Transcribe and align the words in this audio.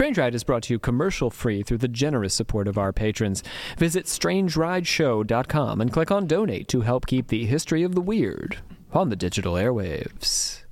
Strange 0.00 0.16
Ride 0.16 0.34
is 0.34 0.44
brought 0.44 0.62
to 0.62 0.72
you 0.72 0.78
commercial 0.78 1.28
free 1.28 1.62
through 1.62 1.76
the 1.76 1.86
generous 1.86 2.32
support 2.32 2.66
of 2.66 2.78
our 2.78 2.90
patrons. 2.90 3.42
Visit 3.76 4.06
strangerideshow.com 4.06 5.78
and 5.78 5.92
click 5.92 6.10
on 6.10 6.26
donate 6.26 6.68
to 6.68 6.80
help 6.80 7.04
keep 7.04 7.28
the 7.28 7.44
history 7.44 7.82
of 7.82 7.94
the 7.94 8.00
weird 8.00 8.56
on 8.94 9.10
the 9.10 9.14
digital 9.14 9.56
airwaves. 9.56 10.62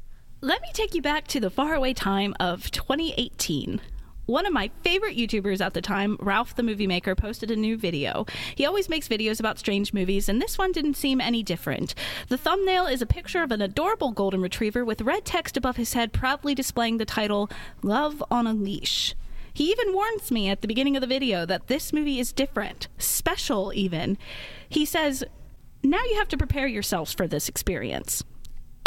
Let 0.41 0.63
me 0.63 0.71
take 0.73 0.95
you 0.95 1.03
back 1.03 1.27
to 1.27 1.41
the 1.41 1.51
faraway 1.51 1.93
time 1.93 2.35
of 2.41 2.71
2018. 2.71 3.83
One 4.29 4.45
of 4.45 4.53
my 4.53 4.71
favorite 4.83 5.17
YouTubers 5.17 5.63
at 5.63 5.73
the 5.73 5.81
time, 5.81 6.19
Ralph 6.21 6.55
the 6.55 6.63
Movie 6.63 6.87
Maker, 6.87 7.15
posted 7.15 7.51
a 7.51 7.57
new 7.57 7.79
video. 7.79 8.27
He 8.55 8.67
always 8.67 8.91
makes 8.91 9.09
videos 9.09 9.41
about 9.41 9.59
strange 9.59 9.95
movies, 9.95 10.29
and 10.29 10.39
this 10.39 10.59
one 10.59 10.71
didn't 10.71 10.99
seem 10.99 11.19
any 11.19 11.43
different. 11.43 11.95
The 12.29 12.37
thumbnail 12.37 12.85
is 12.85 13.01
a 13.01 13.07
picture 13.07 13.43
of 13.43 13.51
an 13.53 13.63
adorable 13.63 14.13
golden 14.13 14.43
retriever 14.43 14.85
with 14.85 15.01
red 15.01 15.25
text 15.25 15.57
above 15.57 15.77
his 15.77 15.95
head 15.95 16.13
proudly 16.13 16.55
displaying 16.55 16.99
the 16.99 17.07
title 17.07 17.49
Love 17.83 18.23
on 18.31 18.47
a 18.47 18.53
Leash. 18.53 19.15
He 19.55 19.71
even 19.71 19.95
warns 19.95 20.31
me 20.31 20.51
at 20.51 20.61
the 20.61 20.69
beginning 20.69 20.95
of 20.95 21.01
the 21.01 21.07
video 21.07 21.47
that 21.47 21.69
this 21.69 21.91
movie 21.95 22.21
is 22.21 22.31
different, 22.31 22.89
special 22.99 23.73
even. 23.75 24.19
He 24.69 24.85
says, 24.85 25.25
Now 25.83 26.05
you 26.05 26.17
have 26.17 26.29
to 26.29 26.37
prepare 26.37 26.67
yourselves 26.67 27.15
for 27.15 27.27
this 27.27 27.49
experience. 27.49 28.25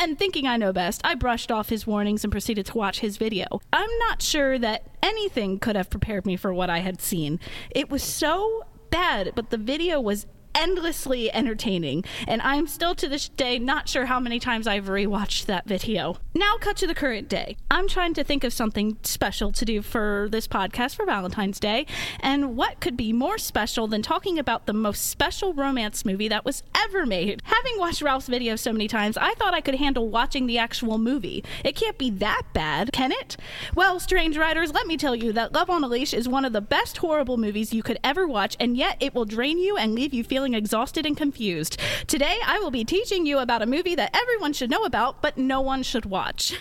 And 0.02 0.18
thinking 0.18 0.48
I 0.48 0.58
know 0.58 0.74
best, 0.74 1.00
I 1.04 1.14
brushed 1.14 1.52
off 1.52 1.70
his 1.70 1.86
warnings 1.86 2.24
and 2.24 2.32
proceeded 2.32 2.66
to 2.66 2.76
watch 2.76 3.02
his 3.02 3.18
video. 3.18 3.46
I'm 3.72 3.98
not 4.00 4.24
sure 4.24 4.58
that 4.58 4.88
anything 5.04 5.60
could 5.60 5.76
have 5.76 5.92
prepared 5.92 6.26
me 6.26 6.36
for 6.38 6.52
what 6.52 6.72
I 6.72 6.80
had 6.80 7.00
seen. 7.00 7.40
It 7.70 7.92
was 7.92 8.02
so 8.02 8.64
bad, 8.90 9.34
but 9.36 9.52
the 9.52 9.60
video 9.60 10.02
was 10.02 10.26
endlessly 10.56 11.32
entertaining, 11.34 12.04
and 12.28 12.42
I'm 12.42 12.68
still 12.68 12.96
to 12.96 13.08
this 13.08 13.30
day 13.30 13.60
not 13.60 13.90
sure 13.90 14.06
how 14.06 14.20
many 14.20 14.40
times 14.40 14.68
I've 14.68 14.86
rewatched 14.86 15.46
that 15.46 15.66
video. 15.68 16.18
Now, 16.34 16.58
cut 16.60 16.78
to 16.78 16.88
the 16.88 16.96
current 16.96 17.30
day. 17.30 17.58
I'm 17.70 17.88
trying 17.88 18.14
to 18.16 18.24
think 18.24 18.44
of 18.44 18.54
something 18.54 18.98
special 19.04 19.52
to 19.52 19.66
do 19.66 19.82
for 19.82 20.28
this 20.32 20.48
podcast 20.48 20.96
for 20.96 21.06
Valentine's 21.06 21.60
Day, 21.60 21.86
and 22.20 22.56
what 22.56 22.80
could 22.80 22.98
be 22.98 23.14
more 23.14 23.38
special 23.38 23.88
than 23.88 24.02
talking 24.02 24.38
about 24.38 24.66
the 24.66 24.74
most 24.74 25.08
special 25.10 25.54
romance 25.54 26.06
movie 26.06 26.28
that 26.28 26.46
was 26.46 26.64
ever 26.76 27.06
made? 27.06 27.42
Having 27.46 27.78
watched 27.78 28.02
Ralph's 28.02 28.28
video 28.28 28.56
so 28.56 28.72
many 28.72 28.88
times, 28.88 29.18
I 29.18 29.34
thought 29.36 29.54
I 29.54 29.62
could 29.62 29.76
handle 29.76 30.10
watching 30.10 30.48
the 30.48 30.58
actual 30.58 30.98
movie. 30.98 31.44
It 31.64 31.76
can't 31.76 31.98
be 31.98 32.10
that 32.12 32.44
bad, 32.54 32.92
can 32.92 33.12
it? 33.12 33.38
Well, 33.76 34.00
strange 34.00 34.38
riders, 34.38 34.74
let 34.74 34.88
me 34.88 34.98
tell 34.98 35.16
you 35.16 35.32
that 35.34 35.54
Love 35.54 35.70
on 35.70 35.84
a 35.84 35.88
Leash 35.88 36.14
is 36.14 36.28
one 36.28 36.46
of 36.46 36.54
the 36.54 36.62
best 36.62 36.98
horrible 36.98 37.38
movies 37.38 37.74
you 37.74 37.84
could 37.84 38.00
ever 38.04 38.28
watch, 38.28 38.58
and 38.60 38.76
yet 38.76 38.98
it 39.00 39.14
will 39.14 39.26
drain 39.26 39.58
you 39.58 39.78
and 39.78 39.96
leave 39.96 40.14
you 40.14 40.24
feeling 40.24 40.41
exhausted 40.46 41.06
and 41.06 41.16
confused. 41.16 41.78
Today, 42.08 42.38
I 42.46 42.60
will 42.60 42.72
be 42.72 42.84
teaching 42.84 43.26
you 43.26 43.38
about 43.40 43.62
a 43.62 43.66
movie 43.68 43.96
that 43.96 44.16
everyone 44.16 44.54
should 44.54 44.70
know 44.70 44.84
about, 44.84 45.22
but 45.22 45.38
no 45.38 45.62
one 45.62 45.84
should 45.84 46.06
watch. 46.06 46.56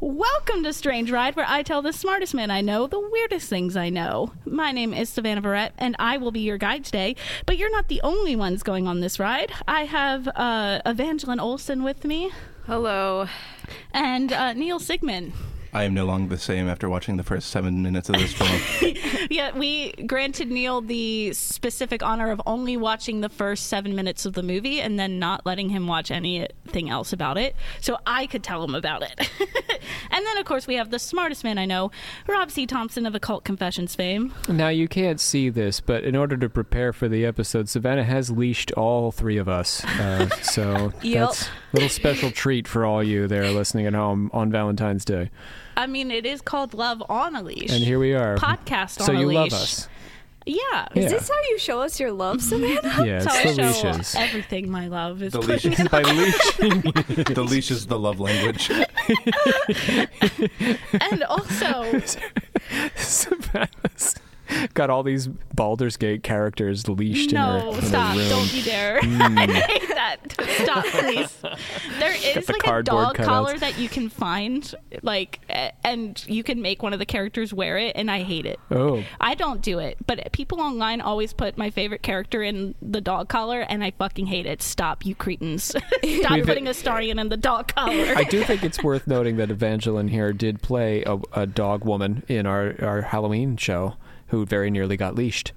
Welcome 0.00 0.62
to 0.64 0.72
Strange 0.72 1.10
Ride, 1.10 1.36
where 1.36 1.46
I 1.48 1.62
tell 1.62 1.80
the 1.80 1.92
smartest 1.92 2.34
man 2.34 2.50
I 2.50 2.60
know 2.60 2.86
the 2.86 3.00
weirdest 3.00 3.48
things 3.48 3.76
I 3.76 3.88
know. 3.88 4.32
My 4.44 4.72
name 4.72 4.92
is 4.92 5.08
Savannah 5.08 5.40
Barrett, 5.40 5.72
and 5.78 5.96
I 5.98 6.16
will 6.18 6.30
be 6.32 6.40
your 6.40 6.58
guide 6.58 6.84
today. 6.84 7.16
But 7.46 7.56
you're 7.56 7.70
not 7.70 7.88
the 7.88 8.00
only 8.02 8.36
ones 8.36 8.62
going 8.62 8.86
on 8.86 9.00
this 9.00 9.18
ride. 9.18 9.52
I 9.68 9.84
have 9.84 10.28
uh, 10.28 10.80
Evangeline 10.84 11.40
Olson 11.40 11.82
with 11.82 12.04
me, 12.04 12.30
Hello. 12.66 13.26
and 13.92 14.32
uh, 14.32 14.52
Neil 14.52 14.78
Sigmund. 14.78 15.32
I 15.72 15.84
am 15.84 15.94
no 15.94 16.04
longer 16.06 16.34
the 16.34 16.40
same 16.40 16.68
after 16.68 16.88
watching 16.88 17.16
the 17.16 17.22
first 17.22 17.50
seven 17.50 17.82
minutes 17.82 18.08
of 18.08 18.16
this 18.16 18.32
film. 18.80 18.94
Yeah, 19.30 19.56
we 19.56 19.92
granted 20.06 20.50
Neil 20.50 20.80
the 20.80 21.32
specific 21.32 22.02
honor 22.02 22.30
of 22.30 22.40
only 22.46 22.76
watching 22.76 23.20
the 23.20 23.28
first 23.28 23.66
seven 23.66 23.94
minutes 23.94 24.24
of 24.24 24.32
the 24.34 24.42
movie 24.42 24.80
and 24.80 24.98
then 24.98 25.18
not 25.18 25.44
letting 25.44 25.68
him 25.68 25.86
watch 25.86 26.10
anything 26.10 26.88
else 26.90 27.12
about 27.12 27.36
it, 27.38 27.54
so 27.80 27.98
I 28.06 28.26
could 28.26 28.42
tell 28.42 28.62
him 28.64 28.74
about 28.74 29.02
it. 29.02 29.18
and 30.10 30.24
then, 30.26 30.38
of 30.38 30.44
course, 30.44 30.66
we 30.66 30.76
have 30.76 30.90
the 30.90 30.98
smartest 30.98 31.44
man 31.44 31.58
I 31.58 31.66
know, 31.66 31.90
Rob 32.26 32.50
C. 32.50 32.66
Thompson 32.66 33.06
of 33.06 33.14
Occult 33.14 33.44
Confessions 33.44 33.94
fame. 33.94 34.32
Now, 34.48 34.68
you 34.68 34.88
can't 34.88 35.20
see 35.20 35.48
this, 35.50 35.80
but 35.80 36.04
in 36.04 36.16
order 36.16 36.36
to 36.36 36.48
prepare 36.48 36.92
for 36.92 37.08
the 37.08 37.24
episode, 37.26 37.68
Savannah 37.68 38.04
has 38.04 38.30
leashed 38.30 38.72
all 38.72 39.10
three 39.12 39.36
of 39.36 39.48
us. 39.48 39.84
Uh, 39.84 40.28
so 40.42 40.92
Yep. 41.02 41.28
that's 41.28 41.48
a 41.65 41.65
little 41.76 41.88
special 41.90 42.30
treat 42.30 42.66
for 42.66 42.86
all 42.86 43.02
you 43.04 43.28
there 43.28 43.50
listening 43.50 43.86
at 43.86 43.92
home 43.92 44.30
on 44.32 44.50
Valentine's 44.50 45.04
Day. 45.04 45.30
I 45.76 45.86
mean, 45.86 46.10
it 46.10 46.24
is 46.24 46.40
called 46.40 46.72
Love 46.72 47.02
on 47.10 47.36
a 47.36 47.42
Leash. 47.42 47.70
And 47.70 47.84
here 47.84 47.98
we 47.98 48.14
are. 48.14 48.36
Podcast 48.36 48.98
on 49.00 49.06
so 49.06 49.12
a 49.12 49.20
you 49.20 49.26
leash. 49.26 49.36
love 49.36 49.52
us. 49.52 49.88
Yeah. 50.46 50.56
Yeah. 50.94 51.02
Is 51.02 51.10
this 51.12 51.28
how 51.28 51.34
you 51.50 51.58
show 51.58 51.82
us 51.82 52.00
your 52.00 52.12
love, 52.12 52.40
Savannah? 52.40 52.80
Yeah, 53.04 53.16
it's 53.16 53.26
how 53.26 53.34
I 53.34 53.52
show 53.52 53.88
leashes. 53.88 54.14
everything 54.14 54.70
my 54.70 54.86
love 54.86 55.22
is 55.22 55.32
The 55.34 55.40
putting 55.40 55.72
leashes. 55.72 55.88
By 55.88 56.00
leashing. 56.02 56.80
the 57.34 57.44
leash 57.46 57.70
is 57.70 57.86
the 57.86 57.98
love 57.98 58.20
language. 58.20 58.70
and 61.10 61.22
also 61.24 62.00
Savannah's 62.96 64.14
got 64.74 64.90
all 64.90 65.02
these 65.02 65.28
Baldur's 65.54 65.96
Gate 65.96 66.22
characters 66.22 66.88
leashed 66.88 67.32
in 67.32 67.38
her, 67.38 67.58
no 67.58 67.74
in 67.74 67.82
stop. 67.82 68.16
Her 68.16 68.28
don't 68.28 68.54
you 68.54 68.62
dare 68.62 69.00
hmm. 69.02 69.38
i 69.38 69.46
hate 69.46 69.88
that. 69.88 70.16
Stop 70.62 70.84
please. 70.86 71.38
There 71.98 72.14
is 72.14 72.46
the 72.46 72.52
like 72.52 72.66
a 72.66 72.82
dog 72.82 73.16
collar 73.16 73.54
cutouts. 73.54 73.60
that 73.60 73.78
you 73.78 73.88
can 73.88 74.08
find 74.08 74.74
like 75.02 75.40
and 75.84 76.22
you 76.26 76.42
can 76.42 76.60
make 76.62 76.82
one 76.82 76.92
of 76.92 76.98
the 76.98 77.06
characters 77.06 77.52
wear 77.52 77.78
it 77.78 77.96
and 77.96 78.10
i 78.10 78.22
hate 78.22 78.46
it. 78.46 78.58
Oh, 78.70 79.04
I 79.20 79.34
don't 79.34 79.62
do 79.62 79.78
it, 79.78 79.98
but 80.06 80.32
people 80.32 80.60
online 80.60 81.00
always 81.00 81.32
put 81.32 81.56
my 81.56 81.70
favorite 81.70 82.02
character 82.02 82.42
in 82.42 82.74
the 82.82 83.00
dog 83.00 83.28
collar, 83.28 83.60
and 83.60 83.82
I 83.82 83.92
fucking 83.92 84.26
hate 84.26 84.46
it. 84.46 84.62
Stop, 84.62 85.06
you 85.06 85.14
cretins! 85.14 85.62
Stop 85.64 85.82
We've- 86.04 86.42
putting 86.42 86.66
Astarion 86.66 87.20
in 87.20 87.28
the 87.28 87.36
dog 87.36 87.68
collar. 87.74 88.14
I 88.16 88.24
do 88.24 88.44
think 88.44 88.64
it's 88.64 88.82
worth 88.82 89.06
noting 89.06 89.36
that 89.36 89.50
Evangeline 89.50 90.08
here 90.08 90.32
did 90.32 90.62
play 90.62 91.02
a, 91.04 91.18
a 91.32 91.46
dog 91.46 91.84
woman 91.84 92.22
in 92.28 92.46
our, 92.46 92.74
our 92.80 93.02
Halloween 93.02 93.56
show 93.56 93.96
who 94.28 94.44
very 94.46 94.70
nearly 94.70 94.96
got 94.96 95.14
leashed. 95.14 95.52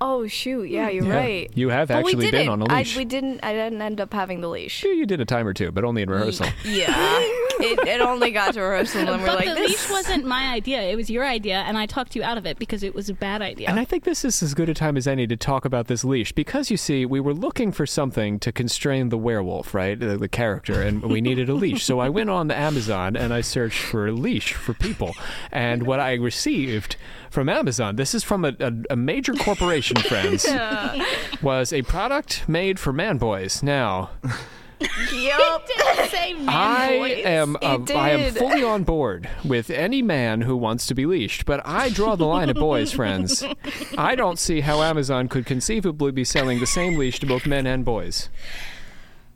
Oh 0.00 0.26
shoot! 0.28 0.70
Yeah, 0.70 0.88
you're 0.88 1.04
Yeah. 1.04 1.16
right. 1.16 1.50
You 1.54 1.70
have 1.70 1.88
But 1.88 1.96
actually 1.98 2.30
been 2.30 2.48
on 2.48 2.60
a 2.62 2.64
leash. 2.66 2.94
I, 2.96 2.98
we 3.00 3.04
didn't. 3.04 3.40
I 3.42 3.52
didn't 3.52 3.82
end 3.82 4.00
up 4.00 4.12
having 4.12 4.40
the 4.40 4.48
leash. 4.48 4.72
Sure, 4.72 4.92
you 4.92 5.06
did 5.06 5.20
a 5.20 5.24
time 5.24 5.46
or 5.46 5.52
two, 5.52 5.72
but 5.72 5.84
only 5.84 6.02
in 6.02 6.10
rehearsal. 6.10 6.46
Yeah. 6.64 7.28
It, 7.60 7.86
it 7.86 8.00
only 8.00 8.30
got 8.30 8.54
to 8.54 8.60
rehearsal, 8.60 9.08
and 9.08 9.20
we're 9.20 9.26
but 9.26 9.36
like, 9.36 9.48
the 9.48 9.54
this 9.54 9.70
leash 9.70 9.90
wasn't 9.90 10.24
my 10.24 10.52
idea; 10.52 10.82
it 10.82 10.96
was 10.96 11.10
your 11.10 11.26
idea, 11.26 11.58
and 11.60 11.76
I 11.76 11.86
talked 11.86 12.16
you 12.16 12.22
out 12.22 12.38
of 12.38 12.46
it 12.46 12.58
because 12.58 12.82
it 12.82 12.94
was 12.94 13.08
a 13.08 13.14
bad 13.14 13.42
idea. 13.42 13.68
And 13.68 13.78
I 13.78 13.84
think 13.84 14.04
this 14.04 14.24
is 14.24 14.42
as 14.42 14.54
good 14.54 14.68
a 14.68 14.74
time 14.74 14.96
as 14.96 15.06
any 15.06 15.26
to 15.26 15.36
talk 15.36 15.64
about 15.64 15.86
this 15.86 16.04
leash 16.04 16.32
because 16.32 16.70
you 16.70 16.76
see, 16.76 17.04
we 17.04 17.20
were 17.20 17.34
looking 17.34 17.72
for 17.72 17.86
something 17.86 18.38
to 18.40 18.52
constrain 18.52 19.08
the 19.08 19.18
werewolf, 19.18 19.74
right? 19.74 19.98
The, 19.98 20.16
the 20.16 20.28
character, 20.28 20.82
and 20.82 21.02
we 21.02 21.20
needed 21.20 21.48
a 21.48 21.54
leash. 21.54 21.84
So 21.84 22.00
I 22.00 22.08
went 22.08 22.30
on 22.30 22.48
the 22.48 22.56
Amazon 22.56 23.16
and 23.16 23.32
I 23.32 23.40
searched 23.40 23.82
for 23.82 24.06
a 24.06 24.12
leash 24.12 24.52
for 24.52 24.74
people. 24.74 25.14
And 25.52 25.84
what 25.84 26.00
I 26.00 26.14
received 26.14 26.96
from 27.30 27.48
Amazon, 27.48 27.96
this 27.96 28.14
is 28.14 28.24
from 28.24 28.44
a, 28.44 28.54
a, 28.60 28.72
a 28.90 28.96
major 28.96 29.34
corporation, 29.34 29.96
friends, 29.96 30.46
was 31.42 31.72
a 31.72 31.82
product 31.82 32.48
made 32.48 32.78
for 32.78 32.92
man 32.92 33.18
boys. 33.18 33.62
Now, 33.62 34.10
Yup. 35.12 35.66
didn't 35.66 36.08
say 36.10 36.34
man 36.34 36.48
I 36.48 36.98
voice. 36.98 37.24
am 37.24 37.56
It 37.60 37.90
I 37.90 38.10
am 38.10 38.34
fully 38.34 38.62
on 38.62 38.84
board 38.84 39.28
with 39.44 39.70
any 39.70 40.02
man 40.02 40.42
who 40.42 40.56
wants 40.56 40.86
to 40.86 40.94
be 40.94 41.06
leashed, 41.06 41.46
but 41.46 41.60
I 41.66 41.88
draw 41.90 42.14
the 42.16 42.26
line 42.26 42.48
at 42.48 42.56
boys, 42.56 42.92
friends. 42.92 43.42
I 43.96 44.14
don't 44.14 44.38
see 44.38 44.60
how 44.60 44.82
Amazon 44.82 45.28
could 45.28 45.46
conceivably 45.46 46.12
be 46.12 46.24
selling 46.24 46.60
the 46.60 46.66
same 46.66 46.96
leash 46.96 47.18
to 47.20 47.26
both 47.26 47.46
men 47.46 47.66
and 47.66 47.84
boys. 47.84 48.28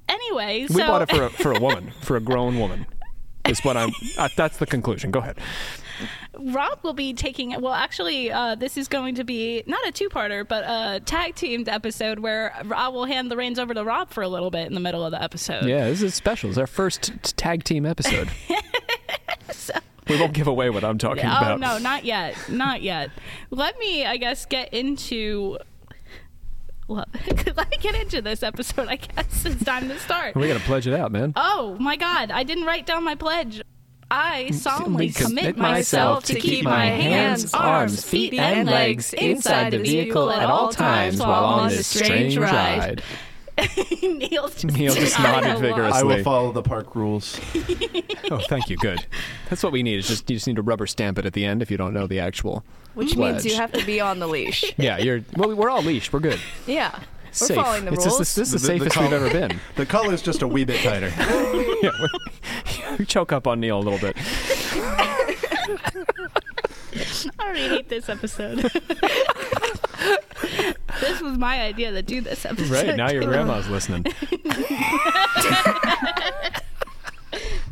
Anyway, 0.08 0.62
We 0.68 0.74
so 0.76 0.86
bought 0.86 1.02
it 1.02 1.10
for 1.10 1.24
a, 1.24 1.30
for 1.30 1.52
a 1.52 1.60
woman, 1.60 1.90
for 2.02 2.16
a 2.16 2.20
grown 2.20 2.58
woman. 2.58 2.86
Is 3.46 3.60
what 3.64 3.76
I'm. 3.76 3.90
Uh, 4.16 4.28
that's 4.36 4.58
the 4.58 4.66
conclusion. 4.66 5.10
Go 5.10 5.18
ahead. 5.18 5.36
Rob 6.38 6.78
will 6.82 6.92
be 6.92 7.12
taking. 7.14 7.58
Well, 7.60 7.72
actually, 7.72 8.30
uh, 8.30 8.54
this 8.54 8.76
is 8.76 8.88
going 8.88 9.14
to 9.16 9.24
be 9.24 9.62
not 9.66 9.86
a 9.86 9.92
two-parter, 9.92 10.46
but 10.46 10.64
a 10.64 11.00
tag-teamed 11.00 11.68
episode 11.68 12.18
where 12.18 12.54
I 12.74 12.88
will 12.88 13.04
hand 13.04 13.30
the 13.30 13.36
reins 13.36 13.58
over 13.58 13.74
to 13.74 13.84
Rob 13.84 14.10
for 14.10 14.22
a 14.22 14.28
little 14.28 14.50
bit 14.50 14.66
in 14.66 14.74
the 14.74 14.80
middle 14.80 15.04
of 15.04 15.10
the 15.12 15.22
episode. 15.22 15.64
Yeah, 15.66 15.84
this 15.88 16.02
is 16.02 16.14
special. 16.14 16.48
It's 16.50 16.58
our 16.58 16.66
first 16.66 17.02
t- 17.02 17.12
tag 17.36 17.64
team 17.64 17.84
episode. 17.86 18.28
we 20.08 20.18
won't 20.18 20.32
give 20.32 20.46
away 20.46 20.70
what 20.70 20.84
I'm 20.84 20.98
talking 20.98 21.24
Oh 21.24 21.28
about. 21.38 21.60
no, 21.60 21.78
not 21.78 22.04
yet, 22.04 22.34
not 22.48 22.82
yet. 22.82 23.10
Let 23.50 23.78
me, 23.78 24.04
I 24.04 24.16
guess, 24.16 24.46
get 24.46 24.72
into. 24.74 25.58
Well, 26.88 27.06
let 27.56 27.70
me 27.70 27.76
get 27.80 27.94
into 27.94 28.20
this 28.20 28.42
episode. 28.42 28.88
I 28.88 28.96
guess 28.96 29.44
it's 29.44 29.64
time 29.64 29.88
to 29.88 29.98
start. 29.98 30.34
We 30.34 30.48
gotta 30.48 30.60
pledge 30.60 30.86
it 30.86 30.94
out, 30.94 31.12
man. 31.12 31.32
Oh 31.36 31.76
my 31.78 31.96
God! 31.96 32.30
I 32.30 32.42
didn't 32.42 32.64
write 32.64 32.86
down 32.86 33.04
my 33.04 33.14
pledge. 33.14 33.62
I 34.14 34.50
solemnly 34.50 35.08
commit 35.08 35.26
commit 35.26 35.56
myself 35.56 35.72
myself 35.72 36.24
to 36.24 36.34
to 36.34 36.40
keep 36.40 36.64
my 36.64 36.84
hands, 36.84 37.54
arms, 37.54 38.04
feet, 38.04 38.34
and 38.34 38.68
legs 38.68 39.14
inside 39.14 39.72
the 39.72 39.78
vehicle 39.78 40.30
at 40.30 40.50
all 40.50 40.70
times 40.70 41.18
while 41.18 41.44
on 41.44 41.70
this 41.70 41.86
strange 41.86 42.36
ride. 42.36 43.02
Neil's 44.02 44.62
just, 44.62 44.64
Neil 44.76 44.94
just 44.94 45.18
nodding 45.18 45.48
nodded 45.50 45.62
vigorously. 45.62 45.98
I 45.98 46.02
will 46.02 46.22
follow 46.22 46.52
the 46.52 46.62
park 46.62 46.94
rules. 46.94 47.40
Oh, 48.30 48.40
thank 48.48 48.70
you. 48.70 48.78
Good. 48.78 49.04
That's 49.50 49.62
what 49.62 49.72
we 49.72 49.82
need. 49.82 49.98
Is 49.98 50.08
just 50.08 50.30
you 50.30 50.36
just 50.36 50.46
need 50.46 50.56
to 50.56 50.62
rubber 50.62 50.86
stamp 50.86 51.18
it 51.18 51.26
at 51.26 51.34
the 51.34 51.44
end 51.44 51.60
if 51.60 51.70
you 51.70 51.76
don't 51.76 51.92
know 51.92 52.06
the 52.06 52.20
actual. 52.20 52.64
which 52.94 53.14
means 53.14 53.44
you 53.44 53.56
have 53.56 53.72
to 53.72 53.84
be 53.84 54.00
on 54.00 54.20
the 54.20 54.26
leash. 54.26 54.72
Yeah, 54.78 54.96
you're. 54.96 55.20
Well, 55.36 55.54
we're 55.54 55.68
all 55.68 55.82
leashed. 55.82 56.14
We're 56.14 56.20
good. 56.20 56.40
Yeah. 56.66 56.98
We're 57.40 57.46
Safe. 57.46 57.56
following 57.56 57.84
the 57.86 57.92
it's 57.94 58.04
rules. 58.04 58.18
Just, 58.18 58.36
this 58.36 58.52
is 58.52 58.60
the, 58.62 58.68
The- 58.68 58.78
the- 58.78 58.84
the 58.84 58.90
safest 58.90 59.00
we've 59.02 59.12
ever 59.12 59.30
been. 59.30 59.58
The 59.76 59.86
collar's 59.86 60.20
just 60.22 60.42
a 60.42 60.48
wee 60.48 60.64
bit 60.64 60.82
tighter. 60.82 61.08
yeah, 61.82 62.96
we 62.98 63.06
choke 63.06 63.32
up 63.32 63.46
on 63.46 63.58
Neil 63.60 63.78
a 63.78 63.80
little 63.80 63.98
bit. 63.98 64.14
I 67.38 67.44
already 67.44 67.68
hate 67.68 67.88
this 67.88 68.08
episode. 68.10 68.58
this 71.00 71.20
was 71.22 71.38
my 71.38 71.62
idea 71.62 71.90
to 71.92 72.02
do 72.02 72.20
this 72.20 72.44
episode. 72.44 72.70
Right 72.86 72.96
now, 72.96 73.10
your 73.10 73.24
grandma's 73.24 73.68
listening. 73.68 74.04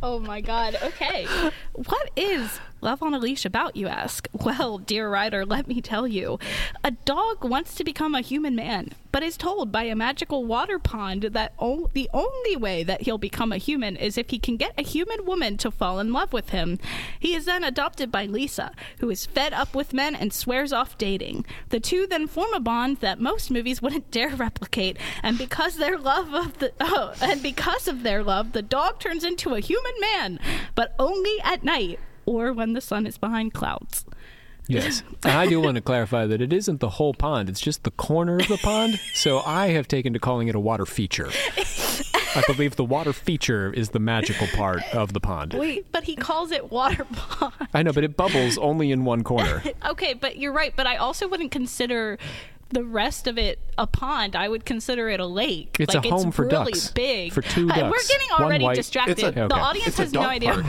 Oh 0.03 0.19
my 0.21 0.41
god. 0.41 0.77
Okay. 0.83 1.27
What 1.75 2.11
is 2.17 2.59
Love 2.83 3.03
on 3.03 3.13
a 3.13 3.19
Leash 3.19 3.45
about, 3.45 3.77
you 3.77 3.89
ask? 3.89 4.29
Well, 4.51 4.79
dear 4.79 5.09
rider, 5.11 5.45
let 5.45 5.69
me 5.69 5.81
tell 5.83 6.07
you. 6.09 6.39
A 6.83 6.93
dog 6.93 7.45
wants 7.45 7.75
to 7.75 7.85
become 7.85 8.15
a 8.15 8.23
human 8.23 8.57
man, 8.57 8.89
but 9.13 9.23
is 9.23 9.37
told 9.37 9.71
by 9.71 9.85
a 9.85 9.95
magical 9.95 10.45
water 10.47 10.79
pond 10.79 11.23
that 11.23 11.53
o- 11.59 11.91
the 11.93 12.09
only 12.13 12.57
way 12.57 12.83
that 12.83 13.03
he'll 13.03 13.19
become 13.19 13.53
a 13.53 13.59
human 13.59 13.97
is 13.97 14.17
if 14.17 14.31
he 14.31 14.39
can 14.39 14.57
get 14.57 14.73
a 14.79 14.83
human 14.83 15.27
woman 15.27 15.57
to 15.59 15.71
fall 15.71 16.01
in 16.01 16.13
love 16.13 16.33
with 16.33 16.51
him. 16.51 16.79
He 17.19 17.35
is 17.35 17.45
then 17.45 17.63
adopted 17.63 18.11
by 18.11 18.25
Lisa, 18.25 18.73
who 18.99 19.11
is 19.11 19.27
fed 19.27 19.53
up 19.53 19.75
with 19.75 19.93
men 19.93 20.15
and 20.15 20.33
swears 20.33 20.73
off 20.73 20.97
dating. 20.97 21.45
The 21.69 21.81
two 21.81 22.07
then 22.07 22.27
form 22.27 22.55
a 22.55 22.61
bond 22.61 22.97
that 22.99 23.21
most 23.21 23.51
movies 23.51 23.83
wouldn't 23.83 24.11
dare 24.11 24.35
replicate, 24.35 24.97
and 25.23 25.37
because 25.37 25.77
their 25.77 25.99
love 25.99 26.33
of 26.33 26.59
the 26.59 26.73
oh, 26.81 27.13
and 27.21 27.43
because 27.43 27.87
of 27.87 28.03
their 28.03 28.25
love, 28.25 28.53
the 28.53 28.63
dog 28.63 28.99
turns 29.01 29.23
into 29.23 29.55
a 29.55 29.61
human 29.61 29.95
man, 30.01 30.41
but 30.75 30.95
only 30.99 31.41
at 31.45 31.63
night 31.63 32.01
or 32.31 32.53
when 32.53 32.75
the 32.75 32.81
sun 32.81 33.07
is 33.07 33.19
behind 33.19 33.53
clouds. 33.53 34.05
Yes. 34.69 35.03
And 35.25 35.33
I 35.33 35.47
do 35.47 35.61
want 35.61 35.75
to 35.75 35.81
clarify 35.83 36.27
that 36.27 36.41
it 36.41 36.53
isn't 36.53 36.81
the 36.81 36.89
whole 36.91 37.13
pond, 37.13 37.49
it's 37.51 37.61
just 37.61 37.83
the 37.83 37.91
corner 37.91 38.39
of 38.39 38.49
the 38.49 38.57
pond. 38.57 39.01
So 39.13 39.41
I 39.41 39.69
have 39.71 39.89
taken 39.89 40.13
to 40.13 40.19
calling 40.19 40.49
it 40.49 40.55
a 40.55 40.61
water 40.61 40.87
feature. 40.87 41.29
I 42.37 42.43
believe 42.47 42.77
the 42.77 42.85
water 42.85 43.13
feature 43.13 43.73
is 43.73 43.91
the 43.91 43.99
magical 43.99 44.47
part 44.47 44.83
of 44.95 45.13
the 45.13 45.21
pond. 45.21 45.53
Wait, 45.55 45.91
but 45.91 46.05
he 46.05 46.15
calls 46.15 46.53
it 46.53 46.71
water 46.71 47.05
pond. 47.13 47.53
I 47.75 47.83
know, 47.83 47.93
but 47.93 48.05
it 48.05 48.17
bubbles 48.17 48.57
only 48.57 48.93
in 48.93 49.05
one 49.05 49.25
corner. 49.25 49.63
Okay, 49.85 50.15
but 50.15 50.37
you're 50.37 50.53
right. 50.53 50.73
But 50.77 50.87
I 50.87 50.97
also 50.97 51.27
wouldn't 51.27 51.51
consider 51.51 52.19
the 52.71 52.85
rest 52.85 53.27
of 53.27 53.37
it 53.39 53.59
a 53.77 53.87
pond. 53.87 54.35
I 54.37 54.49
would 54.49 54.65
consider 54.65 55.09
it 55.09 55.21
a 55.21 55.27
lake. 55.27 55.77
It's 55.79 55.95
like, 55.95 56.05
a 56.05 56.09
home 56.11 56.29
it's 56.29 56.37
for 56.37 56.47
really 56.47 56.73
ducks. 56.73 56.91
big. 56.93 57.33
For 57.33 57.43
two 57.43 57.69
Uh, 57.71 57.91
We're 57.91 58.03
getting 58.09 58.29
already 58.39 58.65
white- 58.65 58.77
distracted. 58.77 59.19
A- 59.37 59.49
the 59.49 59.55
audience 59.55 59.89
It's 59.89 59.99
has 59.99 60.13
no 60.13 60.23
idea. 60.23 60.63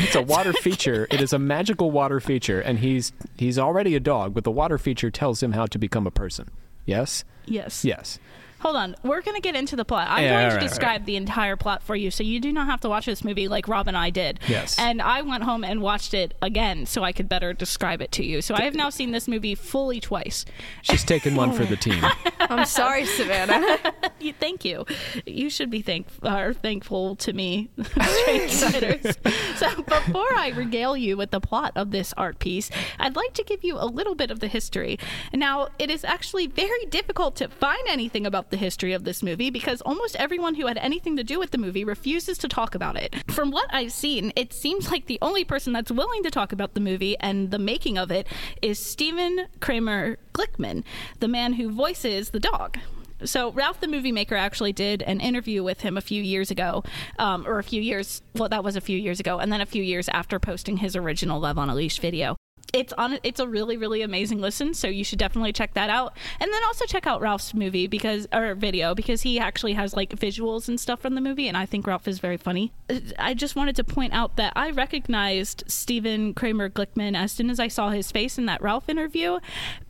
It's 0.00 0.14
a 0.14 0.22
water 0.22 0.52
feature. 0.52 1.06
It 1.10 1.20
is 1.20 1.32
a 1.32 1.38
magical 1.38 1.90
water 1.90 2.20
feature, 2.20 2.60
and 2.60 2.78
he's 2.78 3.12
he's 3.36 3.58
already 3.58 3.94
a 3.96 4.00
dog, 4.00 4.34
but 4.34 4.44
the 4.44 4.50
water 4.50 4.78
feature 4.78 5.10
tells 5.10 5.42
him 5.42 5.52
how 5.52 5.66
to 5.66 5.78
become 5.78 6.06
a 6.06 6.10
person. 6.10 6.48
Yes? 6.84 7.24
yes. 7.46 7.84
Yes. 7.84 8.18
Hold 8.60 8.76
on. 8.76 8.96
We're 9.02 9.22
going 9.22 9.36
to 9.36 9.40
get 9.40 9.54
into 9.54 9.76
the 9.76 9.84
plot. 9.84 10.08
I'm 10.10 10.24
Yeah, 10.24 10.30
going 10.30 10.44
all 10.44 10.50
to 10.50 10.56
right, 10.56 10.68
describe 10.68 11.04
the 11.04 11.16
entire 11.16 11.56
plot 11.56 11.82
for 11.82 11.94
you, 11.94 12.10
so 12.10 12.22
you 12.24 12.40
do 12.40 12.52
not 12.52 12.66
have 12.66 12.80
to 12.80 12.88
watch 12.88 13.06
this 13.06 13.22
movie 13.22 13.46
like 13.48 13.68
Rob 13.68 13.86
and 13.88 13.96
I 13.96 14.10
did. 14.10 14.40
Yes. 14.48 14.76
And 14.78 15.00
I 15.00 15.22
went 15.22 15.44
home 15.44 15.62
and 15.64 15.80
watched 15.80 16.12
it 16.14 16.34
again 16.42 16.84
so 16.86 17.02
I 17.04 17.12
could 17.12 17.28
better 17.28 17.52
describe 17.52 18.02
it 18.02 18.10
to 18.12 18.24
you. 18.24 18.42
So 18.42 18.54
I 18.54 18.62
have 18.62 18.74
now 18.74 18.90
seen 18.90 19.12
this 19.12 19.28
movie 19.28 19.54
fully 19.54 20.00
twice. 20.00 20.44
She's 20.82 21.04
taken 21.04 21.36
one 21.36 21.52
for 21.52 21.64
the 21.64 21.76
team. 21.86 22.04
I'm 22.40 22.64
sorry, 22.66 23.04
Savannah. 23.06 23.78
You, 24.20 24.32
thank 24.32 24.64
you. 24.64 24.84
You 25.26 25.48
should 25.48 25.70
be 25.70 25.80
thank 25.80 26.08
or 26.24 26.52
thankful 26.52 27.14
to 27.16 27.32
me, 27.32 27.68
strange 27.82 28.60
riders. 28.62 29.16
so 29.54 29.80
before 29.82 30.34
I 30.36 30.52
regale 30.56 30.96
you 30.96 31.16
with 31.16 31.30
the 31.30 31.40
plot 31.40 31.70
of 31.76 31.92
this 31.92 32.12
art 32.16 32.40
piece, 32.40 32.68
I'd 32.98 33.14
like 33.14 33.32
to 33.34 33.44
give 33.44 33.62
you 33.62 33.76
a 33.78 33.86
little 33.86 34.16
bit 34.16 34.32
of 34.32 34.40
the 34.40 34.48
history. 34.48 34.98
Now, 35.32 35.68
it 35.78 35.88
is 35.88 36.02
actually 36.04 36.48
very 36.48 36.84
difficult 36.86 37.36
to 37.36 37.46
find 37.48 37.78
anything 37.88 38.26
about 38.26 38.47
the 38.50 38.56
history 38.56 38.92
of 38.92 39.04
this 39.04 39.22
movie 39.22 39.50
because 39.50 39.80
almost 39.82 40.16
everyone 40.16 40.54
who 40.54 40.66
had 40.66 40.78
anything 40.78 41.16
to 41.16 41.24
do 41.24 41.38
with 41.38 41.50
the 41.50 41.58
movie 41.58 41.84
refuses 41.84 42.38
to 42.38 42.48
talk 42.48 42.74
about 42.74 42.96
it. 42.96 43.14
From 43.30 43.50
what 43.50 43.72
I've 43.72 43.92
seen, 43.92 44.32
it 44.36 44.52
seems 44.52 44.90
like 44.90 45.06
the 45.06 45.18
only 45.22 45.44
person 45.44 45.72
that's 45.72 45.90
willing 45.90 46.22
to 46.22 46.30
talk 46.30 46.52
about 46.52 46.74
the 46.74 46.80
movie 46.80 47.16
and 47.20 47.50
the 47.50 47.58
making 47.58 47.98
of 47.98 48.10
it 48.10 48.26
is 48.62 48.78
Stephen 48.78 49.46
Kramer 49.60 50.18
Glickman, 50.32 50.84
the 51.20 51.28
man 51.28 51.54
who 51.54 51.70
voices 51.70 52.30
the 52.30 52.40
dog. 52.40 52.78
So 53.24 53.50
Ralph 53.50 53.80
the 53.80 53.88
movie 53.88 54.12
maker 54.12 54.36
actually 54.36 54.72
did 54.72 55.02
an 55.02 55.20
interview 55.20 55.62
with 55.62 55.80
him 55.80 55.96
a 55.96 56.00
few 56.00 56.22
years 56.22 56.50
ago, 56.50 56.84
um, 57.18 57.46
or 57.46 57.58
a 57.58 57.64
few 57.64 57.82
years. 57.82 58.22
Well, 58.34 58.48
that 58.48 58.62
was 58.62 58.76
a 58.76 58.80
few 58.80 58.96
years 58.96 59.18
ago, 59.18 59.38
and 59.38 59.52
then 59.52 59.60
a 59.60 59.66
few 59.66 59.82
years 59.82 60.08
after 60.10 60.38
posting 60.38 60.78
his 60.78 60.94
original 60.94 61.40
Love 61.40 61.58
on 61.58 61.68
a 61.68 61.74
Leash 61.74 61.98
video. 61.98 62.36
It's 62.74 62.92
on. 62.94 63.18
It's 63.22 63.40
a 63.40 63.48
really, 63.48 63.76
really 63.78 64.02
amazing 64.02 64.40
listen. 64.40 64.74
So 64.74 64.88
you 64.88 65.02
should 65.02 65.18
definitely 65.18 65.52
check 65.52 65.72
that 65.74 65.88
out, 65.88 66.14
and 66.38 66.52
then 66.52 66.64
also 66.64 66.84
check 66.84 67.06
out 67.06 67.20
Ralph's 67.20 67.54
movie 67.54 67.86
because 67.86 68.28
or 68.32 68.54
video 68.54 68.94
because 68.94 69.22
he 69.22 69.38
actually 69.38 69.72
has 69.72 69.96
like 69.96 70.10
visuals 70.10 70.68
and 70.68 70.78
stuff 70.78 71.00
from 71.00 71.14
the 71.14 71.20
movie, 71.22 71.48
and 71.48 71.56
I 71.56 71.64
think 71.64 71.86
Ralph 71.86 72.06
is 72.06 72.18
very 72.18 72.36
funny. 72.36 72.72
I 73.18 73.32
just 73.32 73.56
wanted 73.56 73.76
to 73.76 73.84
point 73.84 74.12
out 74.12 74.36
that 74.36 74.52
I 74.54 74.70
recognized 74.70 75.64
Stephen 75.66 76.34
Kramer 76.34 76.68
Glickman 76.68 77.16
as 77.16 77.32
soon 77.32 77.48
as 77.48 77.58
I 77.58 77.68
saw 77.68 77.88
his 77.90 78.12
face 78.12 78.36
in 78.36 78.46
that 78.46 78.60
Ralph 78.60 78.88
interview 78.88 79.38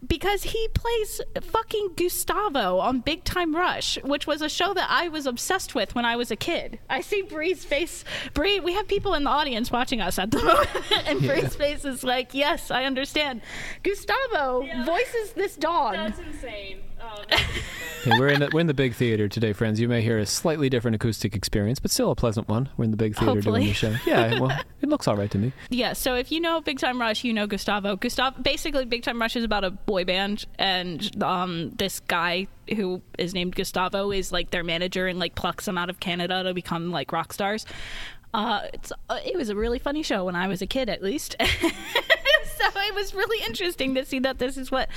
because 0.07 0.45
he 0.45 0.69
plays 0.69 1.21
fucking 1.41 1.91
Gustavo 1.97 2.79
on 2.79 3.01
Big 3.01 3.25
Time 3.25 3.55
Rush, 3.57 3.99
which 4.05 4.27
was 4.27 4.41
a 4.41 4.49
show 4.49 4.73
that 4.75 4.89
I 4.89 5.09
was 5.09 5.27
obsessed 5.27 5.75
with 5.75 5.95
when 5.95 6.05
I 6.05 6.17
was 6.17 6.31
a 6.31 6.37
kid. 6.37 6.79
I 6.89 7.01
see 7.01 7.23
Bree's 7.23 7.65
face. 7.65 8.05
Bree, 8.35 8.61
we 8.61 8.75
have 8.75 8.87
people 8.87 9.15
in 9.15 9.25
the 9.25 9.31
audience 9.31 9.71
watching 9.71 10.01
us 10.01 10.19
at 10.19 10.31
the 10.31 10.39
moment, 10.45 11.09
and 11.09 11.21
Bree's 11.21 11.57
face 11.57 11.85
is 11.85 12.05
like, 12.05 12.35
"Yes, 12.35 12.68
I 12.71 12.85
understand." 12.85 13.41
Gustavo 13.83 14.67
voices 14.85 15.33
this 15.33 15.57
dog. 15.57 15.95
That's 15.95 16.19
insane. 16.19 16.81
Oh, 17.01 17.23
Okay, 18.09 18.19
we're 18.19 18.29
in 18.29 18.41
the, 18.41 18.51
we're 18.53 18.61
in 18.61 18.67
the 18.67 18.75
big 18.75 18.95
theater 18.95 19.29
today, 19.29 19.53
friends. 19.53 19.81
You 19.81 19.89
may 19.89 20.03
hear 20.03 20.19
a 20.19 20.27
slightly 20.27 20.69
different 20.69 20.95
acoustic 20.95 21.35
experience, 21.35 21.79
but 21.81 21.91
still 21.91 22.11
a 22.11 22.17
pleasant 22.17 22.49
one. 22.49 22.69
We're 22.77 22.85
in 22.85 22.91
the 22.91 22.97
big 22.97 23.15
theater 23.17 23.35
Hopefully. 23.35 23.61
doing 23.61 23.69
the 23.69 23.75
show. 23.75 23.95
Yeah, 24.07 24.39
well, 24.41 24.51
it 24.81 24.89
looks 24.89 25.09
all 25.09 25.17
right 25.17 25.31
to 25.31 25.39
me. 25.39 25.53
Yeah, 25.69 25.93
so 25.93 26.15
if 26.15 26.31
you 26.31 26.41
know 26.41 26.61
Big 26.61 26.79
Time 26.79 27.01
Rush, 27.01 27.25
you 27.25 27.33
know 27.33 27.47
Gustavo. 27.47 27.97
Gustavo 27.97 28.41
basically 28.41 28.85
Big 28.85 29.03
Time 29.03 29.21
Rush 29.21 29.37
is 29.37 29.45
about 29.45 29.65
a 29.65 29.71
boy 29.71 30.05
band 30.05 30.45
and 30.59 31.23
um 31.23 31.71
this 31.71 32.01
guy 32.01 32.47
who 32.77 33.03
is 33.19 33.35
named 33.35 33.55
Gustavo 33.55 34.11
is 34.13 34.33
like 34.33 34.51
their 34.51 34.65
manager 34.65 35.07
and 35.07 35.19
like 35.19 35.35
plucks 35.35 35.65
them 35.65 35.79
out 35.79 35.91
of 35.91 36.01
Canada 36.01 36.43
to 36.45 36.55
become 36.55 36.91
like 36.91 37.13
rock 37.13 37.33
stars. 37.33 37.67
Uh, 38.35 38.61
it's 38.75 38.93
uh, 39.09 39.19
it 39.25 39.37
was 39.37 39.49
a 39.49 39.57
really 39.57 39.79
funny 39.79 40.03
show 40.03 40.25
when 40.25 40.37
I 40.37 40.49
was 40.49 40.63
a 40.63 40.67
kid, 40.67 40.89
at 40.89 41.03
least. 41.03 41.37
so 42.59 42.81
it 42.81 42.95
was 42.95 43.15
really 43.15 43.45
interesting 43.47 43.95
to 43.95 44.05
see 44.05 44.19
that 44.21 44.39
this 44.39 44.57
is 44.57 44.71
what 44.71 44.89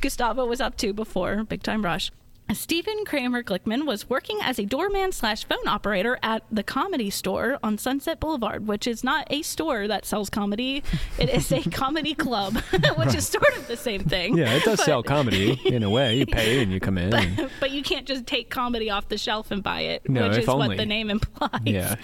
Gustavo 0.00 0.46
was 0.46 0.60
up 0.60 0.76
to 0.78 0.92
before 0.92 1.44
Big 1.44 1.62
Time 1.62 1.84
Rush. 1.84 2.10
Stephen 2.54 3.04
Kramer 3.04 3.42
Glickman 3.42 3.86
was 3.86 4.08
working 4.08 4.38
as 4.42 4.58
a 4.58 4.64
doorman 4.64 5.10
slash 5.12 5.44
phone 5.44 5.66
operator 5.66 6.18
at 6.22 6.42
the 6.50 6.62
Comedy 6.62 7.10
Store 7.10 7.58
on 7.62 7.76
Sunset 7.76 8.20
Boulevard, 8.20 8.66
which 8.66 8.86
is 8.86 9.02
not 9.04 9.26
a 9.30 9.42
store 9.42 9.86
that 9.88 10.06
sells 10.06 10.30
comedy. 10.30 10.82
It 11.18 11.28
is 11.28 11.50
a 11.52 11.60
comedy 11.70 12.14
club, 12.14 12.54
which 12.96 13.14
is 13.14 13.26
sort 13.28 13.54
of 13.56 13.66
the 13.66 13.76
same 13.76 14.04
thing. 14.04 14.38
Yeah, 14.38 14.52
it 14.54 14.62
does 14.62 14.78
But- 14.78 14.86
sell 14.86 15.02
comedy 15.02 15.60
in 15.66 15.82
a 15.82 15.90
way. 15.90 16.16
You 16.18 16.26
pay 16.26 16.62
and 16.62 16.72
you 16.72 16.78
come 16.80 16.98
in. 16.98 17.12
and- 17.12 17.50
But 17.60 17.72
you 17.72 17.82
can't 17.82 18.06
just 18.06 18.26
take 18.26 18.48
comedy 18.48 18.90
off 18.90 19.08
the 19.08 19.18
shelf 19.18 19.50
and 19.50 19.62
buy 19.62 19.80
it, 19.82 20.08
No, 20.08 20.28
which 20.28 20.38
is 20.38 20.48
only. 20.48 20.68
what 20.68 20.76
the 20.76 20.86
name 20.86 21.10
implies. 21.10 21.60
Yeah. 21.64 21.96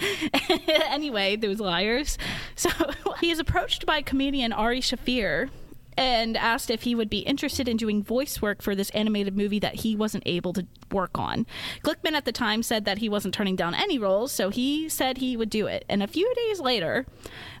anyway, 0.87 1.35
those 1.37 1.59
liars. 1.59 2.17
So 2.55 2.69
he 3.21 3.31
is 3.31 3.39
approached 3.39 3.85
by 3.85 4.01
comedian 4.01 4.51
Ari 4.53 4.81
Shaffir 4.81 5.49
and 5.97 6.37
asked 6.37 6.69
if 6.69 6.83
he 6.83 6.95
would 6.95 7.09
be 7.09 7.19
interested 7.19 7.67
in 7.67 7.77
doing 7.77 8.03
voice 8.03 8.41
work 8.41 8.61
for 8.61 8.75
this 8.75 8.89
animated 8.91 9.35
movie 9.35 9.59
that 9.59 9.75
he 9.75 9.95
wasn't 9.95 10.23
able 10.25 10.53
to 10.53 10.65
work 10.91 11.17
on. 11.17 11.45
Glickman 11.83 12.13
at 12.13 12.25
the 12.25 12.31
time 12.31 12.63
said 12.63 12.85
that 12.85 12.99
he 12.99 13.09
wasn't 13.09 13.33
turning 13.33 13.55
down 13.55 13.75
any 13.75 13.97
roles, 13.97 14.31
so 14.31 14.49
he 14.49 14.89
said 14.89 15.17
he 15.17 15.37
would 15.37 15.49
do 15.49 15.67
it. 15.67 15.85
And 15.89 16.03
a 16.03 16.07
few 16.07 16.31
days 16.35 16.59
later, 16.59 17.05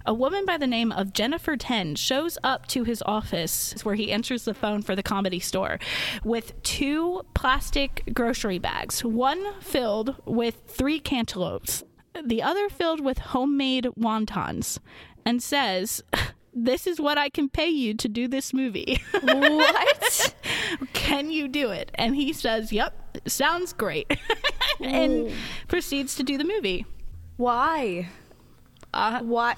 a 0.05 0.13
woman 0.13 0.45
by 0.45 0.57
the 0.57 0.67
name 0.67 0.91
of 0.91 1.13
Jennifer 1.13 1.55
Ten 1.55 1.95
shows 1.95 2.37
up 2.43 2.67
to 2.67 2.83
his 2.83 3.01
office 3.05 3.73
where 3.83 3.95
he 3.95 4.11
answers 4.11 4.45
the 4.45 4.53
phone 4.53 4.81
for 4.81 4.95
the 4.95 5.03
comedy 5.03 5.39
store 5.39 5.79
with 6.23 6.61
two 6.63 7.23
plastic 7.33 8.03
grocery 8.13 8.59
bags, 8.59 9.03
one 9.03 9.59
filled 9.61 10.15
with 10.25 10.61
three 10.67 10.99
cantaloupes, 10.99 11.83
the 12.23 12.41
other 12.41 12.69
filled 12.69 12.99
with 13.03 13.17
homemade 13.19 13.87
wontons, 13.97 14.79
and 15.25 15.41
says, 15.41 16.03
This 16.55 16.85
is 16.85 16.99
what 17.01 17.17
I 17.17 17.29
can 17.29 17.49
pay 17.49 17.67
you 17.69 17.93
to 17.95 18.07
do 18.07 18.27
this 18.27 18.53
movie. 18.53 19.01
what? 19.21 20.35
can 20.93 21.31
you 21.31 21.47
do 21.47 21.69
it? 21.71 21.91
And 21.95 22.15
he 22.15 22.31
says, 22.33 22.71
Yep, 22.71 23.17
sounds 23.27 23.73
great. 23.73 24.19
and 24.79 25.31
proceeds 25.67 26.15
to 26.15 26.23
do 26.23 26.37
the 26.37 26.43
movie. 26.43 26.85
Why? 27.37 28.09
Uh, 28.93 29.19
Why? 29.21 29.55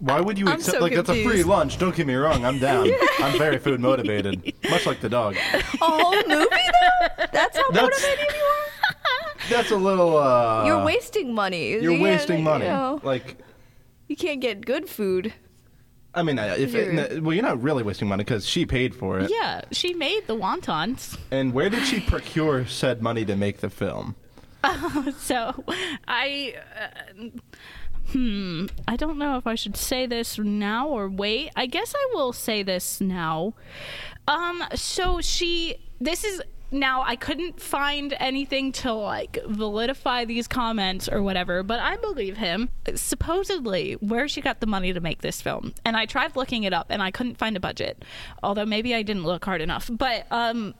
Why 0.00 0.18
would 0.20 0.38
you 0.38 0.46
I'm 0.48 0.54
accept? 0.54 0.78
so 0.78 0.82
like 0.82 0.94
that's 0.94 1.10
a 1.10 1.22
free 1.24 1.42
lunch. 1.42 1.78
Don't 1.78 1.94
get 1.94 2.06
me 2.06 2.14
wrong. 2.14 2.44
I'm 2.44 2.58
down. 2.58 2.88
I'm 3.18 3.38
very 3.38 3.58
food 3.58 3.80
motivated, 3.80 4.52
much 4.70 4.86
like 4.86 5.00
the 5.00 5.10
dog. 5.10 5.36
A 5.36 5.62
whole 5.78 6.14
movie 6.14 6.26
though? 6.26 7.26
That's 7.32 7.56
how 7.56 7.70
That's- 7.70 8.02
motivated 8.02 8.34
you 8.34 8.42
are. 8.42 8.66
That's 9.50 9.70
a 9.72 9.76
little. 9.76 10.16
uh 10.16 10.64
You're 10.64 10.84
wasting 10.84 11.34
money. 11.34 11.72
You're 11.72 11.92
You 11.92 12.02
wasting 12.02 12.42
money. 12.42 12.64
You, 12.64 12.70
know, 12.70 13.00
Like, 13.02 13.36
you 14.08 14.16
can't 14.16 14.40
get 14.40 14.64
good 14.64 14.88
food. 14.88 15.32
I 16.14 16.22
mean, 16.22 16.38
uh, 16.38 16.56
if 16.58 16.74
it, 16.74 17.22
well, 17.22 17.32
you're 17.34 17.44
not 17.44 17.62
really 17.62 17.82
wasting 17.82 18.08
money 18.08 18.24
because 18.24 18.44
she 18.46 18.66
paid 18.66 18.94
for 18.94 19.20
it. 19.20 19.30
yeah, 19.30 19.62
she 19.70 19.94
made 19.94 20.26
the 20.26 20.36
wontons. 20.36 21.16
And 21.30 21.52
where 21.54 21.70
did 21.70 21.84
she 21.86 22.00
procure 22.00 22.66
said 22.66 23.00
money 23.00 23.24
to 23.24 23.36
make 23.36 23.58
the 23.58 23.70
film? 23.70 24.16
So 25.18 25.64
I. 26.06 26.54
Uh, 26.78 27.28
hmm, 28.12 28.66
I 28.88 28.96
don't 28.96 29.18
know 29.18 29.36
if 29.36 29.46
I 29.46 29.54
should 29.54 29.76
say 29.76 30.06
this 30.06 30.38
now 30.38 30.88
or 30.88 31.08
wait. 31.08 31.50
I 31.56 31.66
guess 31.66 31.94
I 31.96 32.10
will 32.12 32.32
say 32.32 32.62
this 32.62 33.00
now. 33.00 33.54
Um, 34.28 34.62
so 34.74 35.20
she, 35.20 35.76
this 36.00 36.24
is 36.24 36.42
now 36.70 37.02
I 37.02 37.16
couldn't 37.16 37.60
find 37.60 38.14
anything 38.20 38.72
to 38.72 38.92
like 38.92 39.32
validify 39.46 40.26
these 40.26 40.46
comments 40.46 41.08
or 41.08 41.22
whatever, 41.22 41.62
but 41.62 41.80
I 41.80 41.96
believe 41.96 42.36
him. 42.36 42.68
Supposedly, 42.94 43.94
where 43.94 44.28
she 44.28 44.40
got 44.40 44.60
the 44.60 44.66
money 44.66 44.92
to 44.92 45.00
make 45.00 45.20
this 45.22 45.40
film, 45.42 45.74
and 45.84 45.96
I 45.96 46.06
tried 46.06 46.36
looking 46.36 46.62
it 46.64 46.72
up 46.72 46.86
and 46.90 47.02
I 47.02 47.10
couldn't 47.10 47.38
find 47.38 47.56
a 47.56 47.60
budget, 47.60 48.04
although 48.42 48.66
maybe 48.66 48.94
I 48.94 49.02
didn't 49.02 49.24
look 49.24 49.44
hard 49.44 49.60
enough. 49.60 49.90
But 49.92 50.26
um, 50.30 50.74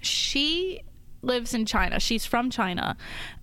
she 0.00 0.82
lives 1.22 1.54
in 1.54 1.66
China. 1.66 1.98
She's 2.00 2.26
from 2.26 2.50
China. 2.50 2.96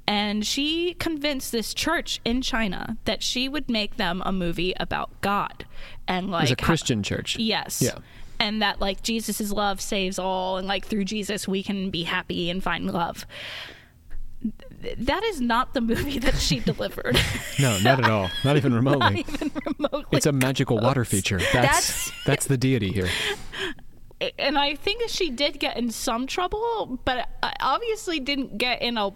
And 0.06 0.46
she 0.46 0.96
convinced 0.96 1.52
this 1.54 1.74
church 1.74 2.20
in 2.26 2.42
China 2.42 2.98
that 3.06 3.24
she 3.24 3.48
would 3.48 3.70
make 3.70 3.96
them 3.96 4.22
a 4.26 4.32
movie 4.34 4.74
about 4.78 5.10
God. 5.22 5.66
And 6.08 6.28
It 6.28 6.32
like 6.32 6.42
was 6.44 6.52
a 6.52 6.56
how- 6.60 6.66
Christian 6.68 7.04
church. 7.04 7.38
Yes. 7.40 7.82
Yeah. 7.82 8.00
And 8.44 8.62
that 8.62 8.82
like 8.82 9.02
Jesus' 9.04 9.52
love 9.52 9.80
saves 9.80 10.20
all 10.20 10.58
and 10.58 10.68
like 10.68 10.86
through 10.86 11.06
Jesus 11.06 11.48
we 11.48 11.64
can 11.64 11.90
be 11.90 12.04
happy 12.04 12.50
and 12.50 12.62
find 12.62 12.92
love. 12.92 13.26
Th- 14.82 14.98
That 14.98 15.24
is 15.24 15.40
not 15.40 15.74
the 15.74 15.80
movie 15.82 16.20
that 16.20 16.36
she 16.36 16.60
delivered. 16.72 17.18
No, 17.60 17.80
not 17.80 18.00
at 18.04 18.10
all. 18.10 18.30
Not 18.44 18.58
even 18.58 18.72
not 18.74 18.78
remotely. 18.84 19.26
even 19.28 19.52
remotely. 19.78 20.06
It's 20.18 20.26
a 20.26 20.34
magical 20.34 20.78
water 20.78 21.06
feature. 21.06 21.38
That's 21.40 21.54
That's- 21.54 22.12
that's 22.26 22.46
the 22.48 22.58
deity 22.58 22.92
here. 22.92 23.08
and 24.38 24.58
I 24.58 24.76
think 24.76 25.04
she 25.08 25.30
did 25.30 25.60
get 25.60 25.78
in 25.78 25.90
some 25.92 26.28
trouble, 26.28 27.00
but 27.06 27.30
I 27.42 27.54
obviously 27.62 28.20
didn't 28.20 28.58
get 28.58 28.82
in 28.82 28.98
a 28.98 29.12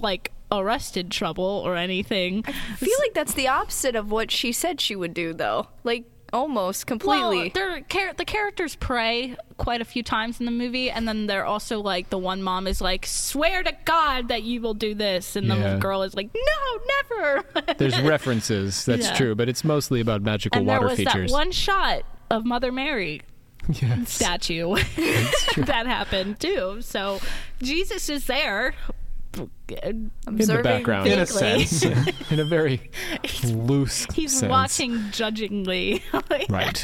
like 0.00 0.30
arrested 0.52 1.10
trouble 1.10 1.44
or 1.64 1.74
anything. 1.76 2.44
I 2.46 2.52
feel 2.76 2.96
like 3.00 3.14
that's 3.14 3.34
the 3.34 3.48
opposite 3.48 3.96
of 3.96 4.10
what 4.12 4.30
she 4.30 4.52
said 4.52 4.80
she 4.80 4.94
would 4.94 5.14
do, 5.14 5.32
though. 5.32 5.66
Like 5.82 6.04
almost 6.34 6.86
completely. 6.86 7.38
Well, 7.38 7.50
they're, 7.54 7.80
char- 7.82 8.12
the 8.12 8.24
characters 8.26 8.74
pray 8.76 9.36
quite 9.56 9.80
a 9.80 9.84
few 9.84 10.02
times 10.02 10.40
in 10.40 10.46
the 10.46 10.52
movie, 10.52 10.90
and 10.90 11.06
then 11.08 11.26
they're 11.26 11.46
also 11.46 11.80
like 11.80 12.10
the 12.10 12.18
one 12.18 12.42
mom 12.42 12.66
is 12.66 12.80
like, 12.80 13.06
"Swear 13.06 13.62
to 13.62 13.72
God 13.84 14.28
that 14.28 14.42
you 14.42 14.60
will 14.60 14.74
do 14.74 14.94
this," 14.94 15.36
and 15.36 15.50
the 15.50 15.56
Yeah. 15.56 15.78
girl 15.78 16.02
is 16.02 16.14
like, 16.14 16.28
"No, 16.34 16.80
never." 17.16 17.74
There's 17.78 17.98
references, 18.02 18.84
that's 18.84 19.06
Yeah. 19.06 19.14
true, 19.14 19.34
but 19.34 19.48
it's 19.48 19.64
mostly 19.64 20.00
about 20.00 20.20
magical 20.22 20.58
and 20.58 20.68
there 20.68 20.76
water 20.80 20.88
was 20.88 20.96
features. 20.98 21.30
that 21.30 21.34
one 21.34 21.52
shot 21.52 22.02
of 22.30 22.44
Mother 22.44 22.72
Mary 22.72 23.22
yes. 23.68 24.12
statue 24.12 24.74
that 25.56 25.86
happened 25.86 26.40
too. 26.40 26.78
So 26.80 27.20
Jesus 27.62 28.08
is 28.10 28.26
there. 28.26 28.74
in 29.82 30.10
the 30.26 30.30
Observing 30.30 30.62
background. 30.62 31.06
In 31.08 31.18
a 31.18 31.26
sense. 31.26 31.82
in 32.30 32.38
a 32.40 32.44
very 32.44 32.90
loose 33.52 34.06
He's 34.14 34.38
sense. 34.38 34.50
watching 34.50 35.10
judgingly. 35.10 36.02
Right. 36.48 36.82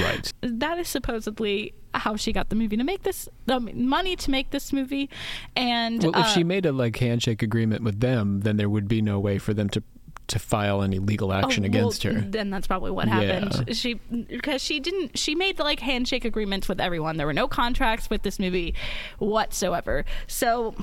Right. 0.00 0.32
that 0.42 0.78
is 0.78 0.88
supposedly 0.88 1.74
how 1.94 2.16
she 2.16 2.32
got 2.32 2.48
the 2.50 2.56
movie 2.56 2.76
to 2.76 2.84
make 2.84 3.02
this 3.02 3.28
um, 3.48 3.68
money 3.74 4.16
to 4.16 4.30
make 4.30 4.50
this 4.50 4.72
movie 4.72 5.10
and 5.56 6.02
Well, 6.02 6.12
if 6.12 6.16
uh, 6.16 6.24
she 6.24 6.44
made 6.44 6.66
a 6.66 6.72
like 6.72 6.96
handshake 6.96 7.42
agreement 7.42 7.82
with 7.82 8.00
them, 8.00 8.40
then 8.40 8.56
there 8.56 8.68
would 8.70 8.88
be 8.88 9.02
no 9.02 9.18
way 9.20 9.38
for 9.38 9.52
them 9.54 9.68
to 9.70 9.82
to 10.28 10.38
file 10.38 10.82
any 10.82 10.98
legal 10.98 11.32
action 11.32 11.64
Oh, 11.64 11.66
against 11.66 12.04
well, 12.04 12.14
her. 12.14 12.20
Then 12.20 12.48
that's 12.48 12.66
probably 12.66 12.92
what 12.92 13.08
happened. 13.08 13.76
She 13.76 13.94
because 13.94 14.62
she 14.62 14.78
didn't 14.80 15.18
she 15.18 15.34
made 15.34 15.58
like 15.58 15.80
handshake 15.80 16.24
agreements 16.24 16.68
with 16.68 16.80
everyone. 16.80 17.16
There 17.16 17.26
were 17.26 17.34
no 17.34 17.48
contracts 17.48 18.08
with 18.08 18.22
this 18.22 18.38
movie 18.38 18.74
whatsoever. 19.18 20.04
So 20.28 20.74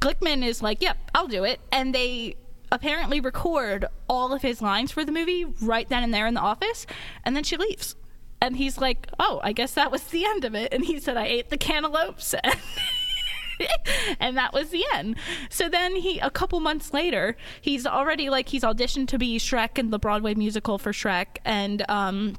Glickman 0.00 0.44
is 0.44 0.60
like, 0.62 0.82
"Yep, 0.82 0.98
I'll 1.14 1.28
do 1.28 1.44
it." 1.44 1.60
And 1.72 1.94
they 1.94 2.36
apparently 2.72 3.20
record 3.20 3.86
all 4.08 4.32
of 4.32 4.42
his 4.42 4.62
lines 4.62 4.92
for 4.92 5.04
the 5.04 5.12
movie 5.12 5.44
right 5.60 5.88
then 5.88 6.02
and 6.02 6.12
there 6.12 6.26
in 6.26 6.34
the 6.34 6.40
office, 6.40 6.86
and 7.24 7.34
then 7.34 7.44
she 7.44 7.56
leaves. 7.56 7.96
And 8.42 8.56
he's 8.56 8.78
like, 8.78 9.08
"Oh, 9.18 9.40
I 9.42 9.52
guess 9.52 9.74
that 9.74 9.90
was 9.92 10.04
the 10.04 10.24
end 10.24 10.44
of 10.44 10.54
it." 10.54 10.72
And 10.72 10.84
he 10.84 10.98
said, 10.98 11.16
"I 11.16 11.26
ate 11.26 11.50
the 11.50 11.58
cantaloupes." 11.58 12.34
and 14.20 14.36
that 14.36 14.52
was 14.52 14.70
the 14.70 14.84
end. 14.94 15.16
So 15.50 15.68
then 15.68 15.96
he, 15.96 16.18
a 16.20 16.30
couple 16.30 16.60
months 16.60 16.92
later, 16.92 17.36
he's 17.60 17.86
already 17.86 18.30
like 18.30 18.48
he's 18.48 18.62
auditioned 18.62 19.08
to 19.08 19.18
be 19.18 19.38
Shrek 19.38 19.78
in 19.78 19.90
the 19.90 19.98
Broadway 19.98 20.34
musical 20.34 20.78
for 20.78 20.92
Shrek, 20.92 21.38
and 21.44 21.84
um, 21.88 22.36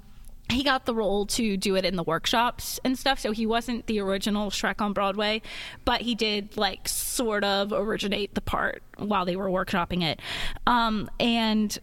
he 0.51 0.63
got 0.63 0.85
the 0.85 0.95
role 0.95 1.25
to 1.25 1.57
do 1.57 1.75
it 1.75 1.85
in 1.85 1.95
the 1.95 2.03
workshops 2.03 2.79
and 2.83 2.97
stuff. 2.97 3.19
So 3.19 3.31
he 3.31 3.45
wasn't 3.45 3.87
the 3.87 3.99
original 3.99 4.49
Shrek 4.49 4.81
on 4.81 4.93
Broadway, 4.93 5.41
but 5.85 6.01
he 6.01 6.15
did 6.15 6.57
like 6.57 6.87
sort 6.87 7.43
of 7.43 7.71
originate 7.71 8.35
the 8.35 8.41
part 8.41 8.83
while 8.97 9.25
they 9.25 9.35
were 9.35 9.49
workshopping 9.49 10.03
it, 10.03 10.19
um, 10.67 11.09
and 11.19 11.77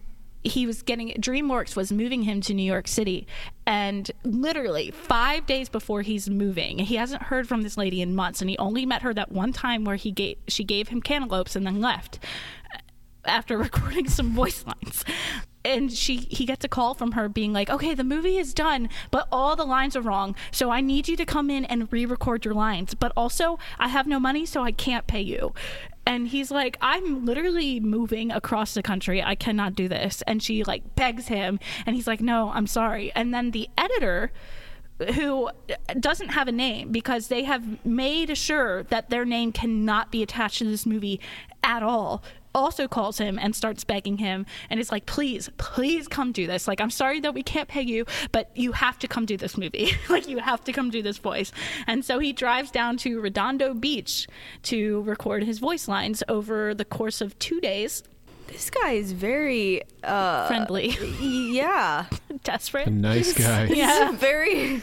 he 0.44 0.66
was 0.66 0.82
getting 0.82 1.10
DreamWorks 1.20 1.74
was 1.74 1.90
moving 1.90 2.22
him 2.22 2.40
to 2.42 2.54
New 2.54 2.62
York 2.62 2.88
City, 2.88 3.26
and 3.66 4.10
literally 4.24 4.90
five 4.90 5.46
days 5.46 5.68
before 5.68 6.02
he's 6.02 6.30
moving, 6.30 6.78
he 6.78 6.96
hasn't 6.96 7.24
heard 7.24 7.48
from 7.48 7.62
this 7.62 7.76
lady 7.76 8.00
in 8.00 8.14
months, 8.14 8.40
and 8.40 8.48
he 8.48 8.56
only 8.58 8.86
met 8.86 9.02
her 9.02 9.12
that 9.14 9.32
one 9.32 9.52
time 9.52 9.84
where 9.84 9.96
he 9.96 10.12
gave 10.12 10.36
she 10.46 10.64
gave 10.64 10.88
him 10.88 11.00
cantaloupes 11.00 11.56
and 11.56 11.66
then 11.66 11.80
left 11.80 12.20
after 13.24 13.58
recording 13.58 14.08
some 14.08 14.32
voice 14.32 14.64
lines. 14.64 15.04
And 15.64 15.92
she 15.92 16.28
he 16.30 16.44
gets 16.44 16.64
a 16.64 16.68
call 16.68 16.94
from 16.94 17.12
her 17.12 17.28
being 17.28 17.52
like, 17.52 17.68
"Okay, 17.68 17.94
the 17.94 18.04
movie 18.04 18.38
is 18.38 18.54
done, 18.54 18.88
but 19.10 19.28
all 19.30 19.56
the 19.56 19.64
lines 19.64 19.96
are 19.96 20.00
wrong. 20.00 20.34
So 20.50 20.70
I 20.70 20.80
need 20.80 21.08
you 21.08 21.16
to 21.16 21.24
come 21.24 21.50
in 21.50 21.64
and 21.64 21.92
re-record 21.92 22.44
your 22.44 22.54
lines. 22.54 22.94
But 22.94 23.12
also, 23.16 23.58
I 23.78 23.88
have 23.88 24.06
no 24.06 24.20
money, 24.20 24.46
so 24.46 24.62
I 24.62 24.72
can't 24.72 25.06
pay 25.06 25.20
you." 25.20 25.52
And 26.06 26.28
he's 26.28 26.50
like, 26.50 26.78
"I'm 26.80 27.26
literally 27.26 27.80
moving 27.80 28.30
across 28.32 28.72
the 28.72 28.82
country. 28.82 29.22
I 29.22 29.34
cannot 29.34 29.74
do 29.74 29.88
this." 29.88 30.22
And 30.26 30.42
she 30.42 30.64
like 30.64 30.94
begs 30.94 31.28
him, 31.28 31.60
and 31.84 31.94
he's 31.96 32.06
like, 32.06 32.20
"No, 32.20 32.50
I'm 32.50 32.66
sorry." 32.66 33.12
And 33.14 33.34
then 33.34 33.50
the 33.50 33.68
editor 33.76 34.32
who 35.14 35.48
doesn't 36.00 36.30
have 36.30 36.48
a 36.48 36.52
name 36.52 36.90
because 36.90 37.28
they 37.28 37.44
have 37.44 37.84
made 37.84 38.36
sure 38.36 38.82
that 38.84 39.10
their 39.10 39.24
name 39.24 39.52
cannot 39.52 40.10
be 40.10 40.22
attached 40.22 40.58
to 40.58 40.64
this 40.64 40.86
movie 40.86 41.20
at 41.62 41.82
all. 41.82 42.22
Also 42.54 42.88
calls 42.88 43.18
him 43.18 43.38
and 43.38 43.54
starts 43.54 43.84
begging 43.84 44.16
him 44.18 44.44
and 44.68 44.80
is 44.80 44.90
like 44.90 45.06
please 45.06 45.48
please 45.58 46.08
come 46.08 46.32
do 46.32 46.46
this. 46.46 46.66
Like 46.66 46.80
i'm 46.80 46.90
sorry 46.90 47.20
that 47.20 47.34
we 47.34 47.42
can't 47.42 47.68
pay 47.68 47.82
you 47.82 48.06
but 48.32 48.50
you 48.54 48.72
have 48.72 48.98
to 49.00 49.08
come 49.08 49.26
do 49.26 49.36
this 49.36 49.56
movie. 49.56 49.92
Like 50.08 50.26
you 50.28 50.38
have 50.38 50.64
to 50.64 50.72
come 50.72 50.90
do 50.90 51.02
this 51.02 51.18
voice. 51.18 51.52
And 51.86 52.04
so 52.04 52.18
he 52.18 52.32
drives 52.32 52.70
down 52.70 52.96
to 52.98 53.20
redondo 53.20 53.74
beach 53.74 54.26
to 54.64 55.02
record 55.02 55.44
his 55.44 55.58
voice 55.58 55.86
lines 55.86 56.22
over 56.28 56.74
the 56.74 56.84
course 56.84 57.20
of 57.20 57.38
two 57.38 57.60
days 57.60 58.02
This 58.48 58.70
guy 58.70 58.92
is 58.92 59.12
very, 59.12 59.82
uh, 60.02 60.46
friendly 60.48 60.88
yeah. 61.20 62.06
desperate 62.44 62.88
A 62.88 62.90
nice 62.90 63.32
guy. 63.32 63.64
Yeah. 63.66 64.12
Very. 64.12 64.82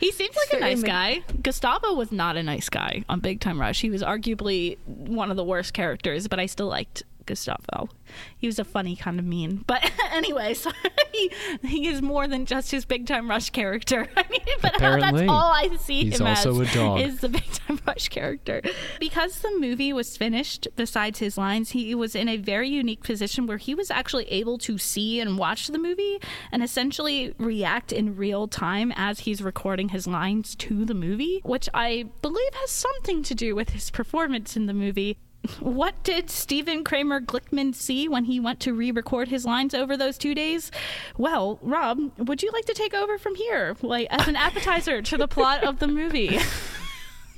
He 0.00 0.12
seems 0.12 0.36
like 0.36 0.52
a 0.52 0.60
nice 0.60 0.82
guy. 0.82 1.22
Gustavo 1.42 1.94
was 1.94 2.12
not 2.12 2.36
a 2.36 2.42
nice 2.42 2.68
guy 2.68 3.04
on 3.08 3.20
Big 3.20 3.40
Time 3.40 3.60
Rush. 3.60 3.80
He 3.80 3.90
was 3.90 4.02
arguably 4.02 4.78
one 4.86 5.30
of 5.30 5.36
the 5.36 5.44
worst 5.44 5.72
characters, 5.74 6.28
but 6.28 6.38
I 6.38 6.46
still 6.46 6.68
liked 6.68 7.02
Gustavo. 7.28 7.88
He 8.36 8.46
was 8.46 8.58
a 8.58 8.64
funny 8.64 8.96
kind 8.96 9.18
of 9.18 9.24
mean. 9.24 9.64
But 9.66 9.88
anyway, 10.10 10.54
so 10.54 10.70
he, 11.12 11.30
he 11.62 11.86
is 11.86 12.02
more 12.02 12.26
than 12.26 12.46
just 12.46 12.70
his 12.70 12.84
Big 12.84 13.06
Time 13.06 13.28
Rush 13.28 13.50
character. 13.50 14.08
I 14.16 14.24
mean, 14.30 14.40
but 14.62 14.72
uh, 14.72 14.76
Apparently, 14.76 15.26
that's 15.26 15.30
all 15.30 15.52
I 15.52 15.76
see 15.76 16.04
he's 16.04 16.20
him 16.20 16.26
also 16.26 16.60
as 16.60 16.74
a 16.74 16.74
dog. 16.74 17.00
is 17.00 17.20
the 17.20 17.28
Big 17.28 17.44
Time 17.52 17.78
Rush 17.86 18.08
character. 18.08 18.62
Because 18.98 19.40
the 19.40 19.54
movie 19.58 19.92
was 19.92 20.16
finished, 20.16 20.66
besides 20.74 21.18
his 21.18 21.36
lines, 21.38 21.70
he 21.70 21.94
was 21.94 22.14
in 22.14 22.28
a 22.28 22.36
very 22.38 22.68
unique 22.68 23.02
position 23.04 23.46
where 23.46 23.58
he 23.58 23.74
was 23.74 23.90
actually 23.90 24.24
able 24.30 24.58
to 24.58 24.78
see 24.78 25.20
and 25.20 25.38
watch 25.38 25.68
the 25.68 25.78
movie 25.78 26.18
and 26.50 26.62
essentially 26.62 27.34
react 27.38 27.92
in 27.92 28.16
real 28.16 28.48
time 28.48 28.92
as 28.96 29.20
he's 29.20 29.42
recording 29.42 29.90
his 29.90 30.06
lines 30.06 30.54
to 30.56 30.84
the 30.86 30.94
movie, 30.94 31.40
which 31.44 31.68
I 31.74 32.06
believe 32.22 32.54
has 32.54 32.70
something 32.70 33.22
to 33.24 33.34
do 33.34 33.54
with 33.54 33.70
his 33.70 33.90
performance 33.90 34.56
in 34.56 34.66
the 34.66 34.74
movie. 34.74 35.18
What 35.60 36.02
did 36.02 36.30
Stephen 36.30 36.84
Kramer 36.84 37.20
Glickman 37.20 37.74
see 37.74 38.08
when 38.08 38.24
he 38.24 38.40
went 38.40 38.60
to 38.60 38.72
re 38.72 38.90
record 38.90 39.28
his 39.28 39.44
lines 39.44 39.74
over 39.74 39.96
those 39.96 40.18
two 40.18 40.34
days? 40.34 40.70
Well, 41.16 41.58
Rob, 41.62 42.12
would 42.18 42.42
you 42.42 42.50
like 42.52 42.66
to 42.66 42.74
take 42.74 42.94
over 42.94 43.18
from 43.18 43.34
here, 43.34 43.76
like 43.82 44.08
as 44.10 44.28
an 44.28 44.36
appetizer 44.36 45.02
to 45.02 45.16
the 45.16 45.28
plot 45.28 45.64
of 45.64 45.78
the 45.78 45.88
movie? 45.88 46.38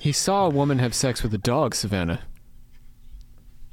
He 0.00 0.12
saw 0.12 0.46
a 0.46 0.48
woman 0.48 0.78
have 0.78 0.94
sex 0.94 1.22
with 1.22 1.34
a 1.34 1.38
dog, 1.38 1.74
Savannah, 1.74 2.20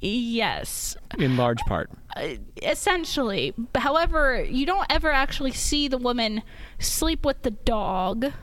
yes, 0.02 0.98
in 1.18 1.38
large 1.38 1.62
part. 1.62 1.90
Uh, 2.18 2.36
essentially. 2.62 3.54
However, 3.76 4.44
you 4.44 4.66
don't 4.66 4.86
ever 4.90 5.10
actually 5.10 5.54
see 5.54 5.88
the 5.88 5.98
woman 5.98 6.44
sleep 6.80 7.26
with 7.26 7.44
the 7.44 7.52
dog 7.52 8.34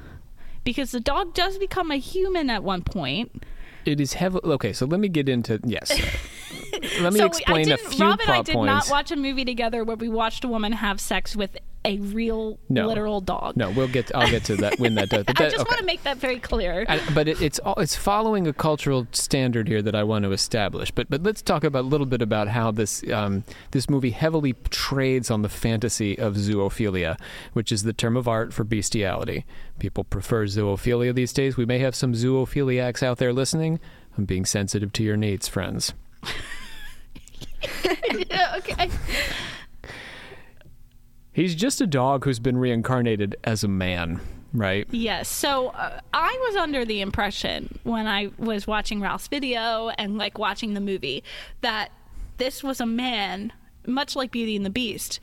because 0.65 0.93
the 0.93 1.01
dog 1.01 1.35
does 1.35 1.59
become 1.59 1.91
a 1.91 1.97
human 1.97 2.49
at 2.49 2.65
one 2.65 2.83
point. 2.83 3.45
It 3.87 4.01
is 4.01 4.15
heavy. 4.15 4.39
Okay, 4.45 4.73
so 4.73 4.87
let 4.87 5.01
me 5.01 5.09
get 5.09 5.29
into 5.29 5.61
yes. 5.65 5.91
Let 7.01 7.13
me 7.13 7.21
so 7.21 7.27
explain 7.27 7.71
I 7.71 7.75
a 7.75 7.79
few 7.79 8.05
Rob 8.05 8.21
and 8.21 8.31
I 8.31 8.43
did 8.43 8.55
points. 8.55 8.89
not 8.89 8.91
watch 8.91 9.11
a 9.11 9.17
movie 9.17 9.45
together 9.45 9.85
where 9.85 9.97
we 9.97 10.09
watched 10.09 10.45
a 10.45 10.49
woman 10.49 10.73
have 10.73 11.01
sex 11.01 11.35
with 11.35 11.57
a 11.85 11.99
real 11.99 12.59
No. 12.69 12.87
literal 12.87 13.21
dog. 13.21 13.57
No, 13.57 13.71
we'll 13.71 13.89
get. 13.89 14.15
I'll 14.15 14.31
get 14.31 14.45
to 14.45 14.57
that 14.57 14.79
when 14.79 14.95
that 14.95 15.11
does. 15.11 15.25
But 15.27 15.41
I 15.41 15.45
just 15.45 15.57
okay. 15.61 15.69
want 15.69 15.79
to 15.81 15.85
make 15.85 16.03
that 16.05 16.17
very 16.19 16.39
clear. 16.39 16.87
I- 16.89 17.01
but 17.15 17.29
it, 17.29 17.43
it's 17.43 17.59
all, 17.59 17.75
it's 17.77 17.95
following 17.97 18.47
a 18.47 18.53
cultural 18.53 19.07
standard 19.13 19.69
here 19.69 19.83
that 19.83 19.95
I 19.95 20.03
want 20.03 20.25
to 20.25 20.33
establish. 20.33 20.91
But 20.91 21.11
but 21.11 21.23
let's 21.23 21.43
talk 21.43 21.63
about 21.65 21.81
a 21.85 21.89
little 21.89 22.07
bit 22.07 22.23
about 22.23 22.49
how 22.49 22.71
this 22.71 23.03
um, 23.13 23.45
this 23.73 23.91
movie 23.91 24.11
heavily 24.11 24.55
trades 24.71 25.31
on 25.31 25.43
the 25.43 25.49
fantasy 25.49 26.19
of 26.19 26.35
zoophilia, 26.37 27.19
which 27.53 27.71
is 27.71 27.83
the 27.83 27.93
term 27.93 28.17
of 28.17 28.27
art 28.29 28.53
for 28.55 28.65
bestiality. 28.65 29.45
People 29.79 30.05
prefer 30.05 30.47
zoophilia 30.47 31.15
these 31.15 31.33
days. 31.33 31.57
We 31.57 31.67
may 31.67 31.79
have 31.81 31.95
some 31.95 32.13
zoophiliacs 32.15 33.03
out 33.03 33.19
there 33.19 33.33
listening. 33.33 33.81
I'm 34.17 34.25
being 34.25 34.45
sensitive 34.45 34.93
to 34.95 35.03
your 35.03 35.17
needs, 35.17 35.49
friends. 35.49 35.93
yeah, 38.31 38.55
okay. 38.59 38.89
He's 41.35 41.57
just 41.57 41.81
a 41.81 41.87
dog 41.87 42.25
who's 42.25 42.39
been 42.39 42.57
reincarnated 42.57 43.35
as 43.43 43.65
a 43.65 43.69
man, 43.69 44.21
right? 44.53 44.87
Yes. 44.93 45.29
So 45.29 45.71
uh, 45.71 45.99
I 46.15 46.39
was 46.47 46.55
under 46.55 46.85
the 46.85 47.01
impression 47.01 47.77
when 47.83 48.07
I 48.07 48.31
was 48.39 48.69
watching 48.69 49.01
Ralph's 49.01 49.27
video 49.27 49.89
and 49.99 50.17
like 50.17 50.39
watching 50.39 50.75
the 50.75 50.81
movie 50.81 51.25
that 51.61 51.91
this 52.37 52.63
was 52.63 52.81
a 52.81 52.87
man, 52.87 53.53
much 53.85 54.15
like 54.15 54.31
Beauty 54.31 54.55
and 54.55 54.65
the 54.65 54.71
Beast, 54.71 55.19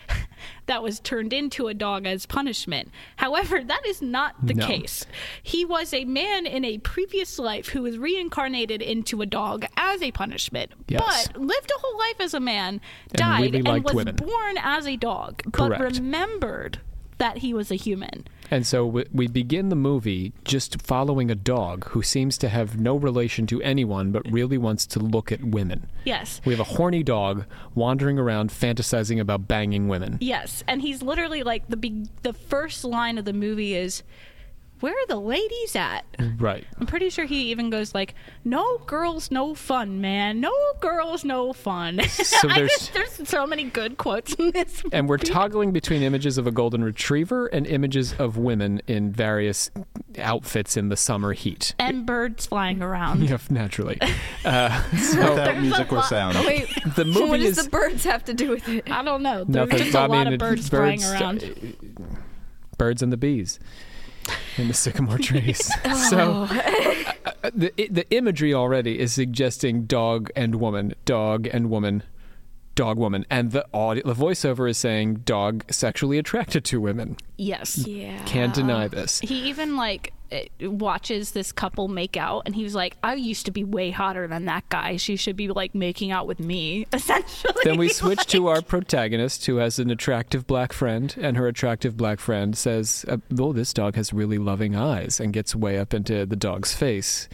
that 0.65 0.81
was 0.83 0.99
turned 0.99 1.33
into 1.33 1.67
a 1.67 1.73
dog 1.73 2.05
as 2.05 2.25
punishment. 2.25 2.89
However, 3.17 3.63
that 3.63 3.85
is 3.85 4.01
not 4.01 4.35
the 4.45 4.53
No. 4.53 4.65
case. 4.67 5.05
He 5.41 5.65
was 5.65 5.93
a 5.93 6.05
man 6.05 6.45
in 6.45 6.63
a 6.65 6.77
previous 6.79 7.37
life 7.39 7.69
who 7.69 7.81
was 7.81 7.97
reincarnated 7.97 8.81
into 8.81 9.21
a 9.21 9.25
dog 9.25 9.65
as 9.77 10.01
a 10.01 10.11
punishment, 10.11 10.71
Yes. 10.87 11.27
but 11.27 11.41
lived 11.41 11.71
a 11.71 11.79
whole 11.79 11.97
life 11.99 12.19
as 12.19 12.33
a 12.33 12.39
man, 12.39 12.81
And 13.09 13.17
died, 13.17 13.53
really 13.53 13.59
and 13.69 13.83
was 13.83 13.93
women. 13.93 14.15
born 14.15 14.57
as 14.61 14.87
a 14.87 14.95
dog, 14.95 15.43
Correct. 15.51 15.81
but 15.81 15.95
remembered 15.97 16.79
that 17.17 17.37
he 17.37 17.53
was 17.53 17.71
a 17.71 17.75
human. 17.75 18.25
And 18.51 18.67
so 18.67 18.85
we, 18.85 19.05
we 19.13 19.27
begin 19.27 19.69
the 19.69 19.75
movie 19.77 20.33
just 20.43 20.81
following 20.81 21.31
a 21.31 21.35
dog 21.35 21.85
who 21.89 22.03
seems 22.03 22.37
to 22.39 22.49
have 22.49 22.77
no 22.77 22.97
relation 22.97 23.47
to 23.47 23.61
anyone 23.61 24.11
but 24.11 24.29
really 24.29 24.57
wants 24.57 24.85
to 24.87 24.99
look 24.99 25.31
at 25.31 25.41
women. 25.41 25.89
Yes. 26.03 26.41
We 26.43 26.53
have 26.53 26.59
a 26.59 26.75
horny 26.75 27.01
dog 27.01 27.45
wandering 27.73 28.19
around 28.19 28.49
fantasizing 28.49 29.21
about 29.21 29.47
banging 29.47 29.87
women. 29.87 30.17
Yes, 30.19 30.63
and 30.67 30.81
he's 30.81 31.01
literally 31.01 31.43
like 31.43 31.67
the 31.69 31.77
be- 31.77 32.09
the 32.23 32.33
first 32.33 32.83
line 32.83 33.17
of 33.17 33.23
the 33.25 33.33
movie 33.33 33.73
is, 33.73 34.03
"Where 34.81 34.93
are 34.93 35.07
the 35.07 35.19
ladies 35.19 35.75
at?" 35.75 36.03
Right. 36.37 36.65
I'm 36.79 36.85
pretty 36.87 37.09
sure 37.09 37.25
he 37.25 37.49
even 37.51 37.69
goes 37.69 37.95
like, 37.95 38.13
"No 38.43 38.79
girls, 38.79 39.31
no 39.31 39.55
fun, 39.55 40.01
man. 40.01 40.39
No 40.41 40.51
girls, 40.81 41.23
no 41.23 41.53
fun." 41.53 42.01
So 42.09 42.49
I 42.49 42.55
there's- 42.55 42.71
just, 42.71 42.93
there's 42.93 43.29
so 43.29 43.47
many 43.47 43.63
good 43.63 43.97
quotes 43.97 44.33
in 44.33 44.51
this. 44.51 44.83
And 44.91 45.07
we're 45.07 45.17
toggling 45.17 45.71
between 45.71 46.01
images 46.03 46.37
of 46.37 46.45
a 46.47 46.51
golden 46.51 46.83
retriever 46.83 47.47
and 47.47 47.65
images 47.65 48.13
of 48.19 48.37
women 48.37 48.81
in 48.87 49.11
various 49.11 49.71
outfits 50.17 50.75
in 50.75 50.89
the 50.89 50.97
summer 50.97 51.33
heat. 51.33 51.73
and 51.79 52.05
birds 52.05 52.45
flying 52.47 52.81
around. 52.81 53.21
Yeah, 53.29 53.37
naturally. 53.49 53.97
Uh, 54.43 54.81
so 54.97 55.29
Without 55.35 55.57
music 55.61 55.93
or 55.93 56.01
sound. 56.01 56.35
Wait, 56.47 56.67
the 56.95 57.05
movie 57.05 57.29
what 57.29 57.39
is 57.39 57.55
does 57.57 57.65
the 57.65 57.69
birds 57.69 58.03
have 58.03 58.25
to 58.25 58.33
do 58.33 58.49
with 58.49 58.67
it? 58.67 58.89
I 58.89 59.03
don't 59.03 59.21
know. 59.21 59.43
There's 59.43 59.69
nothing. 59.69 59.77
just 59.85 59.95
a 59.95 59.99
I 59.99 60.05
lot 60.07 60.23
mean, 60.25 60.33
of 60.33 60.39
birds, 60.39 60.65
it- 60.65 60.69
flying 60.71 60.99
birds- 60.99 61.21
around. 61.21 61.75
birds 62.79 63.03
and 63.03 63.13
the 63.13 63.17
bees 63.17 63.59
in 64.57 64.67
the 64.67 64.73
sycamore 64.73 65.17
trees. 65.29 65.71
So 66.09 66.47
uh, 67.43 67.51
the 67.53 67.71
the 67.89 68.05
imagery 68.11 68.53
already 68.53 68.99
is 68.99 69.13
suggesting 69.13 69.85
dog 69.85 70.29
and 70.35 70.55
woman, 70.55 70.93
dog 71.05 71.47
and 71.47 71.69
woman, 71.69 72.03
dog 72.75 72.97
woman, 72.97 73.25
and 73.29 73.51
the 73.51 73.65
audio, 73.73 74.05
the 74.05 74.13
voiceover 74.13 74.69
is 74.69 74.77
saying 74.77 75.15
dog 75.25 75.63
sexually 75.71 76.17
attracted 76.17 76.63
to 76.65 76.81
women. 76.81 77.17
Yes. 77.37 77.79
Yeah. 77.79 78.23
Can't 78.25 78.53
deny 78.53 78.87
this. 78.87 79.19
He 79.19 79.49
even 79.49 79.75
like 79.75 80.13
watches 80.61 81.31
this 81.31 81.51
couple 81.51 81.87
make 81.87 82.17
out, 82.17 82.43
and 82.45 82.55
he 82.55 82.63
was 82.63 82.75
like, 82.75 82.97
"I 83.03 83.15
used 83.15 83.45
to 83.45 83.51
be 83.51 83.63
way 83.63 83.91
hotter 83.91 84.27
than 84.27 84.45
that 84.45 84.67
guy. 84.69 84.97
She 84.97 85.15
should 85.15 85.35
be 85.35 85.47
like 85.47 85.75
making 85.75 86.11
out 86.11 86.27
with 86.27 86.39
me." 86.39 86.85
Essentially. 86.93 87.53
Then 87.63 87.77
we 87.77 87.89
switch 87.89 88.25
to 88.27 88.47
our 88.47 88.61
protagonist, 88.61 89.45
who 89.45 89.57
has 89.57 89.79
an 89.79 89.89
attractive 89.89 90.47
black 90.47 90.73
friend, 90.73 91.15
and 91.19 91.37
her 91.37 91.47
attractive 91.47 91.97
black 91.97 92.19
friend 92.19 92.57
says, 92.57 93.05
uh, 93.07 93.17
"Oh, 93.39 93.53
this 93.53 93.73
dog 93.73 93.95
has 93.95 94.13
really 94.13 94.37
loving 94.37 94.75
eyes," 94.75 95.19
and 95.19 95.33
gets 95.33 95.55
way 95.55 95.77
up 95.77 95.93
into 95.93 96.25
the 96.25 96.35
dog's 96.35 96.73
face 96.73 97.27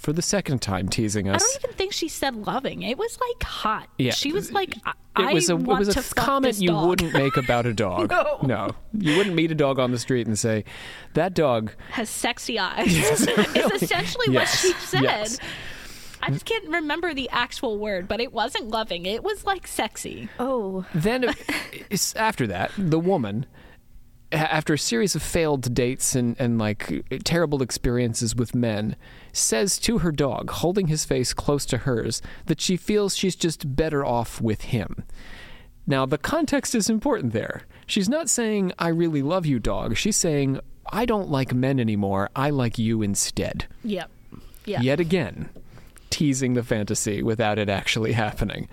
for 0.00 0.12
the 0.14 0.22
second 0.22 0.62
time, 0.62 0.88
teasing 0.88 1.28
us. 1.28 1.42
I 1.42 1.46
don't 1.46 1.64
even 1.64 1.76
think 1.76 1.92
she 1.92 2.08
said 2.08 2.34
loving. 2.34 2.82
It 2.82 2.96
was 2.96 3.18
like 3.20 3.42
hot. 3.42 3.88
Yeah. 3.98 4.12
She 4.12 4.32
was 4.32 4.50
like, 4.50 4.74
I, 4.86 5.30
It 5.30 5.34
was 5.34 5.50
I 5.50 5.54
a 5.54 5.56
it 5.58 5.62
was 5.66 5.88
a 5.88 6.02
fuck 6.02 6.16
comment 6.16 6.58
you 6.58 6.74
wouldn't 6.74 7.12
make 7.12 7.36
about 7.36 7.66
a 7.66 7.74
dog. 7.86 8.10
No. 8.42 8.70
you 8.98 9.16
wouldn't 9.18 9.36
meet 9.36 9.50
a 9.50 9.54
dog 9.54 9.78
on 9.78 9.90
the 9.92 9.98
street 9.98 10.26
and 10.26 10.38
say, 10.38 10.64
"That 11.14 11.34
dog." 11.34 11.72
has 11.90 12.08
sexy 12.08 12.58
eyes. 12.58 12.86
It's 13.54 13.82
essentially 13.82 14.34
what 14.34 14.48
she 14.48 14.72
said. 14.72 15.02
Yes. 15.02 15.38
I 16.22 16.30
just 16.30 16.44
can't 16.44 16.68
remember 16.68 17.14
the 17.14 17.28
actual 17.30 17.78
word, 17.78 18.06
but 18.08 18.20
it 18.20 18.32
wasn't 18.32 18.68
loving. 18.68 19.06
It 19.06 19.22
was 19.22 19.44
like 19.44 19.66
sexy. 19.66 20.28
Oh. 20.38 20.84
Then 20.94 21.34
after 22.16 22.46
that, 22.46 22.70
the 22.76 22.98
woman, 22.98 23.44
a- 23.44 23.69
after 24.32 24.74
a 24.74 24.78
series 24.78 25.14
of 25.14 25.22
failed 25.22 25.74
dates 25.74 26.14
and, 26.14 26.36
and 26.38 26.58
like 26.58 27.04
terrible 27.24 27.62
experiences 27.62 28.36
with 28.36 28.54
men, 28.54 28.96
says 29.32 29.78
to 29.80 29.98
her 29.98 30.12
dog, 30.12 30.50
holding 30.50 30.86
his 30.86 31.04
face 31.04 31.32
close 31.32 31.66
to 31.66 31.78
hers, 31.78 32.22
that 32.46 32.60
she 32.60 32.76
feels 32.76 33.16
she's 33.16 33.36
just 33.36 33.76
better 33.76 34.04
off 34.04 34.40
with 34.40 34.62
him. 34.62 35.04
Now, 35.86 36.06
the 36.06 36.18
context 36.18 36.74
is 36.74 36.88
important 36.88 37.32
there. 37.32 37.62
She's 37.86 38.08
not 38.08 38.28
saying, 38.28 38.72
I 38.78 38.88
really 38.88 39.22
love 39.22 39.46
you, 39.46 39.58
dog. 39.58 39.96
She's 39.96 40.16
saying, 40.16 40.60
I 40.92 41.04
don't 41.04 41.30
like 41.30 41.52
men 41.52 41.80
anymore. 41.80 42.30
I 42.36 42.50
like 42.50 42.78
you 42.78 43.02
instead. 43.02 43.66
Yep. 43.82 44.10
Yeah. 44.64 44.80
Yet 44.80 45.00
again, 45.00 45.48
teasing 46.10 46.54
the 46.54 46.62
fantasy 46.62 47.22
without 47.22 47.58
it 47.58 47.68
actually 47.68 48.12
happening. 48.12 48.68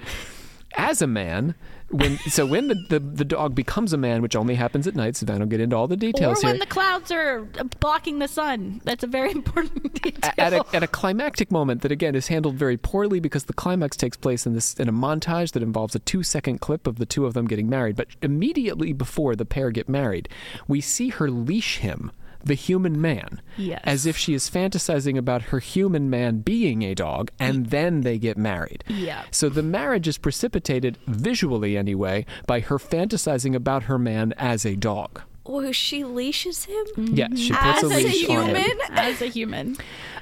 As 0.75 1.01
a 1.01 1.07
man, 1.07 1.55
when 1.89 2.17
so 2.17 2.45
when 2.45 2.67
the, 2.67 2.75
the, 2.89 2.99
the 2.99 3.25
dog 3.25 3.55
becomes 3.55 3.93
a 3.93 3.97
man, 3.97 4.21
which 4.21 4.35
only 4.35 4.55
happens 4.55 4.87
at 4.87 4.95
night, 4.95 5.15
so 5.15 5.25
I 5.33 5.37
don't 5.37 5.47
get 5.47 5.61
into 5.61 5.75
all 5.75 5.87
the 5.87 5.95
details. 5.95 6.43
Or 6.43 6.47
when 6.47 6.55
here. 6.55 6.65
the 6.65 6.69
clouds 6.69 7.11
are 7.11 7.47
blocking 7.79 8.19
the 8.19 8.27
sun. 8.27 8.81
That's 8.83 9.03
a 9.03 9.07
very 9.07 9.31
important 9.37 10.01
detail. 10.01 10.33
at 10.37 10.53
a, 10.53 10.65
at 10.73 10.83
a 10.83 10.87
climactic 10.87 11.51
moment 11.51 11.81
that 11.83 11.91
again 11.91 12.15
is 12.15 12.27
handled 12.27 12.55
very 12.55 12.77
poorly 12.77 13.19
because 13.19 13.45
the 13.45 13.53
climax 13.53 13.95
takes 13.95 14.17
place 14.17 14.45
in 14.45 14.53
this 14.53 14.73
in 14.75 14.89
a 14.89 14.93
montage 14.93 15.53
that 15.53 15.63
involves 15.63 15.95
a 15.95 15.99
two 15.99 16.23
second 16.23 16.59
clip 16.59 16.87
of 16.87 16.97
the 16.97 17.05
two 17.05 17.25
of 17.25 17.33
them 17.33 17.47
getting 17.47 17.69
married. 17.69 17.95
But 17.95 18.07
immediately 18.21 18.91
before 18.91 19.35
the 19.35 19.45
pair 19.45 19.71
get 19.71 19.87
married, 19.87 20.27
we 20.67 20.81
see 20.81 21.09
her 21.09 21.29
leash 21.31 21.77
him, 21.77 22.11
the 22.43 22.53
human 22.53 22.99
man, 23.01 23.41
Yes. 23.57 23.81
as 23.83 24.05
if 24.05 24.17
she 24.17 24.33
is 24.33 24.49
fantasizing 24.49 25.17
about 25.17 25.43
her 25.43 25.59
human 25.59 26.09
man 26.09 26.39
being 26.39 26.81
a 26.83 26.93
dog, 26.95 27.31
and 27.39 27.67
then 27.67 28.01
they 28.01 28.17
get 28.17 28.37
married. 28.37 28.83
Yeah. 28.87 29.23
So 29.31 29.49
the 29.49 29.63
marriage 29.63 30.07
is 30.07 30.17
precipitated 30.17 30.97
visually 31.07 31.77
anyway 31.77 32.25
by 32.45 32.59
her 32.61 32.77
fantasizing 32.77 33.55
about 33.55 33.83
her 33.83 33.97
man 33.99 34.33
as 34.37 34.65
a 34.65 34.75
dog. 34.75 35.21
Oh, 35.49 35.71
she 35.71 36.03
leashes 36.03 36.65
him? 36.65 36.85
Yes, 36.97 37.39
she 37.39 37.53
puts 37.53 37.83
As 37.83 37.83
a 37.83 37.87
a 37.87 37.97
leash 38.03 38.29
on 38.29 38.49
him. 38.49 38.55
human? 38.57 38.77
As 38.91 39.21
a 39.21 39.27
human. 39.27 39.77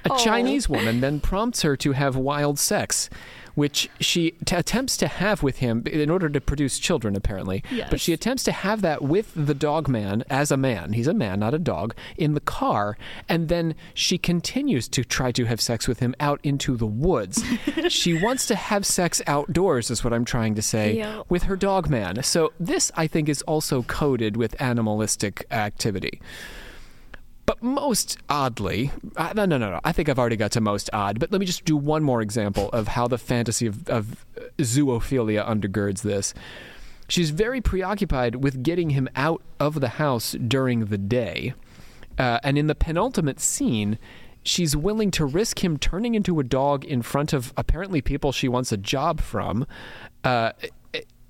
A 0.06 0.12
Oh. 0.14 0.18
Chinese 0.18 0.70
woman 0.70 1.02
then 1.02 1.20
prompts 1.20 1.64
her 1.64 1.76
to 1.78 1.94
have 1.94 2.16
wild 2.16 2.60
sex, 2.60 3.10
which 3.56 3.90
she 4.00 4.32
t- 4.46 4.56
attempts 4.56 4.96
to 4.98 5.08
have 5.08 5.42
with 5.42 5.58
him 5.58 5.84
in 5.88 6.10
order 6.10 6.30
to 6.30 6.40
produce 6.42 6.78
children, 6.80 7.16
apparently. 7.16 7.64
Yes. 7.72 7.90
But 7.90 8.00
she 8.00 8.14
attempts 8.14 8.44
to 8.44 8.52
have 8.52 8.82
that 8.82 9.02
with 9.02 9.32
the 9.36 9.54
dog 9.54 9.88
man 9.88 10.24
as 10.30 10.52
a 10.52 10.58
man. 10.58 10.94
He's 10.94 11.08
a 11.08 11.14
man, 11.14 11.40
not 11.40 11.54
a 11.54 11.60
dog, 11.60 11.96
in 12.18 12.34
the 12.34 12.40
car. 12.42 12.98
And 13.28 13.50
then 13.50 13.76
she 13.94 14.18
continues 14.18 14.88
to 14.90 15.04
try 15.04 15.32
to 15.32 15.46
have 15.46 15.60
sex 15.62 15.88
with 15.88 16.00
him 16.00 16.14
out 16.20 16.40
into 16.44 16.76
the 16.78 16.86
woods. 16.86 17.44
she 17.90 18.22
wants 18.22 18.46
to 18.48 18.56
have 18.56 18.86
sex 18.86 19.22
outdoors, 19.28 19.90
is 19.90 20.04
what 20.04 20.14
I'm 20.14 20.26
trying 20.26 20.56
to 20.56 20.62
say, 20.62 20.98
Yeah. 20.98 21.24
with 21.30 21.44
her 21.44 21.56
dog 21.56 21.90
man. 21.90 22.22
So 22.24 22.54
this, 22.60 22.92
I 22.96 23.08
think, 23.08 23.30
is 23.30 23.42
also 23.44 23.84
coded 23.84 24.38
with 24.38 24.62
animalistic 24.62 25.46
activity. 25.52 26.22
But 27.46 27.62
most 27.62 28.18
oddly, 28.28 28.92
uh, 29.16 29.34
no, 29.36 29.46
no, 29.46 29.58
no, 29.58 29.70
no. 29.70 29.80
I 29.84 29.92
think 29.92 30.10
I've 30.10 30.18
already 30.18 30.36
got 30.36 30.52
to 30.54 30.62
most 30.62 30.90
odd. 30.94 31.20
But 31.20 31.32
let 31.32 31.40
me 31.40 31.46
just 31.46 31.64
do 31.64 31.78
one 31.78 32.04
more 32.04 32.22
example 32.22 32.70
of 32.70 32.90
how 32.90 33.08
the 33.08 33.20
fantasy 33.20 33.68
of, 33.68 33.88
of 33.88 34.26
zoophilia 34.58 35.48
undergirds 35.48 36.02
this. 36.02 36.34
She's 37.08 37.30
very 37.30 37.62
preoccupied 37.62 38.36
with 38.36 38.64
getting 38.64 38.92
him 38.92 39.08
out 39.16 39.44
of 39.60 39.80
the 39.80 39.90
house 39.90 40.32
during 40.32 40.86
the 40.86 40.98
day. 40.98 41.54
Uh, 42.18 42.40
and 42.44 42.58
in 42.58 42.66
the 42.66 42.74
penultimate 42.74 43.40
scene, 43.40 44.00
she's 44.42 44.76
willing 44.76 45.12
to 45.12 45.26
risk 45.26 45.64
him 45.64 45.78
turning 45.78 46.16
into 46.16 46.40
a 46.40 46.44
dog 46.44 46.84
in 46.84 47.02
front 47.02 47.34
of 47.34 47.54
apparently 47.58 48.02
people 48.02 48.32
she 48.32 48.48
wants 48.48 48.72
a 48.72 48.78
job 48.78 49.22
from. 49.22 49.68
Uh, 50.24 50.52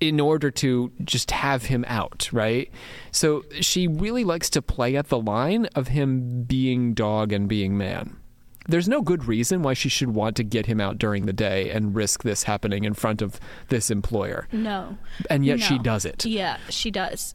in 0.00 0.20
order 0.20 0.50
to 0.50 0.92
just 1.04 1.30
have 1.30 1.64
him 1.66 1.84
out, 1.88 2.28
right? 2.32 2.70
So 3.12 3.44
she 3.60 3.86
really 3.88 4.24
likes 4.24 4.50
to 4.50 4.60
play 4.62 4.94
at 4.96 5.08
the 5.08 5.18
line 5.18 5.66
of 5.74 5.88
him 5.88 6.42
being 6.42 6.92
dog 6.94 7.32
and 7.32 7.48
being 7.48 7.78
man. 7.78 8.16
there's 8.68 8.88
no 8.88 9.00
good 9.00 9.24
reason 9.26 9.62
why 9.62 9.74
she 9.74 9.88
should 9.88 10.10
want 10.10 10.36
to 10.36 10.42
get 10.42 10.66
him 10.66 10.80
out 10.80 10.98
during 10.98 11.26
the 11.26 11.32
day 11.32 11.70
and 11.70 11.94
risk 11.94 12.22
this 12.22 12.42
happening 12.42 12.84
in 12.84 12.94
front 12.94 13.22
of 13.22 13.38
this 13.68 13.90
employer. 13.90 14.48
No. 14.52 14.98
And 15.30 15.44
yet 15.46 15.60
she 15.60 15.78
does 15.78 16.04
it. 16.04 16.24
Yeah, 16.24 16.58
she 16.68 16.90
does. 16.90 17.34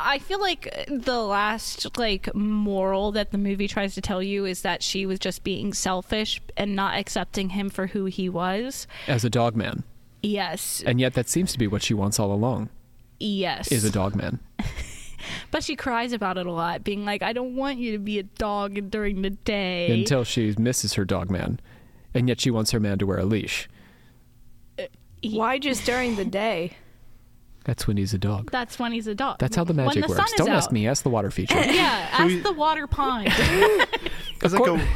I 0.00 0.18
feel 0.18 0.40
like 0.40 0.86
the 0.88 1.20
last 1.20 1.98
like 1.98 2.34
moral 2.34 3.12
that 3.12 3.30
the 3.30 3.38
movie 3.38 3.68
tries 3.68 3.94
to 3.94 4.00
tell 4.00 4.22
you 4.22 4.44
is 4.44 4.62
that 4.62 4.82
she 4.82 5.06
was 5.06 5.18
just 5.18 5.44
being 5.44 5.72
selfish 5.74 6.40
and 6.56 6.74
not 6.74 6.96
accepting 6.98 7.50
him 7.50 7.68
for 7.68 7.88
who 7.88 8.06
he 8.06 8.28
was. 8.28 8.86
As 9.06 9.24
a 9.24 9.30
dog 9.30 9.54
man. 9.54 9.84
Yes. 10.24 10.82
And 10.86 11.00
yet 11.00 11.14
that 11.14 11.28
seems 11.28 11.52
to 11.52 11.58
be 11.58 11.66
what 11.66 11.82
she 11.82 11.94
wants 11.94 12.18
all 12.18 12.32
along. 12.32 12.70
Yes. 13.20 13.70
Is 13.70 13.84
a 13.84 13.90
dog 13.90 14.14
man. 14.14 14.40
But 15.50 15.64
she 15.64 15.76
cries 15.76 16.12
about 16.12 16.36
it 16.36 16.46
a 16.46 16.52
lot, 16.52 16.84
being 16.84 17.04
like, 17.04 17.22
I 17.22 17.32
don't 17.32 17.56
want 17.56 17.78
you 17.78 17.92
to 17.92 17.98
be 17.98 18.18
a 18.18 18.24
dog 18.24 18.90
during 18.90 19.22
the 19.22 19.30
day. 19.30 20.00
Until 20.00 20.24
she 20.24 20.54
misses 20.58 20.94
her 20.94 21.04
dog 21.04 21.30
man. 21.30 21.60
And 22.12 22.28
yet 22.28 22.40
she 22.40 22.50
wants 22.50 22.72
her 22.72 22.80
man 22.80 22.98
to 22.98 23.06
wear 23.06 23.18
a 23.18 23.24
leash. 23.24 23.68
Uh, 24.78 24.82
Why 25.22 25.58
just 25.58 25.84
during 25.86 26.16
the 26.16 26.24
day? 26.24 26.72
That's 27.64 27.86
when 27.86 27.96
he's 27.96 28.12
a 28.12 28.18
dog. 28.18 28.50
That's 28.50 28.78
when 28.78 28.92
he's 28.92 29.06
a 29.06 29.14
dog. 29.14 29.38
That's 29.38 29.56
how 29.56 29.64
the 29.64 29.72
When 29.72 29.86
magic 29.86 30.02
the 30.02 30.08
works. 30.10 30.18
sun 30.18 30.26
is 30.26 30.32
Don't 30.46 30.50
ask 30.50 30.70
me, 30.70 30.86
ask 30.86 31.02
the 31.02 31.08
water 31.10 31.30
feature. 31.30 31.54
Yeah, 31.64 32.08
ask 32.12 32.42
the 32.42 32.52
water 32.52 32.86
pond. 32.86 33.28
It's 34.42 34.52
like 34.52 34.66
a 34.68 34.86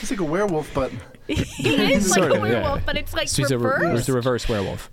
it's 0.00 0.10
like 0.10 0.20
a 0.20 0.24
werewolf, 0.24 0.72
but 0.74 0.90
he 1.26 1.92
is 1.92 2.10
like 2.10 2.18
Sort 2.18 2.32
a 2.32 2.34
of, 2.42 2.48
yeah. 2.48 2.60
werewolf, 2.60 2.86
but 2.86 2.96
it's 2.96 3.14
like 3.14 3.28
She's 3.28 3.50
a, 3.50 3.58
re- 3.58 3.64
reversed. 3.70 3.96
she's 4.06 4.08
a 4.08 4.12
reverse 4.14 4.48
werewolf. 4.48 4.90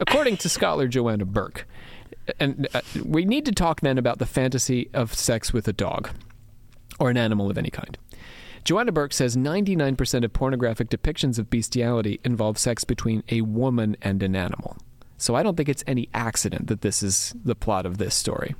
According 0.00 0.38
to 0.38 0.48
scholar 0.48 0.88
Joanna 0.88 1.24
Bourke, 1.26 1.66
and 2.38 2.68
uh, 2.74 2.80
we 3.04 3.24
need 3.24 3.44
to 3.46 3.52
talk 3.52 3.80
then 3.80 3.98
about 3.98 4.18
the 4.18 4.26
fantasy 4.26 4.88
of 4.94 5.12
sex 5.14 5.52
with 5.52 5.66
a 5.68 5.72
dog 5.72 6.10
or 6.98 7.10
an 7.10 7.16
animal 7.16 7.50
of 7.50 7.58
any 7.58 7.70
kind. 7.70 7.98
Joanna 8.64 8.92
Bourke 8.92 9.12
says 9.14 9.36
99% 9.36 10.24
of 10.24 10.32
pornographic 10.32 10.90
depictions 10.90 11.38
of 11.38 11.48
bestiality 11.48 12.20
involve 12.24 12.58
sex 12.58 12.84
between 12.84 13.22
a 13.30 13.40
woman 13.40 13.96
and 14.02 14.22
an 14.22 14.36
animal. 14.36 14.76
So 15.16 15.34
I 15.34 15.42
don't 15.42 15.56
think 15.56 15.68
it's 15.68 15.84
any 15.86 16.08
accident 16.12 16.66
that 16.68 16.82
this 16.82 17.02
is 17.02 17.34
the 17.42 17.54
plot 17.54 17.86
of 17.86 17.98
this 17.98 18.14
story. 18.14 18.54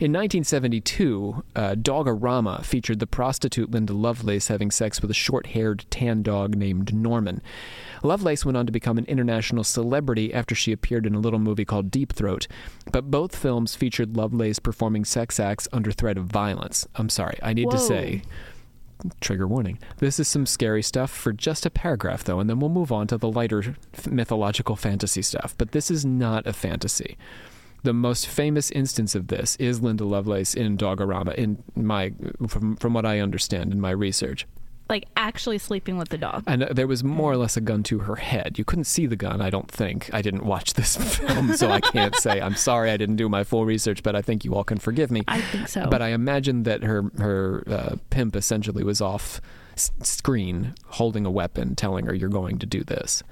In 0.00 0.12
1972, 0.12 1.44
uh, 1.54 1.74
Dogarama 1.74 2.64
featured 2.64 3.00
the 3.00 3.06
prostitute 3.06 3.70
Linda 3.70 3.92
Lovelace 3.92 4.48
having 4.48 4.70
sex 4.70 5.02
with 5.02 5.10
a 5.10 5.14
short 5.14 5.48
haired 5.48 5.84
tan 5.90 6.22
dog 6.22 6.56
named 6.56 6.94
Norman. 6.94 7.42
Lovelace 8.02 8.46
went 8.46 8.56
on 8.56 8.64
to 8.64 8.72
become 8.72 8.96
an 8.96 9.04
international 9.04 9.62
celebrity 9.62 10.32
after 10.32 10.54
she 10.54 10.72
appeared 10.72 11.04
in 11.04 11.14
a 11.14 11.20
little 11.20 11.38
movie 11.38 11.66
called 11.66 11.90
Deep 11.90 12.14
Throat, 12.14 12.46
but 12.90 13.10
both 13.10 13.36
films 13.36 13.76
featured 13.76 14.16
Lovelace 14.16 14.58
performing 14.58 15.04
sex 15.04 15.38
acts 15.38 15.68
under 15.70 15.92
threat 15.92 16.16
of 16.16 16.24
violence. 16.24 16.88
I'm 16.94 17.10
sorry, 17.10 17.38
I 17.42 17.52
need 17.52 17.70
to 17.70 17.78
say, 17.78 18.22
trigger 19.20 19.46
warning. 19.46 19.78
This 19.98 20.18
is 20.18 20.28
some 20.28 20.46
scary 20.46 20.82
stuff 20.82 21.10
for 21.10 21.34
just 21.34 21.66
a 21.66 21.70
paragraph, 21.70 22.24
though, 22.24 22.40
and 22.40 22.48
then 22.48 22.58
we'll 22.58 22.70
move 22.70 22.90
on 22.90 23.06
to 23.08 23.18
the 23.18 23.30
lighter 23.30 23.76
mythological 24.08 24.76
fantasy 24.76 25.20
stuff. 25.20 25.54
But 25.58 25.72
this 25.72 25.90
is 25.90 26.06
not 26.06 26.46
a 26.46 26.54
fantasy. 26.54 27.18
The 27.82 27.92
most 27.92 28.26
famous 28.26 28.70
instance 28.70 29.14
of 29.14 29.28
this 29.28 29.56
is 29.56 29.80
Linda 29.80 30.04
Lovelace 30.04 30.54
in 30.54 30.76
Dogarama, 30.76 31.34
in 31.34 31.62
my 31.74 32.12
from 32.48 32.76
from 32.76 32.92
what 32.94 33.06
I 33.06 33.20
understand 33.20 33.72
in 33.72 33.80
my 33.80 33.90
research. 33.90 34.46
like 34.90 35.06
actually 35.16 35.56
sleeping 35.56 35.96
with 35.96 36.08
the 36.08 36.18
dog. 36.18 36.42
And 36.48 36.62
there 36.62 36.88
was 36.88 37.04
more 37.04 37.30
or 37.32 37.36
less 37.36 37.56
a 37.56 37.60
gun 37.60 37.84
to 37.84 38.00
her 38.00 38.16
head. 38.16 38.58
You 38.58 38.64
couldn't 38.64 38.84
see 38.86 39.06
the 39.06 39.14
gun, 39.14 39.40
I 39.40 39.48
don't 39.48 39.70
think. 39.70 40.10
I 40.12 40.20
didn't 40.20 40.44
watch 40.44 40.74
this 40.74 40.96
film, 41.16 41.54
so 41.54 41.70
I 41.70 41.80
can't 41.80 42.16
say. 42.16 42.40
I'm 42.40 42.56
sorry 42.56 42.90
I 42.90 42.96
didn't 42.96 43.14
do 43.16 43.28
my 43.28 43.44
full 43.44 43.64
research, 43.64 44.02
but 44.02 44.16
I 44.16 44.20
think 44.22 44.44
you 44.44 44.54
all 44.56 44.64
can 44.64 44.78
forgive 44.78 45.10
me. 45.12 45.22
I 45.28 45.40
think 45.40 45.68
so. 45.68 45.86
But 45.88 46.02
I 46.02 46.08
imagine 46.08 46.64
that 46.64 46.82
her 46.82 47.04
her 47.18 47.62
uh, 47.68 47.96
pimp 48.10 48.34
essentially 48.34 48.82
was 48.82 49.00
off 49.00 49.40
s- 49.74 49.92
screen, 50.02 50.74
holding 50.86 51.24
a 51.24 51.30
weapon, 51.30 51.76
telling 51.76 52.06
her, 52.06 52.14
"You're 52.14 52.28
going 52.28 52.58
to 52.58 52.66
do 52.66 52.82
this." 52.82 53.22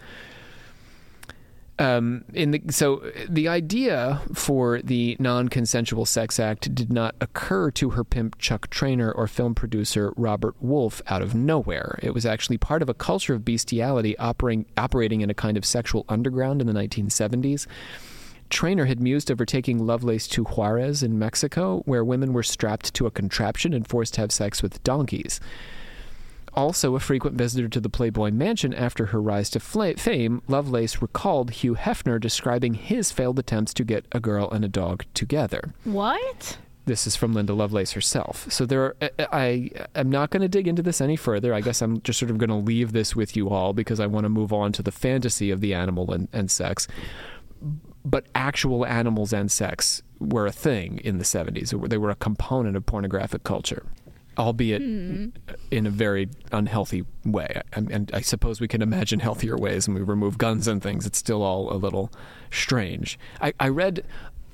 Um, 1.78 2.24
in 2.34 2.50
the 2.50 2.62
so 2.70 3.08
the 3.28 3.46
idea 3.46 4.20
for 4.34 4.82
the 4.82 5.16
non-consensual 5.20 6.06
sex 6.06 6.40
act 6.40 6.74
did 6.74 6.92
not 6.92 7.14
occur 7.20 7.70
to 7.72 7.90
her 7.90 8.02
pimp 8.02 8.36
Chuck 8.38 8.68
Traynor 8.68 9.12
or 9.12 9.28
film 9.28 9.54
producer 9.54 10.12
Robert 10.16 10.56
Wolf 10.60 11.00
out 11.06 11.22
of 11.22 11.36
nowhere. 11.36 11.98
It 12.02 12.14
was 12.14 12.26
actually 12.26 12.58
part 12.58 12.82
of 12.82 12.88
a 12.88 12.94
culture 12.94 13.34
of 13.34 13.44
bestiality 13.44 14.18
operating 14.18 14.66
operating 14.76 15.20
in 15.20 15.30
a 15.30 15.34
kind 15.34 15.56
of 15.56 15.64
sexual 15.64 16.04
underground 16.08 16.60
in 16.60 16.66
the 16.66 16.72
1970s. 16.72 17.68
Traynor 18.50 18.86
had 18.86 18.98
mused 18.98 19.30
over 19.30 19.44
taking 19.44 19.86
Lovelace 19.86 20.26
to 20.28 20.42
Juarez 20.42 21.02
in 21.02 21.18
Mexico, 21.18 21.82
where 21.84 22.04
women 22.04 22.32
were 22.32 22.42
strapped 22.42 22.94
to 22.94 23.06
a 23.06 23.10
contraption 23.10 23.74
and 23.74 23.86
forced 23.86 24.14
to 24.14 24.22
have 24.22 24.32
sex 24.32 24.62
with 24.62 24.82
donkeys. 24.82 25.38
Also, 26.54 26.94
a 26.94 27.00
frequent 27.00 27.36
visitor 27.36 27.68
to 27.68 27.80
the 27.80 27.88
Playboy 27.88 28.30
Mansion 28.30 28.74
after 28.74 29.06
her 29.06 29.20
rise 29.20 29.50
to 29.50 29.60
fame, 29.60 30.42
Lovelace 30.48 31.02
recalled 31.02 31.50
Hugh 31.50 31.74
Hefner 31.74 32.20
describing 32.20 32.74
his 32.74 33.12
failed 33.12 33.38
attempts 33.38 33.74
to 33.74 33.84
get 33.84 34.06
a 34.12 34.20
girl 34.20 34.50
and 34.50 34.64
a 34.64 34.68
dog 34.68 35.04
together. 35.14 35.74
what? 35.84 36.58
This 36.88 37.06
is 37.06 37.16
from 37.16 37.34
Linda 37.34 37.52
Lovelace 37.52 37.92
herself. 37.92 38.50
So 38.50 38.64
there, 38.64 38.82
are, 38.82 38.96
I, 39.02 39.26
I 39.30 39.70
am 39.94 40.08
not 40.08 40.30
going 40.30 40.40
to 40.40 40.48
dig 40.48 40.66
into 40.66 40.82
this 40.82 41.02
any 41.02 41.16
further. 41.16 41.52
I 41.52 41.60
guess 41.60 41.82
I'm 41.82 42.00
just 42.00 42.18
sort 42.18 42.30
of 42.30 42.38
going 42.38 42.48
to 42.48 42.56
leave 42.56 42.92
this 42.92 43.14
with 43.14 43.36
you 43.36 43.50
all 43.50 43.74
because 43.74 44.00
I 44.00 44.06
want 44.06 44.24
to 44.24 44.30
move 44.30 44.54
on 44.54 44.72
to 44.72 44.82
the 44.82 44.90
fantasy 44.90 45.50
of 45.50 45.60
the 45.60 45.74
animal 45.74 46.10
and, 46.10 46.28
and 46.32 46.50
sex. 46.50 46.88
But 48.06 48.24
actual 48.34 48.86
animals 48.86 49.34
and 49.34 49.52
sex 49.52 50.02
were 50.18 50.46
a 50.46 50.52
thing 50.52 50.98
in 51.04 51.18
the 51.18 51.24
70s. 51.24 51.88
They 51.90 51.98
were 51.98 52.08
a 52.08 52.16
component 52.16 52.74
of 52.74 52.86
pornographic 52.86 53.44
culture, 53.44 53.84
albeit 54.38 54.80
in 54.80 55.86
a 55.86 55.90
very 55.90 56.28
unhealthy 56.52 57.04
way. 57.24 57.60
And, 57.72 57.90
and 57.90 58.10
I 58.14 58.20
suppose 58.20 58.60
we 58.60 58.68
can 58.68 58.82
imagine 58.82 59.20
healthier 59.20 59.56
ways 59.56 59.88
when 59.88 59.96
we 59.96 60.02
remove 60.02 60.38
guns 60.38 60.68
and 60.68 60.82
things. 60.82 61.06
It's 61.06 61.18
still 61.18 61.42
all 61.42 61.72
a 61.72 61.76
little 61.76 62.12
strange. 62.50 63.18
I, 63.40 63.52
I 63.58 63.68
read 63.68 64.04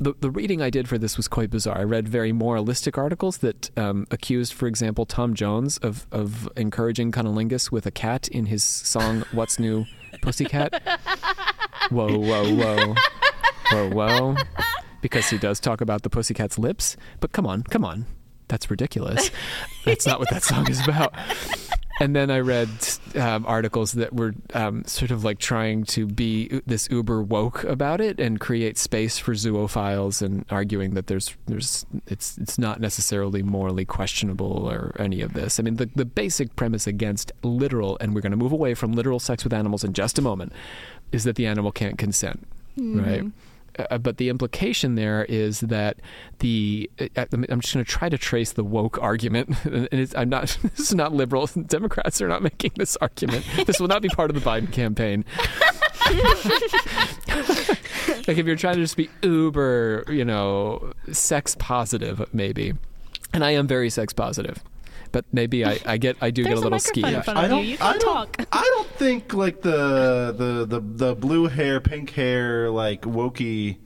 the, 0.00 0.14
the 0.20 0.30
reading 0.30 0.60
I 0.60 0.70
did 0.70 0.88
for 0.88 0.98
this 0.98 1.16
was 1.16 1.28
quite 1.28 1.50
bizarre. 1.50 1.78
I 1.78 1.84
read 1.84 2.08
very 2.08 2.32
moralistic 2.32 2.98
articles 2.98 3.38
that 3.38 3.70
um, 3.78 4.06
accused, 4.10 4.52
for 4.52 4.66
example, 4.66 5.06
Tom 5.06 5.34
Jones 5.34 5.78
of, 5.78 6.06
of 6.10 6.48
encouraging 6.56 7.12
cunnilingus 7.12 7.70
with 7.70 7.86
a 7.86 7.90
cat 7.90 8.26
in 8.28 8.46
his 8.46 8.64
song 8.64 9.24
"What's 9.32 9.58
New, 9.58 9.84
Pussycat." 10.20 10.82
whoa, 11.90 12.18
whoa, 12.18 12.54
whoa, 12.54 12.94
whoa, 13.70 13.90
whoa, 13.90 14.36
because 15.00 15.30
he 15.30 15.38
does 15.38 15.60
talk 15.60 15.80
about 15.80 16.02
the 16.02 16.10
pussycat's 16.10 16.58
lips. 16.58 16.96
But 17.20 17.32
come 17.32 17.46
on, 17.46 17.62
come 17.62 17.84
on, 17.84 18.06
that's 18.54 18.70
ridiculous. 18.70 19.32
That's 19.84 20.06
not 20.06 20.20
what 20.20 20.30
that 20.30 20.44
song 20.44 20.70
is 20.70 20.80
about. 20.86 21.12
And 22.00 22.14
then 22.14 22.30
I 22.30 22.38
read 22.38 22.68
um, 23.16 23.44
articles 23.46 23.92
that 23.92 24.12
were 24.14 24.32
um, 24.54 24.84
sort 24.84 25.10
of 25.10 25.24
like 25.24 25.38
trying 25.38 25.84
to 25.86 26.06
be 26.06 26.62
this 26.66 26.88
uber 26.90 27.20
woke 27.20 27.64
about 27.64 28.00
it 28.00 28.18
and 28.18 28.40
create 28.40 28.78
space 28.78 29.18
for 29.18 29.32
zoophiles 29.34 30.22
and 30.22 30.44
arguing 30.50 30.94
that 30.94 31.08
there's 31.08 31.36
there's 31.46 31.84
it's 32.06 32.38
it's 32.38 32.58
not 32.58 32.80
necessarily 32.80 33.42
morally 33.42 33.84
questionable 33.84 34.68
or 34.68 34.94
any 34.98 35.20
of 35.20 35.34
this. 35.34 35.60
I 35.60 35.62
mean, 35.64 35.76
the 35.76 35.90
the 35.94 36.04
basic 36.04 36.54
premise 36.56 36.86
against 36.86 37.32
literal, 37.42 37.98
and 38.00 38.14
we're 38.14 38.22
going 38.22 38.32
to 38.32 38.38
move 38.38 38.52
away 38.52 38.74
from 38.74 38.92
literal 38.92 39.18
sex 39.18 39.44
with 39.44 39.52
animals 39.52 39.84
in 39.84 39.92
just 39.92 40.18
a 40.18 40.22
moment, 40.22 40.52
is 41.12 41.24
that 41.24 41.36
the 41.36 41.46
animal 41.46 41.72
can't 41.72 41.98
consent, 41.98 42.46
right? 43.02 43.24
Uh, 43.78 43.98
but 43.98 44.18
the 44.18 44.28
implication 44.28 44.94
there 44.94 45.24
is 45.24 45.60
that 45.60 45.98
the 46.38 46.90
uh, 47.00 47.24
I'm 47.32 47.60
just 47.60 47.74
going 47.74 47.84
to 47.84 47.90
try 47.90 48.08
to 48.08 48.18
trace 48.18 48.52
the 48.52 48.64
woke 48.64 48.98
argument, 49.02 49.50
and 49.64 49.88
it's, 49.92 50.14
I'm 50.14 50.28
not. 50.28 50.56
This 50.74 50.88
is 50.88 50.94
not 50.94 51.12
liberal. 51.12 51.46
Democrats 51.66 52.20
are 52.20 52.28
not 52.28 52.42
making 52.42 52.72
this 52.76 52.96
argument. 52.96 53.44
This 53.66 53.78
will 53.78 53.88
not 53.88 54.02
be 54.02 54.08
part 54.08 54.30
of 54.30 54.34
the 54.34 54.48
Biden 54.48 54.72
campaign. 54.72 55.24
like 58.28 58.36
if 58.38 58.46
you're 58.46 58.56
trying 58.56 58.74
to 58.76 58.82
just 58.82 58.96
be 58.96 59.08
uber, 59.22 60.04
you 60.08 60.24
know, 60.24 60.92
sex 61.12 61.56
positive, 61.58 62.22
maybe, 62.32 62.74
and 63.32 63.44
I 63.44 63.52
am 63.52 63.66
very 63.66 63.88
sex 63.88 64.12
positive, 64.12 64.62
but 65.14 65.24
maybe 65.32 65.64
I, 65.64 65.78
I 65.86 65.96
get 65.96 66.16
I 66.20 66.32
do 66.32 66.42
get 66.42 66.54
a 66.54 66.56
a 66.56 66.60
little 66.60 66.70
microphone 66.72 67.14
in 67.14 67.20
skeevy. 67.20 67.24
front 67.24 67.52
of 67.52 67.58
you. 67.60 67.70
You 67.72 67.76
I 67.80 67.92
don't, 67.92 68.00
talk. 68.00 68.46
I 68.50 68.62
don't 68.74 68.90
think 68.90 69.32
like 69.32 69.62
the 69.62 70.34
the 70.36 70.66
the 70.66 70.80
the 70.80 71.14
blue 71.14 71.46
hair, 71.46 71.80
pink 71.80 72.10
hair, 72.10 72.68
like 72.68 73.02
wokey 73.02 73.76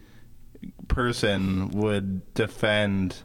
person 0.89 1.69
would 1.73 2.33
defend 2.33 3.23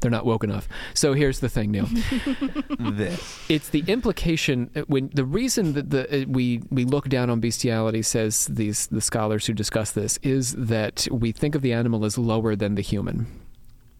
They're 0.00 0.10
not 0.10 0.24
woke 0.24 0.44
enough. 0.44 0.66
So 0.94 1.12
here's 1.12 1.40
the 1.40 1.50
thing, 1.50 1.72
Neil. 1.72 1.88
this. 2.80 3.44
it's 3.50 3.68
the 3.68 3.84
implication 3.86 4.70
uh, 4.74 4.80
when 4.88 5.10
the 5.12 5.26
reason 5.26 5.74
that 5.74 5.90
the 5.90 6.22
uh, 6.22 6.24
we 6.26 6.62
we 6.70 6.86
look 6.86 7.10
down 7.10 7.28
on 7.28 7.38
bestiality 7.40 8.00
says 8.00 8.46
these 8.46 8.86
the 8.86 9.02
scholars 9.02 9.44
who 9.46 9.52
discuss 9.52 9.90
this 9.90 10.18
is 10.22 10.52
that 10.56 11.06
we 11.12 11.32
think 11.32 11.54
of 11.54 11.60
the 11.60 11.74
animal 11.74 12.06
as 12.06 12.16
lower 12.16 12.56
than 12.56 12.76
the 12.76 12.82
human. 12.82 13.26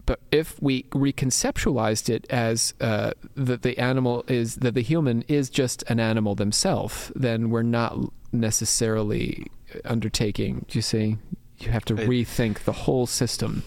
But 0.05 0.21
if 0.33 0.61
we 0.61 0.83
reconceptualized 0.91 2.09
it 2.09 2.27
as 2.29 2.75
uh, 2.81 3.13
that 3.37 3.63
the 3.63 3.79
animal 3.79 4.25
is 4.27 4.57
that 4.57 4.75
the 4.75 4.83
human 4.83 5.23
is 5.29 5.49
just 5.49 5.85
an 5.89 6.01
animal 6.01 6.35
themselves, 6.35 7.13
then 7.15 7.51
we're 7.51 7.63
not 7.63 7.97
necessarily 8.33 9.47
undertaking. 9.85 10.65
Do 10.69 10.79
you 10.79 10.83
see? 10.83 11.19
You 11.59 11.71
have 11.71 11.85
to 11.87 11.95
It- 11.95 12.09
rethink 12.09 12.61
the 12.65 12.73
whole 12.73 13.07
system. 13.07 13.63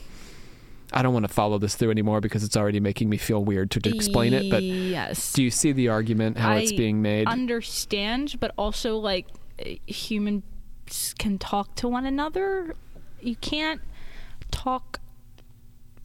I 0.93 1.01
don't 1.01 1.13
want 1.13 1.27
to 1.27 1.33
follow 1.33 1.57
this 1.57 1.75
through 1.75 1.91
anymore 1.91 2.21
because 2.21 2.43
it's 2.43 2.55
already 2.55 2.79
making 2.79 3.09
me 3.09 3.17
feel 3.17 3.43
weird 3.43 3.71
to, 3.71 3.79
to 3.81 3.93
explain 3.93 4.33
it. 4.33 4.49
But 4.49 4.63
yes, 4.63 5.33
do 5.33 5.43
you 5.43 5.51
see 5.51 5.71
the 5.71 5.89
argument 5.89 6.37
how 6.37 6.53
it's 6.55 6.71
being 6.71 7.01
made? 7.01 7.27
understand, 7.27 8.35
but 8.39 8.51
also 8.57 8.97
like 8.97 9.27
uh, 9.59 9.71
humans 9.87 10.43
can 11.17 11.37
talk 11.37 11.75
to 11.75 11.87
one 11.87 12.05
another. 12.05 12.75
You 13.19 13.35
can't 13.35 13.81
talk 14.51 14.99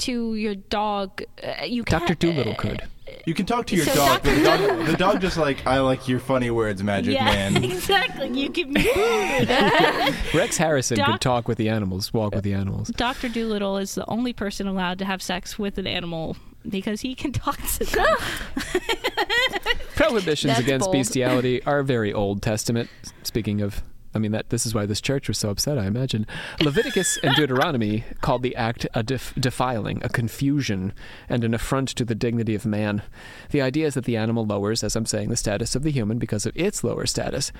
to 0.00 0.34
your 0.34 0.54
dog. 0.54 1.22
Uh, 1.42 1.64
you 1.64 1.84
can't. 1.84 2.06
Dr. 2.06 2.14
Dolittle 2.14 2.54
could. 2.54 2.82
You 3.26 3.34
can 3.34 3.44
talk 3.44 3.66
to 3.66 3.76
your 3.76 3.84
So 3.86 3.94
dog, 3.94 4.22
but 4.22 4.34
the 4.36 4.42
dog, 4.44 4.86
the 4.86 4.96
dog 4.96 5.20
just 5.20 5.36
like 5.36 5.66
I 5.66 5.80
like 5.80 6.06
your 6.08 6.20
funny 6.20 6.50
words, 6.50 6.82
Magic 6.82 7.14
Yeah, 7.14 7.24
Man. 7.24 7.64
exactly. 7.64 8.28
You 8.28 8.48
give 8.48 8.68
me 8.68 8.82
food. 8.82 9.48
Rex 10.34 10.56
Harrison 10.56 10.96
Doc- 10.98 11.06
could 11.12 11.20
talk 11.20 11.48
with 11.48 11.58
the 11.58 11.68
animals, 11.68 12.12
walk 12.14 12.34
with 12.34 12.44
the 12.44 12.52
animals. 12.54 12.88
Dr. 12.88 13.28
Dolittle 13.28 13.78
is 13.78 13.94
the 13.96 14.08
only 14.08 14.32
person 14.32 14.66
allowed 14.68 14.98
to 15.00 15.04
have 15.04 15.20
sex 15.22 15.58
with 15.58 15.76
an 15.76 15.86
animal 15.88 16.36
because 16.68 17.00
he 17.00 17.14
can 17.16 17.32
talk 17.32 17.58
to 17.72 17.84
them. 17.84 18.16
Prohibitions 19.96 20.52
That's 20.54 20.60
against 20.60 20.84
bold. 20.86 20.96
bestiality 20.96 21.62
are 21.64 21.82
very 21.82 22.12
Old 22.12 22.42
Testament. 22.42 22.88
Speaking 23.22 23.60
of, 23.60 23.82
I 24.14 24.18
mean 24.18 24.32
that 24.32 24.50
this 24.50 24.66
is 24.66 24.74
why 24.74 24.86
this 24.86 25.00
church 25.00 25.28
was 25.28 25.38
so 25.38 25.50
upset. 25.50 25.78
I 25.78 25.86
imagine 25.86 26.26
Leviticus 26.60 27.16
and 27.18 27.34
Deuteronomy 27.36 28.04
called 28.20 28.42
the 28.42 28.56
act 28.56 28.86
a 28.92 29.02
def- 29.02 29.34
defiling, 29.38 30.02
a 30.02 30.08
confusion, 30.08 30.92
and 31.28 31.44
an 31.44 31.54
affront 31.54 31.88
to 31.90 32.04
the 32.04 32.14
dignity 32.14 32.54
of 32.54 32.66
man. 32.66 33.02
The 33.50 33.62
idea 33.62 33.86
is 33.86 33.94
that 33.94 34.04
the 34.04 34.16
animal 34.16 34.44
lowers, 34.44 34.82
as 34.82 34.96
I'm 34.96 35.06
saying, 35.06 35.28
the 35.28 35.36
status 35.36 35.76
of 35.76 35.84
the 35.84 35.92
human 35.92 36.18
because 36.18 36.44
of 36.44 36.56
its 36.56 36.82
lower 36.82 37.06
status. 37.06 37.52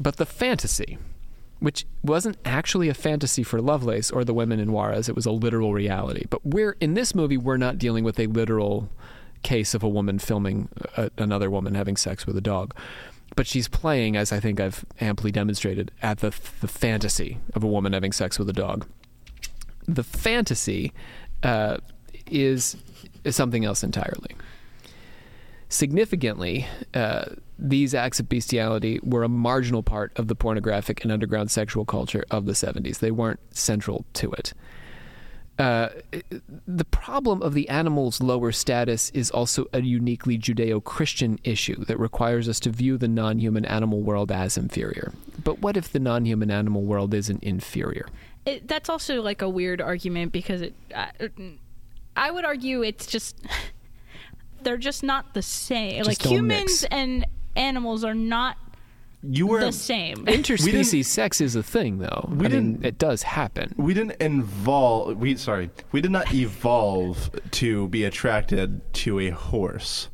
But 0.00 0.16
the 0.16 0.26
fantasy, 0.26 0.98
which 1.58 1.84
wasn't 2.04 2.38
actually 2.44 2.88
a 2.88 2.94
fantasy 2.94 3.42
for 3.42 3.60
Lovelace 3.60 4.12
or 4.12 4.24
the 4.24 4.34
women 4.34 4.60
in 4.60 4.70
Juarez, 4.70 5.08
it 5.08 5.16
was 5.16 5.26
a 5.26 5.32
literal 5.32 5.74
reality. 5.74 6.26
But 6.30 6.46
we're 6.46 6.76
in 6.80 6.94
this 6.94 7.14
movie, 7.14 7.36
we're 7.36 7.56
not 7.56 7.78
dealing 7.78 8.04
with 8.04 8.20
a 8.20 8.26
literal 8.28 8.88
case 9.42 9.74
of 9.74 9.82
a 9.82 9.88
woman 9.88 10.18
filming 10.18 10.68
a, 10.96 11.10
another 11.18 11.50
woman 11.50 11.74
having 11.74 11.96
sex 11.96 12.26
with 12.26 12.36
a 12.36 12.40
dog. 12.40 12.74
But 13.38 13.46
she's 13.46 13.68
playing, 13.68 14.16
as 14.16 14.32
I 14.32 14.40
think 14.40 14.58
I've 14.58 14.84
amply 15.00 15.30
demonstrated, 15.30 15.92
at 16.02 16.18
the 16.18 16.30
the 16.60 16.66
fantasy 16.66 17.38
of 17.54 17.62
a 17.62 17.68
woman 17.68 17.92
having 17.92 18.10
sex 18.10 18.36
with 18.36 18.48
a 18.48 18.52
dog. 18.52 18.84
The 19.86 20.02
fantasy 20.02 20.92
uh, 21.44 21.76
is, 22.26 22.76
is 23.22 23.36
something 23.36 23.64
else 23.64 23.84
entirely. 23.84 24.34
Significantly, 25.68 26.66
uh, 26.94 27.26
these 27.60 27.94
acts 27.94 28.18
of 28.18 28.28
bestiality 28.28 28.98
were 29.04 29.22
a 29.22 29.28
marginal 29.28 29.84
part 29.84 30.10
of 30.18 30.26
the 30.26 30.34
pornographic 30.34 31.04
and 31.04 31.12
underground 31.12 31.52
sexual 31.52 31.84
culture 31.84 32.24
of 32.32 32.44
the 32.44 32.54
70s. 32.54 32.98
They 32.98 33.12
weren't 33.12 33.38
central 33.56 34.04
to 34.14 34.32
it. 34.32 34.52
Uh, 35.58 35.88
the 36.68 36.84
problem 36.84 37.42
of 37.42 37.52
the 37.52 37.68
animal's 37.68 38.20
lower 38.20 38.52
status 38.52 39.10
is 39.10 39.30
also 39.30 39.66
a 39.72 39.80
uniquely 39.80 40.38
Judeo 40.38 40.82
Christian 40.82 41.40
issue 41.42 41.84
that 41.86 41.98
requires 41.98 42.48
us 42.48 42.60
to 42.60 42.70
view 42.70 42.96
the 42.96 43.08
non 43.08 43.40
human 43.40 43.64
animal 43.64 44.00
world 44.00 44.30
as 44.30 44.56
inferior. 44.56 45.12
But 45.42 45.60
what 45.60 45.76
if 45.76 45.90
the 45.90 45.98
non 45.98 46.24
human 46.26 46.50
animal 46.50 46.82
world 46.82 47.12
isn't 47.12 47.42
inferior? 47.42 48.06
it, 48.48 48.68
that's 48.68 48.88
also 48.88 49.22
like 49.22 49.42
a 49.42 49.48
weird 49.48 49.80
argument 49.80 50.32
because 50.32 50.62
it. 50.62 50.74
I, 50.94 51.10
I 52.16 52.30
would 52.30 52.44
argue 52.44 52.82
it's 52.82 53.06
just 53.06 53.40
they're 54.62 54.76
just 54.76 55.02
not 55.02 55.34
the 55.34 55.42
same. 55.42 56.04
Just 56.04 56.08
like 56.08 56.22
humans 56.22 56.82
mix. 56.82 56.84
and 56.84 57.26
animals 57.54 58.04
are 58.04 58.14
not 58.14 58.56
You 59.22 59.48
were 59.48 59.60
the 59.60 59.72
same. 59.72 60.26
Interspecies 60.26 61.06
sex 61.06 61.40
is 61.40 61.56
a 61.56 61.62
thing, 61.62 61.98
though. 61.98 62.28
We 62.32 62.46
I 62.46 62.48
didn't- 62.50 62.84
it 62.84 62.98
does 62.98 63.22
happen. 63.24 63.74
we 63.76 63.92
didn't 63.92 64.20
involve. 64.22 65.16
We 65.16 65.34
sorry, 65.36 65.70
we 65.90 66.00
did 66.00 66.12
not 66.12 66.32
evolve 66.32 67.30
to 67.52 67.88
be 67.88 68.04
attracted 68.04 68.80
to 68.94 69.18
a 69.20 69.30
horse. 69.30 70.08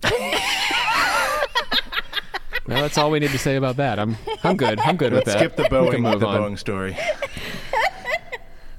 Well, 2.66 2.80
that's 2.80 2.96
all 2.96 3.10
we 3.10 3.18
need 3.20 3.30
to 3.32 3.38
say 3.38 3.56
about 3.56 3.76
that. 3.76 3.98
I'm, 3.98 4.16
I'm 4.42 4.56
good. 4.56 4.80
I'm 4.80 4.96
good 4.96 5.12
Let's 5.12 5.26
that. 5.26 5.38
skip 5.38 5.56
the 5.56 5.64
We 5.64 5.68
can 5.90 6.02
Boeing, 6.02 6.12
move 6.12 6.20
the 6.20 6.26
on. 6.26 6.40
Boeing 6.54 6.58
story. 6.58 6.96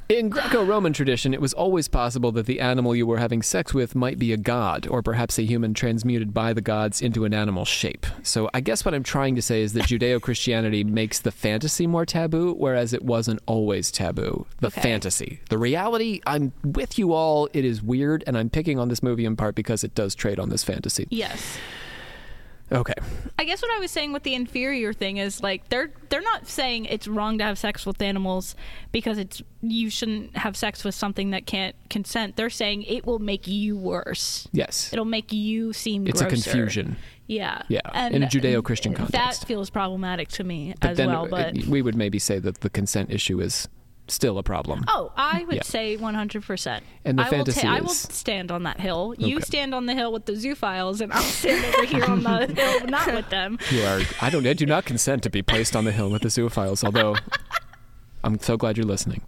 In 0.07 0.29
Greco 0.29 0.63
Roman 0.63 0.93
tradition, 0.93 1.33
it 1.33 1.41
was 1.41 1.51
always 1.53 1.87
possible 1.87 2.31
that 2.33 2.45
the 2.45 2.59
animal 2.59 2.95
you 2.95 3.07
were 3.07 3.17
having 3.17 3.41
sex 3.41 3.73
with 3.73 3.95
might 3.95 4.19
be 4.19 4.31
a 4.33 4.37
god, 4.37 4.85
or 4.87 5.01
perhaps 5.01 5.39
a 5.39 5.41
human 5.41 5.73
transmuted 5.73 6.31
by 6.31 6.53
the 6.53 6.61
gods 6.61 7.01
into 7.01 7.25
an 7.25 7.33
animal 7.33 7.65
shape. 7.65 8.05
So 8.21 8.47
I 8.53 8.61
guess 8.61 8.85
what 8.85 8.93
I'm 8.93 9.01
trying 9.01 9.33
to 9.33 9.41
say 9.41 9.63
is 9.63 9.73
that 9.73 9.85
Judeo 9.85 10.21
Christianity 10.21 10.83
makes 11.01 11.17
the 11.19 11.31
fantasy 11.31 11.87
more 11.87 12.05
taboo, 12.05 12.53
whereas 12.53 12.93
it 12.93 13.03
wasn't 13.03 13.39
always 13.47 13.89
taboo. 13.89 14.45
The 14.59 14.67
Okay. 14.67 14.81
fantasy. 14.81 15.39
The 15.49 15.57
reality, 15.57 16.21
I'm 16.27 16.51
with 16.63 16.99
you 16.99 17.11
all. 17.13 17.49
It 17.51 17.65
is 17.65 17.81
weird, 17.81 18.23
and 18.27 18.37
I'm 18.37 18.51
picking 18.51 18.77
on 18.77 18.89
this 18.89 19.01
movie 19.01 19.25
in 19.25 19.35
part 19.35 19.55
because 19.55 19.83
it 19.83 19.95
does 19.95 20.13
trade 20.13 20.39
on 20.39 20.49
this 20.49 20.63
fantasy. 20.63 21.07
yes. 21.09 21.57
Okay. 22.71 22.93
I 23.37 23.43
guess 23.43 23.61
what 23.61 23.71
I 23.71 23.79
was 23.79 23.91
saying 23.91 24.11
with 24.11 24.23
the 24.23 24.33
inferior 24.33 24.91
thing 24.91 25.17
is 25.17 25.43
like 25.43 25.69
they're 25.69 25.91
they're 26.09 26.21
not 26.21 26.47
saying 26.47 26.85
it's 26.85 27.07
wrong 27.07 27.37
to 27.37 27.43
have 27.43 27.59
sex 27.59 27.85
with 27.85 28.01
animals 28.01 28.55
because 28.91 29.17
it's 29.17 29.41
you 29.61 29.89
shouldn't 29.89 30.35
have 30.35 30.57
sex 30.57 30.83
with 30.83 30.95
something 30.95 31.31
that 31.31 31.45
can't 31.45 31.75
consent. 31.89 32.35
They're 32.35 32.49
saying 32.49 32.83
it 32.83 33.05
will 33.05 33.19
make 33.19 33.47
you 33.47 33.77
worse. 33.77 34.47
Yes. 34.51 34.91
It'll 34.91 35.05
make 35.05 35.31
you 35.31 35.73
seem 35.73 36.07
It's 36.07 36.21
a 36.21 36.25
confusion. 36.25 36.97
Yeah. 37.27 37.63
Yeah, 37.69 38.07
in 38.09 38.21
a 38.21 38.27
Judeo-Christian 38.27 38.93
context. 38.93 39.41
That 39.41 39.47
feels 39.47 39.71
problematic 39.71 40.29
to 40.29 40.43
me 40.43 40.75
But 40.79 40.91
as 40.91 40.97
then 40.97 41.07
well, 41.07 41.27
but 41.27 41.55
we 41.65 41.81
would 41.81 41.95
maybe 41.95 42.19
say 42.19 42.37
that 42.39 42.61
the 42.61 42.69
consent 42.69 43.11
issue 43.11 43.41
is 43.41 43.67
still 44.07 44.37
a 44.37 44.43
problem. 44.43 44.83
Oh, 44.87 45.11
I 45.15 45.43
would 45.45 45.55
Yeah. 45.57 45.61
say 45.63 45.97
100%. 45.97 46.81
And 47.03 47.17
the 47.19 47.23
I 47.23 47.29
fantasy 47.29 47.65
will 47.67 47.73
I 47.75 47.79
will 47.81 47.89
stand 47.89 48.51
on 48.51 48.63
that 48.63 48.79
hill. 48.79 49.15
You 49.17 49.41
stand 49.41 49.73
on 49.73 49.85
the 49.87 49.93
hill 49.93 50.11
with 50.13 50.25
the 50.25 50.33
zoophiles, 50.33 51.01
and 51.01 51.11
I'll 51.11 51.21
stand 51.21 51.65
over 51.65 51.85
here 51.85 52.05
on 52.05 52.23
the 52.23 52.45
hill 52.55 52.87
not 52.87 53.13
with 53.13 53.29
them. 53.29 53.57
You 53.71 53.81
are. 53.83 54.01
I 54.21 54.29
don't. 54.29 54.45
I 54.45 54.53
do 54.53 54.65
not 54.65 54.85
consent 54.85 55.23
to 55.23 55.29
be 55.29 55.41
placed 55.41 55.75
on 55.75 55.85
the 55.85 55.91
hill 55.91 56.09
with 56.09 56.21
the 56.21 56.29
zoophiles. 56.29 56.83
Although, 56.83 57.15
I'm 58.23 58.39
so 58.39 58.57
glad 58.57 58.77
you're 58.77 58.85
listening. 58.85 59.21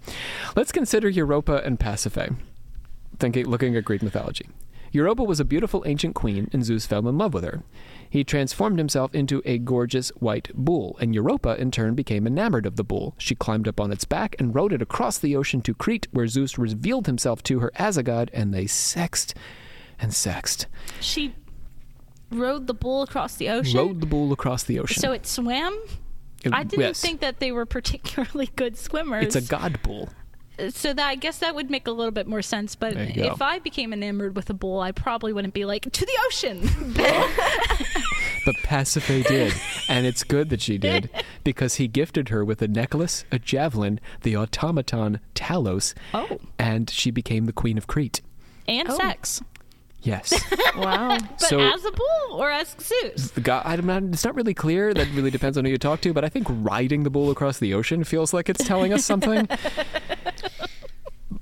Let's 0.56 0.72
consider 0.72 1.10
Europa 1.10 1.62
and 1.64 1.80
Pasiphae. 1.80 2.36
Thinking, 3.20 3.46
looking 3.48 3.76
at 3.76 3.84
Greek 3.86 4.04
mythology. 4.04 4.48
Europa 4.92 5.24
was 5.24 5.40
a 5.40 5.46
beautiful 5.46 5.84
ancient 5.86 6.16
queen, 6.16 6.50
and 6.54 6.64
Zeus 6.64 6.86
fell 6.86 7.08
in 7.08 7.18
love 7.18 7.34
with 7.34 7.44
her. 7.44 7.64
He 8.10 8.24
transformed 8.24 8.78
himself 8.80 9.14
into 9.14 9.42
a 9.46 9.58
gorgeous 9.58 10.10
white 10.18 10.50
bull, 10.54 10.98
and 11.00 11.14
Europa 11.14 11.60
in 11.60 11.72
turn 11.72 11.96
became 11.96 12.26
enamored 12.26 12.66
of 12.66 12.76
the 12.76 12.84
bull. 12.84 13.16
She 13.18 13.36
climbed 13.36 13.68
up 13.68 13.80
on 13.80 13.92
its 13.92 14.06
back 14.06 14.36
and 14.40 14.56
rode 14.56 14.74
it 14.74 14.82
across 14.82 15.18
the 15.18 15.36
ocean 15.36 15.62
to 15.62 15.74
Crete, 15.74 16.08
where 16.12 16.28
Zeus 16.28 16.58
revealed 16.58 17.06
himself 17.08 17.44
to 17.44 17.60
her 17.60 17.72
as 17.76 17.98
a 17.98 18.04
god, 18.04 18.30
and 18.34 18.54
they 18.54 18.68
sexed 18.68 19.36
and 20.00 20.14
sexed. 20.14 20.68
She 21.02 21.36
rode 22.32 22.68
the 22.68 22.74
bull 22.74 23.02
across 23.04 23.36
the 23.36 23.50
ocean. 23.50 23.78
Rode 23.78 24.00
the 24.02 24.06
bull 24.08 24.32
across 24.32 24.64
the 24.64 24.80
ocean. 24.80 25.02
so 25.02 25.12
it 25.12 25.26
swam? 25.26 25.78
It- 26.44 26.54
I 26.54 26.64
didn't 26.64 26.82
yes. 26.86 27.02
think 27.02 27.20
that 27.22 27.40
they 27.40 27.52
were 27.52 27.66
particularly 27.66 28.50
good 28.56 28.78
swimmers. 28.78 29.26
It's 29.26 29.36
a 29.36 29.42
god 29.42 29.82
bull. 29.82 30.10
So 30.70 30.94
that 30.94 31.08
I 31.08 31.16
guess 31.16 31.40
that 31.40 31.56
would 31.56 31.70
make 31.70 31.88
a 31.88 31.92
little 31.92 32.12
bit 32.12 32.28
more 32.28 32.42
sense. 32.42 32.76
But 32.76 32.94
There 32.96 33.06
you 33.10 33.24
go. 33.24 33.34
if 33.34 33.42
I 33.42 33.60
became 33.60 33.94
enamored 33.94 34.36
with 34.36 34.50
a 34.50 34.54
bull, 34.54 34.80
I 34.80 34.92
probably 34.92 35.34
wouldn't 35.34 35.54
be 35.54 35.66
like 35.66 35.84
to 35.92 36.06
the 36.06 36.18
ocean. 36.28 36.70
But 38.46 38.56
Pasiphae 38.64 39.28
did, 39.28 39.54
and 39.90 40.06
it's 40.06 40.24
good 40.24 40.50
that 40.52 40.62
she 40.62 40.78
did 40.78 41.10
because 41.44 41.76
he 41.76 41.90
gifted 41.90 42.30
her 42.30 42.46
with 42.46 42.62
a 42.62 42.68
necklace, 42.70 43.26
a 43.30 43.40
javelin, 43.40 44.00
the 44.22 44.38
automaton 44.38 45.20
Talos, 45.36 45.94
oh, 46.14 46.38
and 46.58 46.90
she 46.90 47.12
became 47.12 47.44
the 47.46 47.52
queen 47.52 47.78
of 47.78 47.88
Crete. 47.88 48.22
and 48.66 48.90
oh. 48.90 48.96
sex, 48.96 49.42
Yes, 50.02 50.32
Wow. 50.78 51.18
but 51.20 51.42
So- 51.42 51.60
as 51.60 51.84
a 51.84 51.92
bull 51.92 52.38
or 52.42 52.50
as 52.50 52.74
Zeus. 52.80 53.32
the 53.32 53.42
god. 53.42 53.64
I'm 53.66 53.86
not, 53.86 54.04
it's 54.04 54.24
not 54.24 54.36
really 54.36 54.54
clear. 54.54 54.94
That 54.94 55.10
really 55.14 55.32
depends 55.32 55.58
on 55.58 55.66
who 55.66 55.72
you 55.72 55.78
talk 55.78 56.00
to. 56.02 56.14
But 56.14 56.24
I 56.24 56.30
think 56.30 56.48
riding 56.50 57.04
the 57.04 57.10
bull 57.10 57.30
across 57.32 57.60
the 57.60 57.74
ocean 57.74 58.06
feels 58.06 58.34
like 58.34 58.48
it's 58.48 58.64
telling 58.64 58.94
us 58.94 59.04
something. 59.04 59.50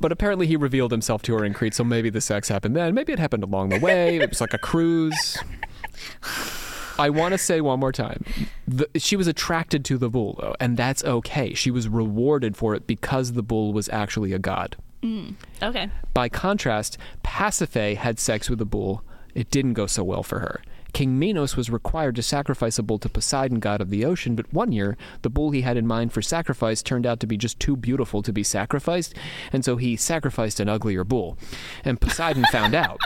But 0.06 0.12
apparently, 0.12 0.46
he 0.46 0.56
revealed 0.56 0.92
himself 0.92 1.24
to 1.24 1.34
her 1.34 1.44
in 1.44 1.56
Crete, 1.56 1.74
so 1.74 1.84
maybe 1.84 2.12
the 2.12 2.22
sex 2.22 2.48
happened 2.48 2.76
then. 2.76 2.94
Maybe 2.94 3.12
it 3.12 3.18
happened 3.18 3.42
along 3.42 3.70
the 3.70 3.80
way. 3.80 4.18
It 4.20 4.30
was 4.30 4.40
like 4.40 4.54
a 4.54 4.60
cruise. 4.60 5.36
I 7.00 7.10
want 7.10 7.32
to 7.32 7.40
say 7.40 7.60
one 7.60 7.80
more 7.80 7.92
time. 7.92 8.24
The, 8.68 8.88
she 8.98 9.16
was 9.16 9.26
attracted 9.26 9.84
to 9.86 9.98
the 9.98 10.08
bull, 10.08 10.38
though, 10.40 10.56
and 10.60 10.78
that's 10.78 11.04
okay. 11.04 11.56
She 11.56 11.72
was 11.72 11.88
rewarded 11.88 12.56
for 12.56 12.76
it 12.76 12.86
because 12.86 13.34
the 13.34 13.42
bull 13.42 13.74
was 13.74 13.90
actually 13.90 14.32
a 14.32 14.38
god. 14.38 14.76
Mm, 15.02 15.34
okay. 15.64 15.90
By 16.14 16.30
contrast, 16.30 17.00
Pasiphae 17.24 17.98
had 17.98 18.20
sex 18.20 18.48
with 18.48 18.62
a 18.62 18.66
bull. 18.66 19.04
It 19.34 19.50
didn't 19.50 19.74
go 19.74 19.88
so 19.88 20.04
well 20.04 20.22
for 20.22 20.38
her. 20.38 20.62
King 20.96 21.20
Minos 21.20 21.58
was 21.58 21.70
required 21.70 22.16
to 22.16 22.24
sacrifice 22.24 22.80
a 22.80 22.84
bull 22.84 23.00
to 23.00 23.10
Poseidon, 23.10 23.60
god 23.60 23.82
of 23.82 23.90
the 23.90 24.06
ocean, 24.06 24.34
but 24.34 24.54
one 24.54 24.72
year, 24.72 24.96
the 25.24 25.30
bull 25.30 25.52
he 25.52 25.60
had 25.60 25.76
in 25.76 25.86
mind 25.86 26.14
for 26.14 26.22
sacrifice 26.22 26.82
turned 26.82 27.06
out 27.06 27.20
to 27.20 27.28
be 27.28 27.36
just 27.36 27.60
too 27.60 27.76
beautiful 27.76 28.22
to 28.22 28.32
be 28.32 28.44
sacrificed, 28.44 29.14
and 29.52 29.66
so 29.66 29.76
he 29.76 29.98
sacrificed 29.98 30.62
an 30.62 30.70
uglier 30.70 31.04
bull. 31.04 31.38
And 31.84 32.00
Poseidon 32.00 32.46
found 32.46 32.74
out. 32.86 33.02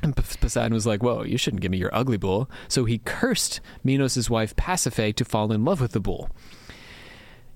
And 0.00 0.16
P- 0.16 0.22
Poseidon 0.40 0.74
was 0.74 0.86
like, 0.86 1.02
Whoa, 1.02 1.24
you 1.24 1.36
shouldn't 1.36 1.60
give 1.60 1.72
me 1.72 1.78
your 1.78 1.92
ugly 1.92 2.18
bull. 2.18 2.48
So 2.68 2.84
he 2.84 2.98
cursed 2.98 3.60
Minos' 3.82 4.30
wife 4.30 4.54
Pasiphae 4.54 5.16
to 5.16 5.24
fall 5.24 5.50
in 5.50 5.64
love 5.64 5.80
with 5.80 5.90
the 5.90 5.98
bull. 5.98 6.30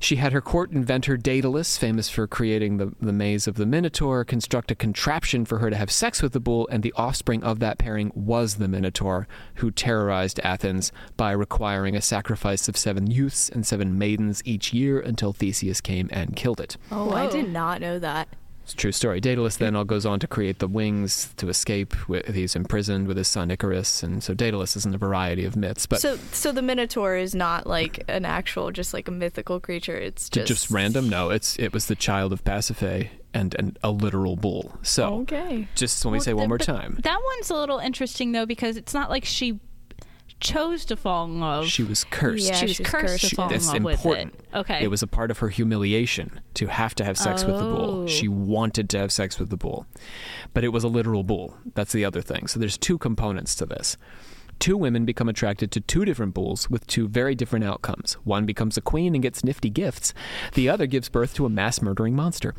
She 0.01 0.17
had 0.17 0.33
her 0.33 0.41
court 0.41 0.71
inventor 0.71 1.17
Daedalus, 1.17 1.77
famous 1.77 2.09
for 2.09 2.27
creating 2.27 2.77
the, 2.77 2.95
the 3.01 3.13
maze 3.13 3.49
of 3.49 3.57
the 3.57 3.67
Minotaur, 3.67 4.25
construct 4.25 4.71
a 4.71 4.75
contraption 4.75 5.45
for 5.45 5.59
her 5.59 5.71
to 5.71 5.77
have 5.77 5.91
sex 5.91 6.23
with 6.23 6.33
the 6.33 6.41
bull, 6.41 6.69
and 6.71 6.83
the 6.83 6.95
offspring 6.97 7.43
of 7.43 7.59
that 7.61 7.79
pairing 7.79 8.13
was 8.15 8.57
the 8.57 8.69
Minotaur, 8.69 9.27
who 9.57 9.71
terrorized 9.71 10.39
Athens 10.41 10.93
by 11.17 11.33
requiring 11.33 11.97
a 11.97 12.01
sacrifice 12.01 12.69
of 12.69 12.77
seven 12.77 13.11
youths 13.11 13.49
and 13.49 13.67
seven 13.67 13.99
maidens 13.99 14.41
each 14.45 14.73
year 14.73 15.01
until 15.01 15.33
Theseus 15.33 15.81
came 15.81 16.09
and 16.13 16.37
killed 16.37 16.61
it. 16.61 16.77
Oh, 16.93 17.11
I 17.11 17.29
did 17.29 17.53
not 17.53 17.81
know 17.81 17.99
that. 17.99 18.29
It's 18.69 18.75
a 18.75 18.77
true 18.77 18.93
story. 18.93 19.19
Daedalus 19.19 19.57
then 19.57 19.75
all 19.75 19.87
goes 19.87 20.05
on 20.05 20.21
to 20.21 20.27
create 20.27 20.59
the 20.59 20.69
wings 20.69 21.33
to 21.39 21.49
escape. 21.49 21.93
Wi- 22.03 22.23
He's 22.31 22.55
imprisoned 22.55 23.09
with 23.09 23.17
his 23.17 23.27
son 23.27 23.51
Icarus, 23.51 24.03
and 24.03 24.23
so 24.23 24.35
Daedalus 24.35 24.77
is 24.77 24.85
in 24.85 24.95
a 24.95 24.99
variety 24.99 25.47
of 25.47 25.57
myths. 25.57 25.87
But 25.87 26.03
so, 26.03 26.19
so 26.33 26.53
the 26.53 26.61
Minotaur 26.61 27.17
is 27.17 27.35
not 27.35 27.67
like 27.67 28.05
an 28.09 28.27
actual, 28.27 28.71
just 28.71 28.93
like 28.93 29.09
a 29.09 29.11
mythical 29.11 29.59
creature. 29.59 29.97
It's 29.97 30.29
just 30.29 30.47
just 30.49 30.71
random? 30.71 31.09
No, 31.09 31.31
it's 31.31 31.59
it 31.59 31.73
was 31.73 31.87
the 31.87 31.97
child 31.97 32.31
of 32.31 32.45
Pasiphae 32.45 33.09
and, 33.33 33.55
and 33.59 33.79
a 33.83 33.91
literal 33.91 34.37
bull. 34.37 34.77
So 34.83 35.21
Okay. 35.21 35.67
just 35.75 36.05
let 36.05 36.11
me 36.13 36.17
Well, 36.19 36.25
say 36.25 36.35
one 36.35 36.49
more 36.49 36.59
time. 36.59 36.99
That 37.05 37.21
one's 37.25 37.49
a 37.49 37.55
little 37.55 37.79
interesting 37.79 38.33
though 38.33 38.45
because 38.45 38.77
it's 38.77 38.93
not 38.93 39.09
like 39.09 39.25
she 39.25 39.59
chose 40.41 40.85
to 40.87 40.97
fall 40.97 41.25
in 41.25 41.41
love. 41.41 41.67
She 41.67 41.83
was 41.83 42.05
cursed. 42.05 42.47
Yeah, 42.47 42.55
she 42.55 42.67
was 42.67 42.77
she's 42.77 42.87
cursed, 42.87 43.07
cursed. 43.07 43.21
to 43.21 43.29
She- 43.29 43.37
fall 43.37 43.51
in 43.53 43.65
love 43.67 43.75
important. 43.77 44.33
with 44.33 44.41
it. 44.55 44.57
Okay. 44.59 44.83
It 44.85 44.89
was 44.89 45.03
a 45.03 45.07
part 45.07 45.31
of 45.31 45.39
her 45.39 45.49
humiliation 45.49 46.41
to 46.55 46.67
have 46.67 46.95
to 46.97 47.05
have 47.05 47.19
sex 47.19 47.45
with 47.45 47.57
the 47.57 47.63
bull. 47.63 48.03
Oh. 48.03 48.07
She 48.07 48.29
wanted 48.29 48.89
to 48.91 48.99
have 48.99 49.11
sex 49.13 49.39
with 49.39 49.51
the 49.51 49.57
bull. 49.57 49.87
But 50.55 50.65
it 50.65 50.69
was 50.69 50.85
a 50.85 50.89
literal 50.89 51.23
bull. 51.25 51.57
That's 51.75 51.93
the 51.93 52.05
other 52.05 52.21
thing. 52.23 52.47
So 52.47 52.59
there's 52.61 52.79
two 52.79 52.99
components 52.99 53.55
to 53.57 53.67
this. 53.67 53.97
Two 54.59 54.77
women 54.77 55.05
become 55.05 55.29
attracted 55.29 55.71
to 55.71 55.81
two 55.81 56.05
different 56.05 56.35
bulls 56.35 56.69
with 56.69 56.85
two 56.89 57.07
very 57.07 57.37
different 57.37 57.65
outcomes. 57.65 58.15
One 58.25 58.45
becomes 58.45 58.77
a 58.77 58.81
queen 58.81 59.15
and 59.15 59.23
gets 59.23 59.45
nifty 59.45 59.71
gifts. 59.71 60.13
The 60.55 60.69
other 60.69 60.87
gives 60.87 61.09
birth 61.09 61.35
to 61.35 61.47
a 61.47 61.49
mass 61.49 61.81
murdering 61.81 62.17
monster. 62.17 62.55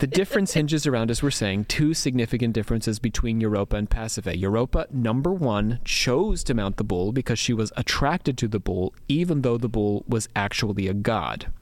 The 0.00 0.06
difference 0.06 0.54
hinges 0.54 0.86
around, 0.86 1.10
as 1.10 1.22
we're 1.22 1.30
saying, 1.30 1.66
two 1.66 1.94
significant 1.94 2.54
differences 2.54 2.98
between 2.98 3.40
Europa 3.40 3.76
and 3.76 3.88
Pasiphae. 3.88 4.38
Europa, 4.38 4.86
number 4.90 5.32
one, 5.32 5.80
chose 5.84 6.42
to 6.44 6.54
mount 6.54 6.76
the 6.76 6.84
bull 6.84 7.12
because 7.12 7.38
she 7.38 7.52
was 7.52 7.72
attracted 7.76 8.38
to 8.38 8.48
the 8.48 8.60
bull, 8.60 8.94
even 9.08 9.42
though 9.42 9.58
the 9.58 9.68
bull 9.68 10.04
was 10.08 10.28
actually 10.34 10.88
a 10.88 10.94
god. 10.94 11.52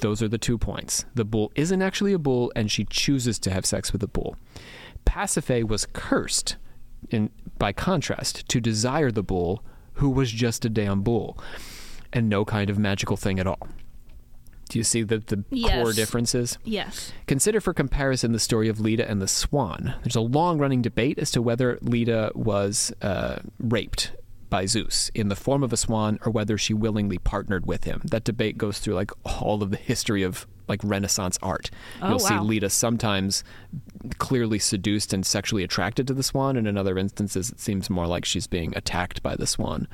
Those 0.00 0.22
are 0.22 0.28
the 0.28 0.38
two 0.38 0.58
points. 0.58 1.04
The 1.14 1.24
bull 1.24 1.52
isn't 1.54 1.82
actually 1.82 2.12
a 2.12 2.18
bull, 2.18 2.52
and 2.54 2.70
she 2.70 2.84
chooses 2.84 3.38
to 3.40 3.50
have 3.50 3.66
sex 3.66 3.92
with 3.92 4.00
the 4.00 4.08
bull. 4.08 4.36
Pasiphae 5.04 5.64
was 5.66 5.86
cursed, 5.92 6.56
in, 7.10 7.30
by 7.58 7.72
contrast, 7.72 8.48
to 8.48 8.60
desire 8.60 9.10
the 9.10 9.22
bull, 9.22 9.62
who 9.94 10.10
was 10.10 10.30
just 10.30 10.64
a 10.64 10.68
damn 10.68 11.02
bull, 11.02 11.38
and 12.12 12.28
no 12.28 12.44
kind 12.44 12.68
of 12.68 12.78
magical 12.78 13.16
thing 13.16 13.38
at 13.40 13.46
all. 13.46 13.68
Do 14.68 14.78
you 14.78 14.84
see 14.84 15.02
the, 15.02 15.18
the 15.18 15.44
core 15.68 15.92
differences? 15.92 16.58
yes. 16.64 17.12
Consider 17.26 17.60
for 17.60 17.72
comparison 17.72 18.32
the 18.32 18.40
story 18.40 18.68
of 18.68 18.80
Leda 18.80 19.08
and 19.08 19.22
the 19.22 19.28
Swan. 19.28 19.94
There's 20.02 20.16
a 20.16 20.20
long 20.20 20.58
running 20.58 20.82
debate 20.82 21.18
as 21.18 21.30
to 21.32 21.42
whether 21.42 21.78
Leda 21.82 22.32
was 22.34 22.92
uh, 23.02 23.36
raped 23.58 24.12
by 24.48 24.66
Zeus 24.66 25.10
in 25.14 25.28
the 25.28 25.36
form 25.36 25.62
of 25.62 25.72
a 25.72 25.76
swan 25.76 26.18
or 26.24 26.30
whether 26.30 26.56
she 26.56 26.72
willingly 26.72 27.18
partnered 27.18 27.66
with 27.66 27.84
him. 27.84 28.00
That 28.04 28.24
debate 28.24 28.56
goes 28.58 28.78
through 28.78 28.94
like 28.94 29.10
all 29.24 29.62
of 29.62 29.70
the 29.70 29.76
history 29.76 30.22
of 30.22 30.46
like 30.68 30.80
Renaissance 30.82 31.38
art. 31.42 31.70
Oh, 32.02 32.10
You'll 32.10 32.18
see 32.18 32.34
wow. 32.34 32.42
Leda 32.42 32.70
sometimes 32.70 33.44
clearly 34.18 34.58
seduced 34.58 35.12
and 35.12 35.24
sexually 35.24 35.62
attracted 35.62 36.06
to 36.08 36.14
the 36.14 36.22
swan, 36.22 36.56
and 36.56 36.66
in 36.66 36.76
other 36.76 36.98
instances, 36.98 37.50
it 37.50 37.60
seems 37.60 37.88
more 37.88 38.06
like 38.06 38.24
she's 38.24 38.46
being 38.46 38.76
attacked 38.76 39.22
by 39.22 39.36
the 39.36 39.46
swan. 39.46 39.86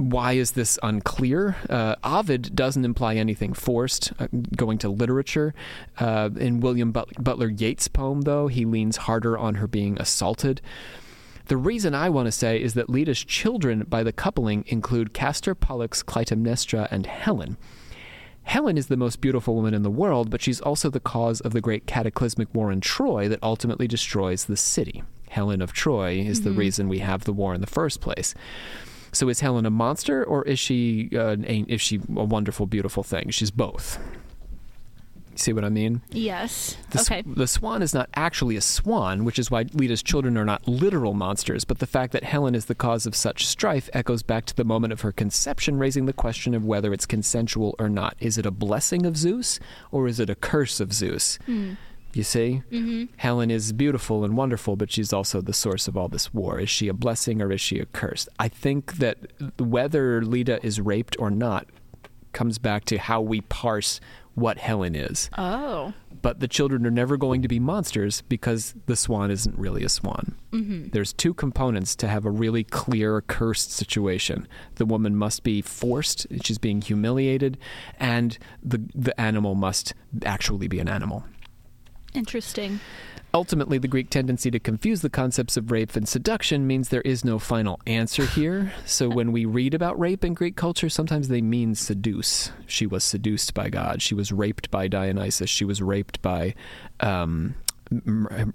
Why 0.00 0.32
is 0.32 0.52
this 0.52 0.78
unclear? 0.82 1.56
Uh, 1.68 1.94
Ovid 2.02 2.56
doesn't 2.56 2.86
imply 2.86 3.16
anything 3.16 3.52
forced. 3.52 4.14
Uh, 4.18 4.28
going 4.56 4.78
to 4.78 4.88
literature, 4.88 5.52
uh, 5.98 6.30
in 6.38 6.60
William 6.60 6.90
But- 6.90 7.22
Butler 7.22 7.50
Yeats' 7.50 7.86
poem, 7.86 8.22
though, 8.22 8.46
he 8.46 8.64
leans 8.64 8.96
harder 8.96 9.36
on 9.36 9.56
her 9.56 9.66
being 9.66 10.00
assaulted. 10.00 10.62
The 11.48 11.58
reason 11.58 11.94
I 11.94 12.08
want 12.08 12.28
to 12.28 12.32
say 12.32 12.62
is 12.62 12.72
that 12.74 12.88
Leda's 12.88 13.22
children 13.22 13.84
by 13.90 14.02
the 14.02 14.12
coupling 14.12 14.64
include 14.68 15.12
Castor, 15.12 15.54
Pollux, 15.54 16.02
Clytemnestra, 16.02 16.88
and 16.90 17.04
Helen. 17.04 17.58
Helen 18.44 18.78
is 18.78 18.86
the 18.86 18.96
most 18.96 19.20
beautiful 19.20 19.54
woman 19.54 19.74
in 19.74 19.82
the 19.82 19.90
world, 19.90 20.30
but 20.30 20.40
she's 20.40 20.62
also 20.62 20.88
the 20.88 20.98
cause 20.98 21.42
of 21.42 21.52
the 21.52 21.60
great 21.60 21.86
cataclysmic 21.86 22.48
war 22.54 22.72
in 22.72 22.80
Troy 22.80 23.28
that 23.28 23.42
ultimately 23.42 23.86
destroys 23.86 24.46
the 24.46 24.56
city. 24.56 25.02
Helen 25.28 25.60
of 25.60 25.74
Troy 25.74 26.14
is 26.14 26.40
the 26.40 26.50
reason 26.50 26.88
we 26.88 27.00
have 27.00 27.24
the 27.24 27.34
war 27.34 27.54
in 27.54 27.60
the 27.60 27.66
first 27.66 28.00
place. 28.00 28.34
So 29.12 29.28
is 29.28 29.40
Helen 29.40 29.66
a 29.66 29.70
monster, 29.70 30.24
or 30.24 30.44
is 30.44 30.58
she 30.58 31.10
uh, 31.14 31.30
an, 31.30 31.44
is 31.44 31.80
she 31.80 32.00
a 32.16 32.24
wonderful, 32.24 32.66
beautiful 32.66 33.02
thing? 33.02 33.30
She's 33.30 33.50
both. 33.50 33.98
See 35.36 35.52
what 35.54 35.64
I 35.64 35.70
mean? 35.70 36.02
Yes. 36.10 36.76
The, 36.90 37.00
okay. 37.00 37.22
the 37.24 37.46
swan 37.46 37.80
is 37.80 37.94
not 37.94 38.10
actually 38.14 38.56
a 38.56 38.60
swan, 38.60 39.24
which 39.24 39.38
is 39.38 39.50
why 39.50 39.64
Leda's 39.64 40.02
children 40.02 40.36
are 40.36 40.44
not 40.44 40.68
literal 40.68 41.14
monsters, 41.14 41.64
but 41.64 41.78
the 41.78 41.86
fact 41.86 42.12
that 42.12 42.24
Helen 42.24 42.54
is 42.54 42.66
the 42.66 42.74
cause 42.74 43.06
of 43.06 43.16
such 43.16 43.46
strife 43.46 43.88
echoes 43.94 44.22
back 44.22 44.44
to 44.46 44.56
the 44.56 44.64
moment 44.64 44.92
of 44.92 45.00
her 45.00 45.12
conception, 45.12 45.78
raising 45.78 46.04
the 46.04 46.12
question 46.12 46.52
of 46.52 46.66
whether 46.66 46.92
it's 46.92 47.06
consensual 47.06 47.74
or 47.78 47.88
not. 47.88 48.16
Is 48.20 48.36
it 48.36 48.44
a 48.44 48.50
blessing 48.50 49.06
of 49.06 49.16
Zeus, 49.16 49.58
or 49.90 50.06
is 50.08 50.20
it 50.20 50.28
a 50.28 50.34
curse 50.34 50.78
of 50.78 50.92
Zeus? 50.92 51.38
You 52.12 52.24
see? 52.24 52.62
Mm-hmm. 52.72 53.04
Helen 53.18 53.50
is 53.50 53.72
beautiful 53.72 54.24
and 54.24 54.36
wonderful, 54.36 54.74
but 54.76 54.90
she's 54.90 55.12
also 55.12 55.40
the 55.40 55.52
source 55.52 55.86
of 55.86 55.96
all 55.96 56.08
this 56.08 56.34
war. 56.34 56.58
Is 56.58 56.68
she 56.68 56.88
a 56.88 56.92
blessing 56.92 57.40
or 57.40 57.52
is 57.52 57.60
she 57.60 57.78
a 57.78 57.86
curse? 57.86 58.28
I 58.38 58.48
think 58.48 58.94
that 58.98 59.18
whether 59.58 60.20
Leda 60.22 60.64
is 60.66 60.80
raped 60.80 61.16
or 61.20 61.30
not 61.30 61.66
comes 62.32 62.58
back 62.58 62.84
to 62.86 62.98
how 62.98 63.20
we 63.20 63.40
parse 63.42 64.00
what 64.34 64.58
Helen 64.58 64.94
is 64.94 65.28
Oh. 65.36 65.92
but 66.22 66.38
the 66.38 66.46
children 66.46 66.86
are 66.86 66.90
never 66.90 67.16
going 67.16 67.42
to 67.42 67.48
be 67.48 67.58
monsters 67.58 68.22
because 68.22 68.74
the 68.86 68.94
swan 68.94 69.30
isn't 69.32 69.58
really 69.58 69.82
a 69.82 69.88
swan. 69.88 70.36
Mm-hmm. 70.52 70.88
There's 70.90 71.12
two 71.12 71.34
components 71.34 71.96
to 71.96 72.06
have 72.08 72.24
a 72.24 72.30
really 72.30 72.62
clear 72.62 73.20
cursed 73.22 73.72
situation. 73.72 74.46
The 74.76 74.86
woman 74.86 75.16
must 75.16 75.42
be 75.42 75.60
forced; 75.60 76.28
she's 76.44 76.58
being 76.58 76.80
humiliated, 76.80 77.58
and 77.98 78.38
the 78.62 78.80
the 78.94 79.20
animal 79.20 79.56
must 79.56 79.92
actually 80.24 80.68
be 80.68 80.78
an 80.78 80.88
animal. 80.88 81.24
Interesting. 82.14 82.80
Ultimately, 83.32 83.78
the 83.78 83.86
Greek 83.86 84.10
tendency 84.10 84.50
to 84.50 84.58
confuse 84.58 85.02
the 85.02 85.10
concepts 85.10 85.56
of 85.56 85.70
rape 85.70 85.94
and 85.94 86.08
seduction 86.08 86.66
means 86.66 86.88
there 86.88 87.00
is 87.02 87.24
no 87.24 87.38
final 87.38 87.80
answer 87.86 88.26
here. 88.26 88.72
So 88.84 89.08
when 89.08 89.30
we 89.30 89.44
read 89.44 89.72
about 89.72 89.98
rape 90.00 90.24
in 90.24 90.34
Greek 90.34 90.56
culture, 90.56 90.88
sometimes 90.88 91.28
they 91.28 91.40
mean 91.40 91.76
seduce. 91.76 92.50
She 92.66 92.88
was 92.88 93.04
seduced 93.04 93.54
by 93.54 93.70
God. 93.70 94.02
She 94.02 94.16
was 94.16 94.32
raped 94.32 94.68
by 94.72 94.88
Dionysus. 94.88 95.48
She 95.48 95.64
was 95.64 95.80
raped 95.80 96.20
by 96.22 96.56
um, 96.98 97.54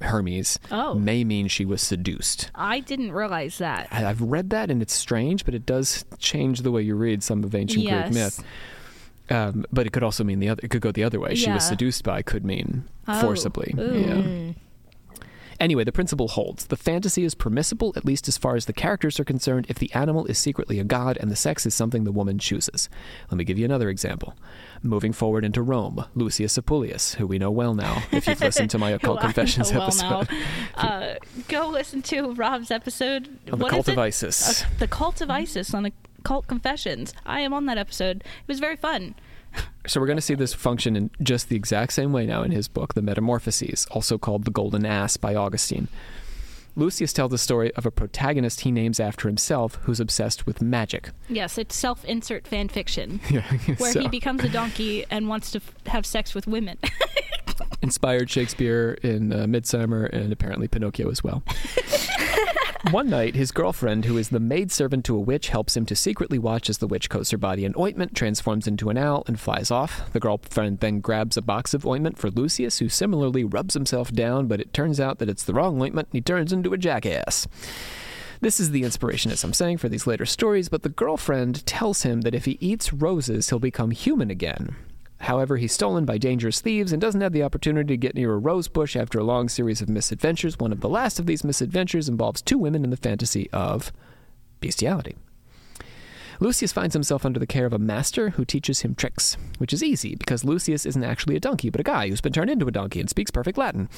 Hermes. 0.02 0.60
Oh. 0.72 0.96
May 0.96 1.24
mean 1.24 1.48
she 1.48 1.64
was 1.64 1.82
seduced. 1.82 2.52
I 2.54 2.82
didn't 2.82 3.14
realize 3.14 3.58
that. 3.60 3.88
I've 3.92 4.22
read 4.22 4.50
that 4.50 4.70
and 4.70 4.82
it's 4.82 4.94
strange, 4.94 5.46
but 5.46 5.54
it 5.54 5.66
does 5.66 6.04
change 6.20 6.64
the 6.64 6.72
way 6.72 6.82
you 6.82 6.96
read 6.96 7.24
some 7.24 7.46
of 7.46 7.56
ancient 7.56 7.86
Yes. 7.86 8.10
Greek 8.10 8.14
myth. 8.14 8.44
Um, 9.30 9.66
but 9.72 9.88
it 9.88 9.92
could 9.94 10.04
also 10.04 10.24
mean 10.24 10.40
the 10.40 10.50
other. 10.50 10.62
It 10.64 10.70
could 10.70 10.82
go 10.82 10.92
the 10.92 11.04
other 11.04 11.20
way. 11.20 11.36
She 11.36 11.50
was 11.52 11.68
seduced 11.68 12.04
by 12.04 12.22
could 12.22 12.46
mean 12.46 12.84
Oh. 13.08 13.22
forcibly. 13.22 13.74
Ooh. 13.78 14.54
Yeah. 14.54 14.54
Anyway, 15.58 15.86
the 15.86 15.92
principle 15.94 16.28
holds. 16.28 16.66
The 16.66 16.76
fantasy 16.76 17.24
is 17.24 17.34
permissible, 17.34 17.94
at 17.96 18.04
least 18.04 18.28
as 18.28 18.38
far 18.38 18.58
as 18.58 18.66
the 18.66 18.74
characters 18.74 19.22
are 19.22 19.24
concerned, 19.24 19.66
if 19.70 19.80
the 19.80 19.90
animal 19.94 20.26
is 20.26 20.38
secretly 20.38 20.80
a 20.80 20.84
god 20.84 21.18
and 21.22 21.32
the 21.32 21.36
sex 21.36 21.66
is 21.66 21.74
something 21.74 22.04
the 22.04 22.12
woman 22.12 22.38
chooses. 22.38 22.90
Let 23.32 23.38
me 23.38 23.46
give 23.46 23.58
you 23.58 23.64
another 23.64 23.90
example. 23.90 24.36
Moving 24.84 25.14
forward 25.14 25.46
into 25.46 25.62
Rome, 25.62 26.04
Lucius 26.14 26.58
Apuleius, 26.58 27.16
who 27.16 27.26
we 27.26 27.40
know 27.40 27.52
well 27.52 27.74
now, 27.74 28.04
if 28.12 28.28
you've 28.28 28.42
listened 28.42 28.70
to 28.72 28.78
my 28.78 28.90
Occult 28.92 29.22
Confessions 29.22 29.72
well 29.72 29.84
episode. 29.84 30.28
Uh, 30.76 31.14
go 31.48 31.70
listen 31.70 32.02
to 32.02 32.34
Rob's 32.34 32.70
episode. 32.70 33.28
Of 33.48 33.58
the 33.60 33.64
What 33.64 33.70
Cult 33.72 33.88
is 33.88 33.94
of 33.94 33.98
it? 33.98 34.02
Isis. 34.02 34.64
Uh, 34.64 34.68
the 34.80 34.88
Cult 34.90 35.22
of 35.22 35.30
Isis 35.30 35.74
on 35.74 35.90
Occult 36.26 36.48
Confessions. 36.48 37.14
I 37.24 37.42
am 37.42 37.54
on 37.54 37.68
that 37.68 37.78
episode. 37.78 38.18
It 38.22 38.48
was 38.48 38.60
very 38.60 38.76
fun. 38.76 39.14
So 39.86 40.00
we're 40.02 40.08
going 40.08 40.18
to 40.18 40.24
see 40.24 40.34
this 40.34 40.56
function 40.56 40.96
in 40.96 41.12
just 41.22 41.50
the 41.50 41.56
exact 41.56 41.94
same 41.94 42.12
way 42.12 42.26
now 42.26 42.42
in 42.42 42.50
his 42.50 42.68
book, 42.68 42.96
The 42.96 43.04
Metamorphoses, 43.04 43.86
also 43.92 44.18
called 44.18 44.44
The 44.44 44.50
Golden 44.52 44.88
Ass 44.88 45.18
by 45.18 45.36
Augustine. 45.36 45.88
Lucius 46.76 47.14
tells 47.14 47.30
the 47.30 47.38
story 47.38 47.72
of 47.76 47.86
a 47.86 47.92
protagonist 47.92 48.62
he 48.62 48.72
names 48.72 49.00
after 49.00 49.28
himself 49.30 49.76
who's 49.84 50.00
obsessed 50.00 50.48
with 50.48 50.64
magic. 50.64 51.12
Yes, 51.30 51.60
it's 51.60 51.76
self-insert 51.76 52.48
fan 52.48 52.68
fiction 52.70 53.22
Yeah, 53.30 53.44
where 53.78 53.92
So, 53.94 54.02
he 54.02 54.08
becomes 54.10 54.44
a 54.44 54.50
donkey 54.50 55.06
and 55.12 55.30
wants 55.30 55.52
to 55.52 55.60
f- 55.60 55.74
have 55.86 56.06
sex 56.08 56.34
with 56.34 56.48
women. 56.48 56.80
inspired 57.84 58.30
Shakespeare 58.32 58.98
in 59.04 59.32
uh, 59.32 59.46
Midsummer 59.48 60.06
and 60.06 60.34
apparently 60.34 60.68
Pinocchio 60.68 61.10
as 61.12 61.24
well. 61.24 61.44
One 62.92 63.10
night, 63.10 63.34
his 63.34 63.52
girlfriend, 63.52 64.06
who 64.06 64.16
is 64.18 64.30
the 64.30 64.40
maidservant 64.40 65.06
to 65.06 65.16
a 65.16 65.20
witch, 65.20 65.50
helps 65.50 65.76
him 65.76 65.88
to 65.88 65.96
secretly 65.96 66.38
watch 66.38 66.70
as 66.70 66.78
the 66.78 66.86
witch 66.86 67.10
coats 67.10 67.32
her 67.32 67.38
body 67.38 67.66
in 67.66 67.74
ointment, 67.78 68.16
transforms 68.16 68.68
into 68.68 68.92
an 68.92 68.98
owl, 68.98 69.24
and 69.26 69.40
flies 69.40 69.72
off. 69.72 70.12
The 70.14 70.20
girlfriend 70.20 70.82
then 70.82 71.00
grabs 71.00 71.36
a 71.36 71.42
box 71.42 71.74
of 71.74 71.86
ointment 71.86 72.20
for 72.20 72.30
Lucius, 72.30 72.78
who 72.78 72.88
similarly 72.88 73.44
rubs 73.44 73.74
himself 73.74 74.12
down, 74.12 74.46
but 74.48 74.60
it 74.62 74.72
turns 74.72 75.00
out 75.00 75.18
that 75.18 75.30
it's 75.30 75.44
the 75.44 75.54
wrong 75.54 75.82
ointment 75.82 76.10
and 76.10 76.14
he 76.14 76.22
turns 76.22 76.54
into 76.54 76.74
a 76.74 76.78
jackass. 76.78 77.48
This 78.40 78.60
is 78.60 78.70
the 78.70 78.84
inspiration, 78.84 79.32
as 79.32 79.44
I'm 79.44 79.54
saying, 79.54 79.78
for 79.78 79.90
these 79.90 80.06
later 80.06 80.26
stories, 80.28 80.70
but 80.70 80.84
the 80.84 80.90
girlfriend 80.90 81.66
tells 81.66 82.04
him 82.04 82.22
that 82.22 82.36
if 82.36 82.46
he 82.46 82.60
eats 82.62 82.94
roses, 82.94 83.50
he'll 83.50 83.58
become 83.58 83.90
human 83.92 84.30
again. 84.30 84.76
However, 85.26 85.58
he's 85.58 85.74
stolen 85.74 86.06
by 86.06 86.20
dangerous 86.20 86.62
thieves 86.62 86.92
and 86.92 87.02
doesn't 87.02 87.22
have 87.22 87.34
the 87.34 87.42
opportunity 87.42 87.94
to 87.94 87.98
get 87.98 88.14
near 88.14 88.34
a 88.34 88.38
rose 88.38 88.68
bush 88.68 88.96
after 88.96 89.18
a 89.18 89.24
long 89.24 89.50
series 89.50 89.82
of 89.82 89.90
misadventures. 89.90 90.60
One 90.60 90.72
of 90.72 90.82
the 90.82 90.90
last 90.90 91.20
of 91.20 91.26
these 91.26 91.44
misadventures 91.44 92.08
involves 92.08 92.44
two 92.44 92.60
women 92.60 92.84
in 92.84 92.92
the 92.92 92.98
fantasy 92.98 93.50
of 93.52 93.92
bestiality. 94.60 95.16
Lucius 96.40 96.72
finds 96.72 96.94
himself 96.94 97.26
under 97.26 97.40
the 97.40 97.48
care 97.48 97.66
of 97.66 97.74
a 97.74 97.80
master 97.80 98.32
who 98.32 98.46
teaches 98.46 98.82
him 98.82 98.94
tricks, 98.94 99.36
which 99.58 99.74
is 99.74 99.82
easy 99.84 100.16
because 100.16 100.44
Lucius 100.44 100.86
isn't 100.86 101.04
actually 101.04 101.36
a 101.36 101.40
donkey, 101.40 101.72
but 101.72 101.82
a 101.82 101.84
guy 101.84 102.08
who's 102.08 102.22
been 102.22 102.34
turned 102.34 102.52
into 102.52 102.68
a 102.68 102.72
donkey 102.72 103.00
and 103.00 103.10
speaks 103.10 103.32
perfect 103.32 103.58
Latin. 103.58 103.90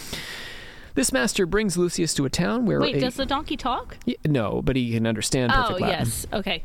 This 0.93 1.11
master 1.11 1.45
brings 1.45 1.77
Lucius 1.77 2.13
to 2.13 2.23
a 2.25 2.29
town 2.29 2.65
where 2.65 2.79
Wait, 2.79 2.95
a, 2.95 2.99
does 3.01 3.15
the 3.15 3.25
donkey 3.25 3.57
talk? 3.57 3.97
No, 4.25 4.61
but 4.63 4.77
he 4.77 4.93
can 4.93 5.05
understand 5.05 5.51
Oh, 5.53 5.61
perfect 5.63 5.81
Latin. 5.81 6.05
yes. 6.05 6.25
Okay. 6.31 6.63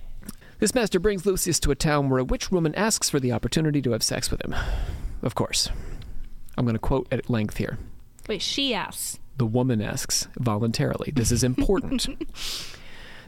This 0.62 0.76
master 0.76 1.00
brings 1.00 1.26
Lucius 1.26 1.58
to 1.58 1.72
a 1.72 1.74
town 1.74 2.08
where 2.08 2.20
a 2.20 2.24
witch 2.24 2.52
woman 2.52 2.72
asks 2.76 3.10
for 3.10 3.18
the 3.18 3.32
opportunity 3.32 3.82
to 3.82 3.90
have 3.90 4.02
sex 4.04 4.30
with 4.30 4.44
him. 4.44 4.54
Of 5.20 5.34
course. 5.34 5.68
I'm 6.56 6.64
going 6.64 6.76
to 6.76 6.78
quote 6.78 7.08
at 7.10 7.28
length 7.28 7.56
here. 7.56 7.78
Wait, 8.28 8.42
she 8.42 8.72
asks. 8.72 9.18
The 9.38 9.44
woman 9.44 9.82
asks 9.82 10.28
voluntarily. 10.36 11.10
This 11.12 11.32
is 11.32 11.42
important. 11.42 12.06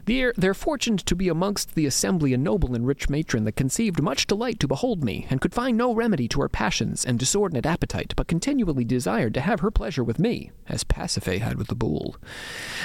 They're, 0.05 0.33
they're 0.37 0.53
fortuned 0.53 1.05
to 1.05 1.15
be 1.15 1.29
amongst 1.29 1.73
the 1.73 1.87
assembly 1.87 2.33
a 2.33 2.37
noble 2.37 2.75
and 2.75 2.85
rich 2.85 3.09
matron 3.09 3.43
that 3.45 3.55
conceived 3.55 4.01
much 4.01 4.27
delight 4.27 4.59
to 4.59 4.67
behold 4.67 5.03
me, 5.03 5.25
and 5.29 5.41
could 5.41 5.53
find 5.53 5.77
no 5.77 5.95
remedy 5.95 6.27
to 6.29 6.41
her 6.41 6.49
passions 6.49 7.03
and 7.03 7.17
disordinate 7.17 7.65
appetite, 7.65 8.13
but 8.15 8.27
continually 8.27 8.85
desired 8.85 9.33
to 9.33 9.41
have 9.41 9.61
her 9.61 9.71
pleasure 9.71 10.03
with 10.03 10.19
me, 10.19 10.51
as 10.69 10.83
Pasiphae 10.83 11.39
had 11.39 11.57
with 11.57 11.67
the 11.67 11.75
bull. 11.75 12.17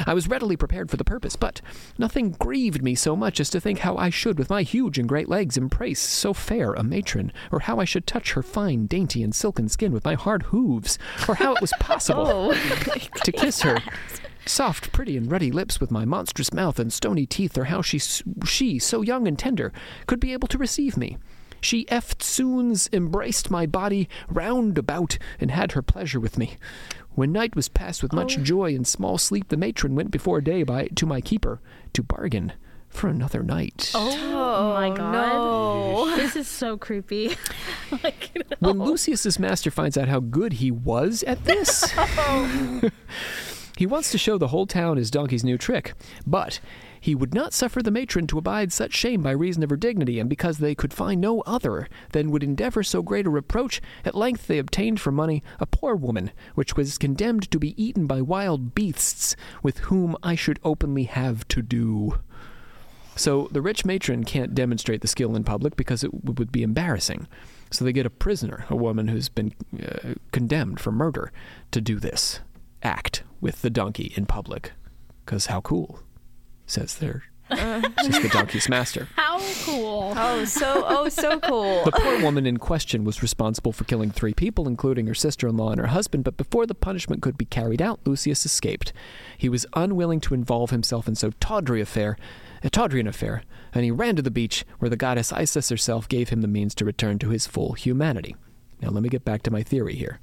I 0.07 0.15
was 0.15 0.29
readily 0.29 0.57
prepared 0.57 0.91
for 0.91 0.97
the 0.97 1.05
purpose, 1.05 1.37
but 1.37 1.61
nothing 1.99 2.31
grieved 2.33 2.83
me 2.83 2.95
so 2.95 3.15
much 3.15 3.39
as 3.39 3.51
to 3.51 3.61
think 3.61 3.81
how 3.81 3.97
I 3.97 4.09
should, 4.09 4.39
with 4.39 4.49
my 4.49 4.63
huge 4.63 4.99
and 4.99 5.09
great 5.09 5.29
legs, 5.29 5.59
embrace 5.59 6.01
so 6.01 6.33
fair 6.33 6.73
a 6.73 6.83
matron, 6.83 7.33
or 7.53 7.61
how 7.61 7.79
I 7.81 7.85
should 7.85 8.07
touch 8.07 8.33
her 8.33 8.43
fine, 8.43 8.87
dainty, 8.87 9.23
and 9.23 9.35
silken 9.35 9.69
skin 9.69 9.93
with 9.93 10.07
my 10.07 10.15
hard 10.15 10.45
hooves, 10.45 10.99
or 11.29 11.35
how 11.35 11.55
it 11.55 11.61
was 11.61 11.73
possible 11.79 12.27
oh 12.55 12.55
to 13.25 13.33
kiss 13.33 13.61
her 13.61 13.79
soft, 14.47 14.93
pretty, 14.93 15.17
and 15.17 15.31
ruddy 15.31 15.51
lips 15.51 15.81
with 15.81 15.91
my 15.91 16.05
monstrous 16.05 16.53
mouth 16.53 16.79
and 16.79 16.93
stony 16.93 17.27
teeth, 17.27 17.57
or 17.57 17.65
how 17.65 17.83
she, 17.83 17.99
she, 18.45 18.79
so 18.79 19.03
young 19.03 19.29
and 19.29 19.39
tender, 19.39 19.73
could 20.07 20.21
be 20.21 20.33
able 20.33 20.49
to 20.49 20.59
receive 20.59 20.97
me. 20.97 21.19
She 21.61 21.85
eftsoons 21.87 22.93
embraced 22.93 23.51
my 23.51 23.67
body 23.67 24.09
round 24.29 24.79
about 24.79 25.19
and 25.39 25.51
had 25.51 25.73
her 25.73 25.83
pleasure 25.83 26.21
with 26.21 26.39
me. 26.39 26.57
When 27.15 27.33
night 27.33 27.55
was 27.57 27.69
passed 27.69 28.03
with 28.03 28.13
much 28.13 28.39
oh. 28.39 28.43
joy 28.43 28.75
and 28.75 28.87
small 28.87 29.19
sleep, 29.19 29.49
the 29.49 29.57
matron 29.57 29.95
went 29.95 30.11
before 30.11 30.41
day 30.41 30.63
by 30.63 30.87
to 30.95 31.07
my 31.07 31.21
keeper 31.21 31.61
to 31.93 32.03
bargain 32.03 32.53
for 32.91 33.09
another 33.09 33.43
night. 33.43 33.93
Oh, 33.95 34.11
oh 34.13 34.75
my 34.75 34.97
god. 34.97 35.13
No. 35.13 36.17
This 36.17 36.37
is 36.37 36.49
so 36.49 36.77
creepy. 36.77 37.37
like, 38.03 38.31
When 38.59 38.79
Lucius's 38.79 39.39
master 39.39 39.71
finds 39.71 39.97
out 39.97 40.09
how 40.09 40.21
good 40.21 40.55
he 40.55 40.71
was 40.71 41.23
at 41.23 41.45
this, 41.45 41.83
he 43.81 43.87
wants 43.87 44.11
to 44.13 44.19
show 44.19 44.37
the 44.37 44.49
whole 44.49 44.67
town 44.67 44.99
his 44.99 45.11
donkey's 45.11 45.43
new 45.43 45.57
trick. 45.57 45.95
But 46.27 46.61
he 47.01 47.15
would 47.15 47.33
not 47.33 47.55
suffer 47.55 47.83
the 47.83 47.91
matron 47.91 48.27
to 48.27 48.37
abide 48.37 48.75
such 48.75 48.93
shame 48.93 49.23
by 49.23 49.31
reason 49.31 49.63
of 49.63 49.71
her 49.71 49.77
dignity, 49.79 50.21
and 50.21 50.29
because 50.29 50.59
they 50.59 50.75
could 50.75 50.93
find 50.93 51.19
no 51.19 51.41
other 51.47 51.89
than 52.13 52.31
would 52.31 52.43
endeavor 52.43 52.83
so 52.83 53.01
great 53.01 53.25
a 53.25 53.31
reproach, 53.31 53.81
at 54.05 54.15
length 54.15 54.49
they 54.49 54.59
obtained 54.59 55.01
for 55.01 55.11
money 55.11 55.43
a 55.59 55.65
poor 55.65 55.95
woman, 55.95 56.31
which 56.55 56.77
was 56.77 56.99
condemned 56.99 57.51
to 57.51 57.59
be 57.59 57.83
eaten 57.83 58.07
by 58.07 58.21
wild 58.21 58.75
beasts, 58.75 59.35
with 59.63 59.79
whom 59.79 60.15
I 60.23 60.35
should 60.35 60.61
openly 60.63 61.05
have 61.05 61.49
to 61.49 61.63
do. 61.63 62.19
So 63.17 63.49
the 63.51 63.63
rich 63.63 63.87
matron 63.87 64.25
can't 64.25 64.55
demonstrate 64.55 65.01
the 65.01 65.09
skill 65.09 65.35
in 65.35 65.43
public 65.43 65.75
because 65.75 66.05
it 66.05 66.13
would 66.23 66.53
be 66.53 66.63
embarrassing. 66.63 67.29
So 67.71 67.87
they 67.87 67.95
get 67.95 68.05
a 68.05 68.11
prisoner, 68.11 68.67
a 68.69 68.77
woman 68.77 69.09
who's 69.09 69.31
been 69.31 69.55
uh, 69.83 70.17
condemned 70.33 70.81
for 70.81 70.93
murder, 70.93 71.33
to 71.71 71.81
do 71.81 71.99
this 71.99 72.41
act 72.83 73.23
with 73.41 73.63
the 73.63 73.71
donkey 73.71 74.13
in 74.17 74.27
public. 74.27 74.73
Because 75.25 75.47
how 75.47 75.61
cool, 75.61 76.01
says 76.67 76.97
their 76.97 77.25
uh. 77.51 77.83
says 78.03 78.21
the 78.21 78.29
donkey's 78.29 78.69
master. 78.69 79.09
how 79.17 79.41
cool. 79.65 80.15
Oh, 80.17 80.45
so 80.45 80.85
oh, 80.87 81.09
so 81.09 81.39
cool. 81.41 81.85
The 81.85 81.93
poor 81.93 82.23
woman 82.23 82.47
in 82.47 82.59
question 82.59 83.05
was 83.05 83.23
responsible 83.23 83.73
for 83.73 83.85
killing 83.85 84.11
three 84.11 84.35
people, 84.35 84.69
including 84.69 85.07
her 85.07 85.15
sister 85.15 85.49
in 85.49 85.57
law 85.57 85.71
and 85.71 85.81
her 85.81 85.89
husband, 85.89 86.25
but 86.25 86.37
before 86.37 86.67
the 86.67 86.75
punishment 86.75 87.23
could 87.23 87.37
be 87.37 87.45
carried 87.45 87.83
out, 87.83 88.01
Lucius 88.05 88.47
escaped. 88.47 88.93
He 89.37 89.49
was 89.49 89.67
unwilling 89.75 90.21
to 90.21 90.35
involve 90.35 90.71
himself 90.71 91.09
in 91.09 91.15
so 91.15 91.33
tawdry 91.41 91.81
affair, 91.81 92.17
a 92.63 92.71
tawdry 92.71 93.01
an 93.01 93.07
affair, 93.07 93.43
and 93.73 93.85
he 93.85 93.91
ran 93.91 94.17
to 94.17 94.23
the 94.23 94.31
beach 94.31 94.65
where 94.79 94.91
the 94.91 94.97
goddess 94.97 95.33
Isis 95.33 95.69
herself 95.69 96.09
gave 96.09 96.29
him 96.29 96.43
the 96.43 96.49
means 96.49 96.75
to 96.77 96.85
return 96.85 97.19
to 97.21 97.31
his 97.31 97.47
full 97.47 97.73
humanity. 97.73 98.37
Now 98.81 98.91
let 98.91 99.03
me 99.03 99.09
get 99.09 99.25
back 99.25 99.43
to 99.43 99.51
my 99.51 99.63
theory 99.63 99.95
here. 99.95 100.21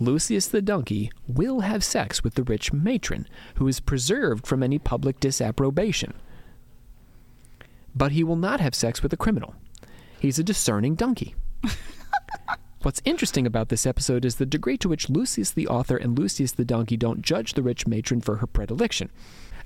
Lucius 0.00 0.48
the 0.48 0.62
donkey 0.62 1.10
will 1.26 1.60
have 1.60 1.84
sex 1.84 2.24
with 2.24 2.34
the 2.34 2.42
rich 2.42 2.72
matron, 2.72 3.28
who 3.56 3.68
is 3.68 3.80
preserved 3.80 4.46
from 4.46 4.62
any 4.62 4.78
public 4.78 5.20
disapprobation. 5.20 6.14
But 7.94 8.12
he 8.12 8.24
will 8.24 8.36
not 8.36 8.60
have 8.60 8.74
sex 8.74 9.02
with 9.02 9.12
a 9.12 9.18
criminal. 9.18 9.54
He's 10.18 10.38
a 10.38 10.44
discerning 10.44 10.94
donkey. 10.94 11.34
What's 12.82 13.02
interesting 13.04 13.46
about 13.46 13.68
this 13.68 13.86
episode 13.86 14.24
is 14.24 14.36
the 14.36 14.46
degree 14.46 14.78
to 14.78 14.88
which 14.88 15.10
Lucius 15.10 15.50
the 15.50 15.68
author 15.68 15.96
and 15.96 16.18
Lucius 16.18 16.52
the 16.52 16.64
donkey 16.64 16.96
don't 16.96 17.22
judge 17.22 17.52
the 17.52 17.62
rich 17.62 17.86
matron 17.86 18.20
for 18.20 18.36
her 18.36 18.46
predilection. 18.46 19.10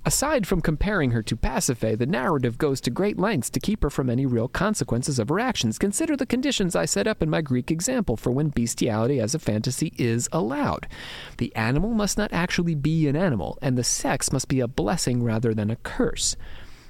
Aside 0.06 0.46
from 0.46 0.60
comparing 0.60 1.10
her 1.10 1.22
to 1.24 1.34
Pasiphae, 1.34 1.98
the 1.98 2.06
narrative 2.06 2.58
goes 2.58 2.80
to 2.82 2.92
great 2.92 3.18
lengths 3.18 3.50
to 3.50 3.58
keep 3.58 3.82
her 3.82 3.90
from 3.90 4.08
any 4.08 4.24
real 4.24 4.46
consequences 4.46 5.18
of 5.18 5.28
her 5.30 5.40
actions. 5.40 5.78
Consider 5.78 6.16
the 6.16 6.24
conditions 6.24 6.76
I 6.76 6.84
set 6.84 7.08
up 7.08 7.24
in 7.24 7.28
my 7.28 7.40
Greek 7.40 7.72
example 7.72 8.16
for 8.16 8.30
when 8.30 8.50
bestiality 8.50 9.18
as 9.18 9.34
a 9.34 9.40
fantasy 9.40 9.92
is 9.98 10.28
allowed. 10.30 10.86
The 11.38 11.52
animal 11.56 11.90
must 11.90 12.16
not 12.16 12.32
actually 12.32 12.76
be 12.76 13.08
an 13.08 13.16
animal, 13.16 13.58
and 13.60 13.76
the 13.76 13.82
sex 13.82 14.30
must 14.30 14.46
be 14.46 14.60
a 14.60 14.68
blessing 14.68 15.24
rather 15.24 15.52
than 15.52 15.72
a 15.72 15.76
curse. 15.76 16.36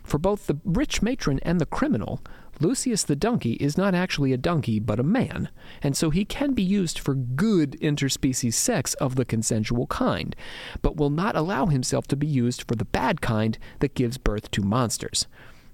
For 0.04 0.18
both 0.18 0.46
the 0.46 0.58
rich 0.62 1.00
matron 1.00 1.40
and 1.42 1.58
the 1.58 1.64
criminal, 1.64 2.20
Lucius 2.61 3.04
the 3.04 3.16
donkey 3.16 3.52
is 3.54 3.76
not 3.76 3.94
actually 3.94 4.32
a 4.32 4.38
donkey 4.38 4.80
but 4.80 5.00
a 5.00 5.02
man, 5.02 5.50
and 5.82 5.96
so 5.96 6.11
he 6.11 6.24
can 6.24 6.52
be 6.52 6.62
used 6.62 6.98
for 6.98 7.14
good 7.14 7.72
interspecies 7.80 8.54
sex 8.54 8.94
of 8.94 9.16
the 9.16 9.24
consensual 9.24 9.86
kind, 9.86 10.34
but 10.82 10.96
will 10.96 11.11
not 11.11 11.36
allow 11.36 11.66
himself 11.66 12.07
to 12.09 12.16
be 12.16 12.26
used 12.26 12.66
for 12.66 12.74
the 12.74 12.84
bad 12.84 13.20
kind 13.20 13.59
that 13.80 13.94
gives 13.94 14.18
birth 14.18 14.50
to 14.52 14.62
monsters. 14.62 15.26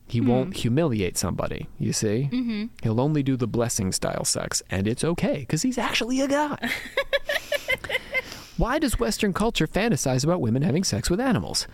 He 0.08 0.20
won't 0.20 0.56
humiliate 0.58 1.16
somebody, 1.16 1.68
you 1.78 1.94
see? 1.94 2.28
Mm-hmm. 2.30 2.66
He'll 2.82 3.00
only 3.00 3.22
do 3.22 3.36
the 3.36 3.46
blessing 3.46 3.92
style 3.92 4.26
sex, 4.26 4.62
and 4.68 4.86
it's 4.86 5.04
okay, 5.04 5.38
because 5.38 5.62
he's 5.62 5.78
actually 5.78 6.20
a 6.20 6.28
god. 6.28 6.70
Why 8.58 8.78
does 8.78 8.98
Western 8.98 9.32
culture 9.32 9.66
fantasize 9.66 10.22
about 10.22 10.42
women 10.42 10.62
having 10.62 10.84
sex 10.84 11.08
with 11.08 11.18
animals? 11.18 11.66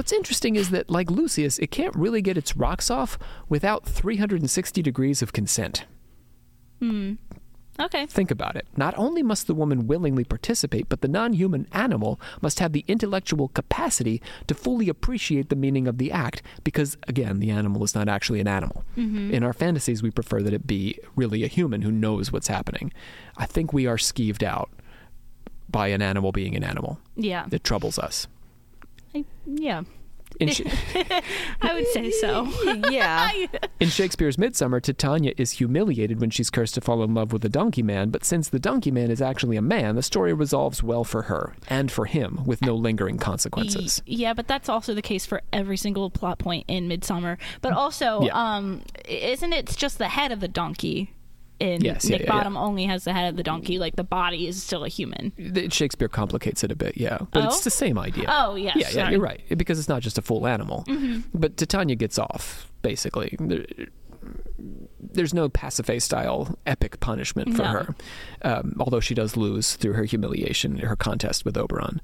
What's 0.00 0.12
interesting 0.12 0.56
is 0.56 0.70
that, 0.70 0.88
like 0.88 1.10
Lucius, 1.10 1.58
it 1.58 1.70
can't 1.70 1.94
really 1.94 2.22
get 2.22 2.38
its 2.38 2.56
rocks 2.56 2.90
off 2.90 3.18
without 3.50 3.84
360 3.84 4.80
degrees 4.80 5.20
of 5.20 5.34
consent. 5.34 5.84
Hmm. 6.78 7.16
Okay. 7.78 8.06
Think 8.06 8.30
about 8.30 8.56
it. 8.56 8.66
Not 8.78 8.96
only 8.96 9.22
must 9.22 9.46
the 9.46 9.54
woman 9.54 9.86
willingly 9.86 10.24
participate, 10.24 10.88
but 10.88 11.02
the 11.02 11.06
non 11.06 11.34
human 11.34 11.66
animal 11.72 12.18
must 12.40 12.60
have 12.60 12.72
the 12.72 12.82
intellectual 12.88 13.48
capacity 13.48 14.22
to 14.46 14.54
fully 14.54 14.88
appreciate 14.88 15.50
the 15.50 15.54
meaning 15.54 15.86
of 15.86 15.98
the 15.98 16.10
act, 16.10 16.40
because, 16.64 16.96
again, 17.06 17.38
the 17.38 17.50
animal 17.50 17.84
is 17.84 17.94
not 17.94 18.08
actually 18.08 18.40
an 18.40 18.48
animal. 18.48 18.86
In 19.34 19.44
our 19.44 19.52
fantasies, 19.52 20.02
we 20.02 20.10
prefer 20.10 20.40
that 20.40 20.54
it 20.54 20.66
be 20.66 20.98
really 21.14 21.44
a 21.44 21.46
human 21.46 21.82
who 21.82 21.92
knows 21.92 22.32
what's 22.32 22.48
happening. 22.48 22.90
I 23.36 23.44
think 23.44 23.74
we 23.74 23.86
are 23.86 23.98
skeeved 23.98 24.42
out 24.42 24.70
by 25.68 25.88
an 25.88 26.00
animal 26.00 26.32
being 26.32 26.56
an 26.56 26.64
animal. 26.64 26.98
Yeah. 27.16 27.44
It 27.52 27.64
troubles 27.64 27.98
us. 27.98 28.26
I- 29.14 29.24
yeah. 29.46 29.82
Sh- 30.48 30.62
I 31.60 31.74
would 31.74 31.88
say 31.88 32.10
so. 32.12 32.48
yeah. 32.90 33.30
in 33.80 33.88
Shakespeare's 33.88 34.38
Midsummer, 34.38 34.80
Titania 34.80 35.34
is 35.36 35.50
humiliated 35.52 36.20
when 36.20 36.30
she's 36.30 36.48
cursed 36.50 36.74
to 36.76 36.80
fall 36.80 37.02
in 37.02 37.12
love 37.12 37.32
with 37.32 37.42
the 37.42 37.48
donkey 37.48 37.82
man, 37.82 38.10
but 38.10 38.24
since 38.24 38.48
the 38.48 38.60
donkey 38.60 38.90
man 38.90 39.10
is 39.10 39.20
actually 39.20 39.56
a 39.56 39.62
man, 39.62 39.96
the 39.96 40.02
story 40.02 40.32
resolves 40.32 40.82
well 40.82 41.04
for 41.04 41.22
her 41.22 41.54
and 41.68 41.90
for 41.92 42.06
him 42.06 42.42
with 42.46 42.62
no 42.62 42.74
lingering 42.74 43.18
consequences. 43.18 44.02
Yeah, 44.06 44.32
but 44.32 44.46
that's 44.46 44.68
also 44.68 44.94
the 44.94 45.02
case 45.02 45.26
for 45.26 45.42
every 45.52 45.76
single 45.76 46.08
plot 46.10 46.38
point 46.38 46.64
in 46.68 46.88
Midsummer. 46.88 47.36
But 47.60 47.72
also, 47.72 48.22
Yeah. 48.22 48.32
um, 48.56 48.82
isn't 49.08 49.52
it 49.52 49.66
just 49.76 49.98
the 49.98 50.08
head 50.08 50.32
of 50.32 50.40
the 50.40 50.48
donkey? 50.48 51.12
In 51.60 51.82
Yes, 51.82 52.06
Nick 52.08 52.20
yeah, 52.22 52.26
yeah. 52.26 52.32
Bottom 52.32 52.56
only 52.56 52.84
has 52.86 53.04
the 53.04 53.12
head 53.12 53.28
of 53.28 53.36
the 53.36 53.42
donkey. 53.42 53.78
Like 53.78 53.96
the 53.96 54.02
body 54.04 54.48
is 54.48 54.62
still 54.62 54.82
a 54.84 54.88
human. 54.88 55.32
Shakespeare 55.70 56.08
complicates 56.08 56.64
it 56.64 56.72
a 56.72 56.76
bit, 56.76 56.96
yeah, 56.96 57.18
but 57.32 57.44
Oh? 57.44 57.46
it's 57.48 57.64
the 57.64 57.70
same 57.70 57.98
idea. 57.98 58.24
Oh, 58.28 58.54
yes, 58.54 58.76
yeah, 58.76 58.88
yeah, 58.92 59.10
you're 59.10 59.20
right 59.20 59.42
because 59.56 59.78
it's 59.78 59.88
not 59.88 60.00
just 60.02 60.16
a 60.16 60.22
full 60.22 60.46
animal. 60.46 60.84
But 61.34 61.56
Titania 61.58 61.96
gets 61.96 62.18
off 62.18 62.70
basically. 62.82 63.36
There's 65.12 65.32
no 65.34 65.48
Pasiphae 65.48 66.00
style 66.00 66.58
epic 66.66 67.00
punishment 67.00 67.56
for 67.56 67.62
No. 67.62 67.68
her, 67.68 67.94
um, 68.42 68.76
although 68.78 69.00
she 69.00 69.14
does 69.14 69.36
lose 69.36 69.74
through 69.76 69.94
her 69.94 70.04
humiliation, 70.04 70.78
her 70.78 70.94
contest 70.96 71.44
with 71.44 71.56
Oberon. 71.56 72.00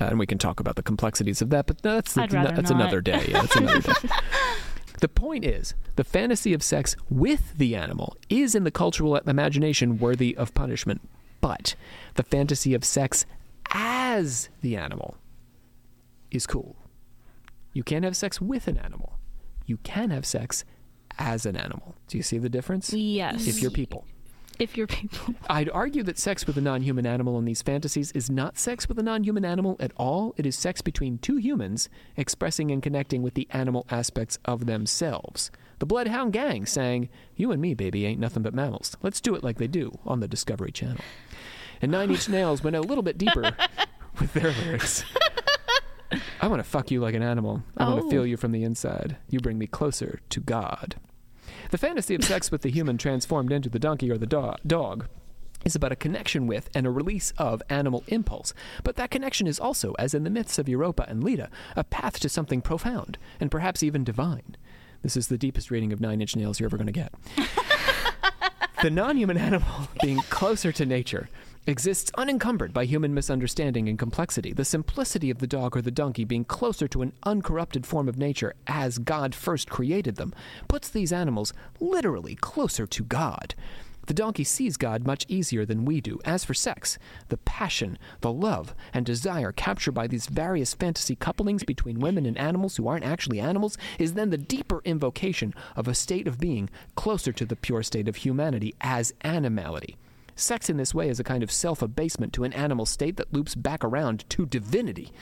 Uh, 0.00 0.04
and 0.06 0.18
we 0.18 0.26
can 0.26 0.38
talk 0.38 0.60
about 0.60 0.76
the 0.76 0.82
complexities 0.82 1.42
of 1.42 1.50
that, 1.50 1.66
but 1.66 1.82
that's 1.82 2.14
that's 2.14 2.32
not. 2.32 2.70
another 2.70 3.00
day. 3.00 3.26
Yeah, 3.28 3.40
that's 3.42 3.56
another 3.56 3.80
day. 3.80 3.92
The 5.00 5.08
point 5.08 5.44
is, 5.44 5.74
the 5.96 6.04
fantasy 6.04 6.52
of 6.52 6.62
sex 6.62 6.96
with 7.08 7.56
the 7.56 7.76
animal 7.76 8.16
is 8.28 8.54
in 8.54 8.64
the 8.64 8.70
cultural 8.70 9.16
imagination 9.16 9.98
worthy 9.98 10.36
of 10.36 10.54
punishment, 10.54 11.00
but 11.40 11.74
the 12.14 12.22
fantasy 12.22 12.74
of 12.74 12.84
sex 12.84 13.24
as 13.72 14.48
the 14.60 14.76
animal 14.76 15.16
is 16.30 16.46
cool. 16.46 16.76
You 17.72 17.82
can't 17.84 18.04
have 18.04 18.16
sex 18.16 18.40
with 18.40 18.66
an 18.66 18.78
animal. 18.78 19.18
You 19.66 19.76
can 19.78 20.10
have 20.10 20.26
sex 20.26 20.64
as 21.18 21.46
an 21.46 21.56
animal. 21.56 21.94
Do 22.08 22.16
you 22.16 22.22
see 22.22 22.38
the 22.38 22.48
difference? 22.48 22.92
Yes. 22.92 23.46
If 23.46 23.60
you're 23.60 23.70
people. 23.70 24.04
If 24.58 24.76
you're 24.76 24.86
people. 24.86 25.34
I'd 25.50 25.70
argue 25.70 26.02
that 26.04 26.18
sex 26.18 26.46
with 26.46 26.56
a 26.56 26.60
non 26.60 26.82
human 26.82 27.06
animal 27.06 27.38
in 27.38 27.44
these 27.44 27.62
fantasies 27.62 28.12
is 28.12 28.28
not 28.30 28.58
sex 28.58 28.88
with 28.88 28.98
a 28.98 29.02
non 29.02 29.24
human 29.24 29.44
animal 29.44 29.76
at 29.80 29.92
all. 29.96 30.34
It 30.36 30.46
is 30.46 30.56
sex 30.56 30.80
between 30.82 31.18
two 31.18 31.36
humans 31.36 31.88
expressing 32.16 32.70
and 32.70 32.82
connecting 32.82 33.22
with 33.22 33.34
the 33.34 33.48
animal 33.50 33.86
aspects 33.90 34.38
of 34.44 34.66
themselves. 34.66 35.50
The 35.78 35.86
Bloodhound 35.86 36.32
Gang 36.32 36.66
sang, 36.66 37.08
You 37.36 37.52
and 37.52 37.62
me, 37.62 37.72
baby, 37.74 38.04
ain't 38.04 38.18
nothing 38.20 38.42
but 38.42 38.54
mammals. 38.54 38.96
Let's 39.02 39.20
do 39.20 39.34
it 39.36 39.44
like 39.44 39.58
they 39.58 39.68
do 39.68 39.98
on 40.04 40.20
the 40.20 40.26
Discovery 40.28 40.72
Channel. 40.72 40.98
And 41.80 41.92
Nine 41.92 42.10
Inch 42.10 42.28
Nails 42.28 42.64
went 42.64 42.74
a 42.74 42.80
little 42.80 43.02
bit 43.04 43.16
deeper 43.18 43.54
with 44.20 44.32
their 44.32 44.50
lyrics. 44.52 45.04
I 46.40 46.48
want 46.48 46.58
to 46.60 46.68
fuck 46.68 46.90
you 46.90 47.00
like 47.00 47.14
an 47.14 47.22
animal. 47.22 47.62
I 47.76 47.84
want 47.88 48.00
Oh. 48.00 48.04
to 48.04 48.10
feel 48.10 48.26
you 48.26 48.36
from 48.36 48.50
the 48.52 48.64
inside. 48.64 49.16
You 49.28 49.38
bring 49.40 49.58
me 49.58 49.66
closer 49.68 50.20
to 50.30 50.40
God. 50.40 50.96
The 51.70 51.78
fantasy 51.78 52.14
of 52.14 52.24
sex 52.24 52.50
with 52.50 52.62
the 52.62 52.70
human 52.70 52.96
transformed 52.96 53.52
into 53.52 53.68
the 53.68 53.78
donkey 53.78 54.10
or 54.10 54.16
the 54.16 54.26
do- 54.26 54.54
dog 54.66 55.06
is 55.66 55.74
about 55.74 55.92
a 55.92 55.96
connection 55.96 56.46
with 56.46 56.70
and 56.74 56.86
a 56.86 56.90
release 56.90 57.34
of 57.36 57.62
animal 57.68 58.04
impulse. 58.06 58.54
But 58.82 58.96
that 58.96 59.10
connection 59.10 59.46
is 59.46 59.60
also, 59.60 59.92
as 59.98 60.14
in 60.14 60.24
the 60.24 60.30
myths 60.30 60.58
of 60.58 60.68
Europa 60.68 61.04
and 61.08 61.22
Leda, 61.22 61.50
a 61.76 61.84
path 61.84 62.20
to 62.20 62.28
something 62.30 62.62
profound 62.62 63.18
and 63.38 63.50
perhaps 63.50 63.82
even 63.82 64.02
divine. 64.02 64.56
This 65.02 65.16
is 65.16 65.28
the 65.28 65.36
deepest 65.36 65.70
reading 65.70 65.92
of 65.92 66.00
Nine 66.00 66.22
Inch 66.22 66.36
Nails 66.36 66.58
you're 66.58 66.68
ever 66.68 66.78
going 66.78 66.86
to 66.86 66.92
get. 66.92 67.12
the 68.82 68.90
non 68.90 69.18
human 69.18 69.36
animal, 69.36 69.88
being 70.02 70.20
closer 70.30 70.72
to 70.72 70.86
nature, 70.86 71.28
exists 71.68 72.10
unencumbered 72.16 72.72
by 72.72 72.86
human 72.86 73.12
misunderstanding 73.12 73.90
and 73.90 73.98
complexity. 73.98 74.54
The 74.54 74.64
simplicity 74.64 75.28
of 75.28 75.38
the 75.38 75.46
dog 75.46 75.76
or 75.76 75.82
the 75.82 75.90
donkey 75.90 76.24
being 76.24 76.46
closer 76.46 76.88
to 76.88 77.02
an 77.02 77.12
uncorrupted 77.24 77.84
form 77.84 78.08
of 78.08 78.16
nature 78.16 78.54
as 78.66 78.96
God 78.96 79.34
first 79.34 79.68
created 79.68 80.16
them 80.16 80.32
puts 80.66 80.88
these 80.88 81.12
animals 81.12 81.52
literally 81.78 82.36
closer 82.36 82.86
to 82.86 83.04
God. 83.04 83.54
The 84.06 84.14
donkey 84.14 84.44
sees 84.44 84.78
God 84.78 85.06
much 85.06 85.26
easier 85.28 85.66
than 85.66 85.84
we 85.84 86.00
do. 86.00 86.18
As 86.24 86.42
for 86.42 86.54
sex, 86.54 86.98
the 87.28 87.36
passion, 87.36 87.98
the 88.22 88.32
love, 88.32 88.74
and 88.94 89.04
desire 89.04 89.52
captured 89.52 89.92
by 89.92 90.06
these 90.06 90.26
various 90.26 90.72
fantasy 90.72 91.16
couplings 91.16 91.64
between 91.64 92.00
women 92.00 92.24
and 92.24 92.38
animals 92.38 92.78
who 92.78 92.88
aren't 92.88 93.04
actually 93.04 93.40
animals 93.40 93.76
is 93.98 94.14
then 94.14 94.30
the 94.30 94.38
deeper 94.38 94.80
invocation 94.86 95.52
of 95.76 95.86
a 95.86 95.94
state 95.94 96.26
of 96.26 96.40
being 96.40 96.70
closer 96.94 97.30
to 97.32 97.44
the 97.44 97.56
pure 97.56 97.82
state 97.82 98.08
of 98.08 98.16
humanity 98.16 98.74
as 98.80 99.12
animality. 99.22 99.96
Sex 100.38 100.70
in 100.70 100.76
this 100.76 100.94
way 100.94 101.08
is 101.08 101.18
a 101.18 101.24
kind 101.24 101.42
of 101.42 101.50
self 101.50 101.82
abasement 101.82 102.32
to 102.34 102.44
an 102.44 102.52
animal 102.52 102.86
state 102.86 103.16
that 103.16 103.32
loops 103.32 103.56
back 103.56 103.82
around 103.82 104.24
to 104.30 104.46
divinity. 104.46 105.12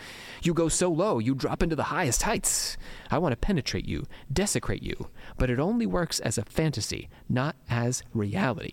You 0.43 0.53
go 0.53 0.69
so 0.69 0.91
low, 0.91 1.19
you 1.19 1.35
drop 1.35 1.63
into 1.63 1.75
the 1.75 1.85
highest 1.85 2.25
heights. 2.25 2.77
I 3.11 3.17
want 3.17 3.33
to 3.33 3.37
penetrate 3.37 3.89
you, 3.89 4.05
desecrate 4.31 4.83
you, 4.83 5.09
but 5.39 5.49
it 5.49 5.59
only 5.59 5.87
works 5.87 6.21
as 6.21 6.37
a 6.37 6.45
fantasy, 6.45 7.09
not 7.31 7.57
as 7.71 8.03
reality. 8.13 8.73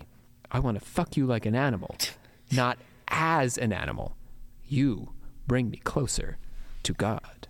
I 0.51 0.59
want 0.59 0.77
to 0.77 0.85
fuck 0.85 1.15
you 1.15 1.25
like 1.25 1.45
an 1.45 1.55
animal, 1.55 1.95
not 2.51 2.77
as 3.07 3.57
an 3.57 3.71
animal. 3.71 4.17
You 4.65 5.13
bring 5.47 5.69
me 5.69 5.77
closer 5.77 6.37
to 6.83 6.93
God. 6.93 7.47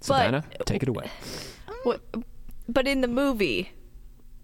Savannah, 0.00 0.44
take 0.64 0.84
it 0.84 0.88
away. 0.88 1.10
What, 1.82 2.02
but 2.68 2.86
in 2.86 3.00
the 3.00 3.08
movie, 3.08 3.72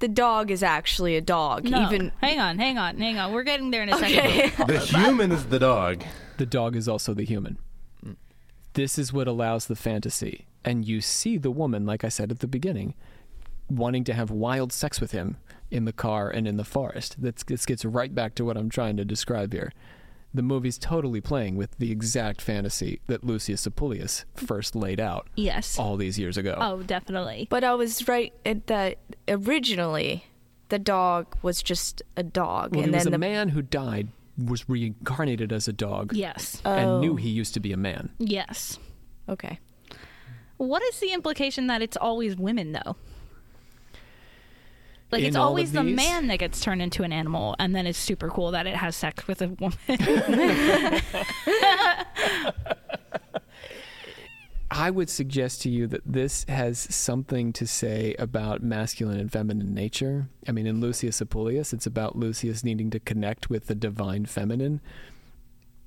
the 0.04 0.08
dog 0.08 0.50
is 0.50 0.62
actually 0.62 1.16
a 1.16 1.22
dog. 1.22 1.64
No, 1.64 1.82
Even 1.86 2.12
hang 2.20 2.38
on, 2.38 2.58
hang 2.58 2.76
on, 2.76 2.98
hang 2.98 3.16
on. 3.16 3.32
We're 3.32 3.42
getting 3.42 3.70
there 3.70 3.82
in 3.82 3.88
a 3.88 3.96
second. 3.96 4.66
The 4.66 4.78
human 4.78 5.32
is 5.32 5.46
the 5.46 5.58
dog. 5.58 6.04
The 6.36 6.44
dog 6.44 6.76
is 6.76 6.86
also 6.86 7.14
the 7.14 7.24
human. 7.24 7.56
This 8.74 8.98
is 8.98 9.14
what 9.14 9.26
allows 9.26 9.64
the 9.64 9.74
fantasy. 9.74 10.46
And 10.62 10.84
you 10.84 11.00
see 11.00 11.38
the 11.38 11.50
woman, 11.50 11.86
like 11.86 12.04
I 12.04 12.10
said 12.10 12.30
at 12.30 12.40
the 12.40 12.46
beginning, 12.46 12.92
wanting 13.70 14.04
to 14.04 14.12
have 14.12 14.30
wild 14.30 14.74
sex 14.74 15.00
with 15.00 15.12
him 15.12 15.38
in 15.70 15.86
the 15.86 15.92
car 15.92 16.28
and 16.28 16.46
in 16.46 16.58
the 16.58 16.64
forest. 16.64 17.16
That's, 17.18 17.42
this 17.42 17.64
gets 17.64 17.86
right 17.86 18.14
back 18.14 18.34
to 18.34 18.44
what 18.44 18.58
I'm 18.58 18.68
trying 18.68 18.98
to 18.98 19.06
describe 19.06 19.54
here. 19.54 19.72
The 20.34 20.42
movie's 20.42 20.78
totally 20.78 21.20
playing 21.20 21.56
with 21.56 21.78
the 21.78 21.92
exact 21.92 22.40
fantasy 22.42 23.00
that 23.06 23.22
Lucius 23.22 23.66
Apuleius 23.68 24.24
first 24.34 24.74
laid 24.74 24.98
out 24.98 25.28
Yes. 25.36 25.78
all 25.78 25.96
these 25.96 26.18
years 26.18 26.36
ago. 26.36 26.58
Oh, 26.60 26.82
definitely. 26.82 27.46
but 27.48 27.62
I 27.62 27.74
was 27.74 28.08
right 28.08 28.32
at 28.44 28.66
that 28.66 28.98
originally 29.28 30.24
the 30.70 30.78
dog 30.78 31.36
was 31.42 31.62
just 31.62 32.02
a 32.16 32.22
dog, 32.24 32.74
well, 32.74 32.82
and 32.84 32.90
he 32.92 32.96
was 32.96 33.04
then 33.04 33.12
a 33.12 33.14
the 33.14 33.18
man 33.18 33.50
who 33.50 33.62
died, 33.62 34.08
was 34.36 34.68
reincarnated 34.68 35.52
as 35.52 35.68
a 35.68 35.72
dog, 35.72 36.12
Yes. 36.14 36.60
and 36.64 37.00
knew 37.00 37.12
Oh. 37.12 37.16
he 37.16 37.28
used 37.28 37.54
to 37.54 37.60
be 37.60 37.72
a 37.72 37.76
man. 37.76 38.10
yes. 38.18 38.78
okay. 39.28 39.60
What 40.56 40.82
is 40.84 40.98
the 41.00 41.12
implication 41.12 41.66
that 41.68 41.82
it's 41.82 41.96
always 41.96 42.36
women, 42.36 42.72
though? 42.72 42.96
Like 45.10 45.22
In 45.22 45.28
it's 45.28 45.36
always 45.36 45.72
the 45.72 45.84
man 45.84 46.26
that 46.28 46.38
gets 46.38 46.60
turned 46.60 46.82
into 46.82 47.02
an 47.02 47.12
animal, 47.12 47.54
and 47.58 47.74
then 47.74 47.86
it's 47.86 47.98
super 47.98 48.28
cool 48.28 48.50
that 48.50 48.66
it 48.66 48.76
has 48.76 48.96
sex 48.96 49.26
with 49.28 49.42
a 49.42 49.48
woman. 49.48 49.78
I 54.70 54.90
would 54.90 55.08
suggest 55.08 55.62
to 55.62 55.70
you 55.70 55.86
that 55.86 56.00
this 56.04 56.44
has 56.48 56.80
something 56.92 57.52
to 57.52 57.66
say 57.66 58.16
about 58.18 58.60
masculine 58.60 59.20
and 59.20 59.30
feminine 59.30 59.72
nature. 59.72 60.28
I 60.48 60.52
mean, 60.52 60.66
in 60.66 60.80
Lucius 60.80 61.20
Apuleius, 61.20 61.72
it's 61.72 61.86
about 61.86 62.16
Lucius 62.16 62.64
needing 62.64 62.90
to 62.90 62.98
connect 62.98 63.48
with 63.48 63.66
the 63.66 63.76
divine 63.76 64.26
feminine 64.26 64.80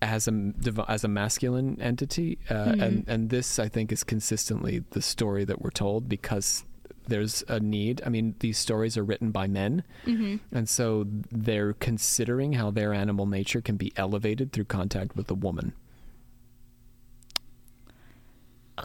as 0.02 0.28
a 0.28 0.54
as 0.88 1.04
a 1.04 1.08
masculine 1.08 1.82
entity, 1.82 2.38
uh, 2.50 2.76
and 2.80 3.04
and 3.08 3.30
this 3.30 3.60
I 3.60 3.68
think 3.68 3.92
is 3.92 4.04
consistently 4.04 4.84
the 4.92 5.02
story 5.02 5.44
that 5.44 5.62
we're 5.62 5.72
told 5.72 6.08
because 6.08 6.64
there's 7.08 7.44
a 7.48 7.60
need. 7.60 8.02
I 8.06 8.10
mean, 8.10 8.36
these 8.40 8.58
stories 8.58 8.98
are 8.98 9.04
written 9.04 9.32
by 9.32 9.48
men, 9.48 9.84
mm-hmm. 10.06 10.38
and 10.52 10.68
so 10.70 11.06
they're 11.32 11.74
considering 11.74 12.54
how 12.54 12.72
their 12.72 12.94
animal 12.94 13.26
nature 13.26 13.62
can 13.62 13.78
be 13.78 13.94
elevated 13.96 14.52
through 14.52 14.66
contact 14.66 15.16
with 15.16 15.30
a 15.32 15.36
woman. 15.36 15.74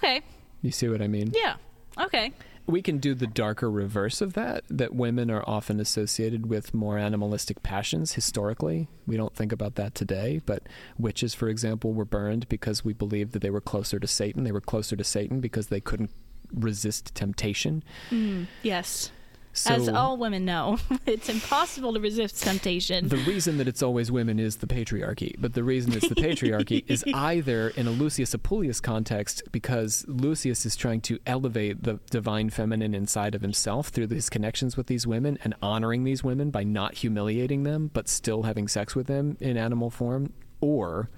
okay. 0.02 0.22
You 0.62 0.70
see 0.70 0.88
what 0.88 1.02
I 1.02 1.08
mean? 1.08 1.32
Yeah. 1.34 1.56
Okay. 1.98 2.32
We 2.66 2.80
can 2.80 2.98
do 2.98 3.14
the 3.14 3.26
darker 3.26 3.68
reverse 3.68 4.20
of 4.20 4.34
that, 4.34 4.62
that 4.68 4.94
women 4.94 5.30
are 5.30 5.42
often 5.48 5.80
associated 5.80 6.46
with 6.46 6.72
more 6.72 6.96
animalistic 6.96 7.62
passions 7.64 8.12
historically. 8.12 8.88
We 9.04 9.16
don't 9.16 9.34
think 9.34 9.50
about 9.50 9.74
that 9.74 9.96
today, 9.96 10.40
but 10.46 10.62
witches, 10.96 11.34
for 11.34 11.48
example, 11.48 11.92
were 11.92 12.04
burned 12.04 12.48
because 12.48 12.84
we 12.84 12.92
believed 12.92 13.32
that 13.32 13.42
they 13.42 13.50
were 13.50 13.60
closer 13.60 13.98
to 13.98 14.06
Satan. 14.06 14.44
They 14.44 14.52
were 14.52 14.60
closer 14.60 14.94
to 14.94 15.02
Satan 15.02 15.40
because 15.40 15.66
they 15.66 15.80
couldn't 15.80 16.12
resist 16.54 17.14
temptation. 17.14 17.82
Mm, 18.10 18.46
yes. 18.62 19.10
So 19.54 19.74
As 19.74 19.86
all 19.86 20.16
women 20.16 20.46
know, 20.46 20.78
it's 21.06 21.28
impossible 21.28 21.92
to 21.92 22.00
resist 22.00 22.42
temptation. 22.42 23.08
the 23.08 23.18
reason 23.18 23.58
that 23.58 23.68
it's 23.68 23.82
always 23.82 24.10
women 24.10 24.38
is 24.38 24.56
the 24.56 24.66
patriarchy, 24.66 25.34
but 25.38 25.52
the 25.52 25.62
reason 25.62 25.92
it's 25.92 26.08
the 26.08 26.14
patriarchy 26.14 26.84
is 26.86 27.04
either 27.14 27.68
in 27.68 27.86
a 27.86 27.90
Lucius 27.90 28.34
Apuleius 28.34 28.80
context 28.82 29.42
because 29.52 30.06
Lucius 30.08 30.64
is 30.64 30.74
trying 30.74 31.02
to 31.02 31.18
elevate 31.26 31.82
the 31.82 32.00
divine 32.10 32.48
feminine 32.48 32.94
inside 32.94 33.34
of 33.34 33.42
himself 33.42 33.88
through 33.88 34.08
his 34.08 34.30
connections 34.30 34.78
with 34.78 34.86
these 34.86 35.06
women 35.06 35.36
and 35.44 35.52
honoring 35.60 36.04
these 36.04 36.24
women 36.24 36.50
by 36.50 36.64
not 36.64 36.94
humiliating 36.94 37.62
them 37.64 37.90
but 37.92 38.08
still 38.08 38.44
having 38.44 38.68
sex 38.68 38.94
with 38.96 39.06
them 39.06 39.36
in 39.38 39.58
animal 39.58 39.90
form, 39.90 40.32
or 40.62 41.10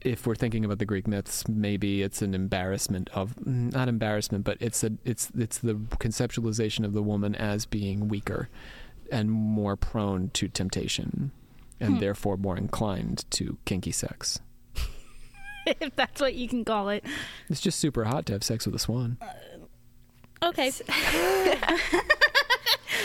if 0.00 0.26
we're 0.26 0.34
thinking 0.34 0.64
about 0.64 0.78
the 0.78 0.84
Greek 0.84 1.06
myths, 1.06 1.46
maybe 1.48 2.02
it's 2.02 2.22
an 2.22 2.34
embarrassment 2.34 3.10
of 3.10 3.34
not 3.46 3.88
embarrassment, 3.88 4.44
but 4.44 4.56
it's 4.60 4.82
a 4.82 4.92
it's 5.04 5.30
it's 5.36 5.58
the 5.58 5.74
conceptualization 5.74 6.84
of 6.84 6.92
the 6.92 7.02
woman 7.02 7.34
as 7.34 7.66
being 7.66 8.08
weaker 8.08 8.48
and 9.12 9.30
more 9.30 9.76
prone 9.76 10.30
to 10.30 10.48
temptation 10.48 11.32
and 11.80 11.94
hmm. 11.94 12.00
therefore 12.00 12.36
more 12.36 12.56
inclined 12.56 13.24
to 13.30 13.58
kinky 13.64 13.90
sex. 13.90 14.40
if 15.66 15.94
that's 15.96 16.20
what 16.20 16.34
you 16.34 16.48
can 16.48 16.64
call 16.64 16.88
it. 16.88 17.04
It's 17.48 17.60
just 17.60 17.78
super 17.78 18.04
hot 18.04 18.26
to 18.26 18.32
have 18.32 18.44
sex 18.44 18.66
with 18.66 18.74
a 18.74 18.78
swan. 18.78 19.18
Uh, 19.20 20.48
okay. 20.48 20.72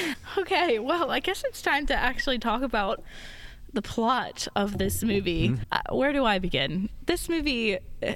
okay, 0.37 0.79
well, 0.79 1.11
I 1.11 1.19
guess 1.19 1.43
it's 1.45 1.61
time 1.61 1.85
to 1.87 1.95
actually 1.95 2.39
talk 2.39 2.61
about 2.61 3.03
the 3.75 3.81
plot 3.83 4.47
of 4.55 4.77
this 4.79 5.03
movie. 5.03 5.53
Uh, 5.71 5.79
where 5.91 6.11
do 6.11 6.25
I 6.25 6.39
begin? 6.39 6.89
This 7.05 7.29
movie. 7.29 7.77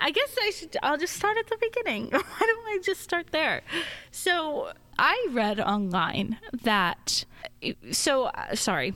I 0.00 0.10
guess 0.10 0.36
I 0.42 0.50
should. 0.50 0.76
I'll 0.82 0.96
just 0.98 1.14
start 1.14 1.36
at 1.38 1.46
the 1.46 1.56
beginning. 1.60 2.04
Why 2.10 2.20
don't 2.40 2.66
I 2.66 2.78
just 2.82 3.00
start 3.00 3.28
there? 3.30 3.62
So 4.10 4.72
I 4.98 5.28
read 5.30 5.60
online 5.60 6.38
that. 6.62 7.24
So 7.92 8.24
uh, 8.24 8.54
sorry. 8.56 8.94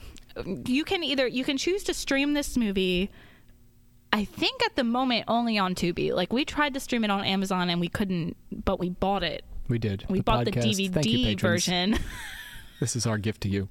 you 0.66 0.84
can 0.84 1.02
either 1.04 1.26
you 1.26 1.44
can 1.44 1.56
choose 1.56 1.84
to 1.84 1.94
stream 1.94 2.34
this 2.34 2.56
movie. 2.56 3.10
I 4.12 4.24
think 4.24 4.62
at 4.64 4.74
the 4.74 4.84
moment 4.84 5.24
only 5.28 5.58
on 5.58 5.74
Tubi. 5.74 6.12
Like 6.14 6.32
we 6.32 6.44
tried 6.44 6.74
to 6.74 6.80
stream 6.80 7.04
it 7.04 7.10
on 7.10 7.24
Amazon 7.24 7.70
and 7.70 7.80
we 7.80 7.88
couldn't, 7.88 8.36
but 8.64 8.80
we 8.80 8.88
bought 8.90 9.22
it. 9.22 9.44
We 9.68 9.78
did. 9.78 10.04
We 10.08 10.18
The 10.18 10.24
bought 10.24 10.46
podcast. 10.46 10.76
the 10.76 10.88
Thank 10.88 11.06
you, 11.06 11.18
DVD 11.18 11.40
version. 11.40 11.98
This 12.80 12.96
is 12.96 13.06
our 13.06 13.18
gift 13.18 13.42
to 13.42 13.48
you. 13.48 13.68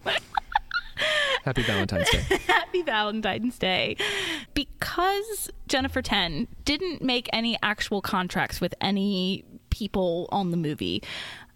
Happy 1.43 1.63
Valentine's 1.63 2.09
Day. 2.09 2.23
Happy 2.47 2.81
Valentine's 2.81 3.57
Day. 3.57 3.95
Because 4.53 5.49
Jennifer 5.67 6.01
Ten 6.01 6.47
didn't 6.65 7.01
make 7.01 7.29
any 7.31 7.57
actual 7.63 8.01
contracts 8.01 8.59
with 8.59 8.75
any 8.81 9.45
people 9.69 10.27
on 10.31 10.51
the 10.51 10.57
movie, 10.57 11.01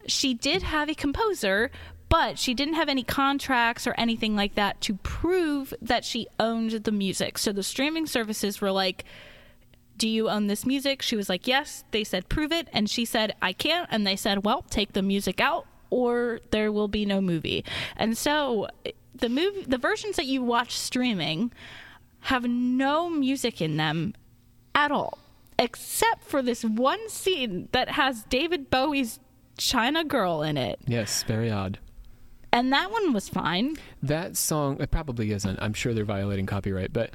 she 0.08 0.34
did 0.34 0.64
have 0.64 0.90
a 0.90 0.96
composer, 0.96 1.72
but 2.08 2.40
she 2.40 2.54
didn't 2.54 2.76
have 2.76 2.90
any 2.90 3.04
contracts 3.04 3.86
or 3.86 3.94
anything 3.98 4.36
like 4.36 4.56
that 4.56 4.80
to 4.82 4.96
prove 4.96 5.74
that 5.82 6.06
she 6.06 6.28
owned 6.40 6.72
the 6.72 6.92
music. 6.92 7.38
So 7.38 7.52
the 7.52 7.64
streaming 7.64 8.08
services 8.08 8.62
were 8.62 8.72
like, 8.72 9.04
do 9.98 10.08
you 10.08 10.30
own 10.30 10.48
this 10.48 10.66
music? 10.66 11.02
She 11.02 11.16
was 11.16 11.30
like, 11.30 11.48
yes. 11.48 11.84
They 11.92 12.04
said, 12.04 12.30
prove 12.30 12.52
it. 12.52 12.68
And 12.74 12.90
she 12.90 13.06
said, 13.06 13.36
I 13.42 13.54
can't. 13.54 13.88
And 13.92 14.08
they 14.08 14.16
said, 14.16 14.46
well, 14.46 14.64
take 14.64 14.94
the 14.94 15.02
music 15.02 15.40
out 15.40 15.68
or 15.92 16.40
there 16.50 16.72
will 16.72 16.88
be 16.88 17.06
no 17.06 17.22
movie. 17.22 17.64
And 17.96 18.18
so 18.18 18.68
the 19.14 19.30
movie, 19.30 19.64
the 19.68 19.78
versions 19.78 20.16
that 20.16 20.26
you 20.26 20.42
watch 20.42 20.76
streaming 20.76 21.52
have 22.22 22.44
no 22.46 23.10
music 23.10 23.62
in 23.62 23.78
them 23.78 24.16
at 24.74 24.92
all, 24.92 25.20
except 25.60 26.24
for 26.24 26.42
this 26.42 26.64
one 26.64 27.08
scene 27.10 27.70
that 27.72 27.90
has 27.92 28.24
David 28.24 28.70
Bowie's 28.72 29.20
China 29.58 30.04
Girl 30.04 30.42
in 30.42 30.58
it. 30.58 30.80
Yes, 30.88 31.24
very 31.24 31.52
odd. 31.52 31.78
And 32.54 32.74
that 32.74 32.92
one 32.92 33.14
was 33.14 33.30
fine. 33.30 33.78
That 34.04 34.36
song, 34.36 34.82
it 34.82 34.92
probably 34.92 35.32
isn't. 35.32 35.58
I'm 35.62 35.74
sure 35.74 35.94
they're 35.94 36.04
violating 36.04 36.46
copyright, 36.46 36.92
but 36.92 37.12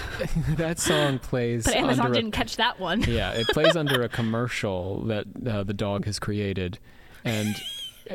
that 0.56 0.78
song 0.78 1.18
plays. 1.18 1.64
But 1.66 1.76
Amazon 1.76 2.10
didn't 2.12 2.30
catch 2.30 2.56
that 2.56 2.80
one. 2.80 3.02
yeah, 3.02 3.32
it 3.32 3.48
plays 3.48 3.76
under 3.76 4.02
a 4.02 4.08
commercial 4.20 5.02
that 5.02 5.26
uh, 5.46 5.62
the 5.64 5.74
dog 5.74 6.06
has 6.06 6.18
created, 6.18 6.78
and 7.22 7.54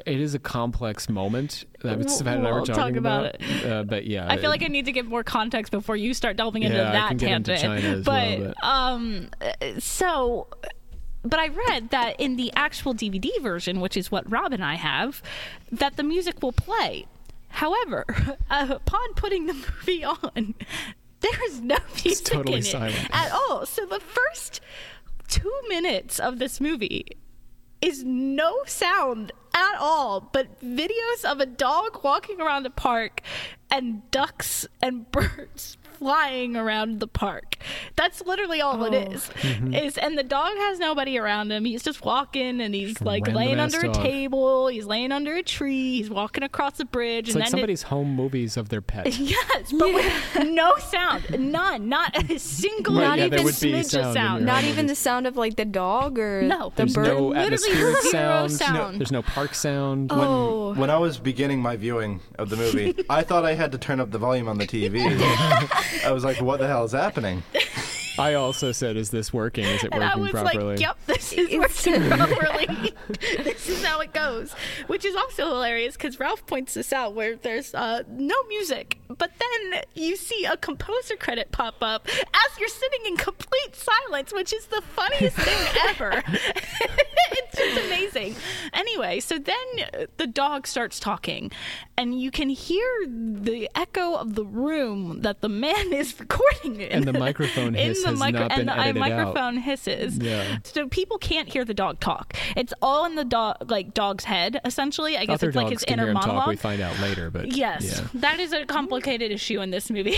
it 0.06 0.20
is 0.20 0.34
a 0.36 0.40
complex 0.40 1.10
moment 1.10 1.66
that 1.82 2.10
Savannah 2.10 2.38
and 2.40 2.48
I 2.48 2.52
were 2.52 2.58
We'll 2.58 2.66
talk 2.66 2.76
talking 2.76 2.98
about 2.98 3.36
Uh, 3.66 3.84
but 3.84 4.06
yeah, 4.06 4.26
I 4.30 4.36
feel 4.38 4.46
it- 4.46 4.50
like 4.50 4.64
I 4.64 4.68
need 4.68 4.86
to 4.86 4.92
give 4.92 5.06
more 5.06 5.24
context 5.24 5.72
before 5.72 5.96
you 5.96 6.14
start 6.14 6.38
delving 6.38 6.64
into 6.64 6.78
Yeah, 6.78 6.90
I 6.90 6.92
that 6.94 7.12
into 7.14 7.26
tangent. 7.56 7.86
As 7.86 8.04
but 8.06 8.40
well, 8.40 8.54
but- 8.62 8.68
um, 8.68 9.30
so, 9.80 10.48
but 11.24 11.40
I 11.40 11.48
read 11.50 11.90
that 11.92 12.20
in 12.20 12.36
the 12.36 12.52
actual 12.56 12.94
DVD 12.94 13.30
version, 13.42 13.80
which 13.82 13.96
is 13.98 14.12
what 14.12 14.30
Rob 14.32 14.52
and 14.54 14.64
I 14.64 14.76
have, 14.76 15.22
that 15.72 15.96
the 15.98 16.04
music 16.04 16.42
will 16.42 16.52
play. 16.54 17.06
However, 17.50 18.06
uh, 18.50 18.68
upon 18.72 19.14
putting 19.16 19.46
the 19.46 19.54
movie 19.54 20.04
on, 20.04 20.56
there 21.22 21.46
is 21.46 21.62
no 21.62 21.78
music 22.04 22.26
totally 22.26 22.54
in 22.58 22.60
it 22.60 22.66
silent. 22.66 23.10
at 23.12 23.32
all. 23.32 23.66
So 23.66 23.86
the 23.86 24.00
first 24.00 24.60
two 25.28 25.54
minutes 25.70 26.20
of 26.20 26.40
this 26.40 26.60
movie 26.60 27.06
is 27.84 28.02
no 28.06 28.64
sound 28.66 29.34
at 29.54 29.76
all, 29.78 30.22
but 30.32 30.62
videos 30.62 31.26
of 31.26 31.42
a 31.42 31.46
dog 31.46 32.02
walking 32.02 32.40
around 32.40 32.66
a 32.66 32.70
park 32.70 33.20
and 33.70 34.10
ducks 34.10 34.66
and 34.82 35.12
birds 35.12 35.78
flying 36.04 36.58
around 36.58 37.00
the 37.00 37.08
park. 37.08 37.56
That's 37.96 38.22
literally 38.26 38.60
all 38.60 38.84
it 38.84 38.94
is. 39.14 39.30
Mm-hmm. 39.42 39.74
Is 39.74 39.98
and 39.98 40.18
the 40.18 40.24
dog 40.24 40.52
has 40.58 40.80
nobody 40.80 41.18
around 41.18 41.50
him. 41.52 41.64
He's 41.64 41.82
just 41.82 42.04
walking 42.04 42.60
and 42.60 42.76
he's 42.76 43.00
like 43.02 43.26
random 43.28 43.36
laying 43.36 43.60
ass 43.60 43.74
under 43.74 43.90
a 43.90 43.94
table. 43.94 44.68
He's 44.68 44.86
laying 44.86 45.14
under 45.14 45.36
a 45.36 45.44
tree. 45.44 45.98
He's 45.98 46.10
walking 46.10 46.44
across 46.44 46.78
a 46.82 46.86
bridge. 46.86 47.30
it's 47.30 47.36
and 47.36 47.42
like 47.42 47.46
then 47.46 47.52
somebody's 47.52 47.84
home 47.84 48.14
movies 48.16 48.58
of 48.58 48.70
their 48.70 48.82
pet. 48.82 49.08
Yes, 49.24 49.72
but 49.72 49.94
with 49.94 50.48
no 50.50 50.76
sound, 50.78 51.24
none, 51.40 51.88
not 51.88 52.30
a 52.30 52.38
single, 52.38 52.96
Right, 52.96 53.04
not 53.04 53.18
yeah, 53.20 53.26
even 53.28 53.38
there 53.38 53.46
would 53.46 53.60
be 53.60 53.72
smidge 53.72 53.86
sound 53.86 54.08
of 54.08 54.14
sound. 54.14 54.46
Not 54.46 54.62
home 54.64 54.70
even 54.72 54.88
the 54.88 54.96
sound 54.96 55.26
of 55.28 55.38
like 55.38 55.56
the 55.56 55.64
dog 55.66 56.20
or 56.20 56.42
No. 56.42 56.70
the 56.76 56.84
There's 56.84 56.94
bird. 56.94 57.08
no 57.08 57.28
Literally 57.28 57.46
atmospheric 57.46 58.02
zero 58.02 58.48
sound. 58.48 58.52
sound. 58.52 59.00
There's 59.00 59.12
no 59.12 59.22
park 59.22 59.56
sound. 59.56 60.12
Oh. 60.12 60.74
When 60.74 60.90
I 60.90 60.98
was 60.98 61.18
beginning 61.18 61.62
my 61.62 61.78
viewing 61.78 62.20
of 62.38 62.50
the 62.50 62.58
movie, 62.58 62.94
I 63.10 63.24
thought 63.24 63.46
I 63.46 63.54
had 63.54 63.72
to 63.72 63.78
turn 63.78 64.00
up 64.02 64.12
the 64.12 64.18
volume 64.18 64.50
on 64.50 64.58
the 64.58 64.68
TV. 64.68 65.00
I 66.06 66.12
was 66.12 66.24
like, 66.24 66.42
"What 66.42 66.60
the 66.60 66.68
hell 66.68 66.84
is 66.84 66.92
happening?" 66.92 67.44
I 68.20 68.36
also 68.36 68.72
said, 68.72 68.96
"Is 68.98 69.10
this 69.10 69.34
working? 69.34 69.66
Is 69.66 69.84
it 69.84 69.92
And 69.92 70.02
working 70.02 70.20
I 70.20 70.22
was 70.22 70.32
properly?" 70.32 70.66
like, 70.76 70.80
"Yep, 70.80 70.98
this 71.08 71.34
is 71.34 71.50
It's- 71.50 71.86
working 71.86 72.10
properly. 72.10 72.94
this 73.44 73.70
is 73.70 73.84
how 73.84 74.00
it 74.02 74.14
goes." 74.14 74.54
Which 74.88 75.04
is 75.06 75.16
also 75.16 75.48
hilarious 75.48 75.96
because 75.96 76.20
Ralph 76.20 76.46
points 76.46 76.74
this 76.76 76.94
out, 76.94 77.14
where 77.16 77.36
there's 77.36 77.74
uh, 77.74 78.04
no 78.10 78.36
music, 78.50 79.00
but 79.08 79.32
then 79.40 79.82
you 79.96 80.16
see 80.16 80.46
a 80.46 80.58
composer 80.58 81.16
credit 81.16 81.52
pop 81.52 81.76
up 81.82 82.08
as 82.08 82.60
you're 82.60 82.68
sitting 82.70 83.02
in 83.08 83.18
complete 83.18 83.76
silence, 83.76 84.32
which 84.34 84.54
is 84.54 84.68
the 84.68 84.82
funniest 84.82 85.36
thing 85.38 85.68
ever. 85.90 86.24
it's 87.32 87.58
just 87.58 87.86
amazing. 87.86 88.36
Anyway, 88.74 89.20
so 89.20 89.38
then 89.40 89.56
uh, 89.94 90.06
the 90.18 90.28
dog 90.28 90.68
starts 90.68 91.00
talking, 91.00 91.52
and 91.98 92.20
you 92.20 92.32
can 92.32 92.50
hear 92.50 92.88
the 93.08 93.70
echo 93.76 94.14
of 94.16 94.36
the 94.36 94.46
room 94.46 95.22
that 95.22 95.42
the 95.42 95.50
man 95.50 95.94
is 95.94 96.20
recording 96.20 96.82
in. 96.82 96.92
And 96.92 97.06
the 97.06 97.14
microphone 97.14 97.76
in 97.76 97.88
hiss 97.90 98.03
the 98.04 98.12
micro- 98.14 98.48
and 98.48 98.68
the 98.68 98.74
uh, 98.74 98.82
edited 98.82 98.98
out. 99.02 99.10
microphone 99.10 99.58
hisses. 99.58 100.18
Yeah. 100.18 100.58
So 100.64 100.88
people 100.88 101.18
can't 101.18 101.48
hear 101.50 101.66
the 101.66 101.74
dog 101.74 102.00
talk. 102.00 102.36
It's 102.56 102.74
all 102.82 103.06
in 103.06 103.16
the 103.16 103.24
dog 103.26 103.70
like 103.70 103.94
dog's 103.94 104.24
head 104.26 104.60
essentially. 104.66 105.18
I 105.18 105.26
guess 105.26 105.36
Other 105.36 105.50
it's 105.50 105.56
like 105.56 105.70
his 105.70 105.84
inner 105.88 106.14
monologue. 106.14 106.36
talk. 106.36 106.48
We 106.48 106.56
find 106.56 106.82
out 106.82 107.00
later, 107.00 107.30
but 107.32 107.52
Yes, 107.52 108.00
yeah. 108.02 108.08
that 108.22 108.40
is 108.40 108.54
a 108.54 108.66
complicated 108.66 109.32
issue 109.32 109.62
in 109.62 109.72
this 109.72 109.90
movie. 109.90 110.18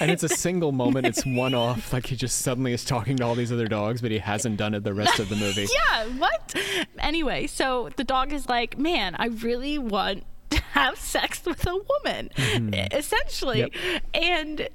And 0.00 0.10
it's 0.10 0.22
a 0.22 0.28
single 0.46 0.72
moment. 0.72 1.06
It's 1.06 1.24
one 1.24 1.54
off. 1.54 1.92
Like 1.92 2.06
he 2.06 2.16
just 2.16 2.38
suddenly 2.40 2.72
is 2.72 2.84
talking 2.84 3.16
to 3.18 3.24
all 3.24 3.34
these 3.34 3.52
other 3.52 3.68
dogs, 3.68 4.00
but 4.00 4.10
he 4.10 4.18
hasn't 4.18 4.56
done 4.56 4.74
it 4.74 4.84
the 4.84 4.94
rest 4.94 5.18
of 5.18 5.28
the 5.28 5.36
movie. 5.36 5.66
yeah, 5.90 6.04
what? 6.18 6.54
Anyway, 6.98 7.46
so 7.46 7.90
the 7.96 8.04
dog 8.04 8.32
is 8.32 8.48
like, 8.48 8.78
man, 8.78 9.14
I 9.18 9.26
really 9.26 9.78
want 9.78 10.24
to 10.50 10.60
have 10.72 10.98
sex 10.98 11.44
with 11.46 11.66
a 11.66 11.76
woman, 12.04 12.30
essentially. 12.92 13.60
Yep. 13.60 13.70
And 14.14 14.68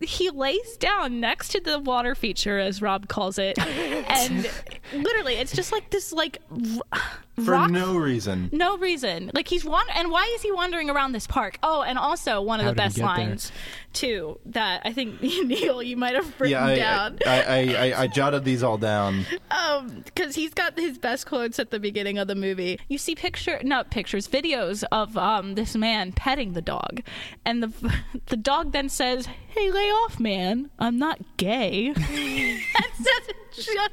he 0.00 0.30
lays 0.30 0.76
down 0.78 1.20
next 1.20 1.48
to 1.48 1.60
the 1.60 1.78
water 1.78 2.14
feature, 2.14 2.58
as 2.58 2.82
Rob 2.82 3.08
calls 3.08 3.38
it, 3.38 3.58
and 3.58 4.50
literally, 4.92 5.34
it's 5.34 5.52
just 5.54 5.72
like 5.72 5.90
this, 5.90 6.12
like 6.12 6.38
r- 6.50 7.00
For 7.42 7.50
rock 7.52 7.70
no 7.70 7.96
reason. 7.96 8.48
no 8.52 8.78
reason. 8.78 9.30
Like 9.34 9.48
he's 9.48 9.64
wand- 9.64 9.88
and 9.94 10.10
why 10.10 10.30
is 10.36 10.42
he 10.42 10.52
wandering 10.52 10.88
around 10.88 11.12
this 11.12 11.26
park? 11.26 11.58
Oh, 11.64 11.82
and 11.82 11.98
also 11.98 12.40
one 12.40 12.60
of 12.60 12.64
How 12.66 12.70
the 12.72 12.76
best 12.76 12.96
get 12.96 13.00
there? 13.02 13.08
lines 13.08 13.50
too 13.92 14.38
that 14.46 14.82
I 14.84 14.92
think 14.92 15.20
Neil 15.44 15.82
you 15.82 15.96
might 15.96 16.14
have 16.14 16.26
written 16.40 16.52
Yeah, 16.52 16.64
I, 16.64 16.74
down. 16.76 17.18
I, 17.26 17.42
I, 17.42 17.58
I, 17.90 18.02
I 18.02 18.06
jotted 18.06 18.44
these 18.44 18.62
all 18.62 18.78
down. 18.78 19.24
Um, 19.50 20.02
because 20.04 20.34
he's 20.36 20.54
got 20.54 20.78
his 20.78 20.96
best 20.98 21.26
quotes 21.26 21.58
at 21.58 21.70
the 21.70 21.80
beginning 21.80 22.18
of 22.18 22.28
the 22.28 22.34
movie. 22.36 22.78
You 22.88 22.98
see 22.98 23.14
picture, 23.16 23.60
not 23.64 23.90
pictures, 23.90 24.28
videos 24.28 24.84
of 24.92 25.16
um 25.18 25.54
this 25.56 25.74
man 25.74 26.12
petting 26.12 26.52
the 26.52 26.62
dog, 26.62 27.02
and 27.44 27.62
the 27.62 27.72
the 28.26 28.36
dog 28.36 28.70
then 28.72 28.88
says, 28.88 29.26
"Hey, 29.26 29.70
lay 29.72 29.88
off, 29.90 30.20
man. 30.20 30.70
I'm 30.78 30.98
not 30.98 31.18
gay." 31.36 31.86
and 31.96 31.96
says 31.96 33.28
it 33.28 33.36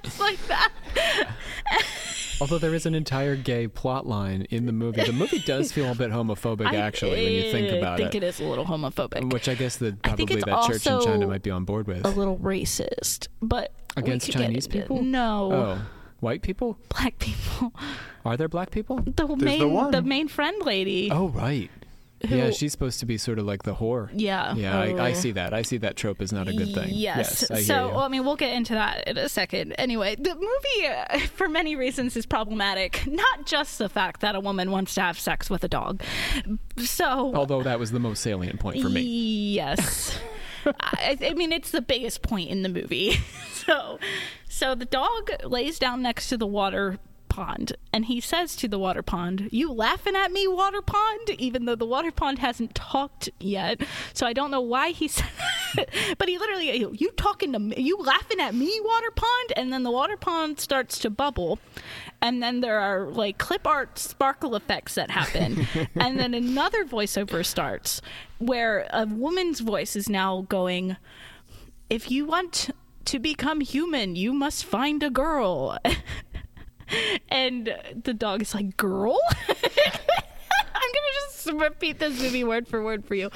just 0.03 0.19
like 0.19 0.39
that. 0.47 0.71
Although 2.41 2.57
there 2.57 2.73
is 2.73 2.87
an 2.87 2.95
entire 2.95 3.35
gay 3.35 3.67
plot 3.67 4.07
line 4.07 4.47
in 4.49 4.65
the 4.65 4.71
movie, 4.71 5.03
the 5.03 5.13
movie 5.13 5.37
does 5.39 5.71
feel 5.71 5.91
a 5.91 5.95
bit 5.95 6.09
homophobic 6.09 6.73
actually 6.73 7.11
when 7.23 7.31
you 7.33 7.51
think 7.51 7.71
eh, 7.71 7.75
about 7.75 7.99
it. 7.99 8.03
I 8.03 8.09
think 8.09 8.15
it. 8.15 8.23
it 8.23 8.27
is 8.27 8.39
a 8.39 8.43
little 8.45 8.65
homophobic. 8.65 9.31
Which 9.31 9.47
I 9.47 9.53
guess 9.53 9.77
that 9.77 10.01
probably 10.01 10.25
that 10.41 10.65
church 10.67 10.87
in 10.87 11.01
China 11.01 11.27
might 11.27 11.43
be 11.43 11.51
on 11.51 11.65
board 11.65 11.85
with. 11.85 12.03
a 12.03 12.09
little 12.09 12.37
racist, 12.39 13.27
but 13.43 13.71
we 13.95 14.01
Against 14.01 14.25
could 14.25 14.33
get 14.37 14.41
Chinese 14.45 14.65
into- 14.65 14.79
people? 14.79 15.03
No, 15.03 15.51
Oh, 15.53 15.81
white 16.19 16.41
people? 16.41 16.79
black 16.89 17.19
people. 17.19 17.73
Are 18.25 18.35
there 18.37 18.47
black 18.49 18.71
people? 18.71 18.97
The 19.05 19.35
main, 19.37 19.59
the 19.59 19.67
one. 19.67 20.07
main 20.07 20.27
friend 20.27 20.61
lady. 20.65 21.09
Oh, 21.11 21.27
right. 21.29 21.69
Who- 22.27 22.35
yeah, 22.35 22.51
she's 22.51 22.71
supposed 22.71 22.99
to 22.99 23.05
be 23.05 23.17
sort 23.17 23.39
of 23.39 23.45
like 23.45 23.63
the 23.63 23.75
whore. 23.75 24.09
Yeah. 24.13 24.53
Yeah, 24.55 24.79
I, 24.79 25.07
I 25.07 25.13
see 25.13 25.31
that. 25.31 25.53
I 25.53 25.61
see 25.61 25.77
that 25.77 25.95
trope 25.95 26.21
is 26.21 26.31
not 26.31 26.47
a 26.47 26.53
good 26.53 26.73
thing. 26.73 26.89
Yes. 26.91 27.49
I 27.49 27.61
so, 27.61 27.89
well, 27.89 27.99
I 27.99 28.07
mean, 28.07 28.23
we'll 28.25 28.35
get 28.35 28.53
into 28.53 28.73
that 28.73 29.07
in 29.07 29.17
a 29.17 29.29
second. 29.29 29.73
Anyway, 29.77 30.15
the 30.15 30.35
movie, 30.35 30.87
uh, 30.87 31.19
for 31.35 31.47
many 31.47 31.75
reasons, 31.75 32.15
is 32.15 32.25
problematic. 32.25 33.05
Not 33.07 33.45
just 33.45 33.77
the 33.77 33.89
fact 33.89 34.21
that 34.21 34.35
a 34.35 34.39
woman 34.39 34.71
wants 34.71 34.93
to 34.95 35.01
have 35.01 35.19
sex 35.19 35.49
with 35.49 35.63
a 35.63 35.67
dog. 35.67 36.03
So, 36.77 37.33
Although 37.35 37.63
that 37.63 37.79
was 37.79 37.91
the 37.91 37.99
most 37.99 38.21
salient 38.21 38.59
point 38.59 38.81
for 38.81 38.89
me. 38.89 39.01
Yes. 39.01 40.17
I, 40.79 41.17
I 41.21 41.33
mean, 41.33 41.51
it's 41.51 41.71
the 41.71 41.81
biggest 41.81 42.21
point 42.21 42.49
in 42.49 42.61
the 42.61 42.69
movie. 42.69 43.13
so, 43.53 43.99
so 44.47 44.75
the 44.75 44.85
dog 44.85 45.31
lays 45.43 45.79
down 45.79 46.01
next 46.01 46.29
to 46.29 46.37
the 46.37 46.47
water 46.47 46.99
pond. 47.31 47.71
And 47.93 48.05
he 48.05 48.19
says 48.19 48.57
to 48.57 48.67
the 48.67 48.77
water 48.77 49.01
pond, 49.01 49.47
You 49.51 49.71
laughing 49.71 50.17
at 50.17 50.33
me, 50.33 50.47
water 50.47 50.81
pond? 50.81 51.29
Even 51.37 51.63
though 51.63 51.75
the 51.75 51.85
water 51.85 52.11
pond 52.11 52.39
hasn't 52.39 52.75
talked 52.75 53.29
yet. 53.39 53.81
So 54.13 54.27
I 54.27 54.33
don't 54.33 54.51
know 54.51 54.61
why 54.61 54.89
he 54.89 55.07
said 55.07 55.29
But 56.17 56.27
he 56.27 56.37
literally, 56.37 56.75
You 56.75 57.11
talking 57.15 57.53
to 57.53 57.59
me? 57.59 57.77
You 57.77 57.97
laughing 57.97 58.41
at 58.41 58.53
me, 58.53 58.79
water 58.83 59.11
pond? 59.11 59.53
And 59.55 59.71
then 59.71 59.83
the 59.83 59.91
water 59.91 60.17
pond 60.17 60.59
starts 60.59 60.99
to 60.99 61.09
bubble. 61.09 61.59
And 62.21 62.43
then 62.43 62.59
there 62.59 62.79
are 62.79 63.07
like 63.07 63.37
clip 63.37 63.65
art 63.65 63.97
sparkle 63.97 64.55
effects 64.55 64.95
that 64.95 65.09
happen. 65.09 65.65
and 65.95 66.19
then 66.19 66.33
another 66.33 66.83
voiceover 66.83 67.45
starts 67.45 68.01
where 68.39 68.87
a 68.91 69.05
woman's 69.05 69.61
voice 69.61 69.95
is 69.95 70.09
now 70.09 70.45
going, 70.49 70.97
if 71.89 72.11
you 72.11 72.25
want 72.25 72.71
to 73.05 73.19
become 73.19 73.61
human, 73.61 74.15
you 74.17 74.33
must 74.33 74.65
find 74.65 75.01
a 75.01 75.09
girl. 75.09 75.77
and 77.29 77.75
the 78.03 78.13
dog 78.13 78.41
is 78.41 78.53
like, 78.53 78.77
girl? 78.77 79.19
I'm 80.81 80.89
gonna 80.93 81.13
just 81.13 81.51
repeat 81.53 81.99
this 81.99 82.21
movie 82.21 82.43
word 82.43 82.67
for 82.67 82.83
word 82.83 83.05
for 83.05 83.15
you. 83.15 83.29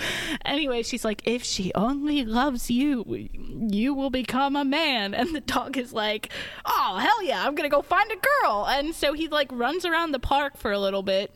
Anyway, 0.44 0.84
she's 0.84 1.06
like, 1.06 1.22
if 1.26 1.44
she 1.44 1.74
only 1.76 2.26
loves 2.26 2.72
you, 2.72 3.30
you 3.70 3.94
will 3.94 4.10
become 4.10 4.56
a 4.56 4.66
man. 4.66 5.14
And 5.14 5.36
the 5.36 5.42
dog 5.42 5.78
is 5.78 5.94
like, 5.94 6.30
oh, 6.66 6.98
hell 7.00 7.24
yeah, 7.24 7.46
I'm 7.46 7.56
gonna 7.56 7.70
go 7.70 7.82
find 7.82 8.12
a 8.12 8.16
girl. 8.16 8.68
And 8.68 8.96
so 8.96 9.14
he 9.14 9.28
like 9.28 9.50
runs 9.52 9.86
around 9.86 10.12
the 10.12 10.20
park 10.20 10.58
for 10.58 10.72
a 10.72 10.80
little 10.80 11.04
bit 11.04 11.32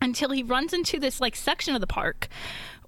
until 0.00 0.30
he 0.30 0.42
runs 0.42 0.72
into 0.72 0.98
this 0.98 1.20
like 1.20 1.36
section 1.36 1.74
of 1.74 1.80
the 1.80 1.86
park 1.86 2.28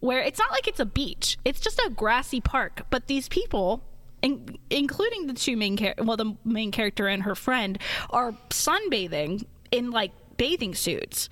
where 0.00 0.20
it's 0.20 0.38
not 0.38 0.50
like 0.50 0.68
it's 0.68 0.80
a 0.80 0.86
beach, 0.86 1.38
it's 1.44 1.60
just 1.60 1.78
a 1.80 1.90
grassy 1.90 2.40
park. 2.40 2.86
But 2.90 3.06
these 3.06 3.28
people 3.28 3.82
in, 4.22 4.58
including 4.70 5.26
the 5.26 5.34
two 5.34 5.56
main 5.56 5.76
char- 5.76 5.94
well 5.98 6.16
the 6.16 6.34
main 6.44 6.70
character 6.70 7.06
and 7.08 7.22
her 7.22 7.34
friend 7.34 7.78
are 8.10 8.32
sunbathing 8.50 9.44
in 9.70 9.90
like 9.90 10.12
bathing 10.36 10.74
suits. 10.74 11.28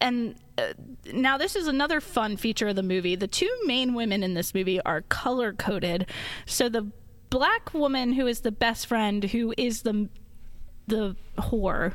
And 0.00 0.34
uh, 0.58 0.72
now 1.12 1.38
this 1.38 1.54
is 1.54 1.68
another 1.68 2.00
fun 2.00 2.36
feature 2.36 2.68
of 2.68 2.76
the 2.76 2.82
movie. 2.82 3.14
The 3.14 3.28
two 3.28 3.50
main 3.66 3.94
women 3.94 4.24
in 4.24 4.34
this 4.34 4.52
movie 4.52 4.80
are 4.82 5.02
color 5.02 5.52
coded 5.52 6.06
so 6.44 6.68
the 6.68 6.90
black 7.30 7.72
woman 7.72 8.12
who 8.12 8.26
is 8.26 8.40
the 8.40 8.52
best 8.52 8.86
friend 8.86 9.24
who 9.24 9.54
is 9.56 9.82
the 9.82 10.08
the 10.88 11.16
whore. 11.38 11.94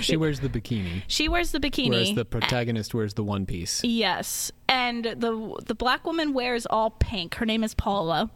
She 0.00 0.16
wears 0.18 0.40
the 0.40 0.48
bikini, 0.48 1.02
she 1.06 1.28
wears 1.28 1.52
the 1.52 1.60
bikini. 1.60 1.90
Whereas 1.90 2.14
the 2.14 2.24
protagonist 2.24 2.92
wears 2.92 3.14
the 3.14 3.22
one 3.22 3.46
piece. 3.46 3.82
Yes, 3.84 4.50
and 4.68 5.04
the 5.04 5.62
the 5.64 5.74
black 5.74 6.04
woman 6.04 6.34
wears 6.34 6.66
all 6.66 6.90
pink. 6.90 7.36
Her 7.36 7.46
name 7.46 7.62
is 7.64 7.74
Paula. 7.74 8.30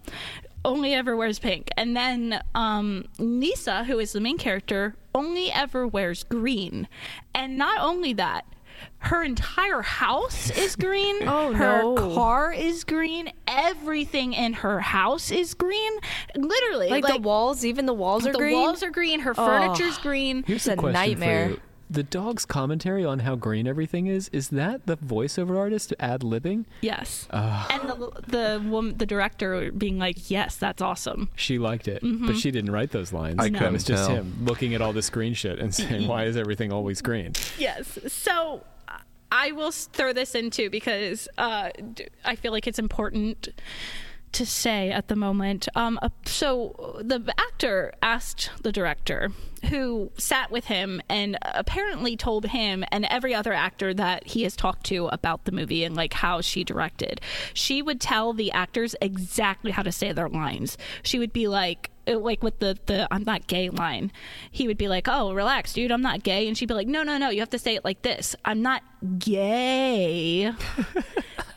Only 0.69 0.95
ever 0.95 1.17
wears 1.17 1.39
pink, 1.39 1.69
and 1.77 1.97
then 1.97 2.41
um, 2.55 3.05
Lisa, 3.19 3.85
who 3.85 3.99
is 3.99 4.13
the 4.13 4.21
main 4.21 4.39
character, 4.39 4.95
only 5.15 5.51
ever 5.51 5.87
wears 5.87 6.25
green. 6.25 6.89
And 7.35 7.57
not 7.57 7.81
only 7.81 8.13
that, 8.15 8.45
her 8.99 9.23
entire 9.25 9.83
house 9.83 10.51
is 10.51 10.77
green. 10.87 11.17
Oh, 11.27 11.53
her 11.53 11.83
no. 11.83 12.15
car 12.15 12.53
is 12.53 12.85
green. 12.85 13.33
Everything 13.47 14.33
in 14.35 14.53
her 14.55 14.81
house 14.81 15.31
is 15.31 15.55
green. 15.55 15.93
Literally, 16.37 16.89
Like, 16.89 17.07
the 17.07 17.19
walls, 17.21 17.65
even 17.65 17.87
the 17.87 17.95
walls 17.95 18.27
are 18.27 18.33
the 18.33 18.39
green. 18.39 18.53
The 18.53 18.61
walls 18.61 18.83
are 18.83 18.91
green. 18.91 19.21
Her 19.21 19.35
furniture's 19.35 19.99
green. 19.99 20.45
Here's 20.47 20.59
It's 20.59 20.69
a 20.69 20.73
a 20.73 20.77
question 20.77 20.93
nightmare. 20.93 21.57
For 21.89 21.99
you. 21.99 22.03
The 22.03 22.03
dog's 22.05 22.45
commentary 22.45 23.05
on 23.05 23.21
how 23.21 23.35
green 23.37 23.67
everything 23.67 24.07
is, 24.07 24.29
is 24.33 24.49
that 24.51 24.87
the 24.87 24.97
voiceover 24.97 25.59
artist 25.59 25.93
ad 25.99 26.21
libbing? 26.21 26.65
Yes, 26.81 27.27
and 27.33 27.89
the 27.89 28.11
the 28.27 28.63
woman, 28.69 28.97
the 28.99 29.07
director, 29.07 29.73
being 29.73 29.99
like, 29.99 30.31
"Yes, 30.31 30.57
that's 30.57 30.81
awesome." 30.83 31.29
She 31.37 31.59
liked 31.59 31.89
it, 31.89 32.03
Mm-hmm. 32.03 32.27
but 32.27 32.37
she 32.37 32.51
didn't 32.51 32.71
write 32.73 32.91
those 32.93 33.13
lines. 33.13 33.37
I 33.39 33.49
That 33.49 33.59
couldn't 33.59 33.73
was 33.75 33.85
just 33.85 34.07
tell. 34.07 34.17
him 34.17 34.37
looking 34.45 34.75
at 34.75 34.81
all 34.83 34.93
this 34.93 35.11
green 35.11 35.35
shit 35.35 35.59
and 35.59 35.75
saying, 35.75 36.07
"Why 36.13 36.25
is 36.25 36.37
everything 36.37 36.73
always 36.73 37.01
green?" 37.03 37.33
Yes. 37.59 37.99
So 38.09 38.63
I 39.31 39.53
will 39.53 39.73
throw 39.73 40.13
this 40.13 40.35
in 40.35 40.51
too 40.51 40.71
because 40.71 41.29
uh, 41.37 41.71
d- 41.95 42.07
I 42.25 42.35
feel 42.35 42.51
like 42.53 42.67
it's 42.67 42.79
important 42.79 43.49
to 44.33 44.47
say 44.47 44.91
at 44.91 45.09
the 45.09 45.17
moment. 45.17 45.69
Um, 45.75 45.99
uh, 46.03 46.11
so 46.27 47.01
the 47.03 47.33
actor 47.39 47.93
asked 48.03 48.51
the 48.63 48.73
director, 48.73 49.31
who 49.67 50.11
sat 50.17 50.51
with 50.51 50.67
him 50.67 51.03
and 51.09 51.37
apparently 51.43 52.17
told 52.17 52.47
him 52.47 52.85
and 52.93 53.05
every 53.07 53.35
other 53.35 53.53
actor 53.53 53.93
that 53.95 54.27
he 54.27 54.43
has 54.43 54.57
talked 54.57 54.85
to 54.87 55.07
about 55.09 55.45
the 55.45 55.53
movie 55.53 55.85
and 55.85 55.97
like 55.97 56.13
how 56.15 56.41
she 56.41 56.65
directed. 56.65 57.21
She 57.55 57.83
would 57.83 58.01
tell 58.01 58.33
the 58.33 58.53
actors 58.53 58.95
exactly 59.01 59.71
how 59.71 59.83
to 59.83 59.93
say 59.93 60.13
their 60.13 60.29
lines. 60.29 60.79
She 61.03 61.19
would 61.19 61.33
be 61.33 61.49
like, 61.49 61.91
uh, 62.07 62.19
like 62.19 62.43
with 62.43 62.59
the 62.61 62.79
the 62.87 63.09
I'm 63.11 63.25
not 63.25 63.47
gay 63.47 63.69
line, 63.71 64.13
he 64.51 64.67
would 64.67 64.79
be 64.79 64.89
like, 64.89 65.09
"Oh, 65.09 65.35
relax, 65.35 65.73
dude, 65.73 65.93
I'm 65.93 66.03
not 66.03 66.23
gay," 66.23 66.49
and 66.49 66.57
she'd 66.57 66.69
be 66.69 66.75
like, 66.75 66.89
"No, 66.89 67.03
no, 67.03 67.19
no, 67.19 67.29
you 67.29 67.41
have 67.41 67.51
to 67.51 67.59
say 67.59 67.75
it 67.75 67.85
like 67.85 68.03
this. 68.03 68.35
I'm 68.45 68.63
not 68.63 68.83
gay." 69.19 70.53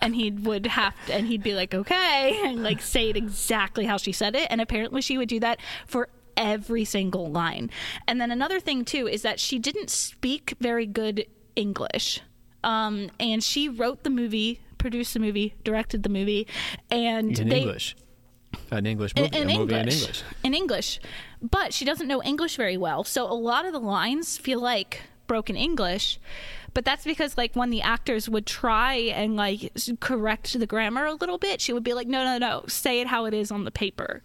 and 0.01 0.15
he 0.15 0.31
would 0.31 0.65
have 0.67 0.93
to, 1.05 1.13
and 1.13 1.27
he'd 1.27 1.43
be 1.43 1.53
like, 1.53 1.73
"Okay," 1.73 2.39
and 2.45 2.63
like 2.63 2.81
say 2.81 3.09
it 3.09 3.17
exactly 3.17 3.85
how 3.85 3.97
she 3.97 4.11
said 4.11 4.35
it. 4.35 4.47
And 4.49 4.59
apparently, 4.61 5.01
she 5.01 5.17
would 5.17 5.29
do 5.29 5.39
that 5.41 5.59
for 5.85 6.09
every 6.37 6.85
single 6.85 7.29
line. 7.29 7.69
And 8.07 8.19
then 8.19 8.31
another 8.31 8.59
thing 8.59 8.85
too 8.85 9.07
is 9.07 9.21
that 9.21 9.39
she 9.39 9.59
didn't 9.59 9.89
speak 9.89 10.55
very 10.59 10.85
good 10.85 11.25
English. 11.55 12.21
Um, 12.63 13.09
and 13.19 13.43
she 13.43 13.67
wrote 13.69 14.03
the 14.03 14.09
movie, 14.09 14.61
produced 14.77 15.13
the 15.13 15.19
movie, 15.19 15.55
directed 15.63 16.03
the 16.03 16.09
movie, 16.09 16.47
and 16.89 17.37
In 17.37 17.49
they, 17.49 17.59
English. 17.61 17.95
An 18.69 18.85
English 18.85 19.15
movie. 19.15 19.35
in 19.35 19.49
a 19.49 19.57
movie 19.57 19.75
English. 19.75 19.75
in 19.75 19.89
English. 19.89 20.23
In 20.43 20.53
English. 20.53 20.99
But 21.41 21.73
she 21.73 21.85
doesn't 21.85 22.07
know 22.07 22.21
English 22.23 22.55
very 22.55 22.77
well. 22.77 23.03
So 23.03 23.25
a 23.25 23.33
lot 23.33 23.65
of 23.65 23.73
the 23.73 23.79
lines 23.79 24.37
feel 24.37 24.61
like 24.61 25.01
broken 25.27 25.55
English. 25.55 26.19
But 26.73 26.85
that's 26.85 27.03
because 27.03 27.37
like 27.37 27.55
when 27.55 27.69
the 27.69 27.81
actors 27.81 28.29
would 28.29 28.45
try 28.45 28.93
and 28.93 29.35
like 29.35 29.71
correct 29.99 30.57
the 30.57 30.65
grammar 30.65 31.05
a 31.05 31.13
little 31.13 31.37
bit, 31.37 31.61
she 31.61 31.73
would 31.73 31.83
be 31.83 31.93
like, 31.93 32.07
"No, 32.07 32.23
no, 32.23 32.37
no, 32.37 32.63
say 32.67 33.01
it 33.01 33.07
how 33.07 33.25
it 33.25 33.33
is 33.33 33.51
on 33.51 33.65
the 33.65 33.71
paper." 33.71 34.21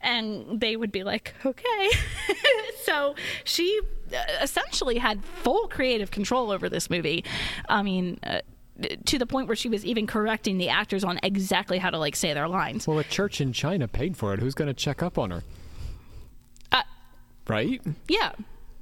And 0.00 0.60
they 0.60 0.76
would 0.76 0.92
be 0.92 1.02
like, 1.02 1.34
"Okay." 1.44 1.90
so 2.84 3.14
she 3.44 3.80
uh, 4.12 4.16
essentially 4.40 4.98
had 4.98 5.24
full 5.24 5.66
creative 5.68 6.10
control 6.10 6.50
over 6.50 6.68
this 6.68 6.88
movie. 6.88 7.24
I 7.68 7.82
mean, 7.82 8.20
uh, 8.22 8.40
to 9.06 9.18
the 9.18 9.26
point 9.26 9.48
where 9.48 9.56
she 9.56 9.68
was 9.68 9.84
even 9.84 10.06
correcting 10.06 10.58
the 10.58 10.68
actors 10.68 11.02
on 11.02 11.18
exactly 11.22 11.78
how 11.78 11.90
to 11.90 11.98
like 11.98 12.14
say 12.14 12.32
their 12.32 12.48
lines. 12.48 12.86
Well, 12.86 12.98
a 12.98 13.04
church 13.04 13.40
in 13.40 13.52
China 13.52 13.88
paid 13.88 14.16
for 14.16 14.32
it. 14.34 14.40
Who's 14.40 14.54
going 14.54 14.68
to 14.68 14.74
check 14.74 15.02
up 15.02 15.18
on 15.18 15.30
her? 15.30 15.42
Uh, 16.70 16.82
Right? 17.48 17.80
Yeah. 18.08 18.32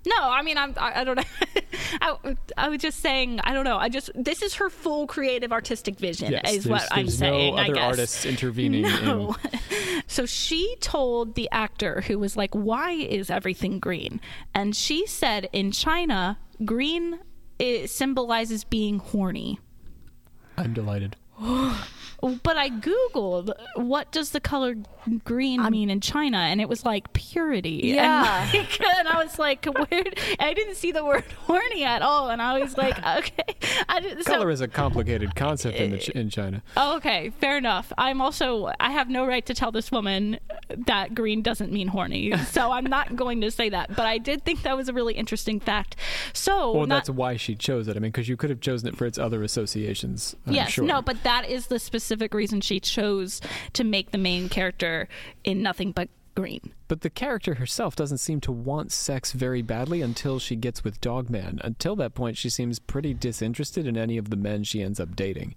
No, 0.07 0.15
I 0.19 0.43
mean, 0.43 0.57
I'm, 0.57 0.73
I, 0.77 1.01
I 1.01 1.05
don't 1.05 1.17
know. 1.17 1.23
I, 2.01 2.37
I 2.57 2.69
was 2.69 2.81
just 2.81 3.01
saying, 3.01 3.41
I 3.41 3.53
don't 3.53 3.65
know. 3.65 3.77
I 3.77 3.89
just, 3.89 4.11
this 4.15 4.41
is 4.43 4.55
her 4.55 4.71
full 4.71 5.07
creative 5.07 5.53
artistic 5.53 5.99
vision, 5.99 6.31
Yes. 6.33 6.53
is 6.53 6.67
what 6.69 6.87
I'm 6.93 7.07
there's 7.07 7.19
saying. 7.19 7.55
no 7.55 7.61
I 7.61 7.65
other 7.65 7.75
guess. 7.75 7.85
artists 7.85 8.25
intervening. 8.27 8.83
No. 9.05 9.37
In, 9.53 10.03
so 10.07 10.25
she 10.27 10.77
told 10.81 11.35
the 11.35 11.49
actor 11.51 12.03
who 12.03 12.19
was 12.19 12.37
like, 12.37 12.55
Why 12.55 12.93
is 12.93 13.31
everything 13.31 13.79
green? 13.81 14.21
And 14.55 14.75
she 14.77 15.07
said 15.07 15.49
in 15.53 15.73
China, 15.73 16.39
green 16.65 17.19
symbolizes 17.87 18.65
being 18.65 18.99
horny. 18.99 19.59
I'm 20.57 20.73
delighted. 20.73 21.17
But 22.21 22.57
I 22.57 22.71
Googled 22.71 23.53
what 23.75 24.11
does 24.11 24.31
the 24.31 24.41
color 24.41 24.75
green 25.25 25.63
mean 25.71 25.91
in 25.91 26.01
China, 26.01 26.39
and 26.39 26.61
it 26.61 26.69
was 26.69 26.85
like 26.85 27.13
purity. 27.13 27.81
Yeah. 27.85 28.45
And, 28.45 28.55
like, 28.55 28.81
and 28.97 29.09
I 29.09 29.23
was 29.23 29.39
like, 29.39 29.65
where? 29.67 30.05
I 30.41 30.55
didn't 30.55 30.77
see 30.77 30.93
the 30.93 31.05
word 31.05 31.25
horny 31.47 31.85
at 31.85 32.03
all, 32.03 32.31
and 32.31 32.41
I 32.41 32.59
was 32.59 32.77
like, 32.77 32.99
okay. 33.19 33.57
I 33.89 34.01
didn't, 34.01 34.25
so, 34.25 34.33
Color 34.33 34.51
is 34.51 34.61
a 34.61 34.69
complicated 34.69 35.35
concept 35.35 35.79
in, 35.79 35.91
the, 35.91 36.19
in 36.19 36.31
China. 36.31 36.63
Oh, 36.77 36.97
okay, 36.97 37.31
fair 37.41 37.57
enough. 37.57 37.93
I'm 37.99 38.21
also 38.21 38.73
I 38.81 38.91
have 38.91 39.09
no 39.09 39.27
right 39.27 39.45
to 39.47 39.55
tell 39.55 39.71
this 39.71 39.93
woman 39.93 40.39
that 40.87 41.15
green 41.15 41.43
doesn't 41.43 41.73
mean 41.73 41.89
horny, 41.89 42.37
so 42.47 42.73
I'm 42.73 42.87
not 42.87 43.17
going 43.17 43.41
to 43.43 43.51
say 43.51 43.69
that. 43.69 43.95
But 43.95 44.07
I 44.07 44.19
did 44.19 44.45
think 44.45 44.63
that 44.63 44.77
was 44.77 44.89
a 44.89 44.93
really 44.93 45.15
interesting 45.15 45.61
fact. 45.61 45.97
So 46.33 46.73
Well, 46.73 46.87
not, 46.87 46.97
that's 46.97 47.11
why 47.11 47.37
she 47.37 47.55
chose 47.55 47.89
it. 47.89 47.97
I 47.97 48.01
mean, 48.01 48.11
because 48.11 48.29
you 48.29 48.37
could 48.37 48.51
have 48.51 48.61
chosen 48.61 48.89
it 48.89 48.97
for 48.97 49.07
its 49.07 49.19
other 49.19 49.43
associations. 49.43 50.35
I'm 50.47 50.55
yes, 50.55 50.71
sure. 50.71 50.85
no, 50.85 51.03
but 51.03 51.23
that 51.23 51.49
is 51.49 51.67
the 51.67 51.79
specific 51.79 52.06
reason 52.33 52.61
she 52.61 52.81
chose 52.81 53.41
to 53.73 53.85
make 53.85 54.11
the 54.11 54.19
main 54.19 54.49
character 54.49 55.09
in 55.45 55.63
nothing 55.63 55.93
but 55.93 56.09
green. 56.35 56.73
But 56.89 57.01
the 57.01 57.11
character 57.11 57.55
herself 57.55 57.97
doesn't 57.97 58.19
seem 58.19 58.41
to 58.43 58.53
want 58.53 58.93
sex 58.93 59.33
very 59.33 59.63
badly 59.63 60.03
until 60.03 60.39
she 60.39 60.55
gets 60.55 60.85
with 60.85 61.01
Dogman. 61.01 61.61
Until 61.65 61.97
that 61.97 62.15
point, 62.15 62.37
she 62.37 62.51
seems 62.51 62.79
pretty 62.79 63.15
disinterested 63.15 63.87
in 63.87 63.97
any 63.97 64.19
of 64.19 64.31
the 64.31 64.37
men 64.37 64.63
she 64.63 64.83
ends 64.83 65.01
up 65.01 65.17
dating. 65.17 65.55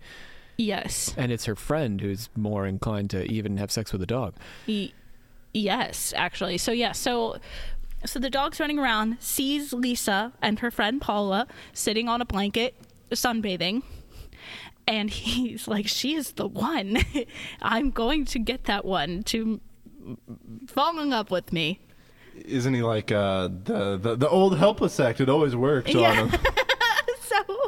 Yes. 0.58 1.14
And 1.18 1.32
it's 1.32 1.45
her 1.45 1.56
friend 1.56 2.02
who's 2.02 2.30
more 2.36 2.66
inclined 2.66 3.10
to 3.12 3.24
even 3.32 3.58
have 3.58 3.72
sex 3.72 3.93
with 3.93 4.02
a 4.02 4.08
dog. 4.08 4.34
Y- 4.68 4.91
yes, 5.54 6.14
actually. 6.16 6.58
So 6.58 6.72
yeah, 6.72 6.91
so 6.91 7.38
so 8.06 8.20
the 8.20 8.30
dog's 8.30 8.60
running 8.60 8.80
around, 8.80 9.18
sees 9.20 9.74
Lisa 9.74 10.34
and 10.41 10.60
her 10.60 10.72
friend 10.72 11.02
Paula 11.02 11.47
sitting 11.74 12.08
on 12.08 12.22
a 12.22 12.26
blanket 12.26 12.76
sunbathing. 13.12 13.84
And 14.90 15.10
he's 15.12 15.68
like, 15.68 15.88
"She 15.88 16.16
is 16.16 16.32
the 16.32 16.48
one. 16.48 16.98
I'm 17.62 17.92
going 17.92 18.26
to 18.26 18.40
get 18.40 18.64
that 18.64 18.84
one 18.86 19.22
to 19.24 19.62
fall 20.68 21.00
in 21.00 21.12
love 21.12 21.30
with 21.32 21.54
me." 21.54 21.80
isn't 22.46 22.74
he 22.74 22.82
like 22.82 23.12
uh, 23.12 23.50
the, 23.66 23.98
the 23.98 24.16
the 24.16 24.30
old 24.30 24.58
helpless 24.58 25.00
act? 25.00 25.20
It 25.22 25.28
always 25.30 25.56
works 25.56 25.94
Yeah. 25.94 26.10
on 26.22 26.30
him. 26.30 26.40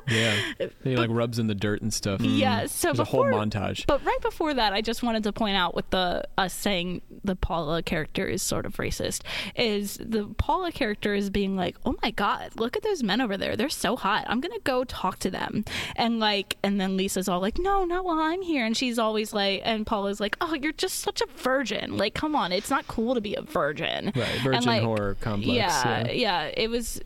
Yeah. 0.08 0.36
He 0.84 0.95
like 0.95 1.10
rubs 1.12 1.38
in 1.38 1.47
the 1.47 1.56
dirt 1.56 1.82
and 1.82 1.93
stuff. 1.93 2.22
Yeah, 2.22 2.64
mm. 2.64 2.70
so 2.70 2.88
There's 2.88 2.99
a 2.99 3.04
whole 3.04 3.26
montage. 3.26 3.86
But 3.86 4.04
right 4.04 4.22
before 4.22 4.54
that, 4.54 4.74
I 4.74 4.82
just 4.82 5.04
wanted 5.04 5.24
to 5.24 5.32
point 5.32 5.56
out 5.56 5.76
with 5.76 5.89
the 5.91 6.24
us 6.38 6.54
saying 6.54 7.02
the 7.24 7.36
Paula 7.36 7.84
character 7.84 8.26
is 8.26 8.41
sort 8.41 8.66
of 8.66 8.76
racist, 8.78 9.22
is 9.56 9.97
the 10.02 10.26
Paula 10.38 10.72
character 10.72 11.14
is 11.14 11.30
being 11.30 11.56
like, 11.56 11.78
"Oh 11.86 11.95
my 12.02 12.12
god, 12.12 12.52
look 12.56 12.76
at 12.76 12.84
those 12.84 13.04
men 13.04 13.22
over 13.22 13.38
there. 13.38 13.56
They're 13.56 13.70
so 13.70 13.95
hot. 13.95 14.26
I'm 14.28 14.41
gonna 14.41 14.60
go 14.64 14.84
talk 14.84 15.20
to 15.20 15.30
them." 15.30 15.66
And 15.95 16.20
like, 16.20 16.58
and 16.64 16.80
then 16.82 16.97
Lisa's 16.97 17.30
all 17.30 17.39
like, 17.41 17.60
"No, 17.60 17.86
not 17.86 18.04
while 18.04 18.20
I'm 18.20 18.41
here." 18.41 18.66
And 18.66 18.76
she's 18.76 18.97
always 18.97 19.34
like, 19.34 19.62
and 19.64 19.86
Paula's 19.86 20.20
like, 20.20 20.36
"Oh, 20.41 20.56
you're 20.56 20.74
just 20.74 20.99
such 20.99 21.22
a 21.22 21.28
virgin. 21.38 21.97
Like, 21.97 22.14
come 22.16 22.36
on, 22.36 22.52
it's 22.52 22.70
not 22.70 22.88
cool 22.88 23.14
to 23.14 23.22
be 23.22 23.36
a 23.36 23.41
virgin." 23.41 24.12
Right, 24.16 24.16
And, 24.16 24.41
virgin 24.41 24.66
like, 24.66 24.84
horror 24.84 25.16
complex, 25.20 25.56
Yeah, 25.56 26.08
yeah. 26.08 26.12
yeah, 26.12 26.52
it 26.56 26.70
was 26.70 27.02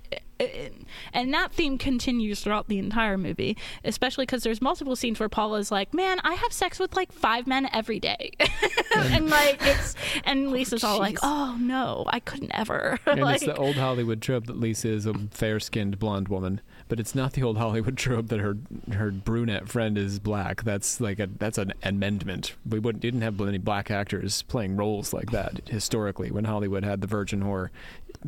and 1.13 1.33
that 1.33 1.51
theme 1.51 1.77
continues 1.77 2.41
throughout 2.41 2.67
the 2.67 2.77
entire 2.77 3.17
movie 3.17 3.57
especially 3.83 4.25
because 4.25 4.43
there's 4.43 4.61
multiple 4.61 4.95
scenes 4.95 5.19
where 5.19 5.29
paula's 5.29 5.71
like 5.71 5.93
man 5.93 6.19
i 6.23 6.33
have 6.33 6.51
sex 6.51 6.79
with 6.79 6.95
like 6.95 7.11
five 7.11 7.47
men 7.47 7.67
every 7.73 7.99
day 7.99 8.31
and 8.95 9.29
like 9.29 9.57
it's 9.61 9.95
and 10.25 10.51
lisa's 10.51 10.83
all 10.83 10.99
like 10.99 11.17
oh 11.23 11.57
no 11.59 12.03
i 12.07 12.19
couldn't 12.19 12.51
ever 12.53 12.99
And 13.15 13.21
like, 13.21 13.36
it's 13.38 13.45
the 13.45 13.55
old 13.55 13.75
Hollywood 13.75 14.21
trope 14.21 14.45
that 14.47 14.59
Lisa 14.59 14.89
is 14.89 15.05
a 15.05 15.13
fair-skinned 15.13 15.99
blonde 15.99 16.27
woman, 16.27 16.61
but 16.88 16.99
it's 16.99 17.15
not 17.15 17.33
the 17.33 17.43
old 17.43 17.57
Hollywood 17.57 17.97
trope 17.97 18.27
that 18.27 18.39
her 18.39 18.57
her 18.93 19.11
brunette 19.11 19.69
friend 19.69 19.97
is 19.97 20.19
black. 20.19 20.63
That's 20.63 20.99
like 20.99 21.19
a 21.19 21.27
that's 21.27 21.57
an 21.57 21.73
amendment. 21.83 22.55
We 22.67 22.79
wouldn't 22.79 23.01
didn't 23.01 23.21
have 23.21 23.39
many 23.39 23.57
black 23.57 23.89
actors 23.91 24.41
playing 24.43 24.75
roles 24.75 25.13
like 25.13 25.31
that 25.31 25.69
historically 25.69 26.31
when 26.31 26.45
Hollywood 26.45 26.83
had 26.83 27.01
the 27.01 27.07
virgin 27.07 27.41
horror 27.41 27.71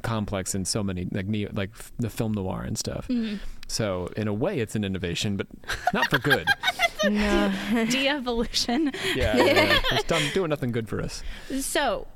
complex 0.03 0.55
in 0.55 0.65
so 0.65 0.83
many 0.83 1.07
like 1.11 1.27
neo, 1.27 1.49
like 1.53 1.71
f- 1.73 1.91
the 1.97 2.09
film 2.09 2.33
noir 2.33 2.61
and 2.61 2.77
stuff. 2.77 3.07
Mm-hmm. 3.07 3.37
So 3.67 4.09
in 4.15 4.27
a 4.27 4.33
way, 4.33 4.59
it's 4.59 4.75
an 4.75 4.83
innovation, 4.83 5.37
but 5.37 5.47
not 5.93 6.09
for 6.09 6.19
good. 6.19 6.47
no. 7.03 7.53
de-evolution 7.89 8.91
yeah, 9.15 9.37
yeah. 9.37 9.79
it's 9.91 10.03
done 10.05 10.21
doing 10.33 10.49
nothing 10.49 10.71
good 10.71 10.89
for 10.89 10.99
us. 10.99 11.21
so 11.59 12.07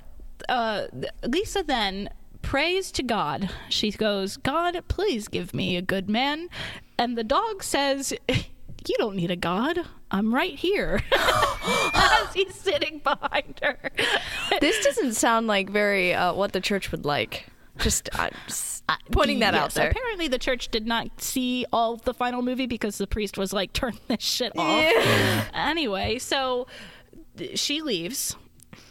uh, 0.49 0.87
lisa 1.27 1.61
then 1.61 2.09
prays 2.41 2.91
to 2.91 3.03
god 3.03 3.47
she 3.69 3.91
goes 3.91 4.37
god 4.37 4.81
please 4.87 5.27
give 5.27 5.53
me 5.53 5.77
a 5.77 5.83
good 5.83 6.09
man 6.09 6.49
and 6.97 7.15
the 7.15 7.23
dog 7.23 7.61
says 7.61 8.11
you 8.27 8.95
don't 8.97 9.15
need 9.15 9.29
a 9.29 9.35
god 9.35 9.77
i'm 10.09 10.33
right 10.33 10.55
here 10.55 10.99
as 11.93 12.33
he's 12.33 12.55
sitting 12.55 12.97
behind 13.03 13.59
her 13.61 13.77
This 14.59 14.83
doesn't 14.83 15.13
sound 15.13 15.45
like 15.45 15.69
very 15.69 16.13
uh, 16.13 16.33
what 16.33 16.53
the 16.53 16.59
church 16.59 16.91
would 16.91 17.05
like. 17.05 17.45
Just, 17.81 18.09
uh, 18.13 18.29
just 18.47 18.83
putting 19.11 19.39
that 19.39 19.53
out 19.55 19.73
there. 19.73 19.89
Apparently, 19.89 20.27
the 20.27 20.39
church 20.39 20.69
did 20.69 20.85
not 20.85 21.21
see 21.21 21.65
all 21.71 21.97
the 21.97 22.13
final 22.13 22.41
movie 22.41 22.67
because 22.67 22.97
the 22.97 23.07
priest 23.07 23.37
was 23.37 23.53
like, 23.53 23.73
"Turn 23.73 23.97
this 24.07 24.21
shit 24.21 24.53
off." 24.57 25.49
Anyway, 25.53 26.19
so 26.19 26.67
she 27.55 27.81
leaves, 27.81 28.35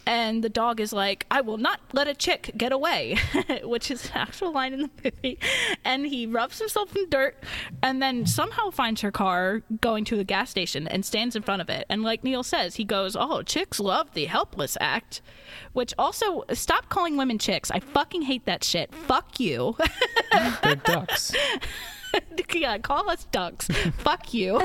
and 0.05 0.43
the 0.43 0.49
dog 0.49 0.79
is 0.79 0.93
like, 0.93 1.25
"I 1.31 1.41
will 1.41 1.57
not 1.57 1.79
let 1.93 2.07
a 2.07 2.13
chick 2.13 2.51
get 2.57 2.71
away," 2.71 3.17
which 3.63 3.91
is 3.91 4.05
an 4.05 4.11
actual 4.15 4.51
line 4.51 4.73
in 4.73 4.81
the 4.81 4.89
movie. 5.03 5.39
And 5.83 6.05
he 6.05 6.25
rubs 6.25 6.59
himself 6.59 6.95
in 6.95 7.09
dirt, 7.09 7.35
and 7.81 8.01
then 8.01 8.25
somehow 8.25 8.69
finds 8.69 9.01
her 9.01 9.11
car 9.11 9.61
going 9.81 10.05
to 10.05 10.19
a 10.19 10.23
gas 10.23 10.49
station 10.49 10.87
and 10.87 11.05
stands 11.05 11.35
in 11.35 11.43
front 11.43 11.61
of 11.61 11.69
it. 11.69 11.85
And 11.89 12.03
like 12.03 12.23
Neil 12.23 12.43
says, 12.43 12.75
he 12.75 12.83
goes, 12.83 13.15
"Oh, 13.15 13.41
chicks 13.41 13.79
love 13.79 14.13
the 14.13 14.25
helpless 14.25 14.77
act." 14.79 15.21
Which 15.73 15.93
also, 15.97 16.43
stop 16.53 16.89
calling 16.89 17.17
women 17.17 17.37
chicks. 17.37 17.71
I 17.71 17.79
fucking 17.79 18.23
hate 18.23 18.45
that 18.45 18.63
shit. 18.63 18.93
Fuck 18.93 19.39
you. 19.39 19.75
They're 20.63 20.75
ducks. 20.75 21.33
yeah, 22.53 22.77
call 22.79 23.09
us 23.09 23.25
ducks. 23.25 23.67
Fuck 23.97 24.33
you. 24.33 24.59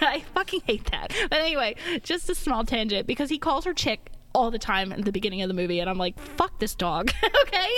I 0.00 0.22
fucking 0.34 0.62
hate 0.66 0.90
that. 0.90 1.12
But 1.30 1.38
anyway, 1.40 1.76
just 2.02 2.30
a 2.30 2.34
small 2.34 2.64
tangent 2.64 3.06
because 3.06 3.30
he 3.30 3.38
calls 3.38 3.64
her 3.64 3.74
chick 3.74 4.10
all 4.34 4.50
the 4.50 4.58
time 4.58 4.92
at 4.92 5.04
the 5.04 5.10
beginning 5.10 5.42
of 5.42 5.48
the 5.48 5.54
movie, 5.54 5.80
and 5.80 5.88
I'm 5.88 5.96
like, 5.98 6.18
fuck 6.20 6.58
this 6.60 6.74
dog. 6.74 7.10
okay? 7.42 7.68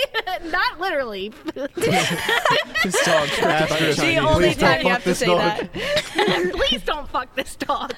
Not 0.49 0.79
literally. 0.79 1.31
This 1.55 3.05
dog 3.05 3.27
tricked 3.29 3.41
by 3.41 3.57
a 3.57 3.63
Asterisk. 3.63 3.99
the 4.01 4.17
only 4.17 4.49
Please 4.53 4.57
don't 4.57 4.69
time 4.69 4.77
you 4.77 4.83
fuck 4.83 4.91
have 4.91 5.03
to 5.03 5.09
this 5.09 5.19
say 5.19 5.25
dog. 5.27 5.39
that. 5.39 6.51
Please 6.53 6.81
don't 6.83 7.09
fuck 7.09 7.35
this 7.35 7.55
dog. 7.55 7.95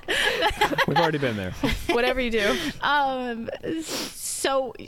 We've 0.87 0.97
already 0.97 1.17
been 1.17 1.35
there. 1.35 1.51
Whatever 1.91 2.21
you 2.21 2.31
do. 2.31 2.55
Um, 2.81 3.49
so 3.81 4.22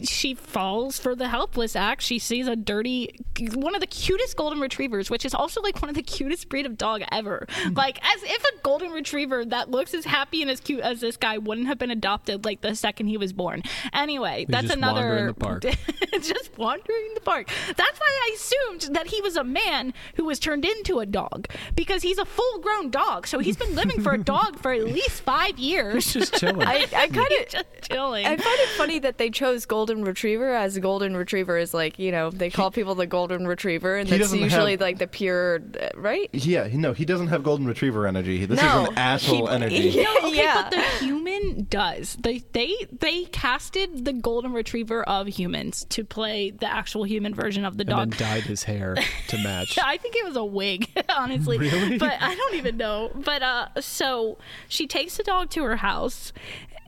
she 0.04 0.34
falls 0.34 1.00
for 1.00 1.16
the 1.16 1.30
helpless 1.30 1.76
act. 1.76 2.02
She 2.02 2.20
sees 2.20 2.48
a 2.48 2.56
dirty, 2.56 3.20
one 3.54 3.76
of 3.76 3.82
the 3.82 3.88
cutest 3.88 4.36
golden 4.36 4.60
retrievers, 4.60 5.10
which 5.10 5.26
is 5.26 5.34
also 5.34 5.62
like 5.62 5.82
one 5.82 5.90
of 5.90 5.96
the 5.96 6.04
cutest 6.04 6.50
breed 6.50 6.66
of 6.66 6.78
dog 6.78 7.04
ever. 7.12 7.46
Mm-hmm. 7.50 7.74
Like, 7.76 8.00
as 8.06 8.24
if 8.24 8.44
a 8.44 8.62
golden 8.64 8.92
retriever 8.92 9.46
that 9.46 9.70
looks 9.70 9.94
as 9.94 10.06
happy 10.06 10.42
and 10.42 10.52
as 10.52 10.60
cute 10.60 10.82
as 10.82 11.02
this 11.02 11.18
guy 11.18 11.38
wouldn't 11.38 11.68
have 11.68 11.78
been 11.78 11.92
adopted 11.92 12.46
like 12.46 12.62
the 12.62 12.76
second 12.76 13.08
he 13.08 13.18
was 13.18 13.34
born. 13.34 13.64
Anyway, 13.94 14.46
that's 14.50 14.68
just 14.68 14.78
another. 14.78 15.02
wander 15.02 15.18
in 15.18 15.28
the 15.28 15.34
park. 15.34 15.64
just 16.22 16.58
wandering 16.58 17.06
in 17.08 17.14
the 17.14 17.22
park. 17.22 17.50
That's 17.76 18.00
why 18.00 18.08
I 18.10 18.36
assumed 18.36 18.96
that 18.96 19.08
he 19.08 19.22
was 19.22 19.36
a 19.36 19.44
man 19.44 19.94
who 20.16 20.26
was 20.26 20.40
turned 20.40 20.66
into 20.66 21.00
a 21.00 21.06
dog 21.06 21.48
because 21.76 22.02
he's 22.04 22.18
a 22.18 22.26
full-grown 22.26 22.90
dog. 22.90 23.28
So 23.28 23.40
he's 23.40 23.58
been 23.58 23.76
living 23.76 24.02
for 24.02 24.14
a 24.14 24.18
dog 24.24 24.60
for 24.60 24.72
at 24.72 24.84
least 24.86 25.22
five 25.22 25.58
years. 25.58 26.14
Just 26.14 26.34
chilling. 26.36 26.68
I, 26.68 26.88
I 26.96 27.08
kind 27.08 27.28
He's 27.30 27.42
of. 27.42 27.50
just 27.50 27.66
chilling. 27.84 28.26
I 28.26 28.30
find 28.30 28.40
it 28.60 28.70
funny 28.78 29.00
that 29.00 29.18
they 29.18 29.30
chose 29.30 29.45
golden 29.66 30.04
retriever 30.04 30.54
as 30.54 30.78
golden 30.80 31.16
retriever 31.16 31.58
is 31.58 31.74
like 31.74 32.00
you 32.00 32.12
know 32.12 32.30
they 32.32 32.50
call 32.50 32.72
people 32.72 32.96
the 32.96 33.06
golden 33.08 33.48
retriever 33.48 33.96
and 33.96 34.08
He 34.10 34.18
that's 34.18 34.24
doesn't 34.32 34.40
usually 34.40 34.72
have- 34.72 34.82
like 34.82 34.98
the 34.98 35.08
pure 35.08 35.62
uh, 35.80 35.90
right. 35.96 36.30
Yeah, 36.34 36.68
he- 36.68 36.78
no, 36.78 36.94
he 36.94 37.06
doesn't 37.06 37.28
have 37.28 37.44
golden 37.44 37.66
retriever 37.68 38.08
energy. 38.08 38.46
This 38.46 38.62
No, 38.62 38.84
is 38.84 38.90
an 38.90 38.98
asshole 38.98 39.48
he- 39.48 39.54
energy. 39.54 39.76
Yeah, 39.96 40.04
No, 40.04 40.28
okay, 40.30 40.36
yeah. 40.38 40.70
but 40.70 40.72
the 40.72 41.06
human 41.06 41.68
does. 41.70 42.18
They 42.22 42.40
they 42.54 42.74
they 43.00 43.26
casted 43.26 44.06
the 44.06 44.14
golden 44.14 44.52
retriever 44.54 45.04
of 45.04 45.28
humans 45.28 45.86
to 45.90 46.04
play 46.04 46.52
the 46.52 46.66
actual 46.72 47.04
human 47.04 47.34
version 47.36 47.66
of 47.66 47.78
the 47.78 47.82
and 47.84 47.90
dog. 47.90 48.12
then 48.12 48.20
dyed 48.30 48.44
his 48.44 48.64
hair 48.64 48.96
to 49.28 49.38
match. 49.44 49.78
I 49.84 49.98
think 49.98 50.16
it 50.16 50.26
was 50.26 50.36
a 50.36 50.46
wig, 50.46 50.90
honestly. 51.10 51.58
Really? 51.58 51.98
But 51.98 52.18
I 52.22 52.34
don't 52.36 52.56
even 52.56 52.78
know. 52.78 53.12
But 53.14 53.42
uh 53.44 53.68
so 53.82 54.38
she 54.68 54.88
takes 54.88 55.18
the 55.18 55.24
dog 55.24 55.50
to 55.52 55.64
her 55.64 55.76
house 55.78 56.34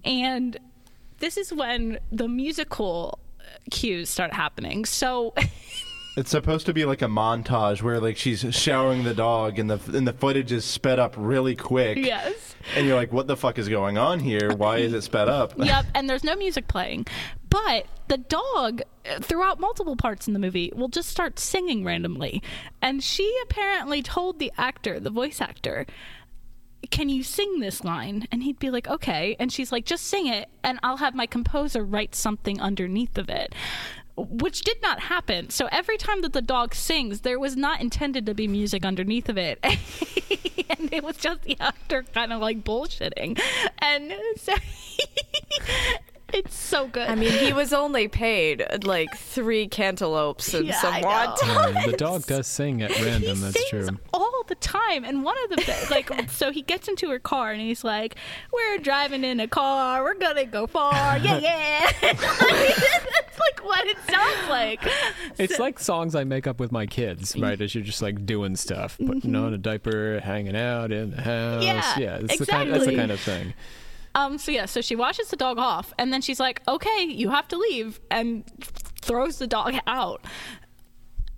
and 0.05 0.57
this 1.19 1.37
is 1.37 1.53
when 1.53 1.99
the 2.11 2.27
musical 2.27 3.19
cues 3.71 4.09
start 4.09 4.33
happening. 4.33 4.85
So 4.85 5.33
It's 6.17 6.31
supposed 6.31 6.65
to 6.65 6.73
be 6.73 6.83
like 6.83 7.03
a 7.03 7.07
montage 7.07 7.83
where 7.83 7.99
like 7.99 8.17
she's 8.17 8.43
showering 8.55 9.03
the 9.03 9.13
dog 9.13 9.59
and 9.59 9.69
the 9.69 9.79
and 9.95 10.07
the 10.07 10.13
footage 10.13 10.51
is 10.51 10.65
sped 10.65 10.97
up 10.97 11.13
really 11.15 11.55
quick. 11.55 11.99
yes. 11.99 12.55
And 12.75 12.87
you're 12.87 12.95
like, 12.95 13.13
what 13.13 13.27
the 13.27 13.37
fuck 13.37 13.59
is 13.59 13.69
going 13.69 13.99
on 13.99 14.19
here? 14.19 14.51
Why 14.51 14.77
is 14.77 14.93
it 14.93 15.03
sped 15.03 15.29
up? 15.29 15.53
yep, 15.57 15.85
and 15.93 16.09
there's 16.09 16.23
no 16.23 16.35
music 16.35 16.67
playing. 16.67 17.05
But 17.51 17.85
the 18.07 18.17
dog, 18.17 18.81
uh, 19.07 19.19
throughout 19.19 19.59
multiple 19.59 19.95
parts 19.95 20.27
in 20.27 20.33
the 20.33 20.39
movie, 20.39 20.73
will 20.75 20.87
just 20.87 21.09
start 21.09 21.37
singing 21.37 21.85
randomly. 21.85 22.41
And 22.81 23.03
she 23.03 23.31
apparently 23.43 24.01
told 24.01 24.39
the 24.39 24.51
actor, 24.57 24.99
the 24.99 25.11
voice 25.11 25.39
actor, 25.39 25.85
can 26.91 27.09
you 27.09 27.23
sing 27.23 27.59
this 27.59 27.83
line? 27.83 28.27
And 28.31 28.43
he'd 28.43 28.59
be 28.59 28.69
like, 28.69 28.87
okay. 28.87 29.35
And 29.39 29.51
she's 29.51 29.71
like, 29.71 29.85
just 29.85 30.05
sing 30.05 30.27
it, 30.27 30.49
and 30.63 30.79
I'll 30.83 30.97
have 30.97 31.15
my 31.15 31.25
composer 31.25 31.83
write 31.83 32.15
something 32.15 32.59
underneath 32.61 33.17
of 33.17 33.29
it. 33.29 33.53
Which 34.15 34.61
did 34.61 34.81
not 34.81 34.99
happen. 34.99 35.51
So 35.51 35.67
every 35.71 35.97
time 35.97 36.21
that 36.21 36.33
the 36.33 36.41
dog 36.41 36.73
sings, 36.73 37.21
there 37.21 37.39
was 37.39 37.55
not 37.55 37.81
intended 37.81 38.25
to 38.25 38.33
be 38.33 38.47
music 38.47 38.83
underneath 38.83 39.29
of 39.29 39.37
it. 39.37 39.59
and 40.79 40.91
it 40.91 41.03
was 41.03 41.17
just 41.17 41.43
the 41.43 41.55
actor 41.59 42.03
kind 42.13 42.33
of 42.33 42.41
like 42.41 42.63
bullshitting. 42.63 43.39
And 43.79 44.13
so 44.37 44.53
it's 46.33 46.53
so 46.55 46.87
good. 46.87 47.07
I 47.07 47.15
mean, 47.15 47.31
he 47.31 47.53
was 47.53 47.71
only 47.73 48.07
paid 48.07 48.63
like 48.83 49.15
three 49.17 49.67
cantaloupes 49.67 50.53
and 50.53 50.65
Yeah, 50.67 50.79
some 50.81 50.93
I 50.93 51.01
know. 51.01 51.07
wonton. 51.07 51.73
Yeah, 51.75 51.85
the 51.91 51.97
dog 51.97 52.25
does 52.25 52.47
sing 52.47 52.81
at 52.81 52.91
he 52.97 53.03
random. 53.05 53.41
That's 53.41 53.69
sings 53.69 53.87
true. 53.87 53.97
all 54.13 54.43
the 54.47 54.55
time. 54.55 55.03
And 55.05 55.23
one 55.23 55.35
of 55.45 55.51
the 55.51 55.87
like, 55.89 56.11
so 56.29 56.51
he 56.51 56.61
gets 56.61 56.87
into 56.87 57.09
her 57.09 57.19
car 57.19 57.51
and 57.51 57.61
he's 57.61 57.83
like, 57.83 58.15
"We're 58.51 58.77
driving 58.79 59.23
in 59.23 59.39
a 59.39 59.47
car. 59.47 60.03
We're 60.03 60.15
gonna 60.15 60.45
go 60.45 60.67
far. 60.67 61.17
Yeah, 61.19 61.37
yeah." 61.39 61.91
That's 62.01 63.39
like 63.39 63.63
what 63.63 63.85
it 63.87 63.97
sounds 64.09 64.49
like. 64.49 64.81
It's 65.37 65.55
So- 65.57 65.63
like 65.63 65.79
songs 65.79 66.15
I 66.15 66.23
make 66.23 66.47
up 66.47 66.59
with 66.59 66.71
my 66.71 66.85
kids, 66.85 67.35
right? 67.37 67.59
As 67.59 67.73
you're 67.75 67.83
just 67.83 68.01
like 68.01 68.25
doing 68.25 68.55
stuff, 68.55 68.97
putting 69.05 69.35
on 69.35 69.53
a 69.53 69.57
diaper, 69.57 70.19
hanging 70.19 70.55
out 70.55 70.91
in 70.91 71.11
the 71.11 71.21
house. 71.21 71.63
Mm-hmm. 71.63 72.01
Yeah, 72.01 72.17
it's 72.21 72.37
the 72.39 72.45
kind. 72.45 72.71
That's 72.73 72.85
the 72.85 72.95
kind 72.95 73.11
of 73.11 73.19
thing. 73.19 73.53
Um, 74.17 74.39
so 74.39 74.51
yeah, 74.51 74.65
so 74.65 74.81
she 74.81 74.95
washes 74.95 75.27
the 75.27 75.35
dog 75.35 75.59
off, 75.59 75.93
and 75.99 76.11
then 76.11 76.21
she's 76.21 76.39
like, 76.39 76.63
"Okay, 76.67 77.03
you 77.03 77.29
have 77.29 77.47
to 77.49 77.55
leave," 77.55 77.99
and 78.09 78.43
throws 78.99 79.37
the 79.37 79.45
dog 79.45 79.75
out. 79.85 80.25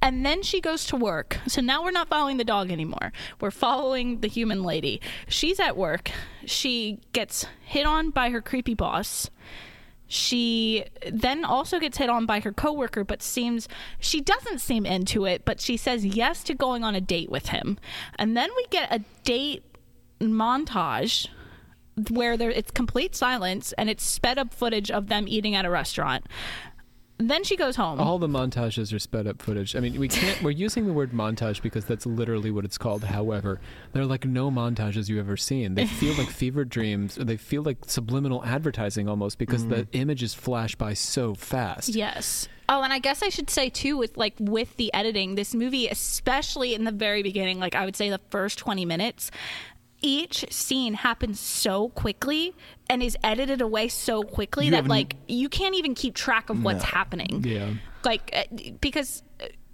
And 0.02 0.26
then 0.26 0.44
she 0.44 0.62
goes 0.62 0.86
to 0.86 0.96
work. 0.96 1.40
So 1.46 1.60
now 1.60 1.84
we're 1.84 1.92
not 1.92 2.08
following 2.08 2.38
the 2.38 2.46
dog 2.46 2.72
anymore. 2.72 3.12
We're 3.42 3.52
following 3.52 4.22
the 4.22 4.30
human 4.30 4.64
lady. 4.64 5.02
She's 5.28 5.60
at 5.60 5.76
work. 5.76 6.10
She 6.46 7.02
gets 7.12 7.46
hit 7.66 7.86
on 7.86 8.12
by 8.12 8.30
her 8.30 8.42
creepy 8.42 8.76
boss. 8.76 9.30
she 10.08 10.86
then 11.12 11.46
also 11.46 11.80
gets 11.80 11.98
hit 11.98 12.10
on 12.10 12.26
by 12.26 12.40
her 12.40 12.54
coworker, 12.54 13.04
but 13.04 13.22
seems 13.22 13.68
she 14.00 14.22
doesn't 14.22 14.60
seem 14.60 14.86
into 14.86 15.26
it, 15.26 15.44
but 15.46 15.60
she 15.60 15.78
says 15.78 16.04
yes 16.06 16.44
to 16.46 16.56
going 16.56 16.84
on 16.84 16.96
a 16.96 17.02
date 17.02 17.30
with 17.30 17.50
him. 17.50 17.78
And 18.18 18.36
then 18.38 18.50
we 18.56 18.66
get 18.72 18.92
a 18.92 19.04
date 19.24 19.64
montage 20.20 21.28
where 22.10 22.38
there 22.38 22.52
it's 22.52 22.72
complete 22.72 23.16
silence 23.16 23.74
and 23.74 23.90
it's 23.90 24.04
sped 24.04 24.38
up 24.38 24.54
footage 24.54 24.92
of 24.92 25.08
them 25.08 25.28
eating 25.28 25.56
at 25.56 25.66
a 25.66 25.70
restaurant. 25.70 26.26
Then 27.22 27.44
she 27.44 27.58
goes 27.58 27.76
home. 27.76 28.00
All 28.00 28.18
the 28.18 28.30
montages 28.30 28.94
are 28.94 29.00
sped 29.00 29.28
up 29.28 29.42
footage. 29.42 29.76
I 29.76 29.82
mean, 29.82 30.00
we 30.00 30.08
can't. 30.08 30.42
We're 30.42 30.52
using 30.52 30.88
the 30.88 30.94
word 30.94 31.12
montage 31.12 31.62
because 31.62 31.84
that's 31.84 32.06
literally 32.06 32.50
what 32.50 32.64
it's 32.64 32.78
called. 32.78 33.04
However, 33.04 33.60
they're 33.92 34.06
like 34.06 34.24
no 34.24 34.50
montages 34.50 35.10
you've 35.10 35.20
ever 35.20 35.36
seen. 35.36 35.76
They 35.76 35.86
feel 35.86 36.14
like 36.14 36.30
fever 36.30 36.64
dreams. 36.64 37.20
Or 37.20 37.26
they 37.26 37.36
feel 37.36 37.62
like 37.62 37.80
subliminal 37.88 38.46
advertising 38.46 39.10
almost 39.10 39.38
because 39.38 39.68
the 39.68 39.84
mm. 39.84 39.88
images 39.92 40.34
flash 40.34 40.76
by 40.76 40.94
so 40.94 41.36
fast. 41.36 41.90
Yes. 41.90 42.48
Oh, 42.70 42.84
and 42.84 42.94
I 42.94 43.00
guess 43.00 43.22
I 43.22 43.28
should 43.28 43.50
say 43.50 43.68
too 43.70 43.98
with 43.98 44.16
like 44.16 44.36
with 44.40 44.78
the 44.78 44.94
editing, 44.94 45.36
this 45.36 45.54
movie, 45.54 45.90
especially 45.90 46.74
in 46.74 46.86
the 46.86 46.92
very 46.92 47.22
beginning, 47.22 47.60
like 47.60 47.76
I 47.76 47.84
would 47.84 47.98
say 47.98 48.10
the 48.10 48.22
first 48.30 48.58
twenty 48.58 48.86
minutes, 48.86 49.30
each 50.02 50.46
scene 50.52 50.94
happens 50.94 51.40
so 51.40 51.90
quickly 51.90 52.54
and 52.90 53.04
is 53.04 53.18
edited 53.24 53.62
away 53.62 53.88
so 53.88 54.24
quickly 54.24 54.66
You 54.66 54.72
that 54.72 54.88
like 54.88 55.16
you 55.28 55.50
can't 55.50 55.76
even 55.76 55.94
keep 55.96 56.16
track 56.16 56.50
of 56.50 56.64
what's 56.64 56.84
No. 56.84 56.90
happening. 56.90 57.44
Yeah. 57.46 57.74
Like 58.04 58.32
uh, 58.34 58.44
because. 58.82 59.24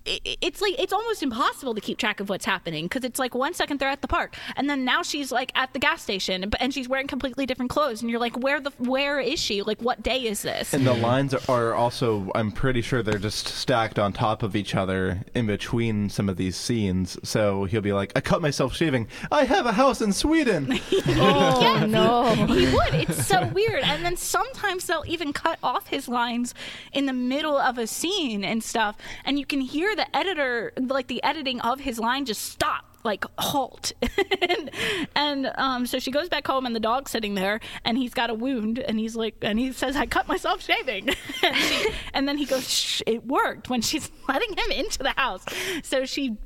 It- 0.06 0.38
It's 0.42 0.62
like 0.62 0.76
it's 0.80 0.94
almost 0.94 1.24
impossible 1.24 1.74
to 1.76 1.82
keep 1.82 1.98
track 1.98 2.20
of 2.20 2.30
what's 2.30 2.46
happening 2.46 2.86
because 2.86 3.04
it's 3.04 3.20
like 3.20 3.34
one 3.36 3.54
second 3.54 3.80
they're 3.80 3.90
at 3.90 4.02
the 4.02 4.08
park 4.08 4.36
and 4.56 4.70
then 4.70 4.86
now 4.86 5.02
she's 5.04 5.32
like 5.32 5.52
at 5.56 5.74
the 5.74 5.80
gas 5.80 6.02
station 6.02 6.50
but- 6.50 6.62
and 6.62 6.74
she's 6.74 6.88
wearing 6.88 7.08
completely 7.08 7.46
different 7.46 7.72
clothes 7.72 8.02
and 8.02 8.10
you're 8.12 8.20
like 8.20 8.38
where 8.38 8.60
the 8.60 8.72
where 8.78 9.20
is 9.20 9.40
she 9.40 9.62
like 9.64 9.82
what 9.82 10.02
day 10.04 10.22
is 10.26 10.42
this 10.44 10.74
And 10.74 10.86
the 10.86 10.94
lines 10.94 11.34
are, 11.34 11.42
are 11.50 11.74
also, 11.74 12.30
I'm 12.36 12.52
pretty 12.52 12.82
sure 12.82 13.02
they're 13.04 13.18
just 13.20 13.48
stacked 13.48 13.98
on 14.00 14.14
top 14.14 14.44
of 14.44 14.56
each 14.56 14.76
other 14.76 15.22
in 15.34 15.48
between 15.48 16.10
some 16.10 16.30
of 16.30 16.38
these 16.38 16.56
scenes. 16.56 17.18
So 17.24 17.66
he'll 17.66 17.82
be 17.82 17.94
like, 17.94 18.12
I 18.16 18.22
cut 18.22 18.42
myself 18.42 18.76
shaving. 18.76 19.08
I 19.32 19.46
have 19.46 19.66
a 19.66 19.72
house 19.72 20.02
in 20.02 20.14
Sweden. 20.14 20.80
Oh 21.18 21.86
no. 21.88 22.46
He 22.46 22.66
would. 22.68 22.94
It's 23.10 23.26
so 23.26 23.48
weird. 23.48 23.84
And 23.84 24.04
then 24.06 24.18
sometimes 24.18 24.86
they'll 24.88 25.04
even 25.08 25.34
cut 25.34 25.58
off 25.64 25.88
his 25.88 26.08
lines 26.08 26.54
in 26.94 27.06
the 27.06 27.14
middle 27.14 27.58
of 27.58 27.78
a 27.78 27.88
scene 27.88 28.44
and 28.44 28.64
stuff. 28.64 28.98
And 29.24 29.40
you 29.40 29.46
can 29.46 29.62
hear 29.62 29.95
the 29.96 30.16
editor, 30.16 30.74
like 30.78 31.08
the 31.08 31.24
editing 31.24 31.60
of 31.62 31.80
his 31.80 32.00
line, 32.00 32.26
just 32.26 32.42
stop. 32.44 32.86
Like 33.04 33.24
halt, 33.38 33.92
and, 34.50 34.72
and 35.16 35.52
um, 35.60 35.86
so 35.86 36.00
she 36.00 36.10
goes 36.10 36.28
back 36.28 36.48
home, 36.48 36.66
and 36.66 36.76
the 36.76 36.80
dog's 36.80 37.12
sitting 37.12 37.36
there, 37.36 37.60
and 37.84 38.00
he's 38.00 38.16
got 38.16 38.32
a 38.32 38.34
wound, 38.34 38.80
and 38.80 38.98
he's 38.98 39.16
like, 39.16 39.36
and 39.44 39.60
he 39.60 39.72
says, 39.74 39.96
"I 39.96 40.08
cut 40.08 40.28
myself 40.28 40.64
shaving," 40.64 41.10
and, 41.44 41.56
she, 41.56 41.90
and 42.16 42.28
then 42.28 42.40
he 42.40 42.46
goes, 42.46 42.68
Shh, 42.68 43.04
"It 43.06 43.24
worked." 43.28 43.70
When 43.70 43.82
she's 43.82 44.10
letting 44.28 44.58
him 44.58 44.72
into 44.72 45.04
the 45.04 45.12
house, 45.12 45.46
so 45.84 46.04
she 46.06 46.38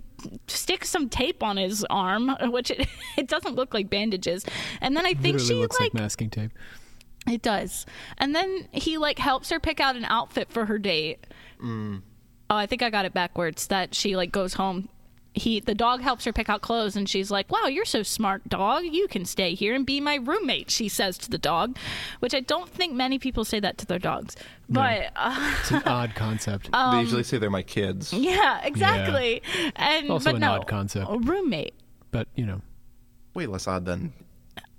sticks 0.47 0.89
some 0.89 1.08
tape 1.08 1.41
on 1.43 1.56
his 1.56 1.86
arm, 1.89 2.36
which 2.52 2.72
it, 2.72 2.86
it 3.18 3.30
doesn't 3.30 3.56
look 3.56 3.74
like 3.74 3.89
bandages, 3.89 4.45
and 4.82 4.97
then 4.97 5.06
I 5.06 5.14
think 5.14 5.38
Literally 5.38 5.45
she 5.45 5.54
looks 5.54 5.80
like 5.80 5.93
like 5.93 6.02
masking 6.02 6.30
tape. 6.30 6.52
it 7.26 7.41
does. 7.41 7.86
And 8.18 8.36
then 8.36 8.68
he 8.74 8.97
like 8.97 9.18
helps 9.18 9.50
her 9.50 9.62
pick 9.62 9.80
out 9.80 9.95
an 9.95 10.04
outfit 10.04 10.52
for 10.52 10.66
her 10.66 10.78
date. 10.78 11.26
Mm. 11.64 12.02
Oh, 12.50 12.56
I 12.56 12.66
think 12.66 12.82
I 12.82 12.89
got 12.89 13.06
it 13.06 13.14
backwards. 13.14 13.68
That 13.68 13.93
she 13.95 14.16
like 14.16 14.32
goes 14.32 14.54
home. 14.56 14.89
He 15.36 15.60
the 15.60 15.76
dog 15.76 16.02
helps 16.02 16.26
her 16.26 16.34
pick 16.34 16.50
out 16.50 16.62
clothes, 16.62 16.95
and 16.95 17.08
she's 17.08 17.30
like, 17.30 17.52
"Wow, 17.52 17.68
you're 17.68 17.86
so 17.86 18.02
smart, 18.02 18.50
dog. 18.50 18.84
You 18.84 19.08
can 19.08 19.26
stay 19.26 19.54
here 19.54 19.76
and 19.76 19.86
be 19.86 20.02
my 20.02 20.16
roommate." 20.16 20.72
She 20.72 20.89
says 20.89 21.20
to 21.20 21.30
the 21.30 21.38
dog, 21.38 21.78
which 22.20 22.34
I 22.34 22.39
don't 22.39 22.68
think 22.68 22.93
many 22.93 23.20
people 23.20 23.45
say 23.45 23.60
that 23.60 23.78
to 23.78 23.86
their 23.86 24.00
dogs. 24.00 24.36
But 24.68 25.12
uh, 25.16 25.54
It's 25.62 25.72
an 25.72 25.84
odd 25.86 26.16
concept. 26.16 26.70
Um, 26.74 26.95
they 26.95 27.02
usually 27.02 27.24
say 27.24 27.38
they're 27.38 27.52
my 27.52 27.62
kids. 27.62 28.12
yeah, 28.12 28.62
exactly. 28.66 29.43
And 29.76 30.10
Also 30.10 30.26
but 30.32 30.36
an 30.36 30.41
no, 30.41 30.54
odd 30.54 30.68
concept. 30.68 31.06
a 31.10 31.18
roommate. 31.20 31.76
but 32.12 32.28
you 32.36 32.45
know, 32.47 32.62
Way 33.36 33.45
less 33.45 33.68
odd 33.68 33.86
than, 33.86 34.12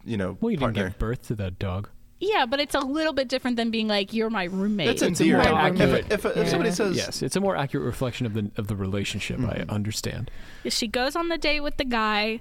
you 0.05 0.17
know, 0.17 0.37
well, 0.41 0.51
you 0.51 0.57
didn't 0.57 0.75
give 0.75 0.99
birth 0.99 1.23
to 1.29 1.37
that 1.37 1.61
dog. 1.61 1.89
Yeah, 2.21 2.45
but 2.47 2.61
it's 2.61 2.75
a 2.75 2.81
little 2.81 3.13
bit 3.15 3.29
different 3.29 3.57
than 3.57 3.71
being 3.71 3.89
like, 3.89 4.13
"You're 4.13 4.29
my 4.31 4.45
roommate." 4.45 4.89
It's 4.89 5.03
It's 5.03 5.21
a 5.21 5.25
endearing. 5.25 5.49
more 5.51 5.59
If, 5.61 5.73
accurate- 5.81 6.13
if, 6.13 6.25
if 6.37 6.49
somebody 6.49 6.71
says, 6.71 6.97
Yes, 6.97 7.23
it's 7.23 7.35
a 7.35 7.41
more 7.41 7.57
accurate 7.57 7.87
reflection 7.87 8.27
of 8.27 8.35
the 8.35 8.51
of 8.57 8.67
the 8.69 8.77
relationship. 8.77 9.39
I 9.41 9.43
Mm-hmm. 9.61 9.71
understand. 9.71 10.31
she 10.69 10.87
goes 10.87 11.17
on 11.17 11.29
the 11.29 11.39
date 11.39 11.61
with 11.61 11.77
the 11.79 11.85
guy 11.87 12.41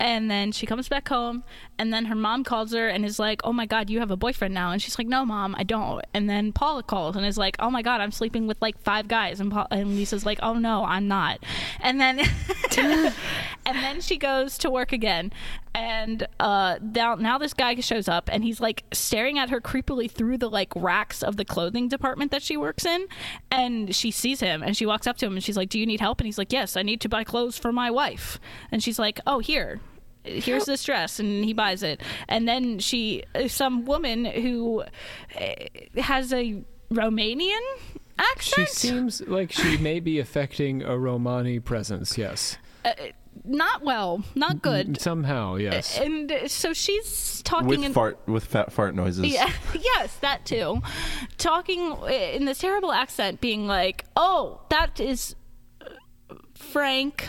and 0.00 0.30
then 0.30 0.52
she 0.52 0.64
comes 0.64 0.88
back 0.88 1.08
home 1.08 1.42
and 1.76 1.92
then 1.92 2.04
her 2.04 2.14
mom 2.14 2.44
calls 2.44 2.72
her 2.72 2.86
and 2.88 3.04
is 3.04 3.18
like 3.18 3.40
oh 3.42 3.52
my 3.52 3.66
god 3.66 3.90
you 3.90 3.98
have 3.98 4.12
a 4.12 4.16
boyfriend 4.16 4.54
now 4.54 4.70
and 4.70 4.80
she's 4.80 4.96
like 4.96 5.08
no 5.08 5.24
mom 5.24 5.56
i 5.58 5.64
don't 5.64 6.04
and 6.14 6.30
then 6.30 6.52
paula 6.52 6.84
calls 6.84 7.16
and 7.16 7.26
is 7.26 7.36
like 7.36 7.56
oh 7.58 7.68
my 7.68 7.82
god 7.82 8.00
i'm 8.00 8.12
sleeping 8.12 8.46
with 8.46 8.56
like 8.62 8.80
five 8.80 9.08
guys 9.08 9.40
and, 9.40 9.50
Paul, 9.50 9.66
and 9.72 9.96
lisa's 9.96 10.24
like 10.24 10.38
oh 10.40 10.54
no 10.54 10.84
i'm 10.84 11.08
not 11.08 11.40
and 11.80 12.00
then 12.00 12.20
and 12.78 13.12
then 13.66 14.00
she 14.00 14.16
goes 14.16 14.56
to 14.58 14.70
work 14.70 14.92
again 14.92 15.32
and 15.78 16.26
uh 16.40 16.76
now, 16.82 17.14
now 17.14 17.38
this 17.38 17.54
guy 17.54 17.76
shows 17.76 18.08
up 18.08 18.28
and 18.32 18.42
he's 18.42 18.60
like 18.60 18.82
staring 18.92 19.38
at 19.38 19.48
her 19.50 19.60
creepily 19.60 20.10
through 20.10 20.36
the 20.36 20.50
like 20.50 20.72
racks 20.74 21.22
of 21.22 21.36
the 21.36 21.44
clothing 21.44 21.86
department 21.86 22.32
that 22.32 22.42
she 22.42 22.56
works 22.56 22.84
in. 22.84 23.06
And 23.50 23.94
she 23.94 24.10
sees 24.10 24.40
him 24.40 24.62
and 24.62 24.76
she 24.76 24.86
walks 24.86 25.06
up 25.06 25.16
to 25.18 25.26
him 25.26 25.34
and 25.34 25.44
she's 25.44 25.56
like 25.56 25.68
do 25.68 25.78
you 25.78 25.86
need 25.86 26.00
help? 26.00 26.20
And 26.20 26.26
he's 26.26 26.38
like 26.38 26.52
yes 26.52 26.76
i 26.76 26.82
need 26.82 27.00
to 27.02 27.08
buy 27.08 27.22
clothes 27.22 27.56
for 27.56 27.72
my 27.72 27.90
wife. 27.90 28.40
And 28.72 28.82
she's 28.82 28.98
like 28.98 29.20
oh 29.26 29.38
here. 29.38 29.80
Here's 30.24 30.64
this 30.64 30.82
dress. 30.82 31.20
And 31.20 31.44
he 31.44 31.52
buys 31.52 31.82
it. 31.84 32.02
And 32.28 32.48
then 32.48 32.80
she 32.80 33.22
some 33.46 33.84
woman 33.84 34.24
who 34.24 34.82
eh, 35.36 35.68
has 35.96 36.32
a 36.32 36.64
romanian 36.90 37.60
accent? 38.18 38.68
She 38.68 38.74
seems 38.74 39.20
like 39.20 39.52
she 39.52 39.76
may 39.78 40.00
be 40.00 40.18
affecting 40.18 40.82
a 40.82 40.98
Romani 40.98 41.60
presence. 41.60 42.18
Yes, 42.18 42.58
not 43.48 43.82
well 43.82 44.22
not 44.34 44.62
good 44.62 45.00
somehow. 45.00 45.56
Yes. 45.56 45.98
and 45.98 46.32
so 46.46 46.72
she's 46.72 47.42
talking 47.42 47.68
with 47.68 47.82
in 47.82 47.92
fart 47.92 48.18
with 48.26 48.44
fat 48.44 48.72
fart 48.72 48.94
noises. 48.94 49.26
Yeah, 49.26 49.50
yes, 49.74 50.16
that 50.18 50.44
too. 50.44 50.82
Talking 51.38 51.96
in 52.08 52.44
this 52.44 52.58
terrible 52.58 52.92
accent, 52.92 53.40
being 53.40 53.66
like, 53.66 54.04
"Oh, 54.16 54.60
that 54.70 55.00
is 55.00 55.34
uh, 55.80 56.34
Frank." 56.54 57.28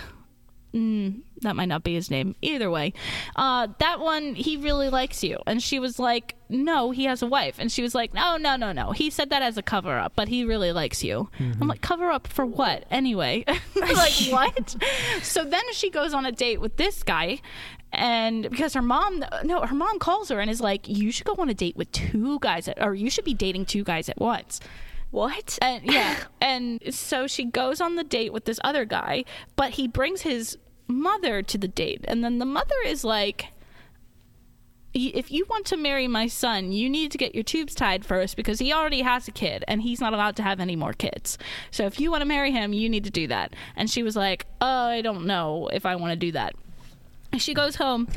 Mm, 0.73 1.21
that 1.41 1.55
might 1.55 1.67
not 1.67 1.83
be 1.83 1.95
his 1.95 2.11
name. 2.11 2.35
Either 2.41 2.69
way, 2.69 2.93
uh, 3.35 3.67
that 3.79 3.99
one 3.99 4.35
he 4.35 4.55
really 4.55 4.89
likes 4.89 5.23
you, 5.23 5.39
and 5.47 5.63
she 5.63 5.79
was 5.79 5.97
like, 5.97 6.35
"No, 6.47 6.91
he 6.91 7.05
has 7.05 7.23
a 7.23 7.27
wife," 7.27 7.55
and 7.57 7.71
she 7.71 7.81
was 7.81 7.95
like, 7.95 8.13
"No, 8.13 8.37
no, 8.37 8.55
no, 8.55 8.71
no. 8.71 8.91
He 8.91 9.09
said 9.09 9.31
that 9.31 9.41
as 9.41 9.57
a 9.57 9.63
cover 9.63 9.97
up, 9.97 10.13
but 10.15 10.27
he 10.27 10.43
really 10.43 10.71
likes 10.71 11.03
you." 11.03 11.29
I'm 11.39 11.67
like, 11.67 11.81
"Cover 11.81 12.11
up 12.11 12.27
for 12.27 12.45
what?" 12.45 12.85
Anyway, 12.91 13.45
like 13.75 14.13
what? 14.29 14.75
so 15.23 15.43
then 15.43 15.63
she 15.73 15.89
goes 15.89 16.13
on 16.13 16.25
a 16.27 16.31
date 16.31 16.61
with 16.61 16.77
this 16.77 17.01
guy, 17.01 17.41
and 17.91 18.47
because 18.49 18.75
her 18.75 18.81
mom 18.83 19.25
no 19.43 19.61
her 19.61 19.75
mom 19.75 19.97
calls 19.97 20.29
her 20.29 20.39
and 20.39 20.51
is 20.51 20.61
like 20.61 20.87
you 20.87 21.11
should 21.11 21.25
go 21.25 21.35
on 21.39 21.49
a 21.49 21.53
date 21.55 21.75
with 21.75 21.91
two 21.91 22.37
guys 22.39 22.67
at, 22.67 22.79
or 22.81 22.93
you 22.93 23.09
should 23.09 23.25
be 23.25 23.33
dating 23.33 23.65
two 23.65 23.83
guys 23.83 24.07
at 24.07 24.19
once 24.19 24.59
What? 25.11 25.57
and 25.61 25.83
yeah 25.85 26.17
and 26.41 26.93
so 26.93 27.27
she 27.27 27.45
goes 27.45 27.81
on 27.81 27.95
the 27.95 28.03
date 28.03 28.33
with 28.33 28.45
this 28.45 28.59
other 28.63 28.85
guy 28.85 29.25
but 29.55 29.71
he 29.71 29.87
brings 29.87 30.21
his 30.21 30.57
mother 30.87 31.41
to 31.41 31.57
the 31.57 31.67
date 31.67 32.05
and 32.07 32.23
then 32.23 32.39
the 32.39 32.45
mother 32.45 32.75
is 32.85 33.03
like 33.03 33.47
if 34.93 35.31
you 35.31 35.45
want 35.49 35.65
to 35.67 35.77
marry 35.77 36.07
my 36.07 36.27
son, 36.27 36.71
you 36.71 36.89
need 36.89 37.11
to 37.11 37.17
get 37.17 37.35
your 37.35 37.43
tubes 37.43 37.75
tied 37.75 38.03
first 38.03 38.35
because 38.35 38.59
he 38.59 38.73
already 38.73 39.01
has 39.01 39.27
a 39.27 39.31
kid 39.31 39.63
and 39.67 39.81
he's 39.81 40.01
not 40.01 40.13
allowed 40.13 40.35
to 40.37 40.43
have 40.43 40.59
any 40.59 40.75
more 40.75 40.93
kids. 40.93 41.37
So 41.71 41.85
if 41.85 41.99
you 41.99 42.09
want 42.09 42.21
to 42.21 42.27
marry 42.27 42.51
him, 42.51 42.73
you 42.73 42.89
need 42.89 43.03
to 43.03 43.11
do 43.11 43.27
that. 43.27 43.53
And 43.75 43.89
she 43.89 44.01
was 44.01 44.15
like, 44.15 44.45
"Oh, 44.61 44.87
I 44.87 45.01
don't 45.01 45.25
know 45.25 45.69
if 45.71 45.85
I 45.85 45.95
want 45.95 46.11
to 46.11 46.15
do 46.15 46.31
that." 46.31 46.55
And 47.31 47.41
she 47.41 47.53
goes 47.53 47.75
home. 47.75 48.07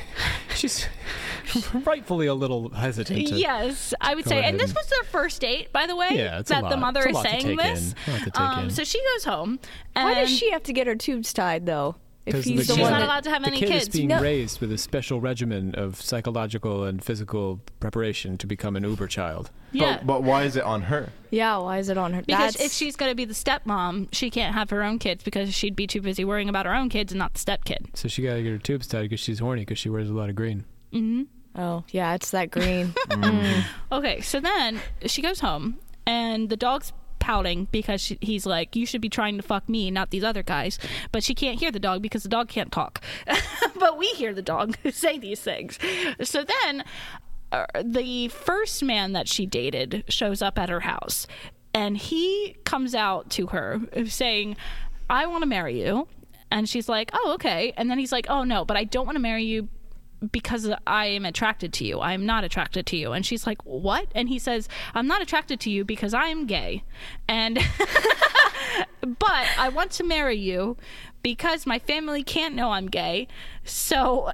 She's 0.54 0.86
rightfully 1.84 2.26
a 2.26 2.34
little 2.34 2.70
hesitant. 2.70 3.28
To, 3.28 3.34
Yes, 3.34 3.92
I 4.00 4.14
would 4.14 4.24
say, 4.26 4.36
and 4.38 4.56
ahead 4.56 4.60
this 4.60 4.74
was 4.74 4.86
their 4.86 5.02
first 5.04 5.40
date, 5.40 5.72
by 5.72 5.86
the 5.86 5.94
way. 5.96 6.08
Yeah, 6.12 6.38
it's 6.40 6.50
a 6.50 6.54
that 6.54 6.62
the 6.64 6.68
lot. 6.70 6.78
mother 6.78 7.00
It's 7.00 7.06
a 7.06 7.10
is 7.10 7.14
lot 7.16 7.22
to 7.24 7.28
saying 7.30 7.42
take 7.44 7.58
this. 7.58 7.92
in. 7.92 7.96
A 8.06 8.10
lot 8.16 8.18
to 8.24 8.30
take 8.30 8.40
um, 8.40 8.64
in. 8.64 8.70
so 8.70 8.84
she 8.84 9.02
goes 9.14 9.24
home. 9.24 9.58
And 9.94 10.04
Why 10.08 10.14
does 10.14 10.30
she 10.30 10.50
have 10.52 10.62
to 10.64 10.72
get 10.72 10.86
her 10.86 10.94
tubes 10.96 11.32
tied 11.32 11.66
though? 11.66 11.96
If 12.24 12.34
'Cause 12.34 12.44
he's 12.44 12.60
the, 12.60 12.66
the 12.66 12.72
She's 12.74 12.82
one 12.82 12.92
not 12.92 12.98
that, 13.00 13.04
allowed 13.06 13.24
to 13.24 13.30
have 13.30 13.42
the 13.42 13.48
any 13.48 13.58
kid 13.58 13.68
kids. 13.68 13.82
is 13.84 13.88
being 13.88 14.06
No. 14.08 14.20
raised 14.20 14.60
with 14.60 14.70
a 14.70 14.78
special 14.78 15.20
regimen 15.20 15.74
of 15.74 16.00
psychological 16.00 16.84
and 16.84 17.02
physical 17.02 17.60
preparation 17.80 18.38
to 18.38 18.46
become 18.46 18.76
an 18.76 18.84
uber 18.84 19.08
child. 19.08 19.50
yeah. 19.72 19.96
But, 19.98 20.06
but 20.06 20.22
why 20.22 20.44
is 20.44 20.54
it 20.54 20.62
on 20.62 20.82
her? 20.82 21.10
yeah, 21.32 21.56
why 21.56 21.78
is 21.78 21.88
it 21.88 21.98
on 21.98 22.12
her? 22.12 22.22
because 22.22 22.54
That's, 22.54 22.64
if 22.66 22.72
she's 22.72 22.94
going 22.94 23.10
to 23.10 23.16
be 23.16 23.24
the 23.24 23.34
stepmom, 23.34 24.06
she 24.12 24.30
can't 24.30 24.54
have 24.54 24.70
her 24.70 24.84
own 24.84 25.00
kids 25.00 25.24
because 25.24 25.52
she'd 25.52 25.74
be 25.74 25.88
too 25.88 26.00
busy 26.00 26.24
worrying 26.24 26.48
about 26.48 26.64
her 26.66 26.74
own 26.74 26.88
kids 26.88 27.10
and 27.10 27.18
not 27.18 27.34
the 27.34 27.40
stepkid. 27.40 27.96
So 27.96 28.06
she 28.08 28.22
got 28.22 28.34
to 28.34 28.42
get 28.44 28.50
her 28.50 28.58
tubes 28.58 28.86
tied 28.86 29.02
because 29.02 29.18
she's 29.20 29.40
horny 29.40 29.62
because 29.62 29.78
she 29.80 29.88
wears 29.88 30.08
a 30.08 30.14
lot 30.14 30.28
of 30.30 30.36
green. 30.36 30.64
Mm-hmm. 30.92 31.22
Oh 31.60 31.82
yeah, 31.90 32.14
it's 32.14 32.30
that 32.30 32.50
green. 32.52 32.94
Okay, 33.92 34.20
so 34.20 34.40
then 34.40 34.80
she 35.06 35.20
goes 35.22 35.40
home 35.40 35.78
and 36.06 36.48
the 36.48 36.56
dog's 36.56 36.92
pouting 37.22 37.68
because 37.70 38.00
she, 38.00 38.18
he's 38.20 38.44
like, 38.44 38.74
"You 38.74 38.84
should 38.84 39.00
be 39.00 39.08
trying 39.08 39.36
to 39.36 39.42
fuck 39.42 39.68
me, 39.68 39.90
not 39.90 40.10
these 40.10 40.24
other 40.24 40.42
guys." 40.42 40.78
But 41.12 41.22
she 41.22 41.34
can't 41.34 41.58
hear 41.58 41.70
the 41.70 41.78
dog 41.78 42.02
because 42.02 42.24
the 42.24 42.28
dog 42.28 42.48
can't 42.48 42.72
talk. 42.72 43.00
but 43.78 43.96
we 43.96 44.08
hear 44.08 44.34
the 44.34 44.42
dog 44.42 44.76
say 44.90 45.18
these 45.18 45.40
things. 45.40 45.78
So 46.22 46.44
then 46.44 46.84
uh, 47.52 47.66
the 47.82 48.28
first 48.28 48.82
man 48.82 49.12
that 49.12 49.28
she 49.28 49.46
dated 49.46 50.04
shows 50.08 50.42
up 50.42 50.58
at 50.58 50.68
her 50.68 50.80
house, 50.80 51.28
and 51.72 51.96
he 51.96 52.56
comes 52.64 52.92
out 52.94 53.30
to 53.30 53.46
her 53.46 53.80
saying, 54.06 54.56
"I 55.08 55.26
want 55.26 55.42
to 55.42 55.48
marry 55.48 55.80
you," 55.80 56.08
and 56.50 56.68
she's 56.68 56.88
like, 56.88 57.10
"Oh, 57.14 57.34
okay," 57.34 57.72
and 57.76 57.88
then 57.88 58.00
he's 58.00 58.12
like, 58.12 58.26
"Oh 58.28 58.42
no, 58.42 58.64
but 58.64 58.76
I 58.76 58.82
don't 58.82 59.06
want 59.06 59.16
to 59.16 59.22
marry 59.22 59.44
you." 59.44 59.68
Because 60.30 60.70
I 60.86 61.06
am 61.06 61.24
attracted 61.24 61.72
to 61.74 61.84
you. 61.84 61.98
I 61.98 62.12
am 62.12 62.24
not 62.24 62.44
attracted 62.44 62.86
to 62.86 62.96
you. 62.96 63.12
And 63.12 63.26
she's 63.26 63.46
like, 63.46 63.62
What? 63.64 64.08
And 64.14 64.28
he 64.28 64.38
says, 64.38 64.68
I'm 64.94 65.06
not 65.06 65.22
attracted 65.22 65.60
to 65.60 65.70
you 65.70 65.84
because 65.84 66.14
I 66.14 66.26
am 66.26 66.46
gay. 66.46 66.84
And, 67.28 67.58
but 69.00 69.46
I 69.58 69.68
want 69.68 69.90
to 69.92 70.04
marry 70.04 70.36
you 70.36 70.76
because 71.22 71.66
my 71.66 71.78
family 71.78 72.22
can't 72.22 72.54
know 72.54 72.70
I'm 72.70 72.86
gay. 72.86 73.28
So, 73.64 74.30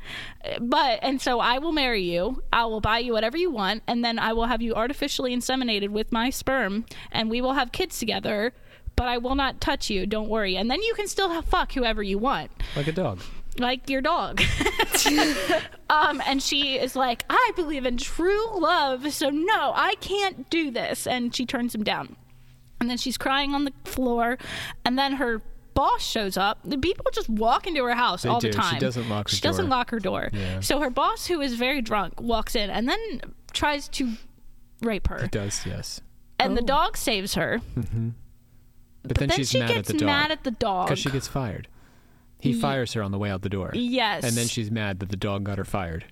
but, 0.60 0.98
and 1.02 1.20
so 1.20 1.40
I 1.40 1.58
will 1.58 1.72
marry 1.72 2.02
you. 2.02 2.42
I 2.52 2.64
will 2.66 2.80
buy 2.80 2.98
you 2.98 3.12
whatever 3.12 3.36
you 3.36 3.50
want. 3.50 3.82
And 3.86 4.04
then 4.04 4.18
I 4.18 4.32
will 4.32 4.46
have 4.46 4.62
you 4.62 4.74
artificially 4.74 5.34
inseminated 5.34 5.90
with 5.90 6.12
my 6.12 6.30
sperm. 6.30 6.84
And 7.10 7.30
we 7.30 7.40
will 7.40 7.54
have 7.54 7.72
kids 7.72 7.98
together. 7.98 8.52
But 8.94 9.08
I 9.08 9.16
will 9.18 9.34
not 9.34 9.60
touch 9.60 9.88
you. 9.88 10.06
Don't 10.06 10.28
worry. 10.28 10.56
And 10.56 10.70
then 10.70 10.82
you 10.82 10.94
can 10.94 11.08
still 11.08 11.40
fuck 11.42 11.72
whoever 11.72 12.02
you 12.02 12.18
want 12.18 12.50
Like 12.76 12.88
a 12.88 12.92
dog. 12.92 13.20
Like 13.58 13.88
your 13.90 14.00
dog. 14.00 14.40
um, 15.90 16.22
and 16.26 16.42
she 16.42 16.78
is 16.78 16.96
like, 16.96 17.24
I 17.28 17.52
believe 17.56 17.84
in 17.86 17.96
true 17.96 18.58
love, 18.58 19.12
so 19.12 19.30
no, 19.30 19.72
I 19.74 19.94
can't 20.00 20.48
do 20.50 20.70
this. 20.70 21.06
And 21.06 21.34
she 21.34 21.44
turns 21.46 21.74
him 21.74 21.82
down. 21.84 22.16
And 22.80 22.90
then 22.90 22.96
she's 22.98 23.16
crying 23.16 23.54
on 23.54 23.64
the 23.64 23.72
floor, 23.84 24.38
and 24.84 24.98
then 24.98 25.14
her 25.14 25.40
boss 25.74 26.02
shows 26.04 26.36
up. 26.36 26.58
The 26.64 26.76
people 26.76 27.06
just 27.12 27.28
walk 27.28 27.66
into 27.66 27.82
her 27.84 27.94
house 27.94 28.22
They 28.22 28.28
all 28.28 28.40
do. 28.40 28.48
the 28.48 28.54
She 28.54 28.58
time. 28.60 28.78
doesn't 28.80 29.08
lock 29.08 29.30
her 29.30 29.34
She 29.36 29.40
doesn't 29.40 29.68
lock 29.68 29.90
her 29.90 30.00
door. 30.00 30.28
Yeah. 30.32 30.60
So 30.60 30.80
her 30.80 30.90
boss, 30.90 31.26
who 31.26 31.40
is 31.40 31.54
very 31.54 31.80
drunk, 31.80 32.20
walks 32.20 32.54
in 32.56 32.68
and 32.70 32.88
then 32.88 33.20
tries 33.52 33.88
to 33.90 34.12
rape 34.82 35.06
her. 35.08 35.16
It 35.18 35.30
does, 35.30 35.64
yes. 35.64 36.00
And 36.40 36.52
Oh. 36.52 36.56
the 36.56 36.62
dog 36.62 36.96
saves 36.96 37.34
her. 37.34 37.60
But, 39.04 39.16
then, 39.16 39.28
then 39.28 39.36
she's 39.38 39.50
she 39.50 39.58
mad 39.60 39.68
gets 39.68 39.90
at 39.90 39.94
the 39.94 39.98
dog. 40.00 40.06
mad 40.06 40.30
at 40.32 40.44
the 40.44 40.50
dog. 40.50 40.86
Because 40.88 40.98
she 40.98 41.10
gets 41.10 41.26
fired. 41.28 41.68
He 42.42 42.52
fires 42.52 42.92
her 42.94 43.02
on 43.02 43.12
the 43.12 43.18
way 43.18 43.30
out 43.30 43.42
the 43.42 43.48
door. 43.48 43.70
Yes. 43.72 44.24
And 44.24 44.34
then 44.36 44.48
she's 44.48 44.70
mad 44.70 44.98
that 45.00 45.10
the 45.10 45.16
dog 45.16 45.44
got 45.44 45.58
her 45.58 45.64
fired. 45.64 46.04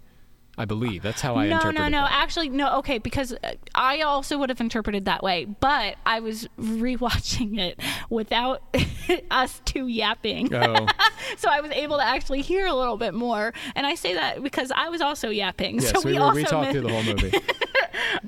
I 0.58 0.64
believe. 0.64 1.02
That's 1.02 1.22
how 1.22 1.36
I 1.36 1.48
no, 1.48 1.56
interpret 1.56 1.78
no, 1.78 1.88
no. 1.88 2.02
that. 2.02 2.12
Actually, 2.12 2.50
no. 2.50 2.78
Okay, 2.78 2.98
because 2.98 3.32
uh, 3.32 3.52
I 3.74 4.02
also 4.02 4.36
would 4.36 4.50
have 4.50 4.60
interpreted 4.60 5.06
that 5.06 5.22
way, 5.22 5.46
but 5.46 5.96
I 6.04 6.20
was 6.20 6.48
rewatching 6.60 7.58
it 7.58 7.80
without 8.10 8.62
us 9.30 9.62
two 9.64 9.86
yapping, 9.86 10.54
Oh, 10.54 10.86
so 11.38 11.48
I 11.48 11.62
was 11.62 11.70
able 11.72 11.96
to 11.96 12.04
actually 12.04 12.42
hear 12.42 12.66
a 12.66 12.74
little 12.74 12.98
bit 12.98 13.14
more. 13.14 13.54
And 13.74 13.86
I 13.86 13.94
say 13.94 14.14
that 14.14 14.42
because 14.42 14.70
I 14.70 14.90
was 14.90 15.00
also 15.00 15.30
yapping. 15.30 15.76
yes, 15.80 15.90
so 15.90 16.00
we, 16.04 16.12
we, 16.12 16.18
were, 16.18 16.24
also 16.26 16.36
we 16.36 16.44
talked 16.44 16.66
mi- 16.66 16.72
through 16.72 16.82
the 16.82 16.92
whole 16.92 17.04
movie. 17.04 17.32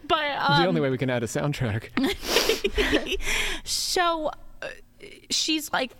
But 0.09 0.37
um, 0.39 0.63
the 0.63 0.69
only 0.69 0.81
way 0.81 0.91
we 0.91 0.99
can 0.99 1.09
add 1.09 1.23
a 1.23 1.27
soundtrack. 1.27 1.89
so 3.65 4.31
uh, 4.61 4.69
she's 5.31 5.73
like 5.73 5.93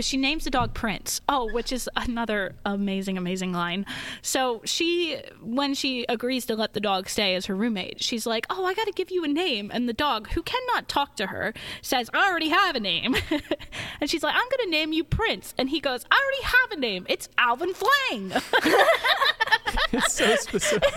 she 0.00 0.16
names 0.16 0.44
the 0.44 0.50
dog 0.50 0.74
prince. 0.74 1.20
Oh 1.28 1.52
which 1.52 1.72
is 1.72 1.88
another 1.96 2.54
amazing 2.64 3.18
amazing 3.18 3.52
line. 3.52 3.84
So 4.22 4.62
she 4.64 5.20
when 5.42 5.74
she 5.74 6.04
agrees 6.08 6.46
to 6.46 6.56
let 6.56 6.72
the 6.72 6.80
dog 6.80 7.08
stay 7.08 7.34
as 7.34 7.46
her 7.46 7.54
roommate 7.54 8.02
she's 8.02 8.26
like 8.26 8.46
oh 8.50 8.64
i 8.64 8.74
gotta 8.74 8.92
give 8.92 9.10
you 9.10 9.24
a 9.24 9.28
name. 9.28 9.70
And 9.72 9.88
the 9.88 9.92
dog 9.92 10.30
who 10.30 10.42
cannot 10.42 10.88
talk 10.88 11.16
to 11.16 11.26
her 11.26 11.52
says 11.82 12.08
i 12.14 12.28
already 12.28 12.48
have 12.48 12.76
a 12.76 12.80
name. 12.80 13.16
And 14.00 14.10
she's 14.10 14.22
like 14.22 14.34
i'm 14.34 14.48
gonna 14.50 14.70
name 14.70 14.92
you 14.92 15.04
prince. 15.04 15.54
And 15.58 15.70
he 15.70 15.80
goes 15.80 16.04
i 16.10 16.16
already 16.16 16.56
have 16.58 16.78
a 16.78 16.80
name. 16.80 17.06
It's 17.08 17.28
alvin 17.38 17.72
flang 17.74 18.32
it's 19.92 20.12
so 20.14 20.34
specific. 20.36 20.92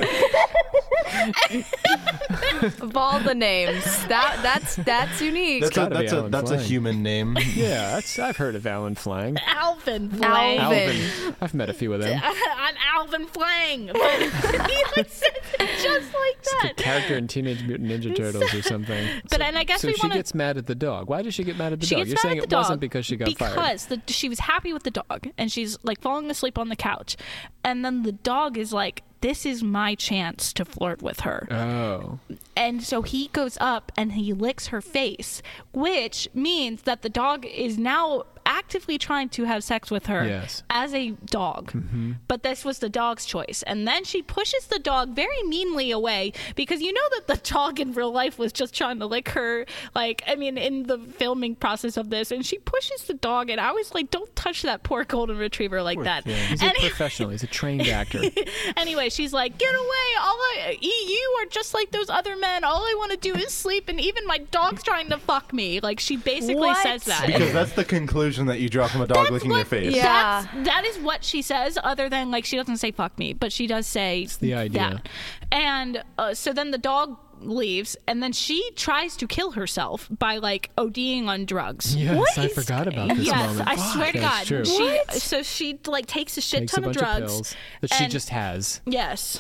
Of 2.82 2.96
all 2.98 3.20
the 3.20 3.36
names, 3.36 3.84
that 4.08 4.40
that's 4.42 4.76
that's 4.78 5.22
unique. 5.22 5.62
That's 5.64 5.76
a, 5.78 5.80
gotta 5.80 5.96
be 5.96 6.02
that's 6.02 6.14
a 6.14 6.18
Alan 6.18 6.32
that's 6.32 6.52
a 6.52 6.56
Flang. 6.56 6.68
human 6.68 7.04
name. 7.04 7.38
Yeah, 7.56 7.92
that's, 7.96 8.20
I've 8.20 8.38
heard 8.38 8.56
of 8.56 8.66
Alan 8.68 8.96
Flang. 8.96 9.38
alvin 9.48 10.10
flang 10.10 10.58
Alvin. 10.60 10.90
Alvin. 10.90 11.36
I've 11.42 11.54
met 11.54 11.70
a 11.70 11.74
few 11.74 11.94
of 11.94 12.02
them. 12.02 12.20
i'm 12.58 12.76
alvin 12.96 13.26
flang 13.28 13.88
but 13.94 14.12
he 14.22 14.84
like 14.98 15.10
says 15.10 15.32
it 15.60 15.70
just 15.82 16.14
like 16.14 16.44
The 16.44 16.58
that 16.64 16.78
character 16.78 17.16
in 17.16 17.28
Teenage 17.28 17.64
Mutant 17.64 17.90
Ninja 17.90 18.16
Turtles 18.16 18.54
or 18.54 18.62
something. 18.62 19.08
But 19.30 19.40
so, 19.40 19.44
and 19.46 19.58
I 19.58 19.64
guess 19.64 19.82
so 19.82 19.88
we 19.88 19.94
she 19.94 20.02
wanna- 20.04 20.16
gets 20.16 20.34
mad 20.34 20.58
at 20.58 20.66
the 20.66 20.76
dog. 20.76 21.08
Why 21.10 21.22
does 21.22 21.34
she 21.34 21.44
get 21.44 21.58
mad 21.58 21.72
at 21.74 21.80
the 21.80 21.86
she 21.86 21.96
dog? 21.96 22.06
gets 22.06 22.10
You're 22.10 22.16
mad 22.16 22.22
saying 22.22 22.38
at 22.40 22.44
it 22.46 22.50
the 22.50 22.56
wasn't 22.58 22.80
because 22.82 23.06
she 23.06 23.16
got 23.16 23.28
because 23.28 23.86
fired. 23.86 24.02
the, 24.08 24.12
she 24.14 24.28
was 24.30 24.40
happy 24.40 24.74
with 24.74 24.84
the 24.84 24.92
dog 24.92 25.30
and 25.38 25.52
she's 25.52 25.78
like 25.84 26.02
falling 26.02 26.30
asleep 26.30 26.58
on 26.58 26.70
the 26.70 26.76
couch 26.76 27.16
and 27.64 27.86
then 27.86 28.04
the 28.04 28.12
dog 28.12 28.58
is 28.58 28.65
like 28.74 29.04
this 29.22 29.46
is 29.46 29.64
my 29.64 29.96
chance 29.96 30.54
to 30.54 30.64
flirt 30.66 31.02
with 31.02 31.22
her. 31.22 31.48
Oh, 31.50 32.20
and 32.56 32.84
so 32.84 33.02
he 33.02 33.28
goes 33.30 33.58
up 33.60 33.92
and 33.98 34.14
he 34.14 34.34
licks 34.34 34.68
her 34.68 34.82
face 34.82 35.42
which 35.74 36.28
means 36.34 36.84
that 36.84 37.02
the 37.02 37.10
dog 37.10 37.46
is 37.46 37.78
now 37.78 38.24
actively 38.66 38.98
trying 38.98 39.30
to 39.30 39.44
have 39.44 39.64
sex 39.64 39.92
with 39.92 40.08
her 40.08 40.26
Yes. 40.26 40.64
as 40.72 40.92
a 40.94 41.12
dog 41.26 41.72
mm-hmm. 41.72 42.14
but 42.28 42.42
this 42.42 42.66
was 42.66 42.80
the 42.80 42.90
dog's 42.90 43.24
choice 43.26 43.64
and 43.68 43.88
then 43.88 44.04
she 44.04 44.24
pushes 44.24 44.66
the 44.68 44.80
dog 44.80 45.10
very 45.16 45.44
meanly 45.44 45.92
away 45.92 46.34
because 46.56 46.82
you 46.82 46.92
know 46.92 47.08
that 47.12 47.28
the 47.28 47.38
dog 47.54 47.80
in 47.80 47.94
real 47.94 48.12
life 48.12 48.40
was 48.40 48.52
just 48.52 48.74
trying 48.74 48.98
to 49.00 49.06
lick 49.06 49.30
her 49.30 49.68
like 49.94 50.24
i 50.28 50.36
mean 50.36 50.58
in 50.58 50.84
the 50.84 50.98
filming 50.98 51.54
process 51.56 51.96
of 51.96 52.10
this 52.10 52.32
and 52.32 52.44
she 52.44 52.58
pushes 52.58 53.04
the 53.04 53.14
dog 53.14 53.52
and 53.52 53.62
i 53.62 53.72
was 53.72 53.94
like 53.94 54.10
don't 54.10 54.36
touch 54.36 54.64
that 54.64 54.82
poor 54.82 55.04
golden 55.04 55.38
retriever 55.38 55.84
like 55.84 56.02
that 56.02 56.26
yeah. 56.26 56.34
He's 56.36 56.64
a 56.64 56.72
professional. 56.80 57.30
He's 57.30 57.44
a 57.44 57.48
trained 57.48 57.88
actor. 57.88 58.22
anyway, 58.78 59.10
she's 59.10 59.34
like, 59.34 59.58
"Get 59.58 59.74
away! 59.74 60.08
All 60.22 60.38
I, 60.38 60.78
y- 60.82 61.06
you 61.08 61.38
are 61.42 61.46
just 61.50 61.74
like 61.74 61.92
those 61.92 62.10
other 62.10 62.36
men. 62.36 62.64
All 62.64 62.78
I 62.82 62.96
want 62.98 63.12
to 63.12 63.18
do 63.18 63.36
is 63.36 63.52
sleep, 63.54 63.90
and 63.90 64.00
even 64.00 64.26
my 64.26 64.38
dog's 64.40 64.82
trying 64.84 65.10
to 65.10 65.18
fuck 65.18 65.54
me." 65.54 65.80
Like 65.82 66.00
she 66.00 66.18
basically 66.18 66.56
What? 66.56 66.82
says 66.82 67.04
that. 67.06 67.26
Because 67.28 67.54
that's 67.54 67.74
the 67.74 67.84
conclusion 67.86 68.46
that 68.48 68.55
you 68.60 68.70
draw 68.70 68.88
from 68.88 69.02
a 69.02 69.08
dog 69.08 69.18
That's 69.18 69.32
licking 69.32 69.52
your 69.52 69.66
face. 69.66 69.96
Yeah. 69.96 70.46
That's, 70.54 70.68
that 70.68 70.86
is 70.86 70.98
what 71.00 71.24
she 71.24 71.42
says. 71.42 71.78
Other 71.84 72.10
than 72.10 72.32
like 72.32 72.46
she 72.46 72.58
doesn't 72.58 72.78
say 72.78 72.92
"fuck 72.92 73.18
me," 73.20 73.34
but 73.34 73.52
she 73.52 73.68
does 73.68 73.88
say 73.88 74.28
the 74.40 74.54
idea. 74.54 75.02
that. 75.04 75.10
And 75.52 76.04
uh, 76.18 76.34
so 76.34 76.54
then 76.54 76.72
the 76.72 76.78
dog 76.78 77.18
leaves, 77.42 77.98
and 78.08 78.24
then 78.24 78.32
she 78.32 78.72
tries 78.76 79.18
to 79.18 79.28
kill 79.28 79.52
herself 79.52 80.08
by 80.20 80.38
like 80.38 80.72
ODing 80.78 81.28
on 81.28 81.46
drugs. 81.46 81.96
Yes, 81.96 82.18
What 82.18 82.38
I 82.38 82.46
is- 82.46 82.54
forgot 82.54 82.88
about 82.88 83.10
this 83.16 83.28
yes, 83.28 83.48
moment. 83.50 83.68
I 83.70 83.76
swear 83.76 84.12
to 84.14 84.20
God. 84.20 84.46
She 84.48 84.56
What? 84.84 85.14
so 85.14 85.44
she 85.44 85.78
like 85.86 86.06
takes 86.06 86.38
a 86.38 86.42
shit 86.42 86.62
Takes 86.62 86.74
a 86.74 86.76
ton 86.78 86.84
bunch 86.86 86.96
of 86.98 87.02
drugs. 87.02 87.20
pills 87.34 87.56
that 87.82 87.94
she 87.94 88.04
and- 88.06 88.12
just 88.12 88.30
has. 88.30 88.82
yes, 88.86 89.40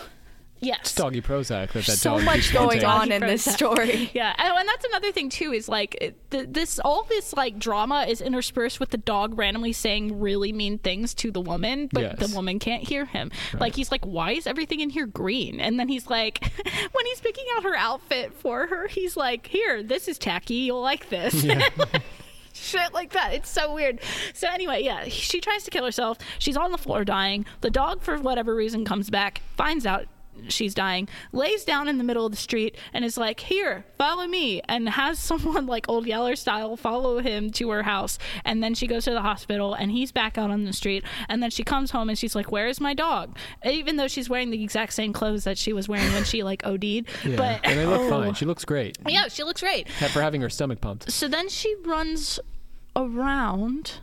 yes. 0.65 0.95
Doggy 0.95 1.21
Prozac 1.21 1.71
that 1.73 1.85
that 1.85 1.97
so 1.97 2.15
dog 2.15 2.23
much 2.25 2.51
going 2.53 2.83
on 2.83 3.11
in 3.11 3.21
this 3.21 3.43
story. 3.45 4.09
Yeah, 4.13 4.33
and, 4.37 4.53
and 4.57 4.67
that's 4.67 4.85
another 4.85 5.11
thing 5.11 5.29
too. 5.29 5.51
Is 5.53 5.67
like 5.69 5.95
it- 6.01 6.31
th- 6.31 6.47
this 6.49 6.79
all 6.79 7.03
this 7.09 7.33
like 7.33 7.57
drama 7.59 8.05
is 8.07 8.21
interspersed 8.21 8.79
with 8.79 8.89
the 8.89 8.97
dog 8.97 9.37
randomly 9.37 9.73
saying 9.73 10.19
really 10.19 10.51
mean 10.53 10.77
things 10.79 11.13
to 11.15 11.31
the 11.31 11.41
woman, 11.41 11.89
but 11.91 12.01
Yes. 12.01 12.19
the 12.29 12.35
woman 12.35 12.59
can't 12.59 12.87
hear 12.87 13.05
him. 13.05 13.31
Like 13.59 13.75
he's 13.75 13.91
like, 13.91 14.05
"Why 14.05 14.31
is 14.31 14.47
everything 14.47 14.79
in 14.79 14.89
here 14.89 15.05
green?" 15.05 15.59
And 15.59 15.79
then 15.79 15.87
he's 15.89 16.07
like, 16.09 16.43
when 16.91 17.05
he's 17.07 17.19
picking 17.21 17.45
out 17.55 17.63
her 17.63 17.75
outfit 17.75 18.33
for 18.33 18.67
her, 18.67 18.87
he's 18.87 19.15
like, 19.17 19.47
"Here, 19.47 19.83
this 19.83 20.07
is 20.07 20.17
tacky. 20.17 20.55
You'll 20.55 20.81
like 20.81 21.09
this." 21.09 21.45
Shit 22.53 22.93
like 22.93 23.11
that. 23.11 23.33
It's 23.33 23.49
so 23.49 23.73
weird. 23.73 23.99
So 24.33 24.47
anyway, 24.49 24.81
yeah, 24.81 25.03
she 25.09 25.41
tries 25.41 25.65
to 25.65 25.71
kill 25.71 25.83
herself. 25.83 26.17
She's 26.39 26.55
on 26.55 26.71
the 26.71 26.77
floor 26.77 27.03
dying. 27.03 27.45
The 27.59 27.69
dog, 27.69 28.01
for 28.01 28.17
whatever 28.17 28.55
reason, 28.55 28.85
comes 28.85 29.09
back, 29.09 29.41
finds 29.57 29.85
out 29.85 30.05
she's 30.47 30.73
dying, 30.73 31.07
lays 31.31 31.63
down 31.63 31.87
in 31.87 31.97
the 31.97 32.03
middle 32.03 32.25
of 32.25 32.31
the 32.31 32.37
street, 32.37 32.77
and 32.93 33.03
is 33.05 33.17
like, 33.17 33.39
"Here, 33.41 33.85
follow 33.97 34.27
me," 34.27 34.61
and 34.67 34.89
has 34.89 35.19
someone 35.31 35.65
like 35.65 35.87
Old 35.89 36.07
Yeller 36.07 36.35
style 36.35 36.77
follow 36.77 37.19
him 37.19 37.51
to 37.51 37.69
her 37.69 37.83
house. 37.83 38.17
And 38.43 38.63
then 38.63 38.73
she 38.73 38.87
goes 38.87 39.05
to 39.05 39.11
the 39.11 39.21
hospital, 39.21 39.73
and 39.73 39.91
he's 39.91 40.11
back 40.11 40.37
out 40.37 40.49
on 40.51 40.65
the 40.65 40.73
street. 40.73 41.03
And 41.29 41.41
then 41.43 41.49
she 41.49 41.63
comes 41.63 41.91
home, 41.91 42.09
and 42.09 42.17
she's 42.17 42.35
like, 42.35 42.51
"Where 42.51 42.67
is 42.67 42.79
my 42.79 42.93
dog?" 42.93 43.37
Even 43.65 43.97
though 43.97 44.07
she's 44.07 44.29
wearing 44.29 44.49
the 44.51 44.63
exact 44.63 44.93
same 44.93 45.13
clothes 45.13 45.43
that 45.43 45.57
she 45.57 45.73
was 45.73 45.87
wearing 45.87 46.11
when 46.13 46.23
she 46.23 46.43
like 46.43 46.65
OD'd. 46.65 46.83
Yeah. 46.83 47.35
But 47.35 47.61
and 47.63 47.77
they 47.79 47.85
look 47.85 48.09
fine. 48.09 48.33
She 48.33 48.45
looks 48.45 48.65
great 48.65 48.95
yeah, 49.07 49.27
she 49.27 49.43
looks 49.43 49.61
great. 49.61 49.89
for 49.89 50.21
having 50.21 50.41
her 50.41 50.49
stomach 50.49 50.81
pumped. 50.81 51.11
So 51.11 51.27
then 51.27 51.49
she 51.49 51.75
runs 51.83 52.39
around 52.95 53.99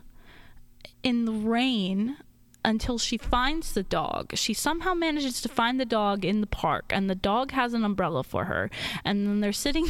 in 1.03 1.25
the 1.25 1.31
rain 1.31 2.17
until 2.65 2.97
she 2.97 3.17
finds 3.17 3.73
the 3.73 3.83
dog. 3.83 4.35
She 4.35 4.53
somehow 4.53 4.93
manages 4.93 5.41
to 5.41 5.49
find 5.49 5.79
the 5.79 5.85
dog 5.85 6.23
in 6.25 6.41
the 6.41 6.47
park 6.47 6.85
and 6.89 7.09
the 7.09 7.15
dog 7.15 7.51
has 7.51 7.73
an 7.73 7.83
umbrella 7.83 8.23
for 8.23 8.45
her. 8.45 8.69
And 9.03 9.27
then 9.27 9.39
they're 9.41 9.51
sitting 9.53 9.87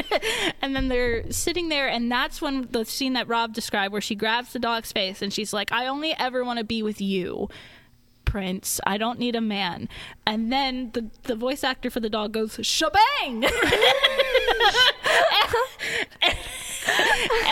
and 0.62 0.74
then 0.74 0.88
they're 0.88 1.30
sitting 1.30 1.68
there 1.68 1.88
and 1.88 2.10
that's 2.10 2.42
when 2.42 2.68
the 2.70 2.84
scene 2.84 3.12
that 3.14 3.28
Rob 3.28 3.52
described 3.52 3.92
where 3.92 4.00
she 4.00 4.14
grabs 4.14 4.52
the 4.52 4.58
dog's 4.58 4.92
face 4.92 5.22
and 5.22 5.32
she's 5.32 5.52
like, 5.52 5.72
"I 5.72 5.86
only 5.86 6.14
ever 6.18 6.44
want 6.44 6.58
to 6.58 6.64
be 6.64 6.82
with 6.82 7.00
you." 7.00 7.48
Prince, 8.24 8.78
I 8.84 8.98
don't 8.98 9.18
need 9.18 9.34
a 9.34 9.40
man. 9.40 9.88
And 10.26 10.52
then 10.52 10.90
the, 10.92 11.10
the 11.22 11.34
voice 11.34 11.64
actor 11.64 11.88
for 11.88 12.00
the 12.00 12.10
dog 12.10 12.32
goes, 12.32 12.58
shebang! 12.60 13.46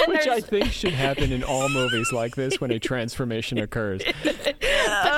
And 0.05 0.13
Which 0.13 0.27
I 0.27 0.41
think 0.41 0.73
should 0.73 0.93
happen 0.93 1.33
in 1.33 1.43
all 1.43 1.69
movies 1.69 2.13
like 2.13 2.37
this 2.37 2.61
when 2.61 2.71
a 2.71 2.79
transformation 2.79 3.59
occurs. 3.59 4.03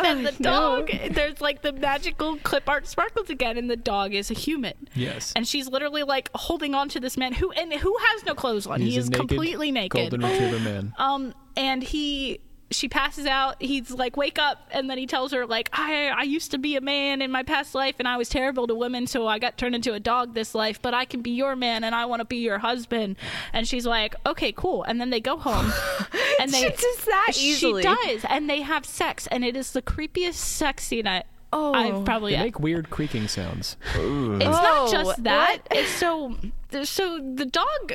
then 0.09 0.23
the 0.25 0.35
no. 0.43 0.85
dog, 0.87 0.91
there's 1.11 1.41
like 1.41 1.63
the 1.63 1.73
magical 1.73 2.37
clip 2.39 2.69
art 2.69 2.87
sparkles 2.87 3.31
again, 3.31 3.57
and 3.57 3.71
the 3.71 3.77
dog 3.77 4.15
is 4.15 4.31
a 4.31 4.35
human. 4.35 4.89
Yes. 4.95 5.33
And 5.37 5.47
she's 5.47 5.69
literally 5.69 6.03
like 6.03 6.31
holding 6.35 6.75
on 6.75 6.89
to 6.91 7.01
this 7.01 7.17
man 7.17 7.33
who 7.33 7.51
and 7.53 7.73
who 7.73 7.97
has 7.99 8.25
no 8.25 8.35
clothes 8.35 8.67
on. 8.67 8.81
He's 8.81 8.95
he 8.95 8.99
is 8.99 9.11
naked 9.11 9.29
completely 9.29 9.73
naked. 9.73 10.11
Golden 10.11 10.23
Retriever 10.23 10.61
man. 10.61 10.95
Um, 10.99 11.35
and 11.57 11.83
he 11.83 12.41
she 12.71 12.89
passes 12.89 13.25
out. 13.27 13.57
He's 13.61 13.91
like, 13.91 14.17
wake 14.17 14.39
up, 14.39 14.69
and 14.71 14.91
then 14.91 14.99
he 14.99 15.07
tells 15.07 15.33
her 15.33 15.47
like, 15.47 15.71
I 15.73 16.09
I 16.09 16.23
used 16.25 16.51
to 16.51 16.59
be 16.59 16.77
a 16.77 16.81
man 16.81 17.23
in 17.23 17.31
my 17.31 17.43
past 17.43 17.75
life, 17.75 17.97
and 17.99 18.07
I 18.07 18.17
was 18.17 18.29
terrible 18.29 18.67
to 18.67 18.75
women, 18.75 19.07
so 19.07 19.27
I 19.27 19.39
got 19.39 19.57
turned 19.57 19.75
into 19.75 19.95
a 19.95 20.01
dog 20.01 20.35
this 20.35 20.55
life. 20.55 20.81
But 20.83 20.93
I 20.95 21.05
can 21.05 21.23
be 21.23 21.31
your 21.31 21.57
man, 21.57 21.85
and 21.85 21.95
I 21.95 22.05
want 22.05 22.21
to 22.21 22.25
be 22.27 22.37
your 22.37 22.59
husband. 22.59 23.17
And 23.53 23.67
she's 23.67 23.87
like, 23.87 24.15
okay, 24.27 24.53
cool. 24.53 24.83
And 24.83 25.01
then 25.01 25.11
they 25.11 25.21
go 25.21 25.37
home, 25.39 25.73
and 26.41 26.51
they 26.53 26.63
She 26.63 26.69
does 26.69 27.05
that 27.07 27.33
easily. 27.39 27.83
She 27.83 27.89
does, 27.89 28.25
and 28.29 28.51
they 28.51 28.61
have 28.61 28.85
sex, 28.85 29.27
and 29.29 29.45
it 29.45 29.57
is 29.57 29.73
the 29.73 29.83
creepiest 29.83 30.35
sex 30.35 30.85
scene 30.85 31.07
I. 31.07 31.25
Oh. 31.51 31.73
I've 31.73 32.05
probably 32.05 32.33
They 32.37 32.43
make 32.43 32.61
weird 32.61 32.91
creaking 32.91 33.27
sounds. 33.29 33.77
it's 33.95 33.97
Oh, 33.97 34.37
not 34.39 34.91
just 34.91 35.23
that. 35.25 35.63
what? 35.71 35.79
It's 35.79 35.91
so 35.91 36.37
so 36.85 37.19
the 37.35 37.47
dog 37.47 37.95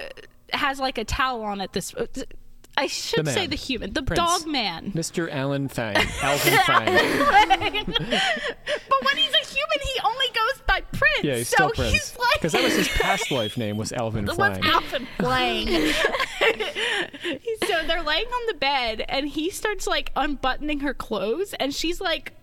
has 0.53 0.79
like 0.79 0.97
a 0.97 1.03
towel 1.03 1.43
on 1.43 1.61
at 1.61 1.73
this. 1.73 1.93
I 2.75 2.87
should 2.87 3.25
The 3.25 3.31
say 3.31 3.45
the 3.47 3.55
human, 3.55 3.93
the 3.93 4.01
Prince. 4.01 4.17
dog 4.19 4.47
man. 4.47 4.91
Mr. 4.93 5.29
Alan 5.31 5.67
Fang. 5.67 5.95
Alvin 6.21 6.57
Fang. 6.65 7.85
but 7.85 9.03
when 9.05 9.17
he's 9.17 9.33
a 9.33 9.45
human, 9.45 9.79
he 9.83 9.99
only 10.03 10.25
goes 10.33 10.61
by 10.67 10.81
Prince. 10.91 11.23
Yeah, 11.23 11.35
he's 11.37 11.49
so 11.49 11.55
still 11.55 11.69
Prince. 11.71 11.91
he's 11.93 12.17
like 12.17 12.33
Because 12.33 12.51
that 12.53 12.63
was 12.63 12.73
his 12.75 12.87
past 12.87 13.29
life 13.31 13.57
name 13.57 13.77
was 13.77 13.91
Alvin 13.93 14.25
What's 14.25 14.37
Flang. 14.37 14.63
Alvin 14.63 15.07
Flang? 15.19 15.67
so 17.67 17.85
they're 17.87 18.01
laying 18.03 18.25
on 18.27 18.47
the 18.47 18.55
bed, 18.59 19.05
and 19.07 19.27
he 19.27 19.49
starts 19.49 19.85
like 19.87 20.11
unbuttoning 20.15 20.79
her 20.81 20.93
clothes, 20.93 21.53
and 21.59 21.73
she's 21.73 22.01
like 22.01 22.33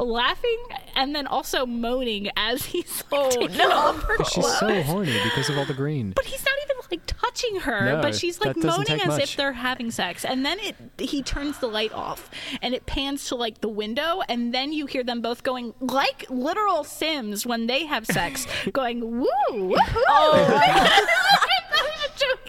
laughing 0.00 0.58
and 0.96 1.14
then 1.14 1.26
also 1.26 1.66
moaning 1.66 2.28
as 2.36 2.64
he's 2.66 3.04
like, 3.10 3.30
taking 3.30 3.60
off 3.60 4.02
her 4.02 4.16
She's 4.24 4.58
so 4.58 4.82
horny 4.82 5.18
because 5.24 5.48
of 5.48 5.58
all 5.58 5.64
the 5.64 5.74
green. 5.74 6.12
But 6.16 6.24
he's 6.24 6.44
not 6.44 6.54
even 6.64 6.76
like 6.90 7.02
touching 7.06 7.60
her, 7.60 7.84
No, 7.84 8.02
but 8.02 8.16
she's 8.16 8.40
like 8.40 8.56
moaning 8.56 9.00
as 9.00 9.06
much. 9.06 9.22
if 9.22 9.36
they're 9.36 9.52
having 9.52 9.92
sex. 9.92 10.24
And 10.24 10.44
then 10.44 10.58
it 10.60 10.74
he 10.98 11.22
turns 11.22 11.58
the 11.58 11.68
light 11.68 11.92
off 11.92 12.28
and 12.62 12.74
it 12.74 12.84
pans 12.86 13.26
to 13.28 13.36
like 13.36 13.60
the 13.60 13.68
window 13.68 14.22
and 14.28 14.52
then 14.52 14.72
you 14.72 14.86
hear 14.86 15.04
them 15.04 15.20
both 15.20 15.44
going 15.44 15.72
like 15.80 16.26
literal 16.28 16.82
Sims 16.82 17.46
when 17.46 17.68
they 17.68 17.86
have 17.86 18.06
sex, 18.06 18.46
going 18.72 19.20
woo 19.20 19.26
woohoo. 19.52 19.74
Oh. 20.08 21.06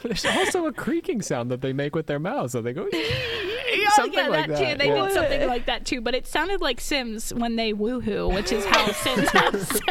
There's 0.03 0.26
also 0.26 0.65
a 0.65 0.73
creaking 0.73 1.22
sound 1.22 1.52
that 1.52 1.61
they 1.61 1.73
make 1.73 1.95
with 1.95 2.07
their 2.07 2.18
mouths. 2.19 2.53
So 2.53 2.61
they 2.61 2.73
go. 2.73 2.88
Yeah, 3.81 3.89
Something 3.91 4.19
yeah, 4.19 4.27
like 4.27 4.48
that, 4.48 4.57
that, 4.57 4.72
too. 4.72 4.77
They 4.77 4.88
yeah. 4.88 5.06
did 5.06 5.14
something 5.14 5.48
like 5.48 5.65
that 5.65 5.85
too, 5.85 6.02
but 6.02 6.14
it 6.14 6.27
sounded 6.27 6.61
like 6.61 6.80
Sims 6.80 7.34
when 7.34 7.56
they 7.56 7.73
woohoo, 7.73 8.34
which 8.34 8.52
is 8.52 8.65
how 8.65 8.91
Sims 8.91 9.30
have 9.30 9.61
sex. 9.61 9.81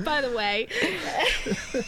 By 0.00 0.20
the 0.20 0.30
way, 0.36 0.68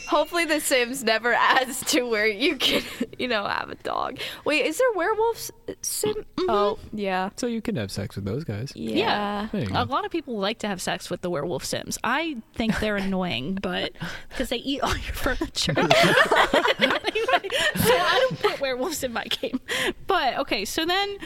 Hopefully, 0.08 0.44
The 0.44 0.60
Sims 0.60 1.04
never 1.04 1.32
adds 1.38 1.80
to 1.92 2.02
where 2.02 2.26
you 2.26 2.56
can, 2.56 2.82
you 3.18 3.28
know, 3.28 3.44
have 3.44 3.70
a 3.70 3.74
dog. 3.76 4.18
Wait, 4.44 4.64
is 4.66 4.78
there 4.78 4.92
werewolves? 4.94 5.50
Sim? 5.82 6.14
Oh, 6.48 6.78
yeah. 6.92 7.30
So 7.36 7.46
you 7.46 7.60
can 7.60 7.76
have 7.76 7.90
sex 7.90 8.16
with 8.16 8.24
those 8.24 8.44
guys. 8.44 8.72
Yeah. 8.74 9.48
There 9.52 9.62
you 9.62 9.68
A 9.74 9.84
lot 9.84 10.04
of 10.04 10.10
people 10.10 10.38
like 10.38 10.58
to 10.60 10.68
have 10.68 10.80
sex 10.80 11.10
with 11.10 11.22
the 11.22 11.30
werewolf 11.30 11.64
sims. 11.64 11.98
I 12.04 12.36
think 12.54 12.78
they're 12.78 12.96
annoying, 12.96 13.58
but 13.60 13.92
because 14.28 14.48
they 14.48 14.58
eat 14.58 14.80
all 14.82 14.96
your 14.96 15.14
furniture. 15.14 15.74
Anyway, 15.76 15.88
so 17.76 17.94
I 17.94 18.26
don't 18.28 18.40
put 18.40 18.60
werewolves 18.60 19.02
in 19.02 19.12
my 19.12 19.24
game. 19.24 19.60
But 20.06 20.38
okay, 20.38 20.64
so 20.64 20.84
then 20.84 21.16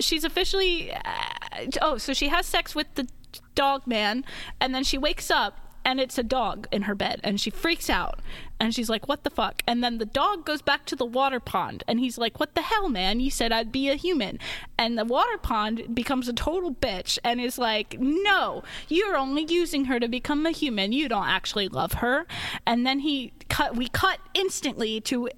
she's 0.00 0.24
officially. 0.24 0.92
Uh, 0.92 1.66
oh, 1.80 1.98
so 1.98 2.12
she 2.12 2.28
has 2.28 2.46
sex 2.46 2.74
with 2.74 2.94
the 2.94 3.08
dog 3.54 3.86
man, 3.86 4.24
and 4.60 4.74
then 4.74 4.84
she 4.84 4.98
wakes 4.98 5.30
up. 5.30 5.58
And 5.84 5.98
it's 5.98 6.16
a 6.16 6.22
dog 6.22 6.68
in 6.70 6.82
her 6.82 6.94
bed, 6.94 7.20
and 7.24 7.40
she 7.40 7.50
freaks 7.50 7.90
out, 7.90 8.20
and 8.62 8.72
she's 8.72 8.88
like, 8.88 9.08
"What 9.08 9.24
the 9.24 9.30
fuck?" 9.30 9.62
And 9.66 9.82
then 9.82 9.98
the 9.98 10.06
dog 10.06 10.46
goes 10.46 10.62
back 10.62 10.86
to 10.86 10.96
the 10.96 11.04
water 11.04 11.40
pond, 11.40 11.82
and 11.88 11.98
he's 11.98 12.16
like, 12.16 12.38
"What 12.38 12.54
the 12.54 12.62
hell, 12.62 12.88
man? 12.88 13.18
You 13.18 13.28
said 13.28 13.50
I'd 13.50 13.72
be 13.72 13.88
a 13.88 13.96
human." 13.96 14.38
And 14.78 14.96
the 14.96 15.04
water 15.04 15.36
pond 15.36 15.94
becomes 15.94 16.28
a 16.28 16.32
total 16.32 16.72
bitch, 16.72 17.18
and 17.24 17.40
is 17.40 17.58
like, 17.58 17.98
"No, 17.98 18.62
you're 18.88 19.16
only 19.16 19.44
using 19.44 19.86
her 19.86 19.98
to 19.98 20.06
become 20.06 20.46
a 20.46 20.52
human. 20.52 20.92
You 20.92 21.08
don't 21.08 21.26
actually 21.26 21.68
love 21.68 21.94
her." 21.94 22.24
And 22.64 22.86
then 22.86 23.00
he 23.00 23.32
cut. 23.48 23.74
We 23.74 23.88
cut 23.88 24.20
instantly 24.32 25.00
to 25.02 25.28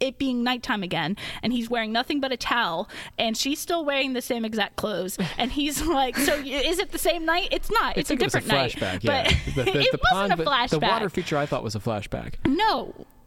it 0.00 0.16
being 0.16 0.42
nighttime 0.42 0.82
again, 0.82 1.18
and 1.42 1.52
he's 1.52 1.68
wearing 1.68 1.92
nothing 1.92 2.18
but 2.18 2.32
a 2.32 2.38
towel, 2.38 2.88
and 3.18 3.36
she's 3.36 3.58
still 3.58 3.84
wearing 3.84 4.14
the 4.14 4.22
same 4.22 4.42
exact 4.46 4.76
clothes, 4.76 5.18
and 5.36 5.52
he's 5.52 5.84
like, 5.86 6.16
"So 6.16 6.34
is 6.36 6.78
it 6.78 6.92
the 6.92 6.98
same 6.98 7.26
night? 7.26 7.48
It's 7.50 7.70
not. 7.70 7.98
It's 7.98 8.08
a 8.08 8.16
think 8.16 8.22
it 8.22 8.24
was 8.24 8.32
different 8.32 8.52
a 8.52 8.56
night." 8.56 8.72
flashback. 8.72 9.04
But 9.04 9.30
Yeah. 9.30 9.38
The, 9.54 9.62
the, 9.64 9.78
it 9.80 9.92
the 9.92 10.00
wasn't 10.12 10.40
a 10.40 10.44
flashback. 10.44 10.70
The 10.70 10.78
water 10.78 11.10
feature 11.10 11.36
I 11.36 11.44
thought 11.44 11.62
was 11.62 11.74
a 11.74 11.80
flashback. 11.80 12.34
No, 12.46 12.69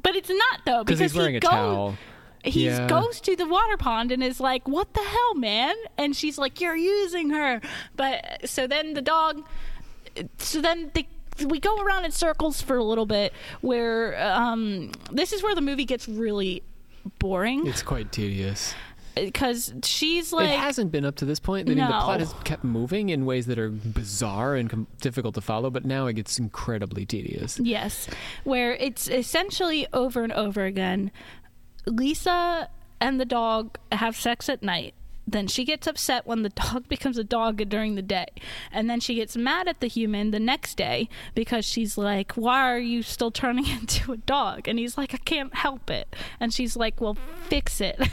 but 0.02 0.15
it's 0.15 0.30
not 0.30 0.60
though 0.65 0.84
Because 0.84 0.99
he's 0.99 1.14
wearing 1.14 1.34
he 1.34 1.38
a 1.38 1.41
goes, 1.41 1.52
towel. 1.52 1.98
He 2.44 2.65
Yeah. 2.65 2.88
goes 2.88 3.22
to 3.22 3.36
the 3.38 3.45
water 3.48 3.78
pond 3.78 4.11
and 4.11 4.22
is 4.22 4.40
like, 4.41 4.68
"What 4.68 4.94
the 4.94 5.02
hell, 5.02 5.34
man?" 5.36 5.76
And 5.98 6.14
she's 6.15 6.38
like, 6.38 6.60
"You're 6.60 6.76
using 6.76 7.30
her." 7.30 7.61
But 7.95 8.41
so 8.49 8.68
then 8.68 8.94
the 8.95 9.02
dog. 9.02 9.44
So 10.38 10.61
then 10.61 10.91
they. 10.94 11.07
We 11.48 11.60
go 11.60 11.82
around 11.82 12.06
in 12.06 12.11
circles 12.11 12.61
for 12.61 12.78
a 12.78 12.84
little 12.84 13.07
bit, 13.07 13.34
where 13.61 14.22
um, 14.22 14.91
this 15.11 15.34
is 15.34 15.41
where 15.41 15.56
the 15.56 15.61
movie 15.61 15.86
gets 15.86 16.07
really 16.07 16.61
boring 17.18 17.65
It's 17.65 17.82
quite 17.82 18.11
tedious. 18.11 18.76
Because 19.15 19.73
she's 19.84 20.34
like, 20.34 20.49
it 20.49 20.60
hasn't 20.60 20.91
been 20.91 21.06
up 21.06 21.15
to 21.18 21.26
this 21.26 21.40
point. 21.40 21.68
I 21.68 21.73
mean, 21.73 21.77
the 21.77 21.88
plot 21.88 22.19
has 22.19 22.34
kept 22.44 22.64
moving 22.64 23.10
in 23.10 23.26
ways 23.26 23.45
that 23.48 23.60
are 23.60 23.69
bizarre 23.69 24.56
and 24.56 24.69
com- 24.69 24.88
difficult 25.02 25.35
to 25.35 25.41
follow, 25.41 25.69
but 25.69 25.85
now 25.85 26.07
it 26.07 26.14
gets 26.14 26.40
incredibly 26.40 27.06
tedious. 27.06 27.60
Yes, 27.60 28.07
where 28.44 28.73
it's 28.76 29.07
essentially 29.07 29.88
over 29.94 30.23
and 30.23 30.34
over 30.34 30.65
again. 30.65 31.11
Lisa 31.85 32.69
and 33.02 33.19
the 33.19 33.26
dog 33.26 33.77
have 33.91 34.15
sex 34.15 34.49
at 34.49 34.64
night. 34.64 34.95
Then 35.26 35.48
she 35.48 35.64
gets 35.64 35.88
upset 35.88 36.26
when 36.28 36.44
the 36.44 36.50
dog 36.50 36.88
becomes 36.90 37.18
a 37.18 37.24
dog 37.24 37.58
during 37.70 37.95
the 37.95 38.02
day. 38.02 38.28
And 38.72 38.90
then 38.90 39.00
she 39.00 39.16
gets 39.16 39.38
mad 39.38 39.68
at 39.68 39.80
the 39.80 39.88
human 39.88 40.32
the 40.32 40.40
next 40.40 40.76
day 40.76 41.08
because 41.34 41.66
she's 41.66 41.98
like, 41.98 42.34
Why 42.34 42.70
are 42.72 42.80
you 42.80 43.02
still 43.04 43.32
turning 43.32 43.68
into 43.80 44.12
a 44.12 44.18
dog? 44.18 44.68
And 44.68 44.78
he's 44.78 44.98
like, 44.98 45.14
I 45.14 45.18
can't 45.18 45.54
help 45.56 45.90
it. 45.90 46.16
And 46.40 46.54
she's 46.54 46.76
like, 46.76 47.00
Well, 47.00 47.18
fix 47.45 47.80
it. 47.82 48.00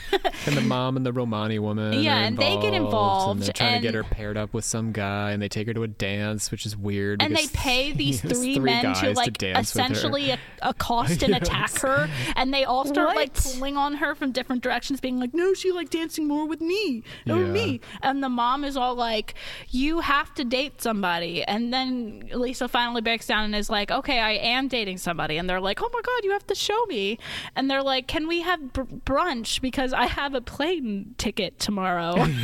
And 0.47 0.57
the 0.57 0.63
mom 0.63 0.97
and 0.97 1.05
the 1.05 1.13
Romani 1.13 1.59
woman. 1.59 2.03
Yeah, 2.03 2.17
and 2.19 2.37
they 2.39 2.57
get 2.61 2.73
involved. 2.73 3.41
And 3.41 3.47
they're 3.47 3.53
trying 3.53 3.75
to 3.81 3.87
get 3.87 3.95
her 3.95 4.03
paired 4.03 4.37
up 4.37 4.55
with 4.55 4.65
some 4.65 4.91
guy, 4.93 5.33
and 5.33 5.43
they 5.43 5.49
take 5.49 5.67
her 5.67 5.75
to 5.75 5.83
a 5.83 5.89
dance, 5.89 6.51
which 6.51 6.65
is 6.65 6.77
weird. 6.77 7.23
and 7.23 7.37
they 7.37 7.47
pay 7.49 7.93
these 7.93 8.23
there's 8.23 8.39
three, 8.41 8.59
men 8.59 8.95
to 8.95 9.13
like 9.13 9.41
her. 9.43 9.53
essentially 9.59 10.35
accost 10.63 11.23
and 11.23 11.35
attack 11.35 11.79
her 11.81 12.09
and 12.37 12.53
they 12.53 12.65
all 12.65 12.85
start 12.85 13.15
like 13.17 13.33
pulling 13.35 13.77
on 13.77 13.95
her 13.95 14.15
from 14.15 14.31
different 14.33 14.63
directions 14.63 15.01
being 15.01 15.19
like 15.19 15.33
no 15.35 15.55
she 15.55 15.73
like 15.73 15.91
dancing 15.91 16.27
more 16.29 16.47
with 16.47 16.61
me 16.61 17.00
or 17.29 17.37
Yeah. 17.37 17.45
me. 17.47 17.81
And 18.03 18.23
the 18.23 18.29
mom 18.29 18.65
is 18.65 18.77
all 18.77 18.95
like 18.95 19.35
you 19.69 20.01
have 20.01 20.35
to 20.35 20.45
date 20.45 20.81
somebody. 20.83 21.43
And 21.45 21.73
then 21.73 22.29
lisa 22.33 22.69
finally 22.69 23.01
breaks 23.01 23.27
down 23.27 23.45
and 23.45 23.55
is 23.55 23.71
like 23.71 23.91
okay 23.91 24.19
i 24.21 24.33
am 24.33 24.69
dating 24.69 24.99
somebody. 24.99 25.37
And 25.37 25.49
they're 25.49 25.61
like 25.61 25.81
oh 25.83 25.91
my 25.93 26.01
god 26.03 26.25
you 26.25 26.33
have 26.33 26.47
to 26.49 26.55
show 26.55 26.85
me. 26.87 27.19
And 27.57 27.71
they're 27.71 27.83
like 27.83 28.07
can 28.07 28.27
we 28.29 28.41
have 28.43 28.73
br- 28.73 28.83
brunch? 28.83 29.61
Because 29.61 29.93
i 29.93 30.07
have 30.07 30.35
a 30.35 30.41
plane 30.41 31.15
ticket 31.19 31.59
tomorrow. 31.59 32.27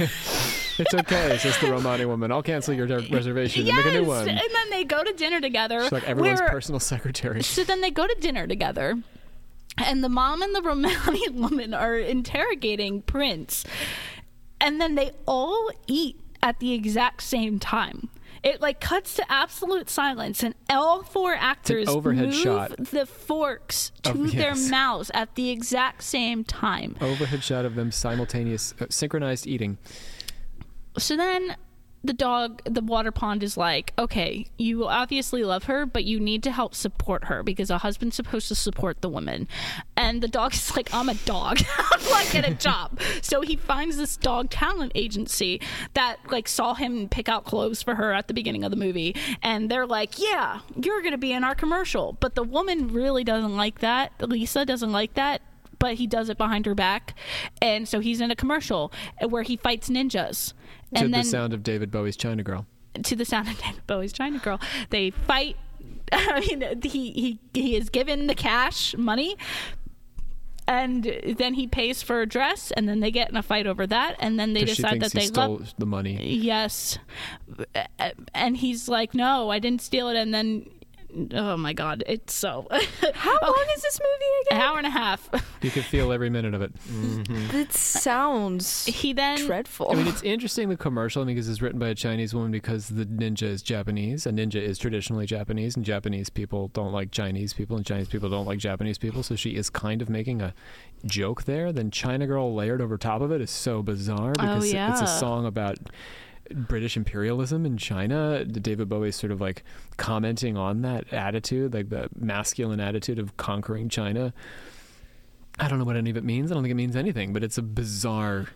It's 0.78 0.92
okay, 0.92 1.38
says 1.38 1.56
the 1.58 1.70
Romani 1.70 2.04
woman. 2.04 2.30
I'll 2.30 2.42
cancel 2.42 2.74
your 2.74 2.86
re- 2.86 3.08
reservation 3.10 3.66
and 3.66 3.74
make 3.78 3.86
a 3.86 3.92
new 3.92 4.04
one. 4.04 4.28
and 4.28 4.38
then 4.38 4.70
they 4.70 4.84
go 4.84 5.02
to 5.02 5.10
dinner 5.14 5.40
together. 5.40 5.82
She's 5.82 5.90
like 5.92 6.04
everyone's 6.06 6.38
where- 6.38 6.50
personal 6.50 6.80
secretary. 6.80 7.42
So 7.42 7.64
then 7.64 7.80
they 7.80 7.90
go 7.90 8.06
to 8.06 8.14
dinner 8.20 8.46
together, 8.46 8.94
and 9.78 10.04
the 10.04 10.10
mom 10.10 10.42
and 10.42 10.54
the 10.54 10.60
Romani 10.60 11.28
woman 11.30 11.72
are 11.72 11.96
interrogating 11.96 13.00
Prince, 13.00 13.64
and 14.60 14.80
then 14.80 14.94
they 14.94 15.12
all 15.26 15.70
eat 15.86 16.20
at 16.42 16.58
the 16.60 16.72
exact 16.72 17.22
same 17.22 17.58
time. 17.58 18.08
It 18.42 18.60
like 18.60 18.80
cuts 18.80 19.14
to 19.14 19.32
absolute 19.32 19.90
silence, 19.90 20.42
and 20.42 20.54
all 20.70 21.02
four 21.02 21.34
actors 21.34 21.88
overhead 21.88 22.26
move 22.26 22.34
shot. 22.34 22.76
the 22.76 23.04
forks 23.06 23.90
to 24.02 24.10
Of- 24.10 24.32
their 24.32 24.54
mouths 24.54 25.10
at 25.14 25.34
the 25.34 25.50
exact 25.50 26.04
same 26.04 26.44
time. 26.44 26.96
Overhead 27.00 27.42
shot 27.42 27.64
of 27.64 27.74
them 27.74 27.90
simultaneous, 27.90 28.72
uh, 28.80 28.86
synchronized 28.88 29.46
eating. 29.48 29.78
So 30.98 31.16
then 31.16 31.56
the 32.06 32.12
dog, 32.12 32.62
the 32.64 32.80
water 32.80 33.10
pond 33.10 33.42
is 33.42 33.56
like, 33.56 33.92
okay, 33.98 34.46
you 34.58 34.86
obviously 34.86 35.44
love 35.44 35.64
her, 35.64 35.86
but 35.86 36.04
you 36.04 36.20
need 36.20 36.42
to 36.44 36.50
help 36.50 36.74
support 36.74 37.24
her 37.24 37.42
because 37.42 37.70
a 37.70 37.78
husband's 37.78 38.16
supposed 38.16 38.48
to 38.48 38.54
support 38.54 39.00
the 39.00 39.08
woman. 39.08 39.48
And 39.96 40.22
the 40.22 40.28
dog 40.28 40.54
is 40.54 40.74
like, 40.76 40.92
I'm 40.94 41.08
a 41.08 41.14
dog. 41.14 41.58
How 41.60 41.96
do 41.96 42.10
I 42.10 42.24
get 42.32 42.48
a 42.48 42.54
job? 42.54 43.00
so 43.22 43.40
he 43.40 43.56
finds 43.56 43.96
this 43.96 44.16
dog 44.16 44.50
talent 44.50 44.92
agency 44.94 45.60
that 45.94 46.18
like 46.30 46.48
saw 46.48 46.74
him 46.74 47.08
pick 47.08 47.28
out 47.28 47.44
clothes 47.44 47.82
for 47.82 47.94
her 47.94 48.12
at 48.12 48.28
the 48.28 48.34
beginning 48.34 48.64
of 48.64 48.70
the 48.70 48.76
movie. 48.76 49.14
And 49.42 49.70
they're 49.70 49.86
like, 49.86 50.18
yeah, 50.18 50.60
you're 50.82 51.00
going 51.00 51.12
to 51.12 51.18
be 51.18 51.32
in 51.32 51.44
our 51.44 51.54
commercial. 51.54 52.16
But 52.20 52.34
the 52.34 52.42
woman 52.44 52.88
really 52.88 53.24
doesn't 53.24 53.56
like 53.56 53.80
that. 53.80 54.12
Lisa 54.20 54.64
doesn't 54.64 54.92
like 54.92 55.14
that 55.14 55.42
but 55.78 55.94
he 55.94 56.06
does 56.06 56.28
it 56.28 56.38
behind 56.38 56.66
her 56.66 56.74
back. 56.74 57.14
And 57.60 57.88
so 57.88 58.00
he's 58.00 58.20
in 58.20 58.30
a 58.30 58.36
commercial 58.36 58.92
where 59.28 59.42
he 59.42 59.56
fights 59.56 59.88
ninjas. 59.88 60.52
To 60.94 61.00
And 61.00 61.08
the 61.12 61.18
then 61.18 61.24
sound 61.24 61.52
of 61.52 61.62
David 61.62 61.90
Bowie's 61.90 62.16
China 62.16 62.42
Girl. 62.42 62.66
to 63.02 63.16
the 63.16 63.24
sound 63.24 63.48
of 63.48 63.58
David 63.62 63.86
Bowie's 63.86 64.12
China 64.12 64.38
Girl. 64.38 64.60
They 64.90 65.10
fight. 65.10 65.56
I 66.12 66.40
mean, 66.40 66.80
he 66.82 67.10
he 67.12 67.38
he 67.52 67.76
is 67.76 67.88
given 67.90 68.28
the 68.28 68.34
cash 68.34 68.94
money, 68.96 69.36
and 70.68 71.04
then 71.38 71.54
he 71.54 71.66
pays 71.66 72.02
for 72.02 72.20
a 72.22 72.26
dress, 72.26 72.70
and 72.72 72.88
then 72.88 73.00
they 73.00 73.10
get 73.10 73.28
in 73.30 73.36
a 73.36 73.42
fight 73.42 73.66
over 73.66 73.86
that, 73.88 74.16
and 74.20 74.38
then 74.38 74.52
they 74.52 74.64
decide 74.64 75.00
that 75.00 75.12
he 75.12 75.18
they 75.20 75.26
stole 75.26 75.58
love. 75.58 75.74
the 75.78 75.86
money. 75.86 76.24
Yes, 76.36 76.98
and 78.34 78.56
he's 78.56 78.88
like, 78.88 79.14
"No, 79.14 79.50
I 79.50 79.58
didn't 79.58 79.82
steal 79.82 80.08
it," 80.08 80.16
and 80.16 80.32
then. 80.34 80.68
Oh 81.32 81.56
my 81.56 81.72
god, 81.72 82.04
it's 82.06 82.34
so 82.34 82.66
How 83.14 83.38
oh. 83.42 83.46
long 83.46 83.66
is 83.74 83.82
this 83.82 84.00
movie 84.00 84.50
again? 84.50 84.60
an 84.60 84.62
hour 84.62 84.78
and 84.78 84.86
a 84.86 84.90
half. 84.90 85.28
You 85.62 85.70
could 85.72 85.84
feel 85.84 86.12
every 86.12 86.30
minute 86.30 86.54
of 86.54 86.62
it. 86.62 86.72
It 87.54 87.72
sounds 87.72 88.84
He 88.84 89.12
then 89.12 89.38
dreadful. 89.46 89.90
I 89.90 89.94
mean, 89.94 90.06
it's 90.06 90.22
interesting 90.22 90.68
the 90.68 90.76
commercial 90.76 91.24
because 91.24 91.48
it's 91.48 91.60
written 91.60 91.80
by 91.80 91.88
a 91.88 91.94
Chinese 91.94 92.34
woman 92.34 92.52
because 92.52 92.88
the 92.88 93.04
ninja 93.04 93.44
is 93.44 93.62
Japanese. 93.62 94.26
A 94.26 94.30
ninja 94.30 94.62
is 94.62 94.78
traditionally 94.78 95.26
Japanese, 95.26 95.74
and 95.74 95.84
Japanese 95.84 96.28
people 96.30 96.68
don't 96.68 96.92
like 96.92 97.10
Chinese 97.10 97.52
people, 97.52 97.76
and 97.76 97.84
Chinese 97.84 98.08
people 98.08 98.28
don't 98.28 98.46
like 98.46 98.58
Japanese 98.58 98.98
people. 98.98 99.24
So 99.24 99.34
she 99.34 99.56
is 99.56 99.70
kind 99.70 100.02
of 100.02 100.08
making 100.08 100.40
a 100.40 100.54
joke 101.04 101.44
there. 101.44 101.72
Then 101.72 101.90
China 101.90 102.26
Girl 102.26 102.54
layered 102.54 102.80
over 102.80 102.96
top 102.96 103.20
of 103.22 103.32
it 103.32 103.40
is 103.40 103.50
so 103.50 103.82
bizarre 103.82 104.34
oh, 104.38 104.42
because 104.42 104.64
it's 104.64 104.74
yeah. 104.74 105.02
a 105.02 105.06
song 105.06 105.46
about 105.46 105.78
British 106.54 106.96
imperialism 106.96 107.66
in 107.66 107.76
China. 107.76 108.44
David 108.44 108.88
Bowie 108.88 109.12
sort 109.12 109.30
of 109.32 109.40
like 109.40 109.62
commenting 109.96 110.56
on 110.56 110.82
that 110.82 111.12
attitude, 111.12 111.74
like 111.74 111.88
the 111.88 112.08
masculine 112.18 112.80
attitude 112.80 113.18
of 113.18 113.36
conquering 113.36 113.88
China. 113.88 114.32
I 115.58 115.68
don't 115.68 115.78
know 115.78 115.84
what 115.84 115.96
any 115.96 116.10
of 116.10 116.16
it 116.16 116.24
means. 116.24 116.50
I 116.50 116.54
don't 116.54 116.62
think 116.62 116.72
it 116.72 116.76
means 116.76 116.96
anything, 116.96 117.32
but 117.32 117.42
it's 117.42 117.56
a 117.58 117.62
bizarre. 117.62 118.46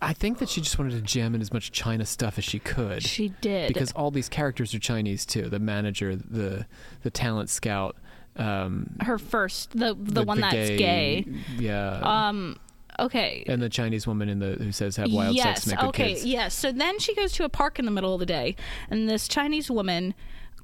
I 0.00 0.12
think 0.12 0.38
that 0.38 0.48
she 0.48 0.60
just 0.60 0.78
wanted 0.78 0.92
to 0.92 1.00
jam 1.00 1.34
in 1.34 1.40
as 1.40 1.52
much 1.52 1.72
China 1.72 2.04
stuff 2.04 2.36
as 2.38 2.44
she 2.44 2.58
could. 2.58 3.02
she 3.02 3.30
did 3.40 3.68
because 3.68 3.90
all 3.92 4.10
these 4.10 4.28
characters 4.28 4.74
are 4.74 4.78
Chinese 4.78 5.24
too. 5.24 5.48
The 5.48 5.58
manager, 5.58 6.14
the 6.14 6.66
the 7.02 7.10
talent 7.10 7.48
scout, 7.50 7.96
um, 8.36 8.96
her 9.00 9.18
first 9.18 9.70
the 9.70 9.96
the, 9.98 10.22
one 10.22 10.40
that's 10.40 10.54
gay. 10.54 11.26
yeah, 11.58 12.00
Um, 12.28 12.58
okay. 12.98 13.44
and 13.46 13.60
the 13.62 13.68
Chinese 13.68 14.06
woman 14.06 14.28
in 14.28 14.38
the 14.38 14.52
who 14.54 14.72
says 14.72 14.96
have 14.96 15.10
wild 15.12 15.34
yes. 15.34 15.62
sex, 15.62 15.66
make 15.66 15.78
good 15.80 15.88
okay. 15.90 16.08
kids. 16.14 16.24
Yes. 16.24 16.54
So 16.54 16.72
then 16.72 16.98
she 16.98 17.14
goes 17.14 17.32
to 17.32 17.44
a 17.44 17.48
park 17.48 17.78
in 17.78 17.84
the 17.84 17.90
middle 17.90 18.14
of 18.14 18.20
the 18.20 18.26
day, 18.26 18.56
and 18.90 19.08
this 19.08 19.28
Chinese 19.28 19.70
woman, 19.70 20.14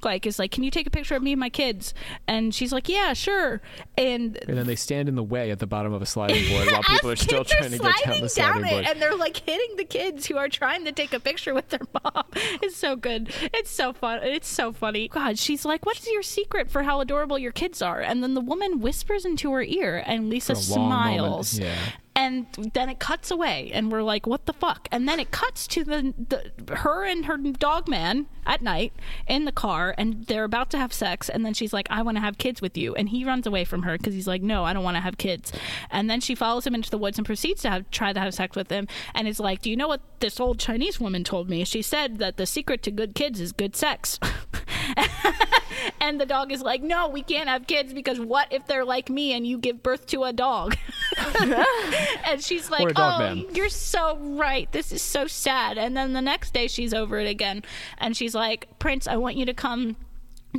like, 0.03 0.25
is 0.27 0.39
like, 0.39 0.51
"Can 0.51 0.65
you 0.65 0.71
take 0.71 0.87
a 0.87 0.91
picture 0.91 1.15
of 1.15 1.23
me 1.23 1.33
and 1.33 1.41
my 1.41 1.51
kids?" 1.51 1.93
And 2.27 2.55
she's 2.55 2.73
like, 2.73 2.89
"Yeah, 2.89 3.13
sure." 3.13 3.61
And 3.99 4.39
And 4.49 4.57
then 4.57 4.67
they 4.67 4.77
stand 4.77 5.11
in 5.11 5.15
the 5.15 5.23
way 5.23 5.51
at 5.51 5.59
the 5.59 5.67
bottom 5.67 5.93
of 5.93 6.01
a 6.01 6.07
sliding 6.07 6.49
board 6.49 6.69
while 6.73 6.83
people 6.83 7.11
are 7.11 7.17
still 7.17 7.43
are 7.43 7.45
trying 7.45 7.71
to 7.73 7.79
get 7.79 8.05
down 8.07 8.21
the 8.23 8.29
sliding 8.31 8.63
down 8.63 8.71
board. 8.71 8.87
and 8.87 9.03
they're 9.03 9.15
like 9.15 9.37
hitting 9.37 9.77
the 9.77 9.85
kids 9.85 10.25
who 10.27 10.39
are 10.39 10.49
trying 10.49 10.87
to 10.87 10.93
take 10.93 11.13
a 11.13 11.21
picture 11.21 11.53
with 11.53 11.69
their 11.69 11.81
mom. 11.93 12.25
It's 12.63 12.77
so 12.77 12.97
good. 12.97 13.31
It's 13.53 13.71
so 13.71 13.93
fun. 13.93 14.23
It's 14.23 14.49
so 14.49 14.73
funny. 14.73 15.09
God, 15.09 15.39
she's 15.39 15.65
like, 15.67 15.85
"What's 15.85 16.11
your 16.11 16.23
secret 16.23 16.71
for 16.71 16.83
how 16.83 17.01
adorable 17.01 17.39
your 17.39 17.53
kids 17.53 17.83
are?" 17.83 18.01
And 18.01 18.23
then 18.23 18.33
the 18.33 18.41
woman 18.41 18.81
whispers 18.81 19.27
into 19.27 19.53
her 19.53 19.63
ear, 19.63 20.03
and 20.07 20.31
Lisa 20.31 20.55
For 20.55 20.61
a 20.61 20.79
long 20.79 20.89
moment, 20.89 21.47
smiles. 21.47 21.59
yeah. 21.59 21.77
And 22.21 22.49
then 22.75 22.91
it 22.91 22.99
cuts 22.99 23.31
away, 23.31 23.71
and 23.73 23.91
we're 23.91 24.03
like, 24.03 24.27
"What 24.27 24.45
the 24.45 24.53
fuck?" 24.53 24.89
And 24.93 25.09
then 25.09 25.19
it 25.19 25.31
cuts 25.31 25.67
to 25.69 25.83
the, 25.85 26.13
the 26.29 26.77
her 26.77 27.03
and 27.03 27.25
her 27.25 27.39
dog 27.39 27.89
man 27.89 28.27
at 28.45 28.61
night 28.61 28.93
in 29.27 29.47
the 29.47 29.53
car, 29.53 29.95
and 29.97 30.27
they're 30.27 30.45
about 30.45 30.71
to 30.73 30.77
have 30.79 30.93
sex. 30.93 31.31
And 31.31 31.47
then 31.47 31.55
she's 31.55 31.73
like, 31.73 31.87
"I 31.89 32.03
want 32.03 32.19
to 32.19 32.21
have 32.21 32.37
kids 32.37 32.61
with 32.61 32.77
you," 32.77 32.95
and 32.95 33.09
he 33.09 33.25
runs 33.25 33.47
away 33.47 33.65
from 33.65 33.85
her 33.85 33.97
because 33.97 34.13
he's 34.13 34.27
like, 34.27 34.43
"No, 34.43 34.65
I 34.65 34.75
don't 34.75 34.85
want 34.85 34.99
to 34.99 35.01
have 35.01 35.17
kids." 35.17 35.51
And 35.91 36.11
then 36.11 36.21
she 36.21 36.35
follows 36.35 36.67
him 36.67 36.75
into 36.75 36.91
the 36.91 36.99
woods 36.99 37.17
and 37.17 37.25
proceeds 37.25 37.63
to 37.63 37.71
have 37.71 37.91
try 37.91 38.13
to 38.13 38.21
have 38.21 38.35
sex 38.35 38.55
with 38.55 38.71
him, 38.71 38.87
and 39.15 39.27
is 39.27 39.41
like, 39.41 39.63
"Do 39.63 39.71
you 39.71 39.77
know 39.77 39.89
what 39.89 40.03
this 40.21 40.39
old 40.39 40.59
Chinese 40.59 41.01
woman 41.01 41.25
told 41.25 41.49
me? 41.49 41.65
She 41.65 41.81
said 41.81 42.19
that 42.19 42.37
the 42.37 42.45
secret 42.45 42.83
to 42.83 42.91
good 42.91 43.15
kids 43.15 43.41
is 43.41 43.53
good 43.53 43.75
sex." 43.75 44.21
and 46.01 46.21
the 46.21 46.27
dog 46.27 46.53
is 46.53 46.61
like, 46.61 46.83
"No, 46.83 47.09
we 47.09 47.23
can't 47.23 47.49
have 47.49 47.67
kids 47.67 47.95
because 47.95 48.21
what 48.21 48.53
if 48.53 48.67
they're 48.67 48.85
like 48.85 49.09
me 49.09 49.33
and 49.33 49.47
you 49.47 49.57
give 49.57 49.83
birth 49.83 50.07
to 50.09 50.25
a 50.25 50.35
dog?" 50.35 50.77
and 52.27 52.43
she's 52.43 52.71
like, 52.71 52.83
Or 52.83 52.89
a 52.89 52.93
dog 52.95 53.21
"Oh, 53.21 53.25
man." 53.35 53.47
you're 53.55 53.69
so 53.69 54.17
right. 54.19 54.71
This 54.73 54.93
is 54.93 55.03
so 55.03 55.27
sad." 55.27 55.79
And 55.79 55.97
then 55.97 56.13
the 56.13 56.23
next 56.23 56.53
day, 56.55 56.69
she's 56.69 56.93
over 56.95 57.19
it 57.19 57.29
again, 57.29 57.63
and 57.99 58.17
she's 58.17 58.35
like, 58.35 58.67
"Prince, 58.79 59.07
I 59.07 59.17
want 59.17 59.37
you 59.37 59.47
to 59.47 59.55
come." 59.55 59.97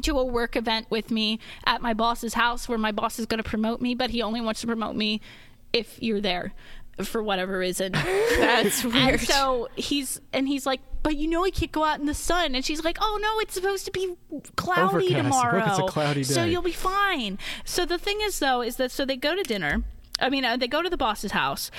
To 0.03 0.17
a 0.17 0.23
work 0.23 0.55
event 0.55 0.87
with 0.89 1.11
me 1.11 1.37
at 1.65 1.81
my 1.81 1.93
boss's 1.93 2.35
house 2.35 2.69
where 2.69 2.77
my 2.77 2.93
boss 2.93 3.19
is 3.19 3.25
going 3.25 3.43
to 3.43 3.49
promote 3.49 3.81
me, 3.81 3.93
but 3.93 4.09
he 4.11 4.21
only 4.21 4.39
wants 4.39 4.61
to 4.61 4.67
promote 4.67 4.95
me 4.95 5.19
if 5.73 6.01
you're 6.01 6.21
there 6.21 6.53
for 7.03 7.21
whatever 7.21 7.57
reason. 7.57 7.91
That's 7.91 8.85
And 8.85 8.93
weird. 8.93 9.19
so 9.19 9.67
he's 9.75 10.21
and 10.31 10.47
he's 10.47 10.65
like, 10.65 10.79
but 11.03 11.17
you 11.17 11.27
know, 11.27 11.43
he 11.43 11.51
can't 11.51 11.73
go 11.73 11.83
out 11.83 11.99
in 11.99 12.05
the 12.05 12.13
sun. 12.13 12.55
And 12.55 12.63
she's 12.63 12.85
like, 12.85 12.99
oh 13.01 13.19
no, 13.21 13.39
it's 13.41 13.53
supposed 13.53 13.83
to 13.83 13.91
be 13.91 14.15
cloudy 14.55 15.07
Overcast. 15.07 15.15
tomorrow. 15.23 15.57
Look, 15.57 15.67
it's 15.67 15.79
a 15.79 15.83
cloudy 15.83 16.23
So 16.23 16.45
you'll 16.45 16.61
be 16.61 16.71
fine. 16.71 17.37
So 17.65 17.85
the 17.85 17.97
thing 17.97 18.19
is, 18.21 18.39
though, 18.39 18.61
is 18.61 18.77
that 18.77 18.91
so 18.91 19.03
they 19.03 19.17
go 19.17 19.35
to 19.35 19.43
dinner. 19.43 19.83
I 20.21 20.29
mean, 20.29 20.45
uh, 20.45 20.57
they 20.57 20.67
go 20.67 20.81
to 20.81 20.89
the 20.89 20.97
boss's 20.97 21.31
house. 21.31 21.71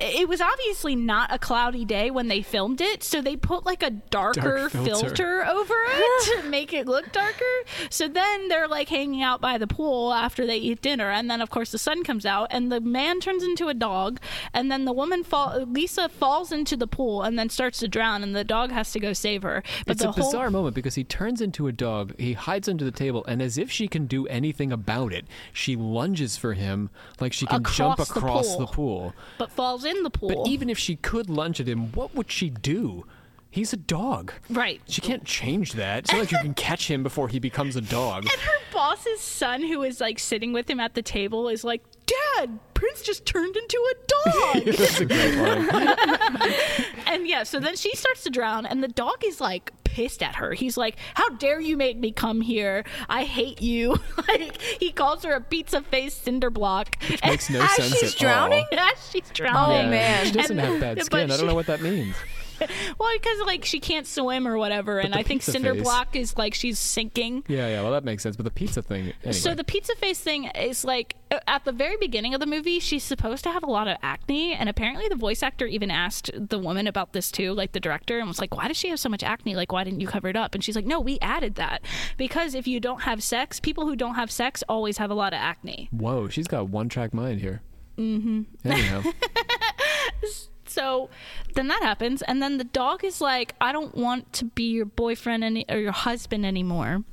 It 0.00 0.28
was 0.28 0.40
obviously 0.40 0.96
not 0.96 1.32
a 1.32 1.38
cloudy 1.38 1.84
day 1.84 2.10
when 2.10 2.28
they 2.28 2.42
filmed 2.42 2.80
it, 2.80 3.02
so 3.04 3.20
they 3.20 3.36
put 3.36 3.66
like 3.66 3.82
a 3.82 3.90
darker 3.90 4.40
Dark 4.40 4.72
filter. 4.72 4.92
filter 5.08 5.46
over 5.46 5.74
it 5.88 6.42
to 6.42 6.48
make 6.48 6.72
it 6.72 6.86
look 6.86 7.12
darker. 7.12 7.44
So 7.90 8.08
then 8.08 8.48
they're 8.48 8.68
like 8.68 8.88
hanging 8.88 9.22
out 9.22 9.40
by 9.40 9.58
the 9.58 9.66
pool 9.66 10.12
after 10.12 10.46
they 10.46 10.56
eat 10.56 10.80
dinner, 10.80 11.10
and 11.10 11.30
then 11.30 11.40
of 11.40 11.50
course 11.50 11.70
the 11.70 11.78
sun 11.78 12.02
comes 12.04 12.24
out, 12.24 12.48
and 12.50 12.72
the 12.72 12.80
man 12.80 13.20
turns 13.20 13.42
into 13.42 13.68
a 13.68 13.74
dog, 13.74 14.20
and 14.54 14.70
then 14.72 14.84
the 14.86 14.92
woman 14.92 15.22
fall 15.24 15.64
Lisa 15.66 16.08
falls 16.08 16.50
into 16.52 16.76
the 16.76 16.86
pool 16.86 17.22
and 17.22 17.38
then 17.38 17.48
starts 17.50 17.78
to 17.80 17.88
drown, 17.88 18.22
and 18.22 18.34
the 18.34 18.44
dog 18.44 18.70
has 18.70 18.92
to 18.92 19.00
go 19.00 19.12
save 19.12 19.42
her. 19.42 19.62
But 19.86 19.96
It's 19.96 20.04
a 20.04 20.12
whole 20.12 20.24
bizarre 20.24 20.50
moment 20.50 20.74
because 20.74 20.94
he 20.94 21.04
turns 21.04 21.40
into 21.40 21.66
a 21.66 21.72
dog, 21.72 22.14
he 22.18 22.32
hides 22.32 22.68
under 22.68 22.84
the 22.84 22.90
table, 22.90 23.24
and 23.26 23.42
as 23.42 23.58
if 23.58 23.70
she 23.70 23.86
can 23.88 24.06
do 24.06 24.26
anything 24.28 24.72
about 24.72 25.12
it, 25.12 25.26
she 25.52 25.76
lunges 25.76 26.36
for 26.36 26.54
him 26.54 26.90
like 27.20 27.32
she 27.32 27.46
can 27.46 27.64
jump 27.64 27.98
Across 28.00 28.56
the 28.56 28.66
pool. 28.66 28.66
the 28.66 28.72
pool. 28.72 29.14
but 29.38 29.50
falls 29.50 29.84
in 29.84 29.89
the 30.02 30.10
pool. 30.10 30.28
But 30.28 30.48
even 30.48 30.70
if 30.70 30.78
she 30.78 30.96
could 30.96 31.28
lunge 31.30 31.60
at 31.60 31.68
him, 31.68 31.92
what 31.92 32.14
would 32.14 32.30
she 32.30 32.50
do? 32.50 33.04
He's 33.52 33.72
a 33.72 33.76
dog. 33.76 34.32
right. 34.48 34.80
She 34.86 35.00
can't 35.00 35.24
change 35.24 35.72
that. 35.72 36.00
It's 36.04 36.12
not 36.12 36.20
like 36.20 36.30
you 36.30 36.38
can 36.38 36.54
catch 36.54 36.88
him 36.88 37.02
before 37.02 37.26
he 37.26 37.40
becomes 37.40 37.74
a 37.74 37.80
dog. 37.80 38.22
And 38.22 38.40
her 38.42 38.58
boss's 38.72 39.20
son, 39.20 39.62
who 39.62 39.82
is 39.82 40.00
like 40.00 40.20
sitting 40.20 40.52
with 40.52 40.70
him 40.70 40.78
at 40.78 40.94
the 40.94 41.02
table, 41.02 41.48
is 41.48 41.64
like, 41.64 41.82
Dad, 42.06 42.60
Prince 42.74 43.02
just 43.02 43.26
turned 43.26 43.56
into 43.56 43.76
a 43.90 43.94
dog. 44.06 44.64
That's 44.76 45.00
a 45.00 45.04
great 45.04 45.34
line. 45.34 45.68
and 47.06 47.26
yeah, 47.26 47.42
so 47.42 47.58
then 47.58 47.74
she 47.74 47.94
starts 47.96 48.22
to 48.22 48.30
drown, 48.30 48.66
and 48.66 48.84
the 48.84 48.88
dog 48.88 49.24
is 49.24 49.40
like 49.40 49.72
pissed 50.00 50.22
at 50.22 50.36
her. 50.36 50.52
He's 50.54 50.76
like, 50.78 50.96
How 51.14 51.28
dare 51.30 51.60
you 51.60 51.76
make 51.76 51.98
me 51.98 52.10
come 52.10 52.40
here? 52.40 52.84
I 53.08 53.24
hate 53.24 53.60
you. 53.60 53.96
like, 54.28 54.60
he 54.60 54.92
calls 54.92 55.24
her 55.24 55.32
a 55.32 55.40
pizza 55.42 55.82
faced 55.82 56.24
cinder 56.24 56.48
block. 56.50 56.96
Makes 57.24 57.50
no 57.50 57.60
As 57.62 57.70
sense 57.72 57.98
she's 57.98 58.14
at 58.14 58.18
drowning? 58.18 58.64
all. 58.72 58.78
As 58.78 59.10
she's 59.10 59.28
drowning. 59.34 59.86
Oh, 59.88 59.90
man. 59.90 60.24
She 60.26 60.32
doesn't 60.32 60.58
And- 60.58 60.68
have 60.68 60.80
bad 60.80 61.04
skin. 61.04 61.30
I 61.30 61.36
don't 61.36 61.46
know 61.46 61.54
what 61.54 61.66
that 61.66 61.82
means. 61.82 62.16
Well, 62.98 63.10
because 63.14 63.38
like 63.46 63.64
she 63.64 63.80
can't 63.80 64.06
swim 64.06 64.46
or 64.46 64.58
whatever, 64.58 64.98
and 64.98 65.14
I 65.14 65.22
think 65.22 65.40
pizza 65.40 65.52
cinder 65.52 65.74
face- 65.74 65.82
block 65.82 66.16
is 66.16 66.36
like 66.36 66.54
she's 66.54 66.78
sinking. 66.78 67.44
Yeah, 67.48 67.68
yeah, 67.68 67.82
well, 67.82 67.92
that 67.92 68.04
makes 68.04 68.22
sense. 68.22 68.36
But 68.36 68.44
the 68.44 68.50
pizza 68.50 68.82
thing, 68.82 69.12
anyway. 69.22 69.32
So 69.32 69.54
the 69.54 69.64
pizza 69.64 69.94
face 69.96 70.20
thing 70.20 70.44
is 70.46 70.84
like 70.84 71.16
at 71.46 71.64
the 71.64 71.72
very 71.72 71.96
beginning 71.96 72.34
of 72.34 72.40
the 72.40 72.46
movie, 72.46 72.80
she's 72.80 73.04
supposed 73.04 73.44
to 73.44 73.50
have 73.50 73.62
a 73.62 73.70
lot 73.70 73.88
of 73.88 73.96
acne, 74.02 74.52
and 74.54 74.68
apparently 74.68 75.08
the 75.08 75.16
voice 75.16 75.42
actor 75.42 75.66
even 75.66 75.90
asked 75.90 76.30
the 76.34 76.58
woman 76.58 76.86
about 76.86 77.12
this 77.12 77.30
too, 77.30 77.52
like 77.54 77.72
the 77.72 77.80
director, 77.80 78.18
and 78.18 78.28
was 78.28 78.40
like, 78.40 78.54
"Why 78.54 78.68
does 78.68 78.76
she 78.76 78.88
have 78.88 79.00
so 79.00 79.08
much 79.08 79.22
acne? 79.22 79.54
Like, 79.54 79.72
why 79.72 79.84
didn't 79.84 80.00
you 80.00 80.06
cover 80.08 80.28
it 80.28 80.36
up?" 80.36 80.54
And 80.54 80.62
she's 80.62 80.76
like, 80.76 80.86
"No, 80.86 81.00
we 81.00 81.18
added 81.20 81.54
that 81.56 81.82
because 82.16 82.54
if 82.54 82.66
you 82.66 82.80
don't 82.80 83.02
have 83.02 83.22
sex, 83.22 83.60
people 83.60 83.86
who 83.86 83.96
don't 83.96 84.16
have 84.16 84.30
sex 84.30 84.62
always 84.68 84.98
have 84.98 85.10
a 85.10 85.14
lot 85.14 85.32
of 85.32 85.38
acne." 85.38 85.88
Whoa, 85.92 86.28
she's 86.28 86.48
got 86.48 86.68
one 86.68 86.88
track 86.88 87.14
mind 87.14 87.40
here. 87.40 87.62
Mm-hmm. 87.96 88.42
Anyhow, 88.64 89.02
So 90.80 91.10
then 91.54 91.68
that 91.68 91.82
happens, 91.82 92.22
and 92.22 92.42
then 92.42 92.56
the 92.56 92.64
dog 92.64 93.04
is 93.04 93.20
like, 93.20 93.54
"I 93.60 93.70
don't 93.70 93.94
want 93.94 94.32
to 94.34 94.46
be 94.46 94.70
your 94.70 94.86
boyfriend 94.86 95.44
any 95.44 95.64
or 95.68 95.78
your 95.78 95.92
husband 95.92 96.46
anymore." 96.46 97.04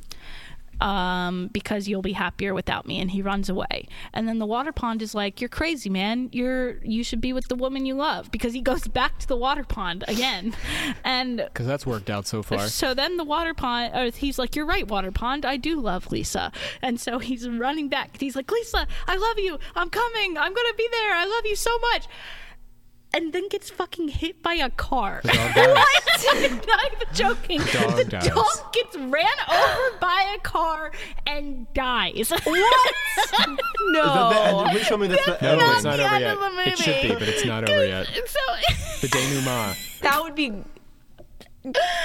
Um, 0.80 1.50
because 1.52 1.88
you'll 1.88 2.04
be 2.04 2.14
happier 2.14 2.54
without 2.54 2.86
me, 2.86 3.02
and 3.02 3.10
he 3.10 3.24
runs 3.24 3.50
away. 3.50 3.88
And 4.14 4.28
then 4.28 4.38
the 4.38 4.46
water 4.46 4.72
pond 4.72 5.02
is 5.02 5.16
like, 5.16 5.42
"You're 5.42 5.50
crazy, 5.50 5.90
man. 5.90 6.30
You're 6.32 6.78
you 6.84 7.04
should 7.04 7.20
be 7.20 7.34
with 7.34 7.48
the 7.48 7.56
woman 7.56 7.86
you 7.86 7.96
love." 7.96 8.32
Because 8.32 8.54
he 8.54 8.62
goes 8.62 8.88
back 8.88 9.18
to 9.20 9.28
the 9.28 9.36
water 9.36 9.64
pond 9.64 10.06
again, 10.08 10.56
and 11.04 11.38
because 11.38 11.66
that's 11.66 11.86
worked 11.86 12.10
out 12.12 12.28
so 12.28 12.44
far. 12.44 12.68
so 12.68 12.94
then 12.94 13.18
the 13.18 13.26
water 13.26 13.56
pond, 13.56 13.94
or 13.96 14.12
he's 14.16 14.38
like, 14.38 14.56
"You're 14.56 14.68
right, 14.68 14.88
water 14.88 15.12
pond. 15.12 15.46
I 15.46 15.58
do 15.58 15.82
love 15.82 16.12
Lisa." 16.12 16.52
And 16.82 17.02
so 17.02 17.18
he's 17.20 17.50
running 17.50 17.90
back. 17.90 18.18
He's 18.20 18.36
like, 18.36 18.50
"Lisa, 18.52 18.88
I 19.08 19.18
love 19.18 19.40
you. 19.40 19.58
I'm 19.76 19.90
coming. 19.90 20.38
I'm 20.38 20.54
gonna 20.54 20.78
be 20.78 20.88
there. 20.92 21.14
I 21.16 21.26
love 21.26 21.46
you 21.46 21.56
so 21.58 21.78
much." 21.92 22.06
And 23.18 23.34
then 23.34 23.50
gets 23.50 23.70
fucking 23.70 24.08
hit 24.10 24.42
by 24.44 24.54
a 24.54 24.70
car. 24.70 25.22
The 25.24 25.30
dog 25.34 25.54
dies. 25.56 26.52
Not 26.68 26.92
even 26.94 27.08
joking. 27.14 27.60
dog 27.60 27.96
the 27.98 28.06
dies. 28.06 28.28
dog 28.28 28.74
gets 28.74 28.96
ran 28.96 29.26
over 29.50 29.98
by 30.00 30.36
a 30.38 30.40
car 30.42 30.92
and 31.26 31.72
dies. 31.74 32.30
What? 32.30 32.46
No. 33.90 34.02
Is 34.02 34.06
that 34.06 34.30
the 34.30 34.40
end? 34.60 34.70
Please 34.72 34.86
show 34.86 34.98
me 34.98 35.08
that's 35.08 35.26
the 35.26 35.38
No, 35.42 35.72
it's 35.74 35.84
not 35.84 35.98
the 35.98 36.04
over 36.06 36.16
end 36.16 36.22
yet. 36.24 36.34
of 36.38 36.40
the 36.56 36.70
It 36.72 36.78
should 36.78 37.02
be, 37.02 37.14
but 37.14 37.24
it's 37.28 37.46
not 37.46 37.68
over 37.70 37.86
yet. 37.88 38.06
so 38.08 38.40
The 39.02 39.08
denouement. 39.08 39.78
That 40.02 40.22
would 40.24 40.36
be. 40.36 40.52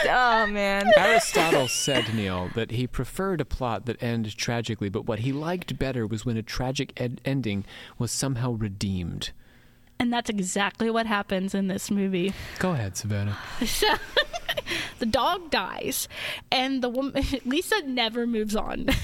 Oh 0.08 0.46
man. 0.46 0.90
Aristotle 0.96 1.68
said, 1.68 2.14
Neil, 2.14 2.50
that 2.54 2.70
he 2.72 2.86
preferred 2.86 3.40
a 3.40 3.44
plot 3.44 3.86
that 3.86 4.02
ended 4.02 4.36
tragically, 4.36 4.88
but 4.88 5.06
what 5.06 5.20
he 5.20 5.32
liked 5.32 5.78
better 5.78 6.06
was 6.06 6.24
when 6.24 6.36
a 6.36 6.42
tragic 6.42 6.92
ed- 7.00 7.20
ending 7.24 7.64
was 7.98 8.10
somehow 8.10 8.52
redeemed. 8.52 9.32
And 9.98 10.12
that's 10.12 10.30
exactly 10.30 10.90
what 10.90 11.06
happens 11.06 11.54
in 11.54 11.68
this 11.68 11.90
movie. 11.90 12.32
Go 12.58 12.72
ahead, 12.72 12.96
Savannah. 12.96 13.38
So 13.64 13.86
the 14.98 15.06
dog 15.06 15.50
dies, 15.50 16.08
and 16.50 16.82
the 16.82 16.88
woman 16.88 17.24
Lisa 17.44 17.82
never 17.86 18.26
moves 18.26 18.56
on. 18.56 18.88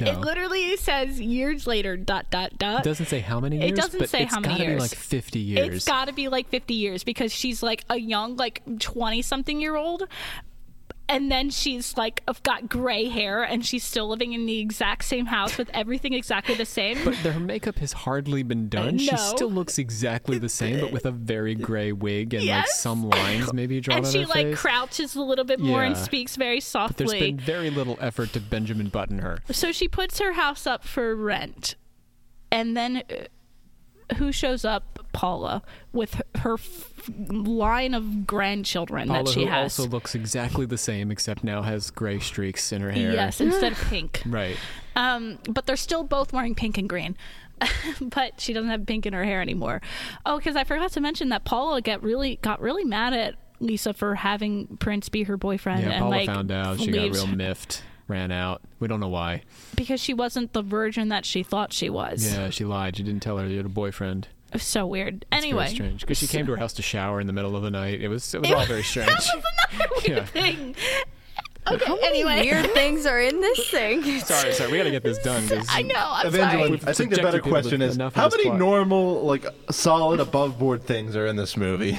No. 0.00 0.10
It 0.10 0.18
literally 0.18 0.76
says 0.76 1.20
years 1.20 1.64
later. 1.64 1.96
Dot 1.96 2.30
dot 2.30 2.58
dot. 2.58 2.80
It 2.80 2.84
doesn't 2.84 3.06
say 3.06 3.20
how 3.20 3.38
many 3.38 3.58
years, 3.58 3.70
It 3.70 3.76
doesn't 3.76 4.00
but 4.00 4.08
say 4.08 4.24
how 4.24 4.40
many 4.40 4.58
years. 4.58 4.92
It's 4.92 4.92
gotta 4.92 4.92
be 4.92 4.98
like 4.98 4.98
50 4.98 5.38
years. 5.38 5.76
It's 5.76 5.84
got 5.84 6.04
to 6.08 6.12
be 6.12 6.28
like 6.28 6.48
50 6.48 6.74
years 6.74 7.04
because 7.04 7.32
she's 7.32 7.62
like 7.62 7.84
a 7.88 7.96
young, 7.96 8.36
like 8.36 8.60
20 8.80 9.22
something 9.22 9.60
year 9.60 9.76
old. 9.76 10.08
And 11.08 11.30
then 11.32 11.48
she's 11.50 11.96
like 11.96 12.22
got 12.42 12.68
gray 12.68 13.08
hair 13.08 13.42
and 13.42 13.64
she's 13.64 13.82
still 13.82 14.08
living 14.08 14.34
in 14.34 14.44
the 14.46 14.60
exact 14.60 15.04
same 15.04 15.26
house 15.26 15.56
with 15.56 15.70
everything 15.72 16.12
exactly 16.12 16.54
the 16.54 16.66
same. 16.66 17.02
but 17.04 17.14
her 17.16 17.40
makeup 17.40 17.78
has 17.78 17.92
hardly 17.92 18.42
been 18.42 18.68
done. 18.68 18.98
She 18.98 19.10
no. 19.10 19.16
still 19.16 19.50
looks 19.50 19.78
exactly 19.78 20.38
the 20.38 20.48
same, 20.48 20.80
but 20.80 20.92
with 20.92 21.06
a 21.06 21.10
very 21.10 21.54
gray 21.54 21.92
wig 21.92 22.34
and 22.34 22.44
like 22.44 22.68
some 22.68 23.08
lines 23.08 23.52
maybe 23.52 23.80
drawn 23.80 23.98
and 23.98 24.06
on 24.06 24.12
she 24.12 24.20
her 24.22 24.26
like 24.26 24.46
face. 24.48 24.58
crouches 24.58 25.14
a 25.16 25.22
little 25.22 25.44
bit 25.44 25.60
more 25.60 25.82
and 25.82 25.96
speaks 25.96 26.36
very 26.36 26.60
softly. 26.60 27.06
There's 27.06 27.20
been 27.20 27.38
very 27.38 27.70
little 27.70 27.96
effort 28.00 28.32
to 28.34 28.40
Benjamin 28.40 28.88
Button 28.88 29.20
her. 29.20 29.38
So 29.50 29.72
she 29.72 29.88
puts 29.88 30.18
her 30.18 30.34
house 30.34 30.66
up 30.66 30.84
for 30.84 31.16
rent. 31.16 31.76
And 32.50 32.76
then 32.76 32.98
uh, 33.10 33.24
who 34.16 34.32
shows 34.32 34.64
up? 34.64 34.98
Paula 35.12 35.62
with 35.92 36.20
her, 36.36 36.54
f- 36.54 37.10
line 37.28 37.94
of 37.94 38.26
grandchildren 38.26 39.08
Paula, 39.08 39.24
that 39.24 39.32
she 39.32 39.46
has. 39.46 39.78
also 39.78 39.90
looks 39.90 40.14
exactly 40.14 40.66
the 40.66 40.78
same, 40.78 41.10
except 41.10 41.42
now 41.42 41.62
has 41.62 41.90
gray 41.90 42.18
streaks 42.18 42.70
in 42.72 42.82
her 42.82 42.90
hair. 42.90 43.12
Yes, 43.12 43.40
instead 43.40 43.72
of 43.72 43.78
pink. 43.88 44.22
Right. 44.26 44.56
Um, 44.94 45.38
but 45.48 45.66
they're 45.66 45.76
still 45.76 46.04
both 46.04 46.32
wearing 46.32 46.54
pink 46.54 46.78
and 46.78 46.88
green. 46.88 47.16
but 48.00 48.40
she 48.40 48.52
doesn't 48.52 48.70
have 48.70 48.86
pink 48.86 49.06
in 49.06 49.12
her 49.12 49.24
hair 49.24 49.40
anymore. 49.40 49.80
Oh, 50.24 50.36
because 50.38 50.56
I 50.56 50.64
forgot 50.64 50.92
to 50.92 51.00
mention 51.00 51.30
that 51.30 51.44
Paula 51.44 51.80
get 51.80 52.02
really 52.02 52.36
got 52.42 52.60
really 52.60 52.84
mad 52.84 53.14
at 53.14 53.34
Lisa 53.60 53.92
for 53.92 54.14
having 54.14 54.76
Prince 54.78 55.08
be 55.08 55.24
her 55.24 55.36
boyfriend 55.36 55.82
Yeah, 55.82 55.90
and 55.90 55.98
Paula 56.00 56.10
like 56.10 56.26
found 56.26 56.52
out. 56.52 56.78
She 56.78 56.92
leaves 56.92 57.18
got 57.18 57.26
real 57.28 57.36
miffed, 57.36 57.82
ran 58.08 58.32
out. 58.32 58.62
We 58.80 58.88
don't 58.88 59.00
know 59.00 59.08
why. 59.08 59.42
because 59.76 60.00
she 60.00 60.14
wasn't 60.14 60.52
the 60.52 60.62
virgin 60.62 61.08
that 61.10 61.24
she 61.24 61.42
thought 61.42 61.72
she 61.72 61.88
was. 61.90 62.32
Yeah, 62.32 62.50
she 62.50 62.64
lied. 62.64 62.96
She 62.96 63.02
didn't 63.02 63.22
tell 63.22 63.38
her 63.38 63.46
you 63.46 63.58
had 63.58 63.66
a 63.66 63.70
boyfriend. 63.70 64.28
It 64.48 64.54
was 64.54 64.62
so 64.62 64.86
weird. 64.86 65.26
It's 65.30 65.44
anyway, 65.44 65.64
very 65.66 65.74
strange 65.74 66.00
because 66.00 66.18
she 66.18 66.26
came 66.26 66.46
to 66.46 66.52
her 66.52 66.58
house 66.58 66.72
to 66.74 66.82
shower 66.82 67.20
in 67.20 67.26
the 67.26 67.34
middle 67.34 67.54
of 67.54 67.62
the 67.62 67.70
night. 67.70 68.00
It 68.00 68.08
was 68.08 68.34
it 68.34 68.40
was 68.40 68.50
It 68.50 68.54
all 68.56 68.64
very 68.64 68.82
strange. 68.92 69.08
that 69.08 69.16
was 69.16 69.30
another 69.74 69.90
weird 70.06 70.18
Yeah. 70.18 70.24
thing. 70.24 70.74
Okay, 71.70 71.84
How 71.84 71.96
many 71.96 72.22
anyway. 72.22 72.50
weird 72.50 72.70
things 72.72 73.04
are 73.04 73.20
in 73.20 73.42
this 73.42 73.68
thing? 73.70 74.02
sorry, 74.20 74.54
sorry. 74.54 74.72
We 74.72 74.78
got 74.78 74.84
to 74.84 74.90
get 74.90 75.02
this 75.02 75.18
done. 75.18 75.46
'cause- 75.46 75.66
I 75.68 75.82
know. 75.82 75.94
I'm 75.98 76.26
Evangeline, 76.28 76.80
sorry. 76.80 76.90
I 76.90 76.94
think 76.94 77.10
the 77.14 77.20
better 77.20 77.40
question 77.40 77.82
is 77.82 77.98
how 77.98 78.28
many 78.30 78.44
plot. 78.44 78.58
normal, 78.58 79.26
like, 79.26 79.44
solid 79.70 80.18
above 80.18 80.58
board 80.58 80.82
things 80.84 81.14
are 81.14 81.26
in 81.26 81.36
this 81.36 81.58
movie? 81.58 81.98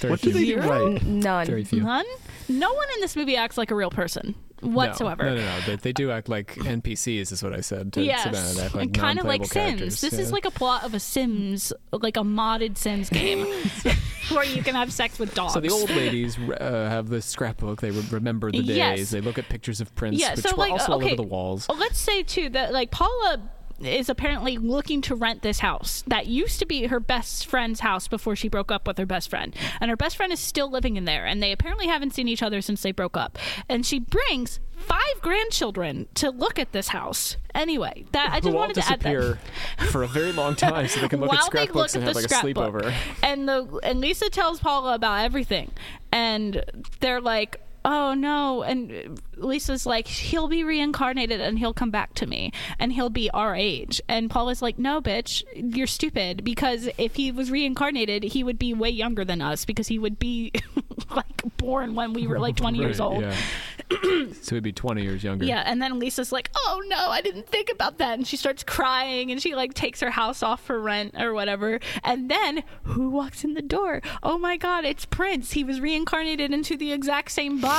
What 0.00 0.22
do 0.22 0.32
they 0.32 0.46
do 0.46 0.60
right? 0.60 1.02
None. 1.02 1.46
Very 1.46 1.64
few. 1.64 1.82
None. 1.82 2.06
No 2.48 2.72
one 2.72 2.86
in 2.94 3.00
this 3.02 3.14
movie 3.16 3.36
acts 3.36 3.58
like 3.58 3.70
a 3.70 3.74
real 3.74 3.90
person 3.90 4.34
whatsoever. 4.62 5.24
No, 5.24 5.34
no, 5.36 5.42
no. 5.42 5.60
They, 5.66 5.76
they 5.76 5.92
do 5.92 6.10
act 6.10 6.28
like 6.28 6.54
NPCs, 6.56 7.32
is 7.32 7.42
what 7.42 7.52
I 7.52 7.60
said 7.60 7.92
to 7.94 8.02
Yes, 8.02 8.22
Savannah. 8.24 8.54
They 8.54 8.62
act 8.64 8.74
like 8.74 8.84
and 8.84 8.94
kind 8.94 9.18
of 9.18 9.26
like 9.26 9.44
Sims. 9.44 10.00
This 10.00 10.14
is 10.14 10.32
like 10.32 10.44
a 10.44 10.50
plot 10.50 10.84
of 10.84 10.94
a 10.94 11.00
Sims, 11.00 11.72
like 11.92 12.16
a 12.16 12.20
modded 12.22 12.76
Sims 12.76 13.08
game, 13.10 13.46
where 14.30 14.44
you 14.44 14.62
can 14.62 14.74
have 14.74 14.92
sex 14.92 15.18
with 15.18 15.34
dogs. 15.34 15.54
So 15.54 15.60
the 15.60 15.70
old 15.70 15.90
ladies 16.02 16.38
uh, 16.38 16.88
have 16.90 17.08
this 17.08 17.26
scrapbook. 17.26 17.80
They 17.80 17.90
re- 17.90 18.04
remember 18.10 18.50
the 18.50 18.62
days. 18.62 18.76
Yes. 18.76 19.10
They 19.10 19.20
look 19.20 19.38
at 19.38 19.48
pictures 19.48 19.80
of 19.80 19.94
Prince, 19.94 20.20
Yeah, 20.20 20.34
which 20.34 20.44
so, 20.44 20.56
were 20.56 20.58
like, 20.58 20.72
also 20.72 20.92
all 20.92 20.98
okay. 20.98 21.06
over 21.06 21.16
the 21.16 21.22
walls. 21.22 21.66
Oh, 21.68 21.74
let's 21.74 21.98
say 21.98 22.22
too 22.22 22.48
that 22.50 22.72
like 22.72 22.90
Paula 22.90 23.40
is 23.82 24.08
apparently 24.08 24.58
looking 24.58 25.00
to 25.02 25.14
rent 25.14 25.42
this 25.42 25.60
house 25.60 26.04
that 26.06 26.26
used 26.26 26.58
to 26.58 26.66
be 26.66 26.86
her 26.86 27.00
best 27.00 27.46
friend's 27.46 27.80
house 27.80 28.08
before 28.08 28.36
she 28.36 28.48
broke 28.48 28.70
up 28.70 28.86
with 28.86 28.98
her 28.98 29.06
best 29.06 29.30
friend. 29.30 29.54
And 29.80 29.90
her 29.90 29.96
best 29.96 30.16
friend 30.16 30.32
is 30.32 30.40
still 30.40 30.70
living 30.70 30.96
in 30.96 31.04
there 31.04 31.26
and 31.26 31.42
they 31.42 31.52
apparently 31.52 31.86
haven't 31.86 32.14
seen 32.14 32.28
each 32.28 32.42
other 32.42 32.60
since 32.60 32.82
they 32.82 32.92
broke 32.92 33.16
up. 33.16 33.38
And 33.68 33.84
she 33.86 33.98
brings 33.98 34.60
five 34.76 35.20
grandchildren 35.20 36.08
to 36.14 36.30
look 36.30 36.58
at 36.58 36.72
this 36.72 36.88
house. 36.88 37.36
Anyway 37.54 38.04
that 38.12 38.30
i 38.32 38.40
just 38.40 38.54
wanted 38.54 38.74
to 38.74 38.80
add 38.80 39.00
that. 39.00 39.12
disappear 39.12 39.38
for 39.90 40.04
a 40.04 40.06
very 40.06 40.32
long 40.32 40.54
time 40.56 40.86
so 40.86 41.00
they 41.00 41.08
can 41.08 41.20
look 41.20 41.30
while 41.30 41.40
at 41.40 41.44
scrapbooks 41.46 41.94
look 41.94 41.94
and 41.96 42.04
have 42.04 42.14
like 42.14 42.24
a 42.24 42.28
sleepover. 42.28 42.94
And 43.22 43.48
the 43.48 43.80
and 43.82 44.00
Lisa 44.00 44.30
tells 44.30 44.60
Paula 44.60 44.94
about 44.94 45.24
everything, 45.24 45.72
and 46.12 46.64
they're 47.00 47.20
like, 47.20 47.60
"Oh 47.84 48.14
no!" 48.14 48.62
And 48.62 49.20
Lisa's 49.36 49.86
like, 49.86 50.06
"He'll 50.06 50.48
be 50.48 50.62
reincarnated 50.64 51.40
and 51.40 51.58
he'll 51.58 51.74
come 51.74 51.90
back 51.90 52.14
to 52.14 52.26
me, 52.26 52.52
and 52.78 52.92
he'll 52.92 53.10
be 53.10 53.30
our 53.30 53.54
age." 53.54 54.00
And 54.08 54.30
Paula's 54.30 54.62
like, 54.62 54.78
"No, 54.78 55.00
bitch, 55.00 55.42
you're 55.54 55.86
stupid. 55.86 56.44
Because 56.44 56.88
if 56.98 57.16
he 57.16 57.32
was 57.32 57.50
reincarnated, 57.50 58.24
he 58.24 58.44
would 58.44 58.58
be 58.58 58.74
way 58.74 58.90
younger 58.90 59.24
than 59.24 59.40
us 59.40 59.64
because 59.64 59.88
he 59.88 59.98
would 59.98 60.18
be 60.18 60.52
like 61.14 61.42
born 61.56 61.94
when 61.94 62.12
we 62.12 62.26
were 62.26 62.38
like 62.38 62.56
20 62.56 62.78
years 62.78 63.00
old." 63.00 63.22
Yeah. 63.22 63.34
so 64.42 64.54
he'd 64.54 64.62
be 64.62 64.72
20 64.72 65.02
years 65.02 65.24
younger. 65.24 65.44
Yeah, 65.44 65.62
and 65.66 65.80
then 65.80 65.98
Lisa's 65.98 66.32
like, 66.32 66.50
"Oh 66.54 66.82
no, 66.86 67.08
I 67.08 67.20
didn't 67.22 67.48
think 67.48 67.70
about 67.70 67.98
that," 67.98 68.18
and 68.18 68.26
she 68.26 68.36
starts 68.36 68.62
crying, 68.62 69.30
and 69.30 69.40
she 69.40 69.54
like 69.54 69.74
takes 69.74 70.00
her 70.00 70.10
house 70.10 70.42
off 70.42 70.62
for 70.62 70.78
rent 70.80 71.14
or 71.18 71.32
whatever. 71.34 71.80
And 72.04 72.30
then 72.30 72.62
who 72.82 73.08
walks 73.08 73.42
in 73.42 73.54
the 73.54 73.62
door? 73.62 74.02
Oh 74.22 74.38
my 74.38 74.56
God, 74.56 74.84
it's 74.84 75.06
Prince. 75.06 75.52
He 75.52 75.64
was 75.64 75.80
reincarnated 75.80 76.52
into 76.52 76.76
the 76.76 76.92
exact 76.92 77.30
same 77.30 77.60
body 77.60 77.69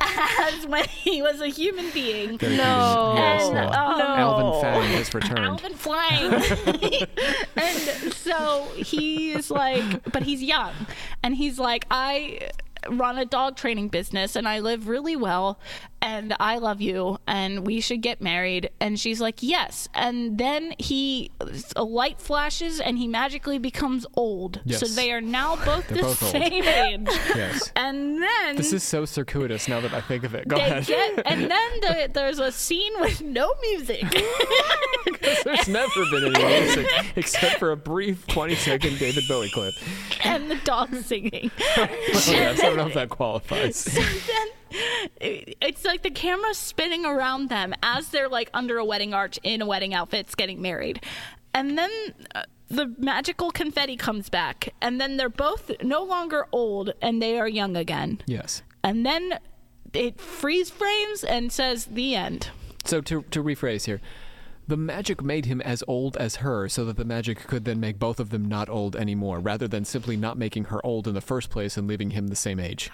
as 0.00 0.66
when 0.66 0.84
he 0.84 1.22
was 1.22 1.40
a 1.40 1.48
human 1.48 1.90
being. 1.90 2.38
Very 2.38 2.56
No. 2.56 3.14
Yes, 3.16 3.42
And, 3.46 3.54
no. 3.54 3.70
oh, 3.74 3.96
no. 3.98 4.04
Alvin 4.04 4.60
Fang 4.62 4.90
has 4.96 5.14
returned. 5.14 5.38
Alvin 5.38 5.74
flying. 5.74 6.32
and 7.56 8.12
so 8.14 8.68
he's 8.76 9.50
like, 9.50 10.10
but 10.12 10.22
he's 10.22 10.42
young. 10.42 10.72
And 11.22 11.34
he's 11.34 11.58
like, 11.58 11.86
I 11.90 12.50
run 12.88 13.18
a 13.18 13.24
dog 13.26 13.56
training 13.56 13.88
business 13.88 14.36
and 14.36 14.48
I 14.48 14.60
live 14.60 14.88
really 14.88 15.16
well 15.16 15.58
and 16.02 16.34
I 16.40 16.58
love 16.58 16.80
you 16.80 17.18
and 17.26 17.66
we 17.66 17.80
should 17.80 18.00
get 18.02 18.20
married. 18.22 18.70
And 18.80 18.98
she's 18.98 19.20
like, 19.20 19.42
yes. 19.42 19.88
And 19.94 20.38
then 20.38 20.74
he, 20.78 21.30
a 21.76 21.84
light 21.84 22.20
flashes 22.20 22.80
and 22.80 22.96
he 22.98 23.06
magically 23.06 23.58
becomes 23.58 24.06
old. 24.14 24.60
Yes. 24.64 24.80
So 24.80 24.86
they 24.86 25.12
are 25.12 25.20
now 25.20 25.56
both 25.64 25.88
They're 25.88 25.98
the 25.98 26.02
both 26.02 26.22
old. 26.22 26.32
same 26.32 26.64
age. 26.64 27.08
Yes. 27.34 27.70
And 27.76 28.22
then 28.22 28.56
This 28.56 28.72
is 28.72 28.82
so 28.82 29.04
circuitous 29.04 29.68
now 29.68 29.80
that 29.80 29.92
I 29.92 30.00
think 30.00 30.24
of 30.24 30.34
it. 30.34 30.48
Go 30.48 30.56
ahead. 30.56 30.86
get, 30.86 31.22
and 31.26 31.42
then 31.50 31.80
the, 31.80 32.10
there's 32.12 32.38
a 32.38 32.50
scene 32.50 32.92
with 33.00 33.20
no 33.22 33.52
music. 33.62 34.04
There's 35.44 35.68
never 35.68 36.04
been 36.10 36.34
any 36.34 36.60
music 36.64 36.86
except 37.16 37.58
for 37.58 37.72
a 37.72 37.76
brief 37.76 38.26
20 38.26 38.54
second 38.54 38.98
David 38.98 39.24
Bowie 39.28 39.50
clip. 39.50 39.74
and 40.24 40.50
the 40.50 40.56
dog 40.64 40.94
singing. 40.94 41.50
Oh, 41.76 41.88
yes, 42.10 42.60
I 42.60 42.62
don't 42.62 42.76
know 42.76 42.86
if 42.86 42.94
that 42.94 43.08
qualifies. 43.10 43.76
So 43.76 44.00
then 44.00 44.48
it's 45.20 45.84
like 45.84 46.02
the 46.02 46.10
camera's 46.10 46.58
spinning 46.58 47.04
around 47.04 47.48
them 47.48 47.74
as 47.82 48.08
they're 48.08 48.28
like 48.28 48.50
under 48.54 48.78
a 48.78 48.84
wedding 48.84 49.12
arch 49.12 49.38
in 49.42 49.62
a 49.62 49.66
wedding 49.66 49.94
outfits 49.94 50.34
getting 50.34 50.62
married. 50.62 51.04
And 51.52 51.76
then 51.76 51.90
uh, 52.34 52.42
the 52.68 52.94
magical 52.98 53.50
confetti 53.50 53.96
comes 53.96 54.28
back, 54.28 54.72
and 54.80 55.00
then 55.00 55.16
they're 55.16 55.28
both 55.28 55.70
no 55.82 56.04
longer 56.04 56.46
old 56.52 56.92
and 57.02 57.20
they 57.20 57.38
are 57.38 57.48
young 57.48 57.76
again. 57.76 58.20
Yes. 58.26 58.62
And 58.84 59.04
then 59.04 59.38
it 59.92 60.20
freeze 60.20 60.70
frames 60.70 61.24
and 61.24 61.50
says 61.50 61.86
the 61.86 62.14
end. 62.14 62.50
So 62.84 63.00
to 63.00 63.22
to 63.22 63.42
rephrase 63.42 63.86
here, 63.86 64.00
the 64.68 64.76
magic 64.76 65.20
made 65.20 65.46
him 65.46 65.60
as 65.60 65.82
old 65.88 66.16
as 66.16 66.36
her, 66.36 66.68
so 66.68 66.84
that 66.84 66.96
the 66.96 67.04
magic 67.04 67.46
could 67.48 67.64
then 67.64 67.80
make 67.80 67.98
both 67.98 68.20
of 68.20 68.30
them 68.30 68.44
not 68.44 68.68
old 68.68 68.94
anymore, 68.94 69.40
rather 69.40 69.66
than 69.66 69.84
simply 69.84 70.16
not 70.16 70.38
making 70.38 70.66
her 70.66 70.84
old 70.86 71.08
in 71.08 71.14
the 71.14 71.20
first 71.20 71.50
place 71.50 71.76
and 71.76 71.88
leaving 71.88 72.10
him 72.10 72.28
the 72.28 72.36
same 72.36 72.60
age. 72.60 72.88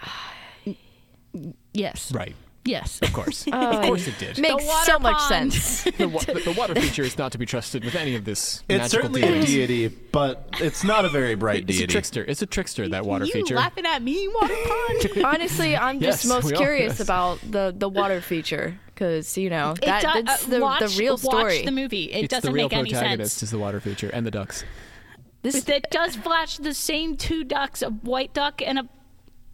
Yes. 1.72 2.12
Right. 2.12 2.34
Yes. 2.64 2.98
Of 3.00 3.12
course. 3.12 3.44
Oh, 3.52 3.70
of 3.78 3.84
course 3.84 4.08
it 4.08 4.18
did. 4.18 4.38
Makes 4.38 4.64
water 4.66 4.90
so 4.90 4.98
much 4.98 5.16
pond. 5.16 5.52
sense. 5.52 5.84
the, 5.98 6.08
wa- 6.08 6.20
the, 6.20 6.34
the 6.34 6.52
water 6.52 6.74
feature 6.74 7.02
is 7.02 7.16
not 7.16 7.30
to 7.32 7.38
be 7.38 7.46
trusted 7.46 7.84
with 7.84 7.94
any 7.94 8.16
of 8.16 8.24
this. 8.24 8.64
It's 8.68 8.78
magical 8.92 9.14
certainly 9.14 9.22
a 9.22 9.46
deity, 9.46 9.86
but 9.86 10.48
it's 10.60 10.82
not 10.82 11.04
a 11.04 11.08
very 11.08 11.36
bright 11.36 11.58
It's 11.62 11.76
a 11.76 11.78
deity. 11.78 11.86
trickster. 11.92 12.24
It's 12.24 12.42
a 12.42 12.46
trickster. 12.46 12.88
That 12.88 13.06
water 13.06 13.24
feature. 13.24 13.38
you 13.38 13.44
feature. 13.44 13.54
laughing 13.56 13.86
at 13.86 14.02
me, 14.02 14.26
water 14.28 14.54
pond? 14.66 15.24
Honestly, 15.24 15.76
I'm 15.76 16.00
just 16.00 16.24
Yes, 16.24 16.28
most 16.28 16.44
we 16.46 16.54
all- 16.54 16.58
curious 16.60 16.94
yes. 16.94 17.00
about 17.00 17.38
the 17.48 17.72
the 17.76 17.88
water 17.88 18.20
feature 18.20 18.76
because 18.86 19.38
you 19.38 19.48
know 19.48 19.74
that, 19.84 20.02
it 20.02 20.06
do- 20.06 20.22
that's 20.24 20.46
uh, 20.46 20.50
the 20.50 20.60
watch, 20.60 20.80
the 20.80 20.98
real 20.98 21.18
story. 21.18 21.58
Watch 21.58 21.64
the 21.66 21.70
movie. 21.70 22.10
It 22.10 22.24
it's 22.24 22.30
doesn't 22.34 22.50
the 22.50 22.52
real 22.52 22.64
make 22.64 22.72
any 22.72 22.90
protagonist 22.90 23.34
sense. 23.36 23.42
is 23.44 23.50
the 23.52 23.58
water 23.58 23.78
feature 23.78 24.10
and 24.12 24.26
the 24.26 24.32
ducks. 24.32 24.64
This 25.42 25.68
It 25.68 25.86
does 25.92 26.16
flash 26.16 26.56
the 26.56 26.74
same 26.74 27.16
two 27.16 27.44
ducks, 27.44 27.80
a 27.82 27.90
white 27.90 28.34
duck 28.34 28.60
and 28.60 28.80
a 28.80 28.88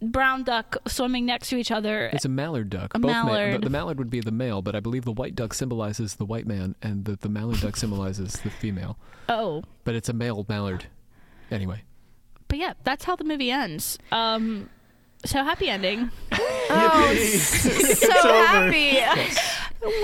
brown 0.03 0.43
duck 0.43 0.77
swimming 0.87 1.25
next 1.25 1.49
to 1.49 1.55
each 1.57 1.71
other. 1.71 2.07
It's 2.13 2.25
a 2.25 2.29
mallard 2.29 2.69
duck. 2.69 2.93
A 2.95 2.99
Both 2.99 3.11
ma- 3.11 3.23
mallard. 3.25 3.55
the, 3.55 3.59
the 3.65 3.69
mallard 3.69 3.97
would 3.97 4.09
be 4.09 4.19
the 4.19 4.31
male, 4.31 4.61
but 4.61 4.75
I 4.75 4.79
believe 4.79 5.05
the 5.05 5.11
white 5.11 5.35
duck 5.35 5.53
symbolizes 5.53 6.15
the 6.15 6.25
white 6.25 6.45
man, 6.45 6.75
and 6.81 7.05
the, 7.05 7.15
the 7.15 7.29
mallard 7.29 7.61
duck 7.61 7.75
symbolizes 7.75 8.33
the 8.41 8.49
female. 8.49 8.97
oh, 9.29 9.63
But 9.83 9.95
it's 9.95 10.09
a 10.09 10.13
male 10.13 10.45
mallard. 10.49 10.85
Anyway, 11.51 11.83
but 12.47 12.57
yeah, 12.59 12.73
that's 12.83 13.03
how 13.05 13.15
the 13.15 13.23
movie 13.23 13.51
ends. 13.51 13.97
Um, 14.11 14.69
so 15.25 15.43
happy 15.43 15.69
ending. 15.69 16.09
oh, 16.31 17.13
s- 17.15 17.99
so 17.99 18.11
happy. 18.11 18.97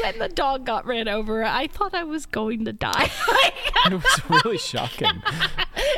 When 0.03 0.19
the 0.19 0.30
dog 0.30 0.65
got 0.65 0.85
ran 0.85 1.07
over, 1.07 1.43
I 1.43 1.68
thought 1.68 1.93
I 1.93 2.03
was 2.03 2.26
going 2.26 2.65
to 2.65 2.73
die. 2.73 3.10
it 3.85 3.93
was 3.93 4.22
really 4.43 4.57
shocking. 4.57 5.07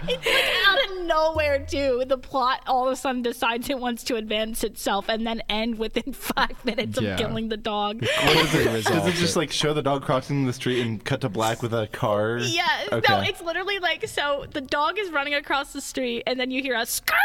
it's 0.08 0.26
like 0.26 0.68
out 0.68 0.92
of 1.00 1.06
nowhere, 1.06 1.66
too. 1.66 2.04
The 2.08 2.18
plot 2.18 2.62
all 2.68 2.88
of 2.88 2.94
a 2.94 2.96
sudden 2.96 3.22
decides 3.22 3.70
it 3.70 3.80
wants 3.80 4.04
to 4.06 4.16
advance 4.16 4.64
itself 4.64 5.06
and 5.10 5.26
then 5.26 5.42
end 5.50 5.78
within 5.78 6.14
five 6.14 6.64
minutes 6.66 6.98
of 6.98 7.04
Yeah. 7.04 7.18
killing 7.18 7.50
the 7.50 7.58
dog. 7.58 8.00
Quickly 8.00 8.82
Does 8.82 9.08
it 9.08 9.16
just 9.16 9.36
like 9.36 9.52
show 9.52 9.74
the 9.74 9.82
dog 9.82 10.04
crossing 10.04 10.46
the 10.46 10.54
street 10.54 10.82
and 10.82 11.04
cut 11.04 11.22
to 11.22 11.30
black 11.30 11.62
with 11.62 11.74
a 11.74 11.88
car? 11.88 12.38
Yeah, 12.40 12.68
Okay. 12.92 13.14
no, 13.14 13.22
it's 13.22 13.42
literally 13.42 13.80
like 13.80 14.08
so 14.08 14.46
the 14.52 14.62
dog 14.62 14.98
is 14.98 15.10
running 15.12 15.34
across 15.34 15.74
the 15.74 15.82
street 15.82 16.24
and 16.28 16.40
then 16.40 16.52
you 16.52 16.62
hear 16.62 16.76
a 16.76 16.86
skirt 16.86 17.16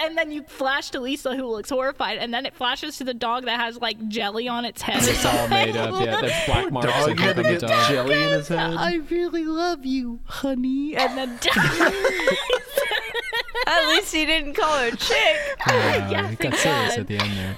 and 0.00 0.16
then 0.16 0.30
you 0.32 0.42
flash 0.44 0.90
to 0.90 1.00
Lisa 1.00 1.36
who 1.36 1.46
looks 1.46 1.68
horrified 1.70 2.18
and 2.18 2.32
then 2.32 2.46
it 2.46 2.54
flashes 2.54 2.96
to 2.98 3.04
the 3.04 3.14
dog 3.14 3.44
that 3.44 3.60
has 3.60 3.78
like 3.80 4.08
jelly 4.08 4.48
on 4.48 4.64
its 4.64 4.80
head. 4.82 5.02
It's 5.02 5.24
all 5.24 5.48
made 5.48 5.76
up. 5.76 5.91
Yeah, 6.00 6.20
there's 6.20 6.46
black 6.46 6.72
marks 6.72 6.92
all 6.92 7.06
Dog 7.08 7.18
had 7.20 7.38
over 7.38 7.42
to 7.42 7.42
the 7.42 7.60
get 7.60 7.68
dog. 7.68 7.88
jelly 7.88 8.22
in 8.22 8.30
his 8.30 8.48
head. 8.48 8.74
I 8.74 8.94
really 9.10 9.44
love 9.44 9.84
you, 9.84 10.20
honey. 10.24 10.96
And 10.96 11.18
then 11.18 11.38
At 13.66 13.88
least 13.88 14.12
he 14.14 14.26
didn't 14.26 14.54
call 14.54 14.78
her 14.78 14.90
chick. 14.90 15.16
Yeah, 15.68 16.10
Yes, 16.10 16.32
it 16.32 16.38
got 16.38 16.54
serious 16.54 16.98
at 16.98 17.06
the 17.06 17.16
end 17.16 17.36
there. 17.36 17.56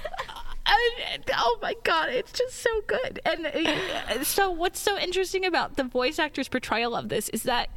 And, 0.67 1.23
oh 1.37 1.57
my 1.61 1.75
god, 1.83 2.09
it's 2.09 2.31
just 2.31 2.55
so 2.55 2.81
good. 2.87 3.19
And 3.25 3.45
uh, 3.47 4.23
so, 4.23 4.49
what's 4.49 4.79
so 4.79 4.97
interesting 4.97 5.45
about 5.45 5.77
the 5.77 5.83
voice 5.83 6.19
actor's 6.19 6.47
portrayal 6.47 6.95
of 6.95 7.09
this 7.09 7.29
is 7.29 7.43
that 7.43 7.69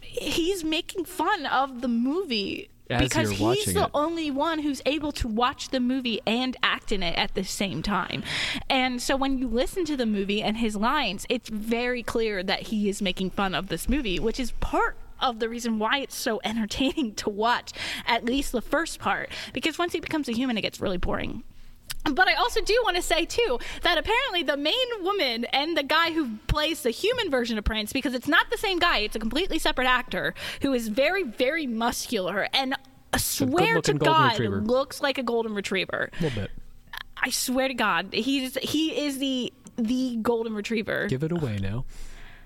he's 0.00 0.64
making 0.64 1.04
fun 1.04 1.46
of 1.46 1.80
the 1.82 1.88
movie 1.88 2.70
As 2.90 3.02
because 3.02 3.30
he's 3.30 3.74
the 3.74 3.84
it. 3.84 3.90
only 3.94 4.30
one 4.30 4.60
who's 4.60 4.82
able 4.86 5.12
to 5.12 5.28
watch 5.28 5.68
the 5.68 5.80
movie 5.80 6.20
and 6.26 6.56
act 6.62 6.92
in 6.92 7.02
it 7.02 7.16
at 7.16 7.34
the 7.34 7.44
same 7.44 7.82
time. 7.82 8.22
And 8.68 9.00
so, 9.00 9.16
when 9.16 9.38
you 9.38 9.48
listen 9.48 9.84
to 9.86 9.96
the 9.96 10.06
movie 10.06 10.42
and 10.42 10.56
his 10.56 10.76
lines, 10.76 11.26
it's 11.28 11.48
very 11.48 12.02
clear 12.02 12.42
that 12.42 12.68
he 12.68 12.88
is 12.88 13.00
making 13.00 13.30
fun 13.30 13.54
of 13.54 13.68
this 13.68 13.88
movie, 13.88 14.18
which 14.18 14.40
is 14.40 14.52
part 14.52 14.96
of 15.20 15.38
the 15.38 15.48
reason 15.48 15.78
why 15.78 15.98
it's 15.98 16.16
so 16.16 16.40
entertaining 16.44 17.14
to 17.14 17.30
watch, 17.30 17.72
at 18.06 18.24
least 18.24 18.52
the 18.52 18.62
first 18.62 18.98
part. 18.98 19.30
Because 19.52 19.78
once 19.78 19.92
he 19.92 20.00
becomes 20.00 20.28
a 20.28 20.32
human, 20.32 20.58
it 20.58 20.62
gets 20.62 20.80
really 20.80 20.98
boring. 20.98 21.44
But 22.04 22.28
I 22.28 22.34
also 22.34 22.60
do 22.62 22.80
want 22.84 22.96
to 22.96 23.02
say 23.02 23.24
too 23.24 23.58
that 23.82 23.98
apparently 23.98 24.42
the 24.42 24.56
main 24.56 24.74
woman 25.02 25.44
and 25.46 25.76
the 25.76 25.82
guy 25.82 26.12
who 26.12 26.38
plays 26.46 26.82
the 26.82 26.90
human 26.90 27.30
version 27.30 27.58
of 27.58 27.64
Prince, 27.64 27.92
because 27.92 28.14
it's 28.14 28.28
not 28.28 28.50
the 28.50 28.58
same 28.58 28.78
guy, 28.78 28.98
it's 28.98 29.16
a 29.16 29.18
completely 29.18 29.58
separate 29.58 29.86
actor 29.86 30.34
who 30.62 30.72
is 30.72 30.88
very, 30.88 31.22
very 31.24 31.66
muscular 31.66 32.48
and 32.52 32.74
I 33.12 33.18
swear 33.18 33.80
to 33.82 33.94
God 33.94 34.32
retriever. 34.32 34.60
looks 34.60 35.00
like 35.00 35.18
a 35.18 35.22
golden 35.22 35.54
retriever. 35.54 36.10
A 36.18 36.22
little 36.22 36.42
bit. 36.42 36.50
I 37.16 37.30
swear 37.30 37.68
to 37.68 37.74
God, 37.74 38.14
he's 38.14 38.56
he 38.62 39.04
is 39.04 39.18
the 39.18 39.52
the 39.76 40.16
golden 40.22 40.54
retriever. 40.54 41.06
Give 41.06 41.22
it 41.22 41.32
away 41.32 41.58
now. 41.58 41.84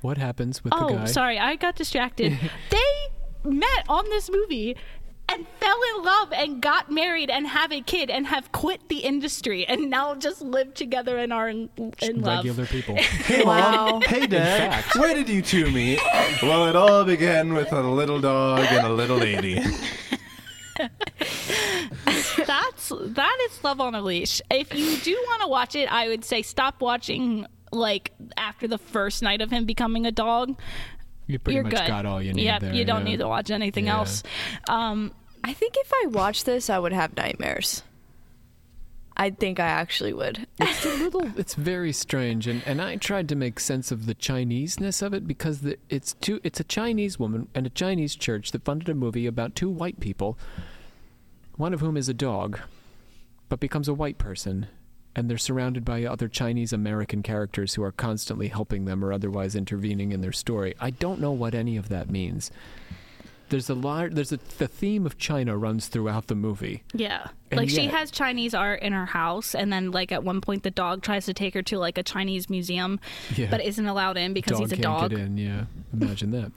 What 0.01 0.18
happens 0.18 0.64
with 0.64 0.72
the 0.72 0.85
oh, 0.85 0.89
guy? 0.89 1.02
Oh, 1.02 1.06
sorry, 1.06 1.39
I 1.39 1.56
got 1.56 1.76
distracted. 1.76 2.39
they 2.70 3.51
met 3.51 3.85
on 3.89 4.05
this 4.10 4.31
movie 4.31 4.76
and 5.29 5.47
fell 5.59 5.79
in 5.97 6.05
love 6.05 6.33
and 6.33 6.61
got 6.61 6.91
married 6.91 7.31
and 7.31 7.47
have 7.47 7.73
a 7.73 7.81
kid 7.81 8.11
and 8.11 8.27
have 8.27 8.53
quit 8.53 8.89
the 8.89 8.99
industry 8.99 9.67
and 9.67 9.89
now 9.91 10.15
just 10.15 10.43
live 10.43 10.75
together 10.75 11.17
and 11.19 11.33
are 11.33 11.49
in, 11.49 11.71
in 12.03 12.21
love. 12.21 12.45
Regular 12.45 12.67
people. 12.67 12.97
Hey, 13.25 13.43
Wow. 13.45 13.87
Mom. 13.93 14.03
Hey, 14.03 14.27
Dad. 14.27 14.85
Where 14.97 15.15
did 15.15 15.29
you 15.29 15.41
two 15.43 15.71
meet? 15.71 15.99
Well, 16.43 16.67
it 16.69 16.77
all 16.77 17.05
began 17.05 17.55
with 17.55 17.73
a 17.73 17.81
little 17.81 18.21
dog 18.21 18.61
and 18.71 18.87
a 18.87 18.93
little 18.93 19.17
lady. 19.17 19.61
That's 22.47 22.93
that 23.01 23.39
is 23.51 23.65
love 23.65 23.81
on 23.81 23.95
a 23.95 24.03
leash. 24.03 24.43
If 24.51 24.75
you 24.75 24.97
do 24.99 25.15
want 25.29 25.43
to 25.43 25.49
watch 25.49 25.75
it, 25.75 25.91
I 25.91 26.09
would 26.09 26.25
say 26.25 26.43
stop 26.43 26.81
watching 26.81 27.47
like 27.73 28.13
after 28.37 28.69
the 28.69 28.79
first 28.79 29.23
night 29.23 29.41
of 29.41 29.51
him 29.51 29.65
becoming 29.65 30.07
a 30.07 30.13
dog. 30.13 30.57
You 31.27 31.39
pretty 31.39 31.55
You're 31.57 31.65
much 31.65 31.73
good. 31.75 31.87
got 31.87 32.07
all 32.07 32.21
you 32.23 32.33
need 32.35 32.45
Yep, 32.45 32.61
there. 32.61 32.75
you 32.75 32.85
don't 32.85 33.01
yeah. 33.07 33.13
need 33.13 33.17
to 33.19 33.29
watch 33.29 33.51
anything 33.51 33.87
Yeah. 33.87 33.97
else. 33.99 34.23
Um, 34.69 35.13
I 35.43 35.53
think 35.53 35.75
if 35.77 35.91
I 35.93 36.07
watched 36.09 36.45
this, 36.47 36.69
I 36.71 36.79
would 36.79 36.93
have 36.93 37.17
nightmares. 37.17 37.83
I 39.17 39.31
think 39.31 39.61
I 39.61 39.67
actually 39.67 40.13
would. 40.13 40.47
It's 40.59 40.85
a 40.85 40.89
little. 40.97 41.31
It's 41.39 41.55
very 41.55 41.93
strange, 41.93 42.49
and, 42.49 42.63
and 42.67 42.83
I 42.83 42.97
tried 42.97 43.29
to 43.29 43.37
make 43.37 43.61
sense 43.61 43.93
of 43.93 44.07
the 44.07 44.15
Chineseness 44.15 45.03
of 45.03 45.15
it 45.15 45.27
because 45.27 45.61
the, 45.61 45.79
it's 45.89 46.15
two. 46.15 46.41
It's 46.43 46.59
a 46.59 46.65
Chinese 46.65 47.17
woman 47.19 47.47
and 47.55 47.65
a 47.65 47.71
Chinese 47.71 48.17
church 48.17 48.51
that 48.51 48.65
funded 48.65 48.89
a 48.89 48.95
movie 48.95 49.27
about 49.27 49.55
two 49.55 49.69
white 49.71 50.01
people, 50.01 50.37
one 51.57 51.73
of 51.73 51.81
whom 51.81 51.97
is 51.97 52.09
a 52.09 52.15
dog, 52.15 52.59
but 53.49 53.61
becomes 53.61 53.87
a 53.87 53.95
white 53.95 54.19
person, 54.19 54.67
and 55.16 55.31
they're 55.31 55.39
surrounded 55.39 55.85
by 55.85 56.05
other 56.05 56.28
Chinese 56.28 56.73
American 56.73 57.23
characters 57.23 57.74
who 57.74 57.82
are 57.82 57.93
constantly 57.93 58.49
helping 58.49 58.85
them 58.85 59.05
or 59.05 59.12
otherwise 59.12 59.55
intervening 59.55 60.12
in 60.12 60.20
their 60.20 60.32
story. 60.32 60.74
I 60.81 60.91
don't 60.91 61.20
know 61.20 61.32
what 61.32 61.55
any 61.55 61.77
of 61.77 61.89
that 61.89 62.11
means. 62.11 62.51
There's 63.51 63.69
a 63.69 63.74
lot. 63.74 64.12
There's 64.12 64.32
a 64.32 64.39
the 64.59 64.66
theme 64.66 65.05
of 65.07 65.19
China 65.19 65.57
runs 65.57 65.86
throughout 65.89 66.27
the 66.28 66.35
movie. 66.35 66.82
Yeah. 66.95 67.28
And 67.51 67.59
like 67.61 67.69
she 67.69 67.86
has 67.86 68.11
Chinese 68.11 68.55
art 68.55 68.81
in 68.82 68.93
her 68.95 69.07
house 69.07 69.55
and 69.55 69.73
then 69.73 69.91
like 69.93 70.11
at 70.11 70.24
one 70.24 70.41
point 70.41 70.62
the 70.62 70.70
dog 70.70 71.03
tries 71.03 71.27
to 71.27 71.35
take 71.35 71.55
her 71.55 71.62
to 71.65 71.78
like 71.78 71.99
a 71.99 72.03
Chinese 72.03 72.49
museum 72.51 72.99
Yeah. 73.36 73.49
but 73.51 73.61
isn't 73.62 73.86
allowed 73.86 74.16
in 74.16 74.32
because 74.32 74.53
dog 74.59 74.61
he's 74.62 74.73
a 74.73 74.77
can't 74.77 74.82
dog. 74.82 75.11
get 75.11 75.20
in. 75.20 75.36
Yeah, 75.39 75.65
imagine 75.93 76.31
that. 76.32 76.53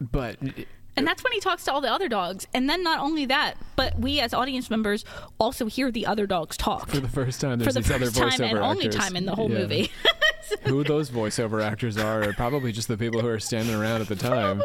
But 0.00 0.36
And 0.96 1.06
that's 1.06 1.22
when 1.22 1.32
he 1.32 1.40
talks 1.40 1.64
to 1.64 1.72
all 1.72 1.80
the 1.82 1.92
other 1.92 2.08
dogs. 2.08 2.46
And 2.54 2.70
then 2.70 2.82
not 2.82 3.00
only 3.00 3.26
that, 3.26 3.54
but 3.76 3.98
we 3.98 4.18
as 4.20 4.32
audience 4.32 4.70
members 4.70 5.04
also 5.38 5.66
hear 5.66 5.90
the 5.90 6.06
other 6.06 6.26
dogs 6.26 6.56
talk. 6.56 6.88
for 6.88 7.00
the 7.00 7.08
first 7.08 7.40
time, 7.40 7.58
For 7.60 7.70
the 7.72 7.80
these 7.80 7.90
other 7.90 8.06
first 8.06 8.16
time 8.16 8.30
voiceover 8.30 8.50
and 8.50 8.58
only 8.60 8.88
time 8.88 9.14
in 9.16 9.26
the 9.26 9.34
whole 9.34 9.50
Yeah. 9.50 9.58
movie. 9.58 9.90
Who 10.64 10.84
those 10.84 11.10
voiceover 11.10 11.62
actors 11.62 11.98
are 11.98 12.22
are 12.22 12.32
probably 12.32 12.72
just 12.72 12.88
the 12.88 12.96
people 12.96 13.20
who 13.20 13.28
are 13.28 13.40
standing 13.40 13.74
around 13.74 14.00
at 14.00 14.08
the 14.08 14.16
time. 14.16 14.62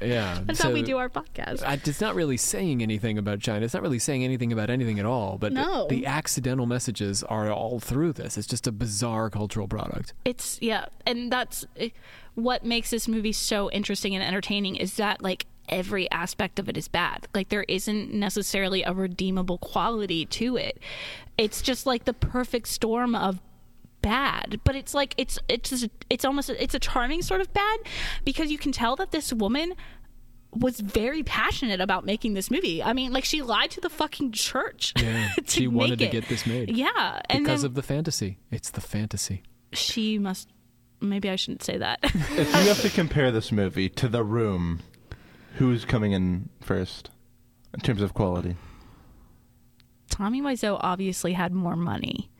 Yeah, 0.00 0.40
That's 0.44 0.58
so 0.60 0.68
how 0.68 0.74
we 0.74 0.82
do 0.82 0.98
our 0.98 1.08
podcast. 1.08 1.62
I, 1.64 1.74
it's 1.74 2.00
not 2.00 2.14
really 2.14 2.36
saying 2.36 2.82
anything 2.82 3.16
about 3.18 3.40
China. 3.40 3.64
It's 3.64 3.72
not 3.74 3.82
really 3.82 3.98
saying 3.98 4.24
anything 4.24 4.52
about 4.52 4.68
anything 4.68 4.98
at 4.98 5.06
all. 5.06 5.38
But 5.38 5.52
No. 5.52 5.86
the 5.88 6.04
accidental 6.06 6.66
messages 6.66 7.22
are 7.24 7.50
all 7.50 7.80
through 7.80 8.12
this. 8.12 8.36
It's 8.36 8.46
just 8.46 8.66
a 8.66 8.72
bizarre 8.72 9.30
cultural 9.30 9.68
product. 9.68 10.12
it's 10.24 10.58
yeah 10.60 10.86
and 11.06 11.30
that's 11.32 11.64
eh, 11.78 11.88
what 12.34 12.64
makes 12.64 12.90
this 12.90 13.08
movie 13.08 13.32
so 13.32 13.70
interesting 13.70 14.14
and 14.14 14.22
entertaining 14.22 14.76
is 14.76 14.96
that 14.96 15.22
like 15.22 15.46
every 15.68 16.10
aspect 16.10 16.58
of 16.58 16.68
it 16.68 16.76
is 16.76 16.86
bad 16.88 17.26
like 17.34 17.48
there 17.48 17.64
isn't 17.68 18.12
necessarily 18.12 18.82
a 18.84 18.92
redeemable 18.92 19.58
quality 19.58 20.24
to 20.24 20.56
it 20.56 20.78
it's 21.36 21.60
just 21.60 21.86
like 21.86 22.04
the 22.04 22.12
perfect 22.12 22.68
storm 22.68 23.14
of 23.16 23.40
bad 24.06 24.60
but 24.62 24.76
it's 24.76 24.94
like 24.94 25.14
it's 25.16 25.36
it's 25.48 25.70
just, 25.70 25.88
it's 26.08 26.24
almost 26.24 26.48
it's 26.48 26.74
a 26.74 26.78
charming 26.78 27.22
sort 27.22 27.40
of 27.40 27.52
bad 27.52 27.78
because 28.24 28.52
you 28.52 28.58
can 28.58 28.70
tell 28.70 28.94
that 28.94 29.10
this 29.10 29.32
woman 29.32 29.74
was 30.52 30.80
very 30.80 31.22
passionate 31.22 31.80
about 31.80 32.04
making 32.06 32.34
this 32.34 32.50
movie. 32.50 32.82
I 32.82 32.92
mean, 32.92 33.12
like 33.12 33.24
she 33.24 33.42
lied 33.42 33.70
to 33.72 33.80
the 33.80 33.90
fucking 33.90 34.32
church. 34.32 34.94
Yeah, 34.96 35.28
to 35.36 35.42
she 35.46 35.68
wanted 35.68 36.00
make 36.00 36.10
to 36.10 36.20
get 36.20 36.28
this 36.28 36.46
made. 36.46 36.70
Yeah, 36.70 37.20
and 37.28 37.44
because 37.44 37.62
then 37.62 37.70
of 37.70 37.74
the 37.74 37.82
fantasy. 37.82 38.38
It's 38.50 38.70
the 38.70 38.80
fantasy. 38.80 39.42
she 39.72 40.18
must. 40.18 40.48
Maybe 41.00 41.28
I 41.28 41.36
shouldn't 41.36 41.62
say 41.62 41.76
that. 41.76 41.98
If 42.02 42.48
you 42.48 42.68
have 42.68 42.80
to 42.80 42.88
compare 42.88 43.30
this 43.30 43.52
movie 43.52 43.90
to 43.90 44.08
The 44.08 44.24
Room, 44.24 44.80
who's 45.56 45.84
coming 45.84 46.12
in 46.12 46.48
first 46.62 47.10
in 47.74 47.80
terms 47.80 48.00
of 48.00 48.14
quality? 48.14 48.56
Tommy 50.08 50.40
Wiseau 50.40 50.78
obviously 50.80 51.34
had 51.34 51.52
more 51.52 51.76
money. 51.76 52.30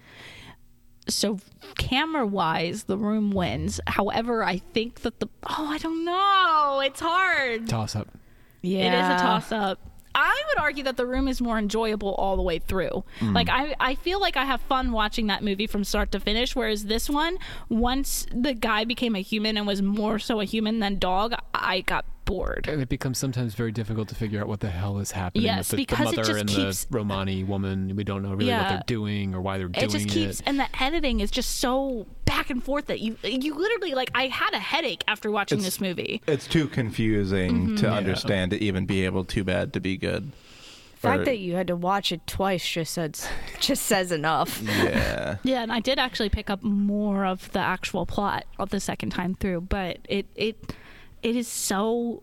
So 1.09 1.39
camera 1.79 2.27
wise, 2.27 2.85
the 2.85 2.99
room 2.99 3.31
wins. 3.31 3.81
However, 3.87 4.43
I 4.43 4.59
think 4.59 5.03
that 5.03 5.21
the 5.21 5.29
oh, 5.45 5.67
I 5.67 5.79
don't 5.79 6.05
know. 6.05 6.81
It's 6.85 7.01
hard. 7.01 7.69
Toss 7.69 7.95
up. 7.97 8.09
Yeah. 8.63 8.93
It 8.93 9.05
is 9.05 9.21
a 9.21 9.25
toss 9.25 9.53
up. 9.53 9.79
I 10.17 10.43
would 10.49 10.59
argue 10.59 10.83
that 10.85 10.97
the 10.97 11.05
room 11.05 11.29
is 11.29 11.43
more 11.43 11.59
enjoyable 11.59 12.15
all 12.15 12.37
the 12.37 12.43
way 12.43 12.59
through. 12.59 13.05
Mm. 13.21 13.35
Like 13.35 13.51
I, 13.51 13.75
I 13.79 13.95
feel 13.97 14.19
like 14.19 14.39
I 14.39 14.47
have 14.47 14.63
fun 14.63 14.93
watching 14.93 15.27
that 15.27 15.45
movie 15.45 15.67
from 15.67 15.85
start 15.85 16.11
to 16.13 16.21
finish. 16.21 16.57
Whereas 16.57 16.87
this 16.87 17.11
one, 17.11 17.37
once 17.69 18.27
the 18.35 18.55
guy 18.55 18.85
became 18.85 19.15
a 19.15 19.21
human 19.21 19.59
and 19.59 19.67
was 19.67 19.83
more 19.83 20.19
so 20.19 20.41
a 20.41 20.45
human 20.45 20.81
than 20.81 20.99
dog, 20.99 21.35
I 21.53 21.83
got 21.83 22.07
bored. 22.27 22.69
And 22.69 22.83
it 22.83 22.91
becomes 22.91 23.17
sometimes 23.17 23.55
very 23.55 23.73
difficult 23.73 24.09
to 24.09 24.15
figure 24.15 24.39
out 24.43 24.47
what 24.49 24.61
the 24.61 24.69
hell 24.69 24.99
is 24.99 25.13
happening 25.13 25.45
Yes, 25.45 25.59
with 25.59 25.69
the, 25.71 25.77
the 25.77 25.83
because 25.85 26.13
it 26.13 26.17
mother 26.17 26.25
just 26.29 26.41
and 26.41 26.49
keeps- 26.51 26.85
the 26.85 26.95
Romani 26.99 27.43
woman. 27.45 27.97
We 27.97 28.05
don't 28.05 28.23
know 28.23 28.35
really 28.35 28.53
what 28.53 28.69
they're 28.69 28.83
doing 28.87 29.35
or 29.35 29.41
why 29.41 29.57
they're 29.57 29.69
doing 29.69 29.85
It 29.85 29.95
It 29.95 29.99
just 29.99 30.09
keeps, 30.11 30.43
and 30.45 30.61
the 30.61 30.67
editing 30.83 31.21
is 31.21 31.31
just 31.31 31.57
so 31.61 32.07
back 32.27 32.51
and 32.51 32.63
forth 32.63 32.87
that 32.87 33.01
you 33.01 33.17
you 33.23 33.55
literally 33.55 33.95
like. 33.95 34.11
I 34.15 34.27
had 34.27 34.53
a 34.53 34.59
headache 34.59 35.03
after 35.09 35.31
watching 35.31 35.59
It's- 35.61 35.73
this 35.77 35.81
movie. 35.81 36.21
It's 36.27 36.47
too 36.47 36.69
confusing 36.69 37.53
Mm-hmm. 37.53 37.77
to 37.77 37.91
understand 37.91 38.51
to 38.51 38.63
even 38.63 38.85
be 38.85 39.05
able 39.07 39.25
too 39.25 39.45
bad 39.45 39.73
to 39.73 39.81
be 39.81 39.97
good. 39.97 40.33
The 40.95 41.01
fact 41.01 41.21
Or- 41.21 41.25
that 41.27 41.39
you 41.39 41.55
had 41.55 41.67
to 41.69 41.77
watch 41.77 42.11
it 42.11 42.27
twice 42.27 42.67
just 42.69 42.95
says 42.95 43.29
just 43.61 43.85
says 43.87 44.11
enough. 44.13 44.61
yeah. 44.63 45.37
Yeah, 45.45 45.63
and 45.63 45.73
I 45.73 45.81
did 45.81 45.99
actually 45.99 46.31
pick 46.31 46.51
up 46.51 46.63
more 46.63 47.25
of 47.25 47.53
the 47.53 47.61
actual 47.61 48.07
plot 48.07 48.45
of 48.59 48.71
the 48.71 48.81
second 48.81 49.11
time 49.11 49.35
through, 49.35 49.61
but 49.63 49.99
it 50.09 50.27
it 50.35 50.73
it 51.27 51.35
is 51.35 51.49
so 51.49 52.23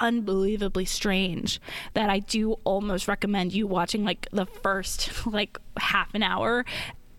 unbelievably 0.00 0.86
strange 0.86 1.60
that 1.92 2.08
I 2.08 2.20
do 2.20 2.52
almost 2.64 3.06
recommend 3.06 3.52
you 3.52 3.66
watching 3.66 4.02
like 4.02 4.28
the 4.32 4.46
first 4.46 5.26
like 5.26 5.58
half 5.76 6.14
an 6.14 6.22
hour 6.22 6.64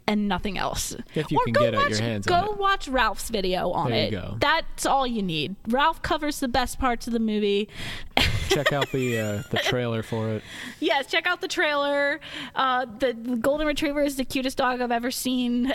and 0.07 0.27
nothing 0.27 0.57
else. 0.57 0.95
If 1.14 1.31
you 1.31 1.38
or 1.38 1.45
can 1.45 1.53
go 1.53 1.61
get 1.61 1.76
watch, 1.76 1.91
your 1.91 2.02
hands 2.02 2.26
go 2.26 2.56
watch 2.60 2.88
Ralph's 2.88 3.30
video 3.30 3.69
on 3.69 3.91
There 3.91 3.99
you 3.99 4.07
it. 4.07 4.11
go. 4.11 4.38
That's 4.39 4.88
all 4.88 5.06
you 5.06 5.22
need. 5.22 5.56
Ralph 5.68 6.02
covers 6.02 6.39
the 6.39 6.48
best 6.48 6.80
parts 6.80 7.06
of 7.06 7.14
the 7.14 7.19
movie. 7.19 7.69
Check 8.49 8.73
out 8.73 8.91
the 8.91 9.19
uh, 9.19 9.43
the 9.52 9.60
trailer 9.60 10.02
for 10.02 10.27
it. 10.30 10.43
Yes, 10.81 11.07
check 11.07 11.26
out 11.26 11.39
the 11.39 11.48
trailer. 11.48 12.19
Uh, 12.53 12.85
the 12.99 13.14
golden 13.14 13.65
retriever 13.65 14.02
is 14.02 14.18
the 14.18 14.26
cutest 14.26 14.57
dog 14.57 14.81
I've 14.81 14.91
ever 14.91 15.10
seen. 15.10 15.72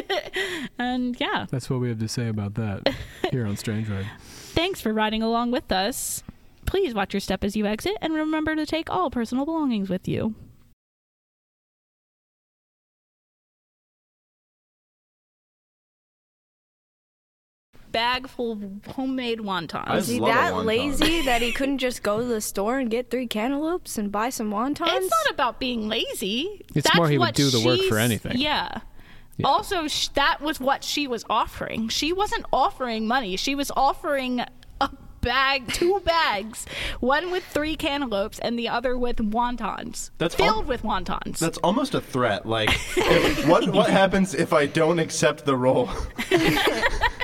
and 0.78 1.18
yeah, 1.18 1.46
That's 1.50 1.70
what 1.70 1.80
we 1.80 1.88
have 1.88 2.00
to 2.00 2.08
say 2.08 2.28
about 2.28 2.56
that 2.56 2.94
here 3.30 3.46
on 3.46 3.56
Strange 3.56 3.88
Ride. 3.88 4.04
Thanks 4.54 4.80
for 4.80 4.92
riding 4.92 5.22
along 5.22 5.50
with 5.50 5.70
us. 5.72 6.22
Please 6.66 6.94
watch 6.94 7.12
your 7.12 7.20
step 7.20 7.44
as 7.44 7.56
you 7.56 7.66
exit 7.66 7.96
and 8.00 8.14
remember 8.14 8.56
to 8.56 8.64
take 8.66 8.88
all 8.90 9.10
personal 9.10 9.44
belongings 9.44 9.88
with 9.90 10.08
you. 10.08 10.34
Bag 17.92 18.26
full 18.28 18.52
of 18.52 18.62
homemade 18.94 19.38
wontons. 19.38 19.84
I 19.86 19.98
Is 19.98 20.08
he 20.08 20.18
love 20.18 20.30
a 20.30 20.34
that 20.34 20.52
wonton. 20.52 20.64
lazy 20.64 21.22
that 21.22 21.42
he 21.42 21.52
couldn't 21.52 21.78
just 21.78 22.02
go 22.02 22.18
to 22.18 22.24
the 22.24 22.40
store 22.40 22.78
and 22.80 22.90
get 22.90 23.08
three 23.08 23.28
cantaloupes 23.28 23.96
and 23.98 24.10
buy 24.10 24.30
some 24.30 24.50
wontons? 24.50 24.88
It's 24.96 25.10
not 25.10 25.32
about 25.32 25.60
being 25.60 25.88
lazy. 25.88 26.64
It's 26.74 26.84
That's 26.88 26.96
more 26.96 27.08
he 27.08 27.18
would 27.18 27.26
what 27.26 27.34
do 27.36 27.50
the 27.50 27.60
work 27.64 27.78
for 27.78 27.82
she's- 27.84 28.04
anything. 28.04 28.38
Yeah. 28.38 28.80
Yeah. 29.36 29.46
Also, 29.48 29.88
sh- 29.88 30.08
that 30.14 30.40
was 30.40 30.60
what 30.60 30.84
she 30.84 31.06
was 31.06 31.24
offering. 31.28 31.88
She 31.88 32.12
wasn't 32.12 32.46
offering 32.52 33.06
money. 33.08 33.36
She 33.36 33.54
was 33.54 33.70
offering 33.76 34.40
a 34.80 34.90
bag, 35.20 35.72
two 35.72 36.00
bags, 36.04 36.66
one 37.00 37.30
with 37.32 37.44
three 37.44 37.74
cantaloupes 37.76 38.38
and 38.38 38.56
the 38.58 38.68
other 38.68 38.96
with 38.96 39.16
wontons. 39.16 40.10
That's 40.18 40.34
filled 40.36 40.64
al- 40.64 40.68
with 40.68 40.82
wontons. 40.82 41.38
That's 41.38 41.58
almost 41.58 41.94
a 41.94 42.00
threat. 42.00 42.46
Like, 42.46 42.68
if, 42.96 43.48
what 43.48 43.68
what 43.70 43.90
happens 43.90 44.34
if 44.34 44.52
I 44.52 44.66
don't 44.66 44.98
accept 45.00 45.44
the 45.44 45.56
role? 45.56 45.88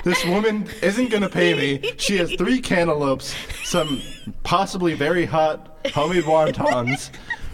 this 0.03 0.25
woman 0.25 0.67
isn't 0.81 1.11
gonna 1.11 1.29
pay 1.29 1.53
me. 1.53 1.93
She 1.97 2.17
has 2.17 2.33
three 2.35 2.59
cantaloupes, 2.59 3.33
some 3.63 4.01
possibly 4.43 4.95
very 4.95 5.25
hot 5.25 5.77
homemade 5.93 6.23
wontons. 6.25 7.09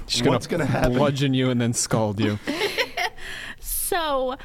She's 0.07 0.23
What's 0.23 0.47
gonna 0.47 0.65
happen? 0.65 0.93
bludgeon 0.93 1.33
you 1.33 1.49
and 1.49 1.59
then 1.59 1.73
scald 1.73 2.19
you. 2.21 2.39
So. 3.87 4.35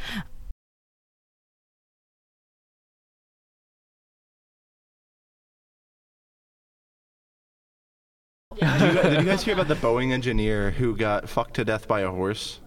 Did 8.55 8.61
you, 8.61 8.67
guys, 8.95 9.03
did 9.05 9.21
you 9.21 9.27
guys 9.27 9.43
hear 9.43 9.55
about 9.55 9.69
the 9.69 9.75
Boeing 9.77 10.13
engineer 10.13 10.71
who 10.73 10.95
got 10.97 11.29
fucked 11.29 11.55
to 11.55 11.65
death 11.65 11.89
by 11.89 12.01
a 12.01 12.11
horse? 12.11 12.61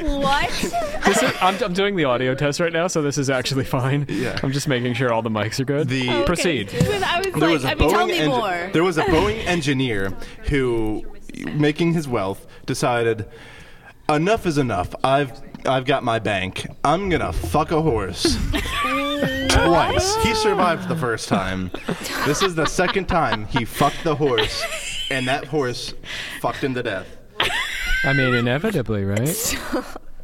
What? 0.00 0.74
I'm, 1.40 1.62
I'm 1.62 1.72
doing 1.74 1.94
the 1.96 2.04
audio 2.04 2.34
test 2.34 2.58
right 2.60 2.72
now, 2.72 2.86
so 2.88 3.02
this 3.02 3.18
is 3.18 3.30
actually 3.30 3.64
fine. 3.64 4.06
Yeah. 4.08 4.38
I'm 4.42 4.52
just 4.52 4.66
making 4.68 4.94
sure 4.94 5.12
all 5.12 5.22
the 5.22 5.30
mics 5.30 5.60
are 5.60 5.64
good. 5.64 5.88
The- 5.88 6.08
oh, 6.08 6.16
Okay. 6.18 6.26
Proceed. 6.26 6.74
I 6.74 7.18
was 7.18 7.32
There 7.32 7.32
like, 7.40 7.50
was 7.52 7.64
a 7.64 7.68
I 7.70 7.74
mean, 7.74 7.88
Boeing 7.88 7.92
tell 7.92 8.06
me 8.06 8.18
engi- 8.18 8.26
more. 8.28 8.70
There 8.72 8.84
was 8.84 8.98
a 8.98 9.04
Boeing 9.04 9.44
engineer 9.46 10.10
who, 10.48 11.04
making 11.52 11.92
his 11.94 12.08
wealth, 12.08 12.46
decided 12.66 13.28
enough 14.10 14.46
is 14.46 14.58
enough. 14.58 14.94
I've 15.04 15.32
I've 15.66 15.84
got 15.84 16.02
my 16.02 16.18
bank. 16.18 16.66
I'm 16.84 17.08
gonna 17.08 17.32
fuck 17.32 17.70
a 17.72 17.82
horse. 17.82 18.38
Twice. 19.50 20.16
He 20.22 20.34
survived 20.34 20.88
the 20.88 20.96
first 20.96 21.28
time. 21.28 21.70
This 22.24 22.42
is 22.42 22.54
the 22.54 22.66
second 22.66 23.06
time 23.06 23.46
he 23.46 23.64
fucked 23.64 24.04
the 24.04 24.14
horse, 24.14 24.64
and 25.10 25.26
that 25.26 25.44
horse 25.46 25.94
fucked 26.40 26.62
him 26.62 26.74
to 26.74 26.82
death. 26.82 27.06
I 28.04 28.12
mean, 28.12 28.34
inevitably, 28.34 29.04
right? 29.04 29.58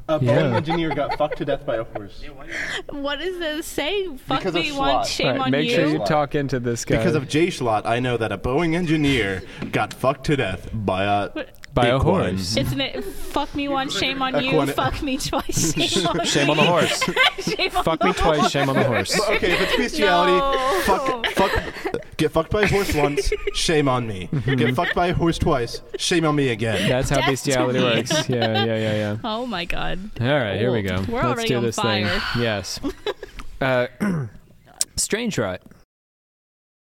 A 0.07 0.19
Boeing 0.21 0.23
Yeah. 0.51 0.57
engineer 0.57 0.95
got 0.95 1.17
fucked 1.17 1.39
to 1.39 1.47
death 1.47 1.65
by 1.65 1.77
a 1.77 1.85
horse. 1.85 2.23
What 2.91 3.21
does 3.21 3.39
this 3.39 3.67
say? 3.67 4.07
Fuck 4.19 4.41
Because 4.41 4.53
me 4.55 4.71
once, 4.73 5.09
shame 5.09 5.29
Right, 5.29 5.41
on 5.41 5.51
make 5.51 5.71
you. 5.71 5.77
sure 5.77 5.87
you 5.87 5.99
talk 6.01 6.35
into 6.35 6.61
this 6.61 6.85
guy. 6.85 6.99
Because 6.99 7.15
of 7.15 7.27
J 7.27 7.47
Schlott, 7.47 7.87
I 7.87 8.01
know 8.01 8.19
that 8.19 8.31
a 8.31 8.37
Boeing 8.37 8.75
engineer 8.75 9.43
got 9.73 9.95
fucked 9.95 10.25
to 10.27 10.37
death 10.37 10.69
by 10.75 11.05
a 11.05 11.31
By 11.73 11.87
a 11.87 11.99
horse. 11.99 12.55
Isn't 12.57 12.81
it 12.83 13.03
fuck 13.03 13.53
me 13.55 13.67
once, 13.67 13.99
shame 13.99 14.21
on 14.21 14.35
you, 14.45 14.51
Equine- 14.51 14.69
fuck 14.75 15.03
me 15.03 15.17
twice, 15.17 15.75
shame 15.91 16.07
on 16.07 16.25
Shame 16.27 16.51
on 16.51 16.57
the 16.59 16.63
horse. 16.65 17.03
shame 17.41 17.71
on 17.75 17.83
Fuck 17.85 18.01
the 18.01 18.07
me 18.09 18.13
twice, 18.13 18.51
shame 18.51 18.69
on 18.69 18.77
the 18.77 18.85
horse. 18.85 19.19
Okay, 19.31 19.53
if 19.53 19.61
it's 19.63 19.77
bestiality, 19.77 20.33
No. 20.39 20.81
fuck, 20.85 21.27
fuck, 21.33 21.53
get 22.17 22.33
fucked 22.33 22.51
by 22.51 22.63
a 22.63 22.67
horse 22.69 22.95
once, 22.97 23.33
shame 23.55 23.89
on 23.89 24.07
me. 24.07 24.29
Get 24.45 24.75
fucked 24.75 24.95
by 24.95 25.09
a 25.09 25.15
horse 25.15 25.39
twice, 25.39 25.81
shame 25.99 26.25
on 26.25 26.35
me 26.37 26.49
again. 26.51 26.89
That's 26.89 27.11
how 27.11 27.17
Destiny. 27.17 27.33
bestiality 27.33 27.79
works. 27.81 28.29
Yeah, 28.29 28.65
yeah, 28.65 28.77
yeah, 28.77 28.95
yeah. 28.95 29.17
Oh 29.25 29.47
my 29.47 29.65
god. 29.65 29.99
All 30.21 30.27
right, 30.27 30.59
here 30.59 30.73
we 30.73 30.83
go. 30.83 30.97
We're 31.09 31.17
Let's 31.23 31.27
already 31.27 31.49
do 31.49 31.57
on 31.59 31.63
this 31.65 31.77
fire. 31.77 32.07
thing. 32.09 32.43
Yes. 32.43 32.81
Uh, 33.61 33.87
Strange 34.97 35.39
Ride. 35.39 35.61